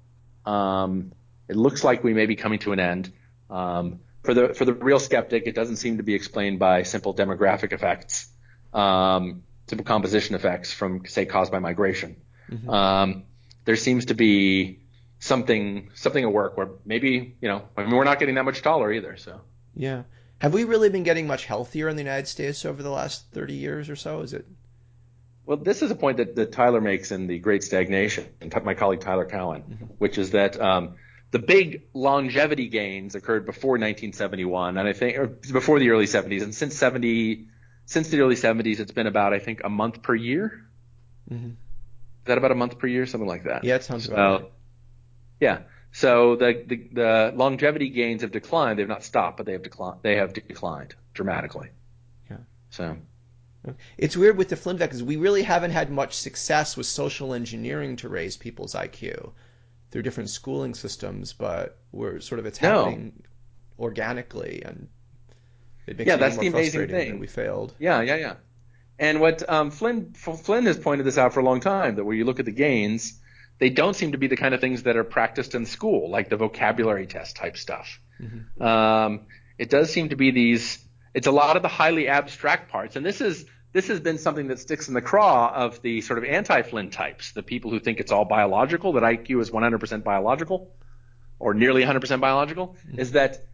um, 0.44 1.12
it 1.49 1.57
looks 1.57 1.84
like 1.84 2.03
we 2.05 2.14
may 2.14 2.26
be 2.26 2.36
coming 2.36 2.59
to 2.61 2.72
an 2.72 2.80
end. 2.80 3.12
Um, 3.51 4.01
for 4.22 4.34
the 4.34 4.55
for 4.55 4.64
the 4.64 4.74
real 4.74 4.99
skeptic, 4.99 5.46
it 5.46 5.55
doesn't 5.55 5.76
seem 5.76 5.96
to 5.99 6.03
be 6.03 6.14
explained 6.14 6.59
by 6.59 6.82
simple 6.82 7.14
demographic 7.14 7.72
effects, 7.72 8.28
um, 8.74 9.42
simple 9.66 9.84
composition 9.84 10.34
effects 10.34 10.72
from 10.72 11.07
say 11.07 11.24
caused 11.24 11.53
by 11.53 11.59
migration. 11.59 12.16
Mm-hmm. 12.51 12.68
Um, 12.68 13.24
there 13.64 13.76
seems 13.76 14.07
to 14.07 14.14
be 14.14 14.80
something 15.20 15.90
something 15.94 16.22
at 16.22 16.32
work 16.32 16.57
where 16.57 16.68
maybe 16.84 17.36
you 17.40 17.49
know 17.49 17.62
I 17.76 17.84
mean 17.84 17.94
we're 17.94 18.05
not 18.05 18.18
getting 18.18 18.34
that 18.34 18.44
much 18.44 18.62
taller 18.62 18.92
either. 18.92 19.16
So 19.16 19.40
yeah, 19.74 20.03
have 20.38 20.53
we 20.53 20.64
really 20.64 20.90
been 20.90 21.05
getting 21.05 21.26
much 21.26 21.46
healthier 21.46 21.88
in 21.88 21.96
the 21.96 22.03
United 22.03 22.26
States 22.26 22.64
over 22.64 22.82
the 22.82 22.90
last 22.90 23.30
thirty 23.32 23.55
years 23.55 23.88
or 23.88 23.96
so? 23.96 24.20
Is 24.20 24.34
it? 24.34 24.46
Well, 25.49 25.57
this 25.57 25.80
is 25.80 25.90
a 25.90 25.94
point 25.94 26.18
that, 26.18 26.36
that 26.36 26.53
Tyler 26.53 26.82
makes 26.82 27.11
in 27.11 27.26
the 27.26 27.38
Great 27.38 27.64
Stagnation, 27.64 28.26
and 28.42 28.55
my 28.64 28.74
colleague 28.74 29.01
Tyler 29.01 29.24
Cowen, 29.24 29.62
mm-hmm. 29.62 29.84
which 29.96 30.18
is 30.18 30.32
that 30.32 30.61
um, 30.61 30.96
the 31.30 31.38
big 31.38 31.84
longevity 31.94 32.68
gains 32.68 33.14
occurred 33.14 33.46
before 33.46 33.72
1971, 33.72 34.76
and 34.76 34.86
I 34.86 34.92
think 34.92 35.16
or 35.16 35.26
before 35.26 35.78
the 35.78 35.88
early 35.88 36.05
70s, 36.05 36.42
and 36.42 36.55
since 36.55 36.76
70, 36.76 37.46
since 37.86 38.11
the 38.11 38.20
early 38.20 38.34
70s, 38.34 38.78
it's 38.78 38.92
been 38.92 39.07
about 39.07 39.32
I 39.32 39.38
think 39.38 39.62
a 39.64 39.70
month 39.70 40.03
per 40.03 40.14
year. 40.14 40.66
Mm-hmm. 41.30 41.49
Is 41.49 41.55
that 42.26 42.36
about 42.36 42.53
a 42.53 42.55
month 42.55 42.78
per 42.78 42.86
year, 42.86 43.07
something 43.07 43.26
like 43.26 43.44
that? 43.44 43.64
Yeah, 43.64 43.76
it 43.76 43.84
sounds 43.84 44.07
about 44.07 44.42
right. 44.42 44.53
Yeah. 45.40 45.61
So 45.92 46.36
the, 46.36 46.62
the, 46.66 46.88
the 46.92 47.32
longevity 47.34 47.88
gains 47.88 48.20
have 48.20 48.32
declined. 48.32 48.78
They've 48.78 48.86
not 48.86 49.03
stopped, 49.03 49.38
but 49.38 49.46
they 49.46 49.53
have 49.53 49.62
declined. 49.62 50.01
They 50.03 50.16
have 50.16 50.34
declined 50.34 50.94
dramatically. 51.14 51.70
Yeah. 52.30 52.36
So 52.68 52.99
it's 53.96 54.16
weird 54.16 54.36
with 54.36 54.48
the 54.48 54.56
Flynn 54.56 54.76
effect 54.76 54.92
because 54.92 55.02
we 55.02 55.16
really 55.16 55.42
haven't 55.42 55.70
had 55.70 55.90
much 55.90 56.14
success 56.14 56.76
with 56.76 56.86
social 56.86 57.34
engineering 57.34 57.96
to 57.96 58.08
raise 58.08 58.36
people's 58.36 58.74
IQ 58.74 59.32
through 59.90 60.02
different 60.02 60.30
schooling 60.30 60.74
systems, 60.74 61.32
but 61.32 61.78
we're 61.92 62.20
sort 62.20 62.38
of 62.38 62.46
it's 62.46 62.58
happening 62.58 63.12
no. 63.16 63.84
organically, 63.84 64.62
and 64.64 64.88
it 65.86 65.96
makes 65.96 66.08
yeah, 66.08 66.14
it 66.14 66.20
that's 66.20 66.36
the 66.36 66.48
amazing 66.48 66.88
thing. 66.88 67.12
that 67.12 67.20
we 67.20 67.26
failed. 67.26 67.74
Yeah, 67.78 68.00
yeah, 68.02 68.16
yeah. 68.16 68.34
And 68.98 69.20
what 69.20 69.48
um, 69.48 69.70
Flynn 69.70 70.12
Flynn 70.12 70.66
has 70.66 70.78
pointed 70.78 71.06
this 71.06 71.18
out 71.18 71.32
for 71.32 71.40
a 71.40 71.44
long 71.44 71.60
time 71.60 71.96
that 71.96 72.04
where 72.04 72.16
you 72.16 72.24
look 72.24 72.40
at 72.40 72.46
the 72.46 72.52
gains, 72.52 73.18
they 73.58 73.70
don't 73.70 73.94
seem 73.94 74.12
to 74.12 74.18
be 74.18 74.26
the 74.26 74.36
kind 74.36 74.54
of 74.54 74.60
things 74.60 74.82
that 74.82 74.96
are 74.96 75.04
practiced 75.04 75.54
in 75.54 75.66
school, 75.66 76.10
like 76.10 76.28
the 76.28 76.36
vocabulary 76.36 77.06
test 77.06 77.36
type 77.36 77.56
stuff. 77.56 78.00
Mm-hmm. 78.20 78.62
Um, 78.62 79.26
it 79.56 79.70
does 79.70 79.92
seem 79.92 80.10
to 80.10 80.16
be 80.16 80.30
these. 80.32 80.84
It's 81.14 81.26
a 81.26 81.32
lot 81.32 81.56
of 81.56 81.62
the 81.62 81.68
highly 81.68 82.08
abstract 82.08 82.70
parts, 82.70 82.96
and 82.96 83.06
this 83.06 83.20
is 83.20 83.46
this 83.72 83.88
has 83.88 84.00
been 84.00 84.18
something 84.18 84.48
that 84.48 84.58
sticks 84.58 84.88
in 84.88 84.94
the 84.94 85.02
craw 85.02 85.52
of 85.54 85.80
the 85.82 86.00
sort 86.00 86.18
of 86.18 86.24
anti-Flynn 86.24 86.90
types, 86.90 87.32
the 87.32 87.42
people 87.42 87.70
who 87.70 87.78
think 87.78 88.00
it's 88.00 88.12
all 88.12 88.24
biological, 88.24 88.94
that 88.94 89.02
IQ 89.02 89.40
is 89.40 89.50
100% 89.50 90.04
biological 90.04 90.70
or 91.38 91.54
nearly 91.54 91.82
100% 91.82 92.20
biological, 92.20 92.76
mm-hmm. 92.86 92.98
is 92.98 93.12
that 93.12 93.44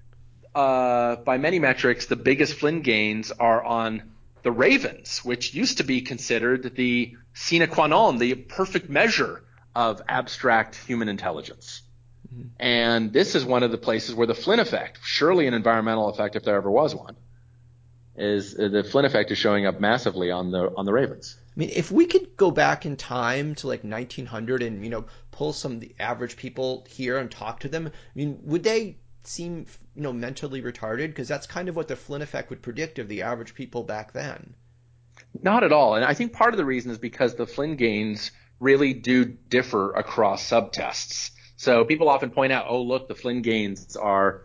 uh, 0.55 1.17
by 1.17 1.39
many 1.39 1.59
metrics, 1.59 2.07
the 2.07 2.17
biggest 2.17 2.55
Flynn 2.55 2.81
gains 2.83 3.33
are 3.33 3.63
on 3.63 4.03
the 4.43 4.53
ravens, 4.53 5.25
which 5.25 5.55
used 5.55 5.79
to 5.79 5.85
be 5.85 6.01
considered 6.01 6.75
the 6.77 7.17
sine 7.33 7.67
qua 7.67 7.89
non, 7.89 8.19
the 8.19 8.35
perfect 8.35 8.89
measure 8.89 9.43
of 9.75 10.01
abstract 10.09 10.77
human 10.77 11.09
intelligence. 11.09 11.83
Mm-hmm. 12.33 12.49
And 12.61 13.13
this 13.13 13.35
is 13.35 13.45
one 13.45 13.65
of 13.65 13.73
the 13.73 13.79
places 13.79 14.15
where 14.15 14.27
the 14.27 14.35
Flynn 14.35 14.61
effect, 14.61 15.01
surely 15.03 15.47
an 15.47 15.55
environmental 15.55 16.09
effect 16.09 16.37
if 16.37 16.45
there 16.45 16.57
ever 16.57 16.71
was 16.71 16.95
one, 16.95 17.17
is 18.17 18.59
uh, 18.59 18.69
the 18.69 18.85
Flynn 18.85 19.05
effect 19.05 19.31
is 19.31 19.39
showing 19.39 19.67
up 19.67 19.81
massively 19.81 20.31
on 20.31 20.51
the 20.51 20.73
on 20.77 20.85
the 20.85 20.93
Ravens. 20.93 21.37
I 21.57 21.61
mean, 21.61 21.71
if 21.75 21.91
we 21.91 22.07
could 22.07 22.37
go 22.37 22.51
back 22.51 22.87
in 22.87 22.97
time 22.97 23.55
to 23.57 23.69
like 23.69 23.85
1900 23.85 24.63
and 24.63 24.85
you 24.85 24.91
know 24.91 25.07
pull 25.31 25.53
some 25.53 25.73
of 25.73 25.81
the 25.81 25.95
average 25.99 26.37
people 26.37 26.87
here 26.89 27.19
and 27.19 27.31
talk 27.31 27.61
to 27.61 27.69
them, 27.69 27.87
I 27.87 27.91
mean, 28.15 28.41
would 28.45 28.63
they 28.63 28.99
seem 29.25 29.67
you 29.95 30.03
know 30.03 30.13
mentally 30.13 30.63
retarded? 30.63 31.09
Because 31.09 31.29
that's 31.29 31.47
kind 31.47 31.69
of 31.69 31.77
what 31.77 31.89
the 31.89 31.97
Flynn 31.97 32.23
effect 32.23 32.51
would 32.51 32.63
predict 32.63 32.99
of 32.99 33.09
the 33.09 33.23
average 33.23 33.55
people 33.55 33.83
back 33.83 34.13
then. 34.13 34.55
Not 35.43 35.65
at 35.65 35.73
all, 35.73 35.97
and 35.97 36.05
I 36.05 36.15
think 36.15 36.33
part 36.33 36.55
of 36.55 36.59
the 36.59 36.65
reason 36.65 36.91
is 36.91 36.99
because 36.99 37.35
the 37.35 37.47
Flynn 37.47 37.77
gains 37.77 38.31
really 38.61 38.95
do 38.95 39.25
differ 39.25 39.93
across 39.93 40.49
subtests. 40.49 41.31
So 41.57 41.85
people 41.85 42.09
often 42.09 42.31
point 42.31 42.53
out, 42.53 42.67
oh 42.69 42.83
look, 42.83 43.09
the 43.09 43.15
Flynn 43.15 43.43
gains 43.43 43.97
are 43.97 44.43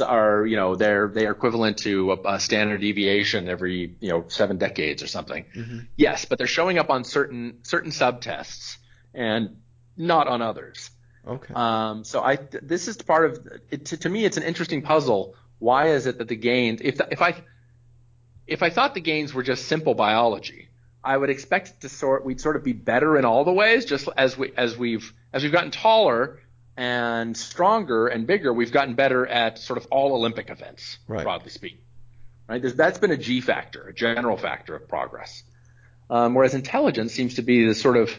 are 0.00 0.44
you 0.46 0.56
know 0.56 0.76
they're 0.76 1.08
they 1.08 1.26
are 1.26 1.32
equivalent 1.32 1.78
to 1.78 2.12
a, 2.12 2.34
a, 2.34 2.40
standard 2.40 2.80
deviation 2.82 3.48
every 3.48 3.96
you 4.00 4.10
know 4.10 4.24
seven 4.28 4.58
decades 4.58 5.02
or 5.02 5.06
something. 5.06 5.46
Mm-hmm. 5.56 5.78
Yes, 5.96 6.26
but 6.26 6.38
they're 6.38 6.46
showing 6.46 6.78
up 6.78 6.90
on 6.90 7.04
certain 7.04 7.58
certain 7.62 7.90
subtests 7.90 8.76
and 9.14 9.56
not 9.96 10.28
on 10.28 10.42
others. 10.42 10.90
Okay. 11.26 11.54
Um, 11.54 12.04
so 12.04 12.22
I 12.22 12.36
this 12.62 12.88
is 12.88 12.96
part 12.98 13.30
of 13.30 13.48
it, 13.70 13.86
to, 13.86 13.96
to 13.98 14.08
me 14.08 14.24
it's 14.24 14.36
an 14.36 14.42
interesting 14.42 14.82
puzzle. 14.82 15.34
Why 15.58 15.88
is 15.88 16.06
it 16.06 16.18
that 16.18 16.28
the 16.28 16.36
gains 16.36 16.80
if 16.82 17.00
if 17.10 17.22
I 17.22 17.42
if 18.46 18.62
I 18.62 18.70
thought 18.70 18.94
the 18.94 19.00
gains 19.00 19.32
were 19.32 19.42
just 19.42 19.66
simple 19.66 19.94
biology, 19.94 20.68
I 21.02 21.16
would 21.16 21.30
expect 21.30 21.82
to 21.82 21.88
sort 21.88 22.24
we'd 22.24 22.40
sort 22.40 22.56
of 22.56 22.64
be 22.64 22.72
better 22.72 23.16
in 23.16 23.24
all 23.24 23.44
the 23.44 23.52
ways 23.52 23.86
just 23.86 24.08
as 24.16 24.36
we 24.36 24.52
as 24.56 24.76
we've 24.76 25.12
as 25.32 25.42
we've 25.42 25.52
gotten 25.52 25.70
taller 25.70 26.40
and 26.80 27.36
stronger 27.36 28.06
and 28.08 28.26
bigger, 28.26 28.54
we've 28.54 28.72
gotten 28.72 28.94
better 28.94 29.26
at 29.26 29.58
sort 29.58 29.76
of 29.76 29.86
all 29.90 30.14
Olympic 30.14 30.48
events, 30.48 30.96
right. 31.06 31.22
broadly 31.22 31.50
speaking. 31.50 31.76
Right? 32.48 32.62
that's 32.74 32.98
been 32.98 33.10
a 33.10 33.18
G 33.18 33.42
factor, 33.42 33.82
a 33.88 33.92
general 33.92 34.38
factor 34.38 34.74
of 34.74 34.88
progress. 34.88 35.42
Um, 36.08 36.34
whereas 36.34 36.54
intelligence 36.54 37.12
seems 37.12 37.34
to 37.34 37.42
be 37.42 37.66
the 37.66 37.74
sort 37.74 37.98
of 37.98 38.10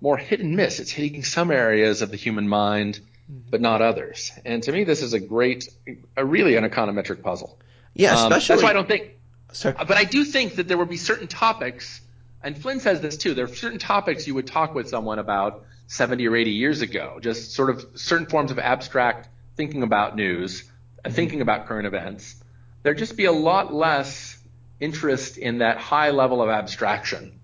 more 0.00 0.16
hit 0.16 0.40
and 0.40 0.56
miss. 0.56 0.80
It's 0.80 0.90
hitting 0.90 1.22
some 1.22 1.52
areas 1.52 2.02
of 2.02 2.10
the 2.10 2.16
human 2.16 2.48
mind, 2.48 2.98
but 3.28 3.60
not 3.60 3.80
others. 3.80 4.32
And 4.44 4.64
to 4.64 4.72
me, 4.72 4.82
this 4.82 5.00
is 5.00 5.12
a 5.12 5.20
great, 5.20 5.68
a 6.16 6.24
really 6.24 6.56
an 6.56 6.68
econometric 6.68 7.22
puzzle. 7.22 7.56
Yeah, 7.94 8.14
especially. 8.14 8.24
Um, 8.24 8.56
that's 8.56 8.62
why 8.64 8.70
I 8.70 8.72
don't 8.72 8.88
think. 8.88 9.12
Sorry. 9.52 9.76
But 9.78 9.96
I 9.96 10.04
do 10.04 10.24
think 10.24 10.56
that 10.56 10.66
there 10.66 10.76
would 10.76 10.90
be 10.90 10.96
certain 10.96 11.28
topics, 11.28 12.00
and 12.42 12.58
Flynn 12.58 12.80
says 12.80 13.00
this 13.00 13.16
too. 13.16 13.34
There 13.34 13.44
are 13.44 13.54
certain 13.54 13.78
topics 13.78 14.26
you 14.26 14.34
would 14.34 14.48
talk 14.48 14.74
with 14.74 14.88
someone 14.88 15.20
about 15.20 15.64
70 15.92 16.26
or 16.26 16.36
80 16.36 16.52
years 16.52 16.80
ago, 16.80 17.18
just 17.20 17.52
sort 17.52 17.68
of 17.68 17.84
certain 17.96 18.24
forms 18.24 18.50
of 18.50 18.58
abstract 18.58 19.28
thinking 19.56 19.82
about 19.82 20.16
news, 20.16 20.62
mm-hmm. 20.62 21.12
thinking 21.12 21.42
about 21.42 21.66
current 21.66 21.86
events, 21.86 22.42
there'd 22.82 22.96
just 22.96 23.14
be 23.14 23.26
a 23.26 23.32
lot 23.32 23.74
less 23.74 24.38
interest 24.80 25.36
in 25.36 25.58
that 25.58 25.76
high 25.76 26.08
level 26.08 26.40
of 26.40 26.48
abstraction 26.48 27.38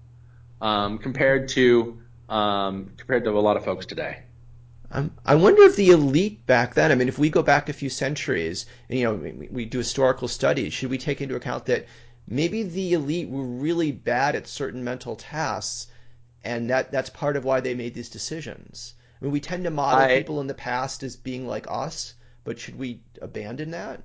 um, 0.63 0.97
compared 0.97 1.51
to 1.51 1.99
um, 2.31 2.91
compared 2.97 3.25
to 3.25 3.31
a 3.33 3.39
lot 3.39 3.59
of 3.59 3.67
folks 3.67 3.85
today. 3.85 4.21
Um, 4.93 5.11
I 5.27 5.35
wonder 5.35 5.65
if 5.65 5.77
the 5.77 5.91
elite 5.91 6.47
back 6.47 6.73
then, 6.73 6.91
I 6.91 6.95
mean, 6.95 7.09
if 7.09 7.19
we 7.19 7.29
go 7.29 7.43
back 7.43 7.69
a 7.69 7.75
few 7.75 7.91
centuries, 7.91 8.65
you 8.89 9.05
know, 9.05 9.15
we, 9.15 9.49
we 9.51 9.65
do 9.67 9.77
historical 9.77 10.27
studies, 10.27 10.73
should 10.73 10.89
we 10.89 10.97
take 10.97 11.21
into 11.21 11.37
account 11.37 11.67
that 11.67 11.87
maybe 12.27 12.63
the 12.63 12.95
elite 12.95 13.29
were 13.29 13.45
really 13.45 13.93
bad 13.93 14.35
at 14.37 14.47
certain 14.47 14.83
mental 14.83 15.17
tasks 15.17 15.89
and 16.45 16.71
that 16.71 16.93
that's 16.93 17.11
part 17.11 17.37
of 17.37 17.45
why 17.45 17.61
they 17.61 17.75
made 17.75 17.95
these 17.95 18.11
decisions. 18.11 18.95
I 19.21 19.25
mean, 19.25 19.33
we 19.33 19.41
tend 19.41 19.65
to 19.65 19.71
model 19.71 20.01
I, 20.01 20.19
people 20.19 20.41
in 20.41 20.47
the 20.47 20.55
past 20.55 21.03
as 21.03 21.17
being 21.17 21.47
like 21.47 21.67
us, 21.69 22.15
but 22.45 22.59
should 22.59 22.79
we 22.79 23.01
abandon 23.21 23.73
that? 23.73 24.03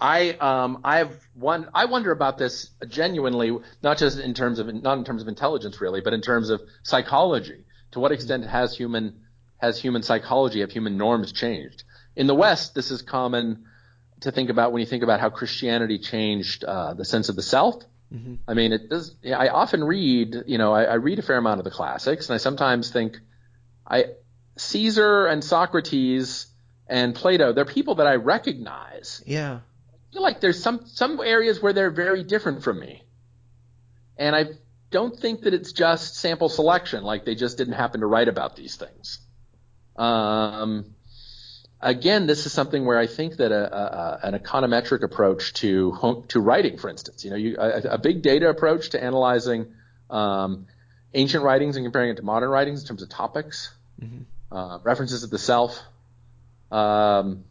I 0.00 0.30
um 0.32 0.80
I've 0.84 1.28
one 1.34 1.68
I 1.74 1.86
wonder 1.86 2.12
about 2.12 2.38
this 2.38 2.70
genuinely, 2.86 3.56
not 3.82 3.98
just 3.98 4.18
in 4.18 4.34
terms 4.34 4.58
of 4.58 4.72
not 4.82 4.98
in 4.98 5.04
terms 5.04 5.22
of 5.22 5.28
intelligence 5.28 5.80
really, 5.80 6.00
but 6.00 6.12
in 6.12 6.20
terms 6.20 6.50
of 6.50 6.62
psychology. 6.82 7.64
To 7.92 8.00
what 8.00 8.12
extent 8.12 8.46
has 8.46 8.76
human 8.76 9.20
has 9.56 9.80
human 9.80 10.02
psychology, 10.02 10.60
have 10.60 10.70
human 10.70 10.96
norms 10.96 11.32
changed? 11.32 11.82
In 12.14 12.26
the 12.26 12.34
West, 12.34 12.74
this 12.74 12.90
is 12.90 13.02
common 13.02 13.64
to 14.20 14.30
think 14.30 14.50
about 14.50 14.72
when 14.72 14.80
you 14.80 14.86
think 14.86 15.02
about 15.02 15.20
how 15.20 15.30
Christianity 15.30 15.98
changed 15.98 16.64
uh, 16.64 16.94
the 16.94 17.04
sense 17.04 17.28
of 17.28 17.36
the 17.36 17.42
self 17.42 17.82
Mm-hmm. 18.12 18.34
I 18.46 18.54
mean, 18.54 18.72
it 18.72 18.88
does. 18.88 19.14
I 19.24 19.48
often 19.48 19.84
read, 19.84 20.44
you 20.46 20.58
know, 20.58 20.72
I, 20.72 20.84
I, 20.84 20.94
read 20.94 21.18
a 21.18 21.22
fair 21.22 21.36
amount 21.36 21.60
of 21.60 21.64
the 21.64 21.70
classics, 21.70 22.28
and 22.28 22.34
I 22.34 22.38
sometimes 22.38 22.90
think, 22.90 23.18
I 23.86 24.06
Caesar 24.56 25.26
and 25.26 25.44
Socrates 25.44 26.46
and 26.86 27.14
Plato, 27.14 27.52
they're 27.52 27.66
people 27.66 27.96
that 27.96 28.06
I 28.06 28.14
recognize. 28.14 29.22
Yeah. 29.26 29.60
I 29.92 30.12
feel 30.12 30.22
like 30.22 30.40
there's 30.40 30.62
some 30.62 30.86
some 30.86 31.20
areas 31.20 31.60
where 31.60 31.74
they're 31.74 31.90
very 31.90 32.24
different 32.24 32.62
from 32.62 32.80
me, 32.80 33.02
and 34.16 34.34
I 34.34 34.46
don't 34.90 35.18
think 35.18 35.42
that 35.42 35.52
it's 35.52 35.72
just 35.72 36.16
sample 36.16 36.48
selection, 36.48 37.04
like 37.04 37.26
they 37.26 37.34
just 37.34 37.58
didn't 37.58 37.74
happen 37.74 38.00
to 38.00 38.06
write 38.06 38.28
about 38.28 38.56
these 38.56 38.76
things. 38.76 39.18
Um, 39.96 40.94
again, 41.80 42.26
this 42.26 42.46
is 42.46 42.52
something 42.52 42.84
where 42.84 42.98
I 42.98 43.06
think 43.06 43.36
that 43.36 43.52
a, 43.52 43.76
a, 43.76 44.20
an 44.22 44.38
econometric 44.38 45.02
approach 45.02 45.52
to 45.54 46.24
to 46.28 46.40
writing, 46.40 46.78
for 46.78 46.88
instance, 46.88 47.24
you 47.24 47.30
know, 47.30 47.36
you, 47.36 47.56
a, 47.58 47.80
a, 47.92 47.98
big 47.98 48.22
data 48.22 48.48
approach 48.48 48.90
to 48.90 49.02
analyzing 49.02 49.72
um, 50.10 50.66
ancient 51.14 51.44
writings 51.44 51.76
and 51.76 51.84
comparing 51.84 52.10
it 52.10 52.16
to 52.16 52.22
modern 52.22 52.50
writings 52.50 52.82
in 52.82 52.88
terms 52.88 53.02
of 53.02 53.08
topics, 53.08 53.72
mm-hmm. 54.00 54.22
uh, 54.54 54.78
references 54.82 55.20
to 55.22 55.26
the 55.28 55.38
self, 55.38 55.80
um, 56.70 57.44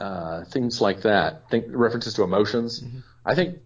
uh, 0.00 0.44
things 0.46 0.80
like 0.80 1.02
that. 1.02 1.48
Think 1.50 1.66
references 1.68 2.14
to 2.14 2.22
emotions. 2.22 2.80
Mm-hmm. 2.80 3.00
I 3.24 3.34
think 3.34 3.58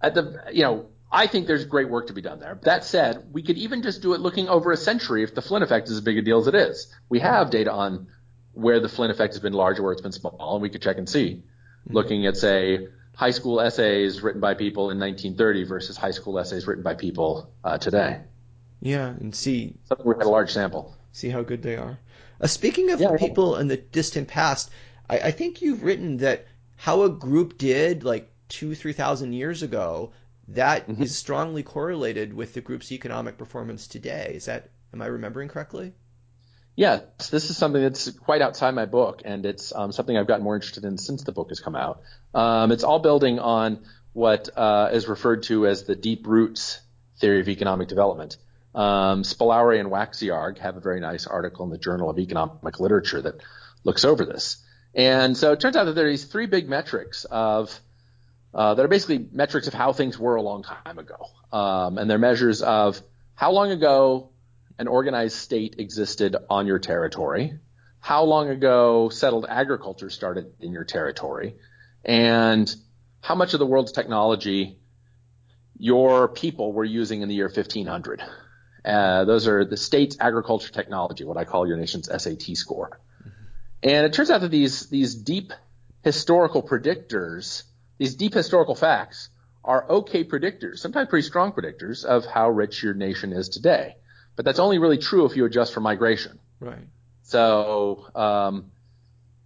at 0.00 0.14
the 0.14 0.44
you 0.52 0.62
know 0.62 0.86
I 1.12 1.26
think 1.26 1.46
there's 1.46 1.64
great 1.64 1.90
work 1.90 2.06
to 2.06 2.12
be 2.12 2.22
done 2.22 2.38
there. 2.38 2.58
That 2.62 2.84
said, 2.84 3.24
we 3.32 3.42
could 3.42 3.58
even 3.58 3.82
just 3.82 4.00
do 4.00 4.14
it 4.14 4.20
looking 4.20 4.48
over 4.48 4.70
a 4.70 4.76
century 4.76 5.24
if 5.24 5.34
the 5.34 5.42
Flynn 5.42 5.62
effect 5.62 5.88
is 5.88 5.96
as 5.96 6.00
big 6.00 6.18
a 6.18 6.22
deal 6.22 6.38
as 6.38 6.46
it 6.46 6.54
is. 6.54 6.86
We 7.08 7.18
have 7.18 7.50
data 7.50 7.72
on 7.72 8.06
where 8.52 8.80
the 8.80 8.88
Flynn 8.88 9.10
effect 9.10 9.34
has 9.34 9.40
been 9.40 9.52
large 9.52 9.78
or 9.78 9.84
where 9.84 9.92
it's 9.92 10.02
been 10.02 10.12
small, 10.12 10.54
and 10.54 10.62
we 10.62 10.70
could 10.70 10.82
check 10.82 10.98
and 10.98 11.08
see. 11.08 11.42
Mm-hmm. 11.42 11.94
Looking 11.94 12.26
at 12.26 12.36
say 12.36 12.88
high 13.14 13.30
school 13.30 13.60
essays 13.60 14.22
written 14.22 14.40
by 14.40 14.54
people 14.54 14.90
in 14.90 14.98
1930 14.98 15.64
versus 15.64 15.96
high 15.96 16.10
school 16.10 16.38
essays 16.38 16.66
written 16.66 16.82
by 16.82 16.94
people 16.94 17.52
uh, 17.64 17.78
today. 17.78 18.20
Yeah, 18.80 19.08
and 19.08 19.34
see 19.34 19.76
something 19.84 20.06
we 20.06 20.14
had 20.14 20.24
a 20.24 20.28
large 20.28 20.52
sample. 20.52 20.96
See 21.12 21.28
how 21.28 21.42
good 21.42 21.62
they 21.62 21.76
are. 21.76 21.98
Uh, 22.40 22.46
speaking 22.46 22.90
of 22.90 23.00
yeah, 23.00 23.16
people 23.18 23.56
in 23.56 23.68
the 23.68 23.76
distant 23.76 24.28
past, 24.28 24.70
I, 25.08 25.18
I 25.18 25.30
think 25.32 25.60
you've 25.60 25.82
written 25.82 26.16
that 26.18 26.46
how 26.76 27.02
a 27.02 27.10
group 27.10 27.58
did 27.58 28.04
like 28.04 28.32
two, 28.48 28.74
three 28.74 28.94
thousand 28.94 29.34
years 29.34 29.62
ago, 29.62 30.12
that 30.48 30.88
mm-hmm. 30.88 31.02
is 31.02 31.16
strongly 31.16 31.62
correlated 31.62 32.32
with 32.32 32.54
the 32.54 32.60
group's 32.60 32.90
economic 32.90 33.36
performance 33.36 33.86
today. 33.86 34.32
Is 34.34 34.46
that 34.46 34.70
am 34.94 35.02
I 35.02 35.06
remembering 35.06 35.48
correctly? 35.48 35.92
Yes, 36.80 37.28
this 37.28 37.50
is 37.50 37.58
something 37.58 37.82
that's 37.82 38.10
quite 38.10 38.40
outside 38.40 38.70
my 38.70 38.86
book, 38.86 39.20
and 39.26 39.44
it's 39.44 39.70
um, 39.76 39.92
something 39.92 40.16
I've 40.16 40.26
gotten 40.26 40.42
more 40.42 40.54
interested 40.54 40.86
in 40.86 40.96
since 40.96 41.24
the 41.24 41.30
book 41.30 41.50
has 41.50 41.60
come 41.60 41.76
out. 41.76 42.00
Um, 42.32 42.72
it's 42.72 42.84
all 42.84 43.00
building 43.00 43.38
on 43.38 43.80
what 44.14 44.48
uh, 44.56 44.88
is 44.90 45.06
referred 45.06 45.42
to 45.42 45.66
as 45.66 45.84
the 45.84 45.94
deep 45.94 46.26
roots 46.26 46.80
theory 47.18 47.40
of 47.40 47.50
economic 47.50 47.88
development. 47.88 48.38
Um, 48.74 49.24
Spolaore 49.24 49.78
and 49.78 49.90
Wacziarg 49.90 50.56
have 50.56 50.78
a 50.78 50.80
very 50.80 51.00
nice 51.00 51.26
article 51.26 51.66
in 51.66 51.70
the 51.70 51.76
Journal 51.76 52.08
of 52.08 52.18
Economic 52.18 52.80
Literature 52.80 53.20
that 53.20 53.42
looks 53.84 54.06
over 54.06 54.24
this. 54.24 54.56
And 54.94 55.36
so 55.36 55.52
it 55.52 55.60
turns 55.60 55.76
out 55.76 55.84
that 55.84 55.92
there 55.92 56.06
are 56.06 56.10
these 56.10 56.24
three 56.24 56.46
big 56.46 56.66
metrics 56.66 57.26
of 57.26 57.78
uh, 58.54 58.72
that 58.72 58.82
are 58.82 58.88
basically 58.88 59.28
metrics 59.32 59.66
of 59.66 59.74
how 59.74 59.92
things 59.92 60.18
were 60.18 60.36
a 60.36 60.42
long 60.42 60.62
time 60.62 60.98
ago, 60.98 61.26
um, 61.52 61.98
and 61.98 62.08
they're 62.08 62.16
measures 62.16 62.62
of 62.62 63.02
how 63.34 63.52
long 63.52 63.70
ago 63.70 64.29
an 64.80 64.88
organized 64.88 65.36
state 65.36 65.76
existed 65.78 66.34
on 66.48 66.66
your 66.66 66.78
territory, 66.78 67.52
how 68.00 68.24
long 68.24 68.48
ago 68.48 69.10
settled 69.10 69.44
agriculture 69.46 70.08
started 70.08 70.54
in 70.58 70.72
your 70.72 70.84
territory, 70.84 71.54
and 72.02 72.74
how 73.20 73.34
much 73.34 73.52
of 73.52 73.60
the 73.60 73.66
world's 73.66 73.92
technology 73.92 74.78
your 75.76 76.28
people 76.28 76.72
were 76.72 76.84
using 76.84 77.20
in 77.20 77.28
the 77.28 77.34
year 77.34 77.50
1500. 77.54 78.22
Uh, 78.82 79.24
those 79.26 79.46
are 79.46 79.66
the 79.66 79.76
state's 79.76 80.16
agriculture 80.18 80.72
technology, 80.72 81.24
what 81.24 81.36
I 81.36 81.44
call 81.44 81.68
your 81.68 81.76
nation's 81.76 82.08
SAT 82.08 82.56
score. 82.56 82.98
And 83.82 84.06
it 84.06 84.14
turns 84.14 84.30
out 84.30 84.40
that 84.40 84.50
these, 84.50 84.88
these 84.88 85.14
deep 85.14 85.52
historical 86.02 86.62
predictors, 86.62 87.64
these 87.98 88.14
deep 88.14 88.32
historical 88.32 88.74
facts 88.74 89.28
are 89.62 89.86
okay 89.90 90.24
predictors, 90.24 90.78
sometimes 90.78 91.10
pretty 91.10 91.26
strong 91.26 91.52
predictors 91.52 92.02
of 92.02 92.24
how 92.24 92.48
rich 92.48 92.82
your 92.82 92.94
nation 92.94 93.34
is 93.34 93.50
today. 93.50 93.96
But 94.40 94.46
that's 94.46 94.58
only 94.58 94.78
really 94.78 94.96
true 94.96 95.26
if 95.26 95.36
you 95.36 95.44
adjust 95.44 95.74
for 95.74 95.80
migration. 95.80 96.38
Right. 96.60 96.78
So, 97.24 98.06
um, 98.14 98.72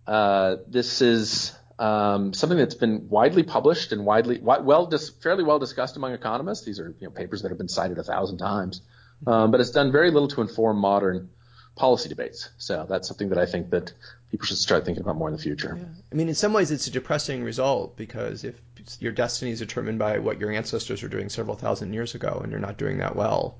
uh, 0.07 0.59
this 0.69 1.03
is, 1.03 1.53
um, 1.81 2.33
something 2.33 2.57
that's 2.57 2.77
been 2.77 3.09
widely 3.09 3.43
published 3.43 3.91
and 3.91 4.07
widely, 4.07 4.39
well, 4.41 4.89
fairly 5.21 5.43
well 5.43 5.59
discussed 5.59 5.97
among 5.97 6.13
economists. 6.13 6.65
These 6.65 6.79
are, 6.79 6.95
you 7.01 7.09
know, 7.09 7.11
papers 7.11 7.43
that 7.43 7.49
have 7.49 7.59
been 7.59 7.67
cited 7.69 7.99
a 7.99 8.05
thousand 8.05 8.39
times. 8.39 8.83
Um, 9.27 9.51
but 9.51 9.59
it's 9.59 9.73
done 9.73 9.91
very 9.91 10.13
little 10.13 10.29
to 10.29 10.43
inform 10.43 10.77
modern 10.77 11.31
policy 11.75 12.09
debates. 12.09 12.51
So 12.59 12.87
that's 12.89 13.09
something 13.09 13.31
that 13.31 13.39
I 13.39 13.47
think 13.47 13.71
that 13.71 13.93
people 14.31 14.47
should 14.47 14.59
start 14.59 14.85
thinking 14.85 15.03
about 15.03 15.17
more 15.17 15.27
in 15.27 15.35
the 15.35 15.43
future. 15.43 15.77
Yeah. 15.77 15.87
I 16.13 16.15
mean, 16.15 16.29
in 16.29 16.37
some 16.37 16.53
ways, 16.53 16.71
it's 16.71 16.87
a 16.87 16.93
depressing 16.93 17.43
result 17.43 17.97
because 17.97 18.45
if 18.45 18.55
your 19.01 19.11
destiny 19.11 19.51
is 19.51 19.59
determined 19.59 19.99
by 19.99 20.21
what 20.21 20.39
your 20.39 20.53
ancestors 20.53 21.03
were 21.03 21.09
doing 21.09 21.31
several 21.31 21.57
thousand 21.57 21.95
years 21.95 22.15
ago, 22.15 22.39
and 22.45 22.53
you're 22.53 22.61
not 22.61 22.79
doing 22.79 22.99
that 22.99 23.17
well, 23.17 23.59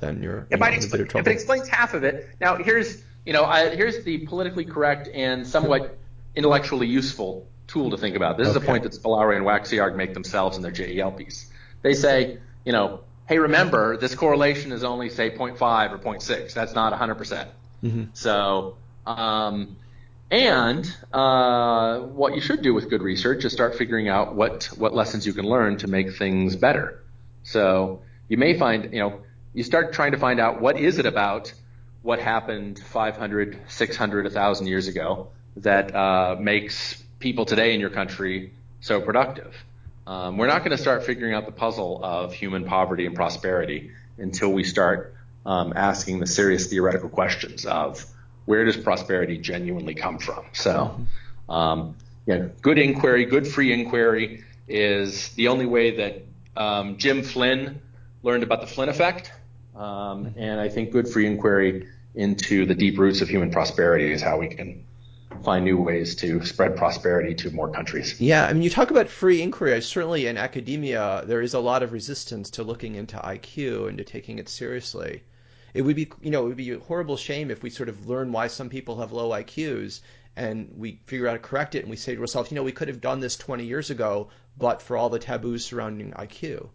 then 0.00 0.22
you're 0.22 0.46
you 0.50 0.56
know, 0.56 0.66
in 0.66 0.74
a 0.74 0.86
bit 0.88 1.00
of 1.00 1.08
trouble. 1.08 1.20
If 1.20 1.26
it 1.26 1.32
explains 1.32 1.68
half 1.68 1.94
of 1.94 2.04
it, 2.04 2.28
now 2.40 2.56
here's 2.56 3.02
you 3.24 3.32
know 3.32 3.44
I, 3.44 3.74
here's 3.74 4.02
the 4.04 4.18
politically 4.26 4.64
correct 4.64 5.08
and 5.12 5.46
somewhat 5.46 5.98
intellectually 6.34 6.86
useful 6.86 7.46
tool 7.66 7.90
to 7.90 7.96
think 7.96 8.16
about. 8.16 8.36
This 8.36 8.48
okay. 8.48 8.56
is 8.58 8.62
a 8.62 8.66
point 8.66 8.82
that 8.82 8.92
Spolaore 8.92 9.36
and 9.36 9.44
Wacziarg 9.44 9.96
make 9.96 10.14
themselves 10.14 10.56
in 10.56 10.62
their 10.62 10.72
JEL 10.72 11.12
piece. 11.12 11.50
They 11.82 11.94
say, 11.94 12.38
you 12.64 12.72
know, 12.72 13.00
hey, 13.28 13.38
remember 13.38 13.96
this 13.96 14.14
correlation 14.14 14.72
is 14.72 14.84
only 14.84 15.08
say 15.08 15.30
0.5 15.30 15.92
or 15.92 15.98
0.6. 15.98 16.52
That's 16.52 16.74
not 16.74 16.92
100%. 16.92 17.16
percent 17.16 17.50
mm 17.82 17.90
hmm 17.92 18.04
So, 18.12 18.76
um, 19.06 19.76
and 20.30 20.86
uh, 21.12 22.00
what 22.00 22.34
you 22.34 22.40
should 22.40 22.62
do 22.62 22.74
with 22.74 22.90
good 22.90 23.02
research 23.02 23.44
is 23.44 23.52
start 23.52 23.76
figuring 23.76 24.08
out 24.08 24.34
what 24.36 24.66
what 24.76 24.94
lessons 24.94 25.26
you 25.26 25.32
can 25.32 25.44
learn 25.44 25.78
to 25.78 25.88
make 25.88 26.16
things 26.16 26.54
better. 26.56 27.02
So 27.42 28.02
you 28.28 28.36
may 28.36 28.56
find, 28.56 28.92
you 28.92 29.00
know, 29.00 29.20
you 29.52 29.62
start 29.62 29.92
trying 29.92 30.12
to 30.12 30.18
find 30.18 30.40
out 30.40 30.60
what 30.60 30.78
is 30.78 30.98
it 30.98 31.06
about 31.06 31.52
what 32.02 32.18
happened 32.18 32.78
500, 32.78 33.58
600, 33.68 34.24
1,000 34.24 34.66
years 34.66 34.88
ago 34.88 35.28
that 35.56 35.94
uh, 35.94 36.36
makes 36.38 37.02
people 37.18 37.44
today 37.44 37.74
in 37.74 37.80
your 37.80 37.90
country 37.90 38.52
so 38.80 39.00
productive. 39.00 39.54
Um, 40.06 40.38
we're 40.38 40.46
not 40.46 40.60
going 40.60 40.70
to 40.70 40.78
start 40.78 41.04
figuring 41.04 41.34
out 41.34 41.46
the 41.46 41.52
puzzle 41.52 42.00
of 42.02 42.32
human 42.32 42.64
poverty 42.64 43.06
and 43.06 43.14
prosperity 43.14 43.90
until 44.18 44.52
we 44.52 44.64
start 44.64 45.14
um, 45.44 45.72
asking 45.76 46.20
the 46.20 46.26
serious 46.26 46.66
theoretical 46.68 47.08
questions 47.08 47.66
of 47.66 48.04
where 48.46 48.64
does 48.64 48.76
prosperity 48.76 49.38
genuinely 49.38 49.94
come 49.94 50.18
from. 50.18 50.44
So, 50.52 50.98
um, 51.48 51.96
yeah, 52.26 52.48
good 52.62 52.78
inquiry, 52.78 53.24
good 53.26 53.46
free 53.46 53.72
inquiry 53.72 54.44
is 54.66 55.28
the 55.30 55.48
only 55.48 55.66
way 55.66 55.96
that 55.96 56.22
um, 56.56 56.96
Jim 56.96 57.22
Flynn 57.22 57.80
learned 58.22 58.42
about 58.42 58.60
the 58.60 58.66
Flynn 58.66 58.88
effect, 58.88 59.32
um, 59.80 60.34
and 60.36 60.60
I 60.60 60.68
think 60.68 60.92
good 60.92 61.08
free 61.08 61.26
inquiry 61.26 61.88
into 62.14 62.66
the 62.66 62.74
deep 62.74 62.98
roots 62.98 63.22
of 63.22 63.28
human 63.28 63.50
prosperity 63.50 64.12
is 64.12 64.20
how 64.20 64.38
we 64.38 64.48
can 64.48 64.84
find 65.42 65.64
new 65.64 65.78
ways 65.80 66.16
to 66.16 66.44
spread 66.44 66.76
prosperity 66.76 67.34
to 67.34 67.50
more 67.50 67.70
countries. 67.70 68.20
Yeah, 68.20 68.44
I 68.44 68.52
mean, 68.52 68.62
you 68.62 68.68
talk 68.68 68.90
about 68.90 69.08
free 69.08 69.40
inquiry. 69.40 69.80
Certainly 69.80 70.26
in 70.26 70.36
academia, 70.36 71.22
there 71.24 71.40
is 71.40 71.54
a 71.54 71.60
lot 71.60 71.82
of 71.82 71.92
resistance 71.92 72.50
to 72.50 72.62
looking 72.62 72.94
into 72.94 73.16
IQ 73.16 73.88
and 73.88 73.96
to 73.96 74.04
taking 74.04 74.38
it 74.38 74.50
seriously. 74.50 75.22
It 75.72 75.80
would 75.82 75.96
be, 75.96 76.10
you 76.20 76.30
know, 76.30 76.44
it 76.44 76.48
would 76.48 76.56
be 76.58 76.72
a 76.72 76.78
horrible 76.78 77.16
shame 77.16 77.50
if 77.50 77.62
we 77.62 77.70
sort 77.70 77.88
of 77.88 78.06
learn 78.06 78.32
why 78.32 78.48
some 78.48 78.68
people 78.68 78.98
have 78.98 79.12
low 79.12 79.30
IQs 79.30 80.00
and 80.36 80.74
we 80.76 81.00
figure 81.06 81.26
out 81.26 81.30
how 81.30 81.36
to 81.36 81.42
correct 81.42 81.74
it 81.74 81.82
and 81.82 81.90
we 81.90 81.96
say 81.96 82.14
to 82.14 82.20
ourselves, 82.20 82.50
you 82.50 82.56
know, 82.56 82.62
we 82.62 82.72
could 82.72 82.88
have 82.88 83.00
done 83.00 83.20
this 83.20 83.36
20 83.36 83.64
years 83.64 83.88
ago, 83.88 84.28
but 84.58 84.82
for 84.82 84.96
all 84.96 85.08
the 85.08 85.18
taboos 85.18 85.64
surrounding 85.64 86.12
IQ. 86.12 86.68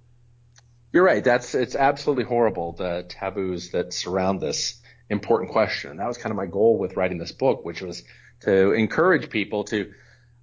You're 0.95 1.03
right. 1.03 1.21
That's 1.21 1.53
it's 1.55 1.75
absolutely 1.75 2.23
horrible 2.23 2.71
the 2.71 3.05
taboos 3.09 3.71
that 3.71 3.91
surround 3.91 4.39
this 4.39 4.81
important 5.09 5.51
question. 5.51 5.97
That 5.97 6.07
was 6.07 6.17
kind 6.17 6.31
of 6.31 6.37
my 6.37 6.45
goal 6.45 6.77
with 6.77 6.95
writing 6.95 7.17
this 7.17 7.33
book, 7.33 7.65
which 7.65 7.81
was 7.81 8.05
to 8.43 8.71
encourage 8.71 9.29
people 9.29 9.65
to, 9.65 9.91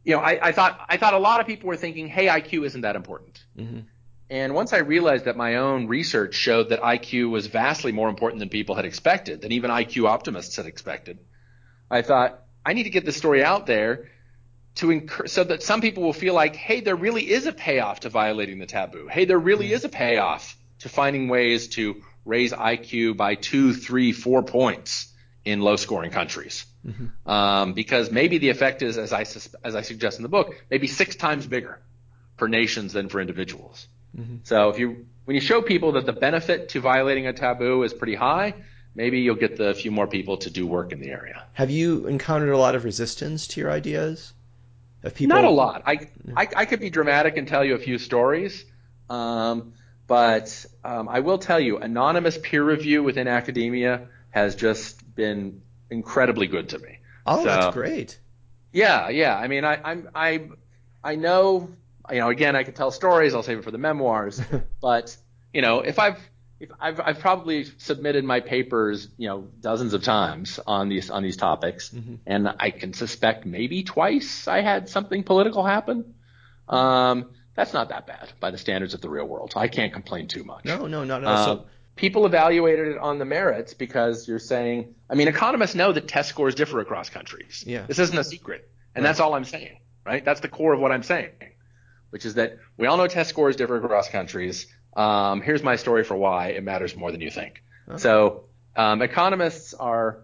you 0.04 0.14
know, 0.14 0.20
I, 0.20 0.48
I 0.48 0.52
thought 0.52 0.78
I 0.90 0.98
thought 0.98 1.14
a 1.14 1.18
lot 1.18 1.40
of 1.40 1.46
people 1.46 1.68
were 1.68 1.78
thinking, 1.78 2.06
hey, 2.06 2.26
IQ 2.26 2.66
isn't 2.66 2.82
that 2.82 2.96
important. 2.96 3.42
Mm-hmm. 3.56 3.80
And 4.28 4.54
once 4.54 4.74
I 4.74 4.80
realized 4.80 5.24
that 5.24 5.38
my 5.38 5.54
own 5.54 5.86
research 5.86 6.34
showed 6.34 6.68
that 6.68 6.82
IQ 6.82 7.30
was 7.30 7.46
vastly 7.46 7.92
more 7.92 8.10
important 8.10 8.40
than 8.40 8.50
people 8.50 8.74
had 8.74 8.84
expected, 8.84 9.40
than 9.40 9.52
even 9.52 9.70
IQ 9.70 10.06
optimists 10.06 10.56
had 10.56 10.66
expected, 10.66 11.18
I 11.90 12.02
thought 12.02 12.42
I 12.62 12.74
need 12.74 12.82
to 12.82 12.90
get 12.90 13.06
this 13.06 13.16
story 13.16 13.42
out 13.42 13.64
there 13.64 14.10
to 14.76 14.90
incur- 14.90 15.26
so 15.26 15.44
that 15.44 15.62
some 15.62 15.80
people 15.80 16.02
will 16.02 16.12
feel 16.12 16.34
like, 16.34 16.56
hey, 16.56 16.80
there 16.80 16.96
really 16.96 17.30
is 17.30 17.46
a 17.46 17.52
payoff 17.52 18.00
to 18.00 18.08
violating 18.08 18.58
the 18.58 18.66
taboo. 18.66 19.08
Hey, 19.08 19.24
there 19.24 19.38
really 19.38 19.66
mm-hmm. 19.66 19.74
is 19.74 19.84
a 19.84 19.88
payoff 19.88 20.56
to 20.80 20.88
finding 20.88 21.28
ways 21.28 21.68
to 21.68 22.02
raise 22.24 22.52
IQ 22.52 23.16
by 23.16 23.34
two, 23.34 23.74
three, 23.74 24.12
four 24.12 24.42
points 24.42 25.12
in 25.44 25.60
low 25.60 25.76
scoring 25.76 26.10
countries. 26.10 26.64
Mm-hmm. 26.86 27.30
Um, 27.30 27.72
because 27.74 28.10
maybe 28.10 28.38
the 28.38 28.50
effect 28.50 28.82
is, 28.82 28.98
as 28.98 29.12
I, 29.12 29.22
as 29.64 29.76
I 29.76 29.82
suggest 29.82 30.18
in 30.18 30.22
the 30.22 30.28
book, 30.28 30.54
maybe 30.70 30.86
six 30.86 31.16
times 31.16 31.46
bigger 31.46 31.78
for 32.36 32.48
nations 32.48 32.92
than 32.92 33.08
for 33.08 33.20
individuals. 33.20 33.86
Mm-hmm. 34.16 34.36
So 34.44 34.70
if 34.70 34.78
you, 34.78 35.06
when 35.24 35.34
you 35.34 35.40
show 35.40 35.62
people 35.62 35.92
that 35.92 36.06
the 36.06 36.12
benefit 36.12 36.70
to 36.70 36.80
violating 36.80 37.26
a 37.26 37.32
taboo 37.32 37.82
is 37.82 37.92
pretty 37.92 38.14
high, 38.14 38.54
maybe 38.94 39.20
you'll 39.20 39.36
get 39.36 39.56
the 39.56 39.74
few 39.74 39.90
more 39.90 40.06
people 40.06 40.38
to 40.38 40.50
do 40.50 40.66
work 40.66 40.92
in 40.92 41.00
the 41.00 41.10
area. 41.10 41.44
Have 41.52 41.70
you 41.70 42.06
encountered 42.06 42.50
a 42.50 42.58
lot 42.58 42.74
of 42.74 42.84
resistance 42.84 43.46
to 43.48 43.60
your 43.60 43.70
ideas? 43.70 44.32
Of 45.02 45.14
people? 45.14 45.36
Not 45.36 45.44
a 45.44 45.50
lot. 45.50 45.82
I, 45.86 46.08
I, 46.36 46.48
I 46.56 46.64
could 46.64 46.80
be 46.80 46.90
dramatic 46.90 47.36
and 47.36 47.48
tell 47.48 47.64
you 47.64 47.74
a 47.74 47.78
few 47.78 47.98
stories. 47.98 48.64
Um, 49.10 49.74
but 50.06 50.64
um, 50.84 51.08
I 51.08 51.20
will 51.20 51.38
tell 51.38 51.60
you, 51.60 51.78
anonymous 51.78 52.38
peer 52.38 52.62
review 52.62 53.02
within 53.02 53.28
academia 53.28 54.08
has 54.30 54.54
just 54.54 55.14
been 55.14 55.62
incredibly 55.90 56.46
good 56.46 56.70
to 56.70 56.78
me. 56.78 56.98
Oh, 57.26 57.38
so, 57.38 57.44
that's 57.44 57.74
great. 57.74 58.18
Yeah, 58.72 59.08
yeah. 59.08 59.36
I 59.36 59.48
mean, 59.48 59.64
I, 59.64 59.78
I'm, 59.82 60.08
I, 60.14 60.48
I 61.04 61.16
know, 61.16 61.68
you 62.10 62.18
know, 62.18 62.28
again, 62.28 62.56
I 62.56 62.62
could 62.62 62.76
tell 62.76 62.90
stories. 62.90 63.34
I'll 63.34 63.42
save 63.42 63.58
it 63.58 63.64
for 63.64 63.70
the 63.70 63.78
memoirs. 63.78 64.40
but 64.80 65.16
you 65.52 65.62
know, 65.62 65.80
if 65.80 65.98
I've, 65.98 66.18
I've, 66.80 67.00
I've 67.00 67.18
probably 67.18 67.64
submitted 67.78 68.24
my 68.24 68.40
papers, 68.40 69.08
you 69.16 69.28
know, 69.28 69.48
dozens 69.60 69.94
of 69.94 70.02
times 70.02 70.60
on 70.66 70.88
these 70.88 71.10
on 71.10 71.22
these 71.22 71.36
topics, 71.36 71.90
mm-hmm. 71.90 72.16
and 72.26 72.48
I 72.58 72.70
can 72.70 72.92
suspect 72.92 73.46
maybe 73.46 73.82
twice 73.82 74.46
I 74.48 74.60
had 74.60 74.88
something 74.88 75.22
political 75.24 75.64
happen. 75.64 76.14
Um, 76.68 77.30
that's 77.54 77.72
not 77.72 77.90
that 77.90 78.06
bad 78.06 78.32
by 78.40 78.50
the 78.50 78.58
standards 78.58 78.94
of 78.94 79.00
the 79.00 79.10
real 79.10 79.26
world. 79.26 79.52
I 79.56 79.68
can't 79.68 79.92
complain 79.92 80.28
too 80.28 80.44
much. 80.44 80.64
No, 80.64 80.86
no, 80.86 81.04
not 81.04 81.22
at 81.22 81.28
all. 81.28 81.36
Um, 81.36 81.58
so, 81.58 81.66
people 81.96 82.24
evaluated 82.26 82.88
it 82.88 82.98
on 82.98 83.18
the 83.18 83.24
merits 83.24 83.74
because 83.74 84.26
you're 84.26 84.38
saying, 84.38 84.94
I 85.10 85.14
mean, 85.14 85.28
economists 85.28 85.74
know 85.74 85.92
that 85.92 86.08
test 86.08 86.28
scores 86.30 86.54
differ 86.54 86.80
across 86.80 87.10
countries. 87.10 87.64
Yeah. 87.66 87.86
This 87.86 87.98
isn't 87.98 88.16
a 88.16 88.24
secret, 88.24 88.70
and 88.94 89.04
right. 89.04 89.08
that's 89.08 89.20
all 89.20 89.34
I'm 89.34 89.44
saying, 89.44 89.78
right? 90.04 90.24
That's 90.24 90.40
the 90.40 90.48
core 90.48 90.72
of 90.72 90.80
what 90.80 90.92
I'm 90.92 91.02
saying, 91.02 91.32
which 92.10 92.24
is 92.24 92.34
that 92.34 92.58
we 92.76 92.86
all 92.86 92.96
know 92.96 93.06
test 93.06 93.30
scores 93.30 93.56
differ 93.56 93.76
across 93.76 94.08
countries. 94.08 94.66
Um, 94.94 95.40
here's 95.40 95.62
my 95.62 95.76
story 95.76 96.04
for 96.04 96.16
why 96.16 96.48
it 96.48 96.62
matters 96.62 96.96
more 96.96 97.10
than 97.10 97.20
you 97.20 97.30
think. 97.30 97.62
Okay. 97.88 97.98
So 97.98 98.44
um, 98.76 99.02
economists 99.02 99.74
are 99.74 100.18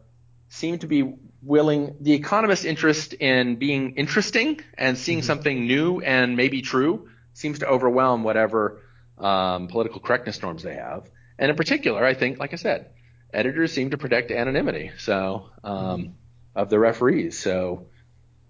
seem 0.48 0.78
to 0.78 0.86
be 0.86 1.14
willing. 1.42 1.96
The 2.00 2.12
economist 2.12 2.64
interest 2.64 3.14
in 3.14 3.56
being 3.56 3.96
interesting 3.96 4.60
and 4.76 4.96
seeing 4.96 5.18
mm-hmm. 5.18 5.26
something 5.26 5.66
new 5.66 6.00
and 6.00 6.36
maybe 6.36 6.62
true 6.62 7.08
seems 7.34 7.60
to 7.60 7.66
overwhelm 7.66 8.24
whatever 8.24 8.82
um, 9.18 9.68
political 9.68 10.00
correctness 10.00 10.42
norms 10.42 10.62
they 10.62 10.74
have. 10.74 11.08
And 11.38 11.50
in 11.50 11.56
particular, 11.56 12.04
I 12.04 12.14
think, 12.14 12.38
like 12.38 12.52
I 12.52 12.56
said, 12.56 12.90
editors 13.32 13.72
seem 13.72 13.90
to 13.90 13.98
protect 13.98 14.30
anonymity. 14.30 14.90
So 14.98 15.50
um, 15.62 15.76
mm-hmm. 15.76 16.10
of 16.54 16.68
the 16.68 16.78
referees, 16.78 17.38
so 17.38 17.86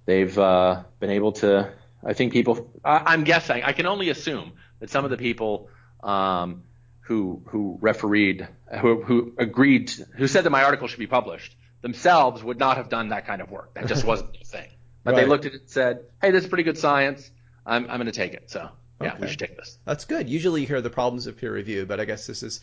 they've 0.07 0.37
uh, 0.39 0.83
been 1.01 1.11
able 1.11 1.33
to. 1.33 1.73
I 2.05 2.13
think 2.13 2.33
people. 2.33 2.71
I, 2.85 3.03
I'm 3.07 3.25
guessing. 3.25 3.63
I 3.65 3.73
can 3.73 3.87
only 3.87 4.09
assume 4.09 4.53
that 4.81 4.91
some 4.91 5.05
of 5.05 5.11
the 5.11 5.17
people 5.17 5.69
um, 6.03 6.65
who 7.01 7.43
who 7.47 7.79
refereed, 7.81 8.49
who 8.81 9.03
who 9.03 9.35
agreed, 9.39 9.91
who 10.17 10.27
said 10.27 10.45
that 10.45 10.51
my 10.51 10.65
article 10.65 10.89
should 10.89 10.99
be 10.99 11.07
published, 11.07 11.57
themselves 11.81 12.43
would 12.43 12.59
not 12.59 12.77
have 12.77 12.89
done 12.89 13.09
that 13.11 13.27
kind 13.27 13.41
of 13.41 13.51
work. 13.51 13.75
That 13.75 13.87
just 13.87 14.05
wasn't 14.13 14.39
the 14.39 14.45
thing. 14.45 14.69
But 15.05 15.15
right. 15.15 15.23
they 15.23 15.27
looked 15.27 15.47
at 15.47 15.55
it 15.55 15.61
and 15.63 15.71
said, 15.71 16.05
"Hey, 16.21 16.31
this 16.31 16.45
is 16.45 16.49
pretty 16.49 16.65
good 16.65 16.79
science. 16.79 17.31
I'm 17.65 17.85
I'm 17.85 17.97
going 17.97 18.07
to 18.07 18.13
take 18.13 18.35
it." 18.35 18.51
So 18.51 18.69
yeah, 19.01 19.13
okay. 19.13 19.23
we 19.23 19.29
should 19.29 19.39
take 19.39 19.57
this. 19.57 19.79
That's 19.85 20.05
good. 20.05 20.29
Usually 20.29 20.63
you 20.63 20.67
hear 20.67 20.81
the 20.81 20.91
problems 20.91 21.27
of 21.27 21.37
peer 21.37 21.53
review, 21.53 21.87
but 21.87 22.01
I 22.01 22.05
guess 22.05 22.27
this 22.27 22.43
is. 22.43 22.61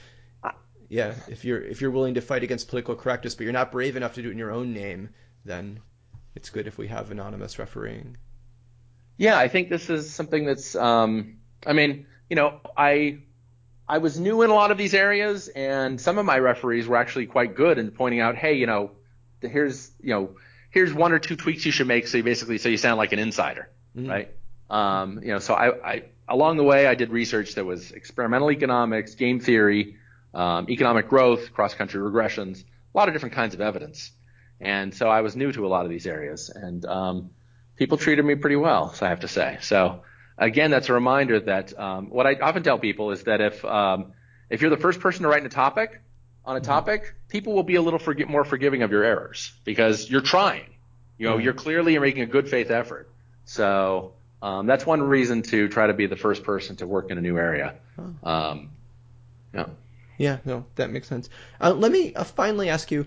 Yeah, 0.87 1.15
if 1.27 1.43
you're 1.43 1.61
if 1.61 1.81
you're 1.81 1.89
willing 1.89 2.13
to 2.13 2.21
fight 2.21 2.43
against 2.43 2.67
political 2.67 2.95
correctness, 2.95 3.33
but 3.33 3.43
you're 3.43 3.53
not 3.53 3.71
brave 3.71 3.95
enough 3.95 4.13
to 4.15 4.21
do 4.21 4.29
it 4.29 4.33
in 4.33 4.37
your 4.37 4.51
own 4.51 4.71
name, 4.71 5.09
then 5.43 5.79
it's 6.35 6.51
good 6.51 6.67
if 6.67 6.77
we 6.77 6.87
have 6.87 7.09
anonymous 7.09 7.57
refereeing. 7.57 8.17
Yeah, 9.17 9.37
I 9.37 9.47
think 9.47 9.69
this 9.69 9.89
is 9.89 10.13
something 10.13 10.45
that's. 10.45 10.75
Um, 10.75 11.37
I 11.65 11.73
mean, 11.73 12.05
you 12.29 12.35
know, 12.35 12.59
I 12.77 13.19
I 13.87 13.99
was 13.99 14.19
new 14.19 14.41
in 14.41 14.49
a 14.49 14.53
lot 14.53 14.71
of 14.71 14.77
these 14.77 14.93
areas, 14.93 15.47
and 15.47 16.01
some 16.01 16.17
of 16.17 16.25
my 16.25 16.39
referees 16.39 16.87
were 16.87 16.97
actually 16.97 17.27
quite 17.27 17.55
good 17.55 17.77
in 17.77 17.91
pointing 17.91 18.19
out, 18.19 18.35
hey, 18.35 18.53
you 18.53 18.65
know, 18.65 18.91
here's 19.41 19.91
you 20.01 20.09
know, 20.09 20.35
here's 20.71 20.93
one 20.93 21.11
or 21.11 21.19
two 21.19 21.35
tweaks 21.35 21.65
you 21.65 21.71
should 21.71 21.87
make, 21.87 22.07
so 22.07 22.17
you 22.17 22.23
basically 22.23 22.57
so 22.57 22.69
you 22.69 22.77
sound 22.77 22.97
like 22.97 23.13
an 23.13 23.19
insider, 23.19 23.69
mm-hmm. 23.95 24.09
right? 24.09 24.31
Um, 24.69 25.19
you 25.21 25.29
know, 25.29 25.39
so 25.39 25.53
I, 25.53 25.91
I 25.93 26.03
along 26.27 26.57
the 26.57 26.63
way 26.63 26.87
I 26.87 26.95
did 26.95 27.11
research 27.11 27.55
that 27.55 27.65
was 27.65 27.91
experimental 27.91 28.51
economics, 28.51 29.13
game 29.13 29.39
theory, 29.39 29.97
um, 30.33 30.67
economic 30.69 31.07
growth, 31.07 31.53
cross-country 31.53 32.01
regressions, 32.01 32.63
a 32.63 32.97
lot 32.97 33.07
of 33.07 33.13
different 33.13 33.35
kinds 33.35 33.53
of 33.53 33.61
evidence, 33.61 34.11
and 34.59 34.93
so 34.95 35.09
I 35.09 35.21
was 35.21 35.35
new 35.35 35.51
to 35.51 35.65
a 35.65 35.69
lot 35.69 35.85
of 35.85 35.91
these 35.91 36.07
areas, 36.07 36.49
and 36.49 36.83
um, 36.85 37.29
people 37.75 37.99
treated 37.99 38.25
me 38.25 38.33
pretty 38.33 38.55
well, 38.55 38.93
so 38.93 39.05
I 39.05 39.09
have 39.09 39.19
to 39.19 39.27
say. 39.27 39.59
So 39.61 40.01
again, 40.37 40.71
that's 40.71 40.89
a 40.89 40.93
reminder 40.93 41.39
that 41.41 41.77
um, 41.79 42.09
what 42.09 42.27
I 42.27 42.35
often 42.35 42.63
tell 42.63 42.77
people 42.77 43.11
is 43.11 43.23
that 43.23 43.41
if 43.41 43.63
um, 43.65 44.13
if 44.49 44.61
you're 44.61 44.69
the 44.69 44.77
first 44.77 44.99
person 44.99 45.23
to 45.23 45.29
write 45.29 45.45
a 45.45 45.49
topic 45.49 46.01
on 46.43 46.55
a 46.55 46.59
mm-hmm. 46.59 46.65
topic, 46.65 47.15
people 47.29 47.53
will 47.53 47.63
be 47.63 47.75
a 47.75 47.81
little 47.81 47.99
forgi- 47.99 48.27
more 48.27 48.43
forgiving 48.43 48.83
of 48.83 48.91
your 48.91 49.03
errors 49.03 49.53
because 49.63 50.09
you're 50.09 50.21
trying. 50.21 50.65
You 51.17 51.27
know, 51.27 51.35
mm-hmm. 51.35 51.43
you're 51.43 51.53
clearly 51.53 51.97
making 51.97 52.23
a 52.23 52.27
good 52.27 52.49
faith 52.49 52.69
effort. 52.69 53.09
So 53.45 54.13
um, 54.41 54.67
that's 54.67 54.85
one 54.85 55.01
reason 55.01 55.43
to 55.43 55.67
try 55.69 55.87
to 55.87 55.93
be 55.93 56.07
the 56.07 56.15
first 56.17 56.43
person 56.43 56.75
to 56.77 56.87
work 56.87 57.11
in 57.11 57.17
a 57.17 57.21
new 57.21 57.37
area. 57.37 57.75
Um, 58.23 58.71
yeah. 59.53 59.67
Yeah. 60.17 60.37
No, 60.45 60.65
that 60.75 60.91
makes 60.91 61.07
sense. 61.07 61.29
Uh, 61.59 61.73
let 61.73 61.91
me 61.91 62.13
uh, 62.13 62.23
finally 62.23 62.69
ask 62.69 62.91
you. 62.91 63.05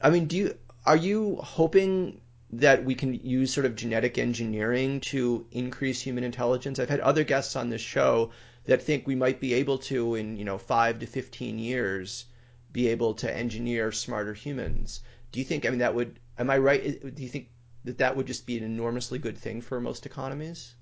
I 0.00 0.10
mean, 0.10 0.26
do 0.26 0.36
you 0.36 0.58
are 0.84 0.96
you 0.96 1.36
hoping 1.42 2.20
that 2.50 2.84
we 2.84 2.94
can 2.94 3.14
use 3.14 3.52
sort 3.52 3.66
of 3.66 3.74
genetic 3.74 4.18
engineering 4.18 5.00
to 5.00 5.46
increase 5.50 6.00
human 6.00 6.24
intelligence. 6.24 6.78
I've 6.78 6.88
had 6.88 7.00
other 7.00 7.24
guests 7.24 7.56
on 7.56 7.70
this 7.70 7.80
show 7.80 8.30
that 8.66 8.82
think 8.82 9.06
we 9.06 9.14
might 9.14 9.40
be 9.40 9.54
able 9.54 9.78
to, 9.78 10.14
in 10.14 10.36
you 10.36 10.44
know 10.44 10.58
five 10.58 11.00
to 11.00 11.06
fifteen 11.06 11.58
years, 11.58 12.24
be 12.72 12.88
able 12.88 13.14
to 13.14 13.34
engineer 13.34 13.92
smarter 13.92 14.34
humans. 14.34 15.00
Do 15.32 15.38
you 15.40 15.44
think? 15.44 15.66
I 15.66 15.70
mean, 15.70 15.80
that 15.80 15.94
would. 15.94 16.18
Am 16.38 16.50
I 16.50 16.58
right? 16.58 17.14
Do 17.14 17.22
you 17.22 17.28
think 17.28 17.48
that 17.84 17.98
that 17.98 18.16
would 18.16 18.26
just 18.26 18.46
be 18.46 18.58
an 18.58 18.64
enormously 18.64 19.18
good 19.18 19.38
thing 19.38 19.60
for 19.60 19.80
most 19.80 20.06
economies? 20.06 20.74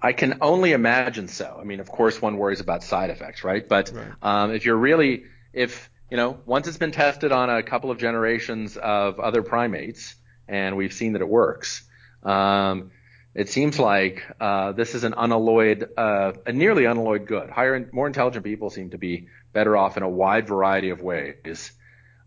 I 0.00 0.12
can 0.12 0.38
only 0.40 0.72
imagine 0.72 1.28
so. 1.28 1.56
I 1.60 1.64
mean, 1.64 1.78
of 1.78 1.88
course, 1.88 2.20
one 2.20 2.36
worries 2.36 2.60
about 2.60 2.82
side 2.82 3.10
effects, 3.10 3.44
right? 3.44 3.66
But 3.66 3.92
right. 3.94 4.12
Um, 4.20 4.52
if 4.52 4.64
you're 4.64 4.76
really, 4.76 5.24
if 5.52 5.90
you 6.10 6.16
know, 6.16 6.40
once 6.44 6.66
it's 6.66 6.76
been 6.76 6.92
tested 6.92 7.32
on 7.32 7.48
a 7.48 7.62
couple 7.62 7.90
of 7.90 7.98
generations 7.98 8.76
of 8.76 9.20
other 9.20 9.42
primates, 9.42 10.16
and 10.48 10.76
we've 10.76 10.92
seen 10.92 11.12
that 11.14 11.22
it 11.22 11.28
works. 11.28 11.82
Um, 12.22 12.90
it 13.34 13.48
seems 13.48 13.78
like 13.78 14.24
uh, 14.40 14.72
this 14.72 14.94
is 14.94 15.04
an 15.04 15.14
unalloyed, 15.16 15.88
uh, 15.96 16.32
a 16.46 16.52
nearly 16.52 16.84
unalloyed 16.84 17.26
good. 17.26 17.48
Higher, 17.50 17.88
more 17.92 18.06
intelligent 18.06 18.44
people 18.44 18.68
seem 18.68 18.90
to 18.90 18.98
be 18.98 19.28
better 19.52 19.76
off 19.76 19.96
in 19.96 20.02
a 20.02 20.08
wide 20.08 20.46
variety 20.46 20.90
of 20.90 21.00
ways, 21.00 21.72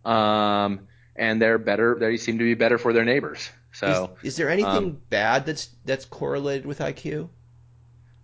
um, 0.04 0.88
and 1.16 1.42
they're 1.42 1.60
better. 1.60 1.96
They 2.00 2.18
seem 2.18 2.40
to 2.40 2.44
be 2.44 2.56
better 2.56 2.78
for 2.78 2.92
their 2.92 3.06
neighbors. 3.06 3.50
So, 3.74 4.18
is, 4.24 4.30
is 4.30 4.38
there 4.38 4.50
anything 4.50 4.72
um, 4.72 5.02
bad 5.10 5.46
that's 5.46 5.70
that's 5.86 6.06
correlated 6.06 6.66
with 6.66 6.80
IQ? 6.80 7.30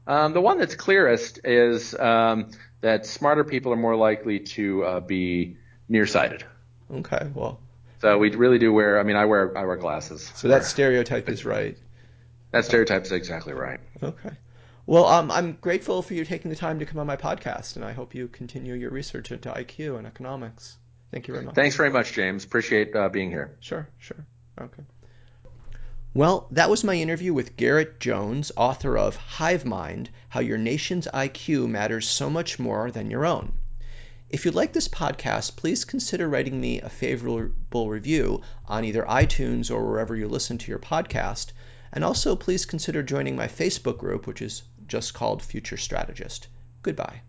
Um, 0.07 0.33
the 0.33 0.41
one 0.41 0.57
that's 0.57 0.75
clearest 0.75 1.39
is 1.43 1.93
um, 1.95 2.51
that 2.81 3.05
smarter 3.05 3.43
people 3.43 3.71
are 3.71 3.77
more 3.77 3.95
likely 3.95 4.39
to 4.39 4.83
uh, 4.83 4.99
be 4.99 5.57
nearsighted. 5.87 6.43
Okay, 6.91 7.29
well, 7.33 7.59
so 8.01 8.17
we 8.17 8.31
really 8.31 8.57
do 8.57 8.73
wear. 8.73 8.99
I 8.99 9.03
mean, 9.03 9.15
I 9.15 9.25
wear 9.25 9.55
I 9.57 9.63
wear 9.63 9.77
glasses. 9.77 10.31
So 10.35 10.47
that 10.47 10.65
stereotype 10.65 11.29
is 11.29 11.45
right. 11.45 11.77
That 12.51 12.65
stereotype 12.65 13.05
is 13.05 13.11
exactly 13.11 13.53
right. 13.53 13.79
Okay. 14.03 14.31
Well, 14.87 15.05
um, 15.05 15.29
I'm 15.29 15.53
grateful 15.61 16.01
for 16.01 16.15
you 16.15 16.25
taking 16.25 16.49
the 16.49 16.57
time 16.57 16.79
to 16.79 16.85
come 16.85 16.99
on 16.99 17.05
my 17.05 17.15
podcast, 17.15 17.75
and 17.75 17.85
I 17.85 17.91
hope 17.93 18.15
you 18.15 18.27
continue 18.27 18.73
your 18.73 18.89
research 18.89 19.31
into 19.31 19.49
IQ 19.51 19.99
and 19.99 20.07
economics. 20.07 20.77
Thank 21.11 21.27
you 21.27 21.33
very 21.35 21.45
much. 21.45 21.55
Thanks 21.55 21.75
very 21.75 21.91
much, 21.91 22.13
James. 22.13 22.43
Appreciate 22.43 22.95
uh, 22.95 23.07
being 23.07 23.29
here. 23.29 23.55
Sure, 23.59 23.87
sure. 23.99 24.25
Okay. 24.59 24.83
Well, 26.13 26.47
that 26.51 26.69
was 26.69 26.83
my 26.83 26.95
interview 26.95 27.33
with 27.33 27.55
Garett 27.55 27.99
Jones, 27.99 28.51
author 28.57 28.97
of 28.97 29.15
Hive 29.15 29.63
Mind 29.63 30.09
How 30.29 30.39
Your 30.39 30.57
Nation's 30.57 31.07
IQ 31.07 31.69
Matters 31.69 32.09
So 32.09 32.29
Much 32.29 32.59
More 32.59 32.91
Than 32.91 33.11
Your 33.11 33.25
Own. 33.25 33.53
If 34.31 34.45
you 34.45 34.51
like 34.51 34.71
this 34.71 34.87
podcast, 34.87 35.57
please 35.57 35.83
consider 35.83 36.29
writing 36.29 36.61
me 36.61 36.79
a 36.79 36.87
favorable 36.87 37.89
review 37.89 38.41
on 38.65 38.85
either 38.85 39.03
iTunes 39.03 39.69
or 39.69 39.85
wherever 39.85 40.15
you 40.15 40.29
listen 40.29 40.57
to 40.57 40.71
your 40.71 40.79
podcast. 40.79 41.51
And 41.91 42.01
also, 42.05 42.37
please 42.37 42.65
consider 42.65 43.03
joining 43.03 43.35
my 43.35 43.47
Facebook 43.47 43.97
group, 43.97 44.27
which 44.27 44.41
is 44.41 44.63
just 44.87 45.13
called 45.13 45.43
Future 45.43 45.75
Strategist. 45.75 46.47
Goodbye. 46.81 47.23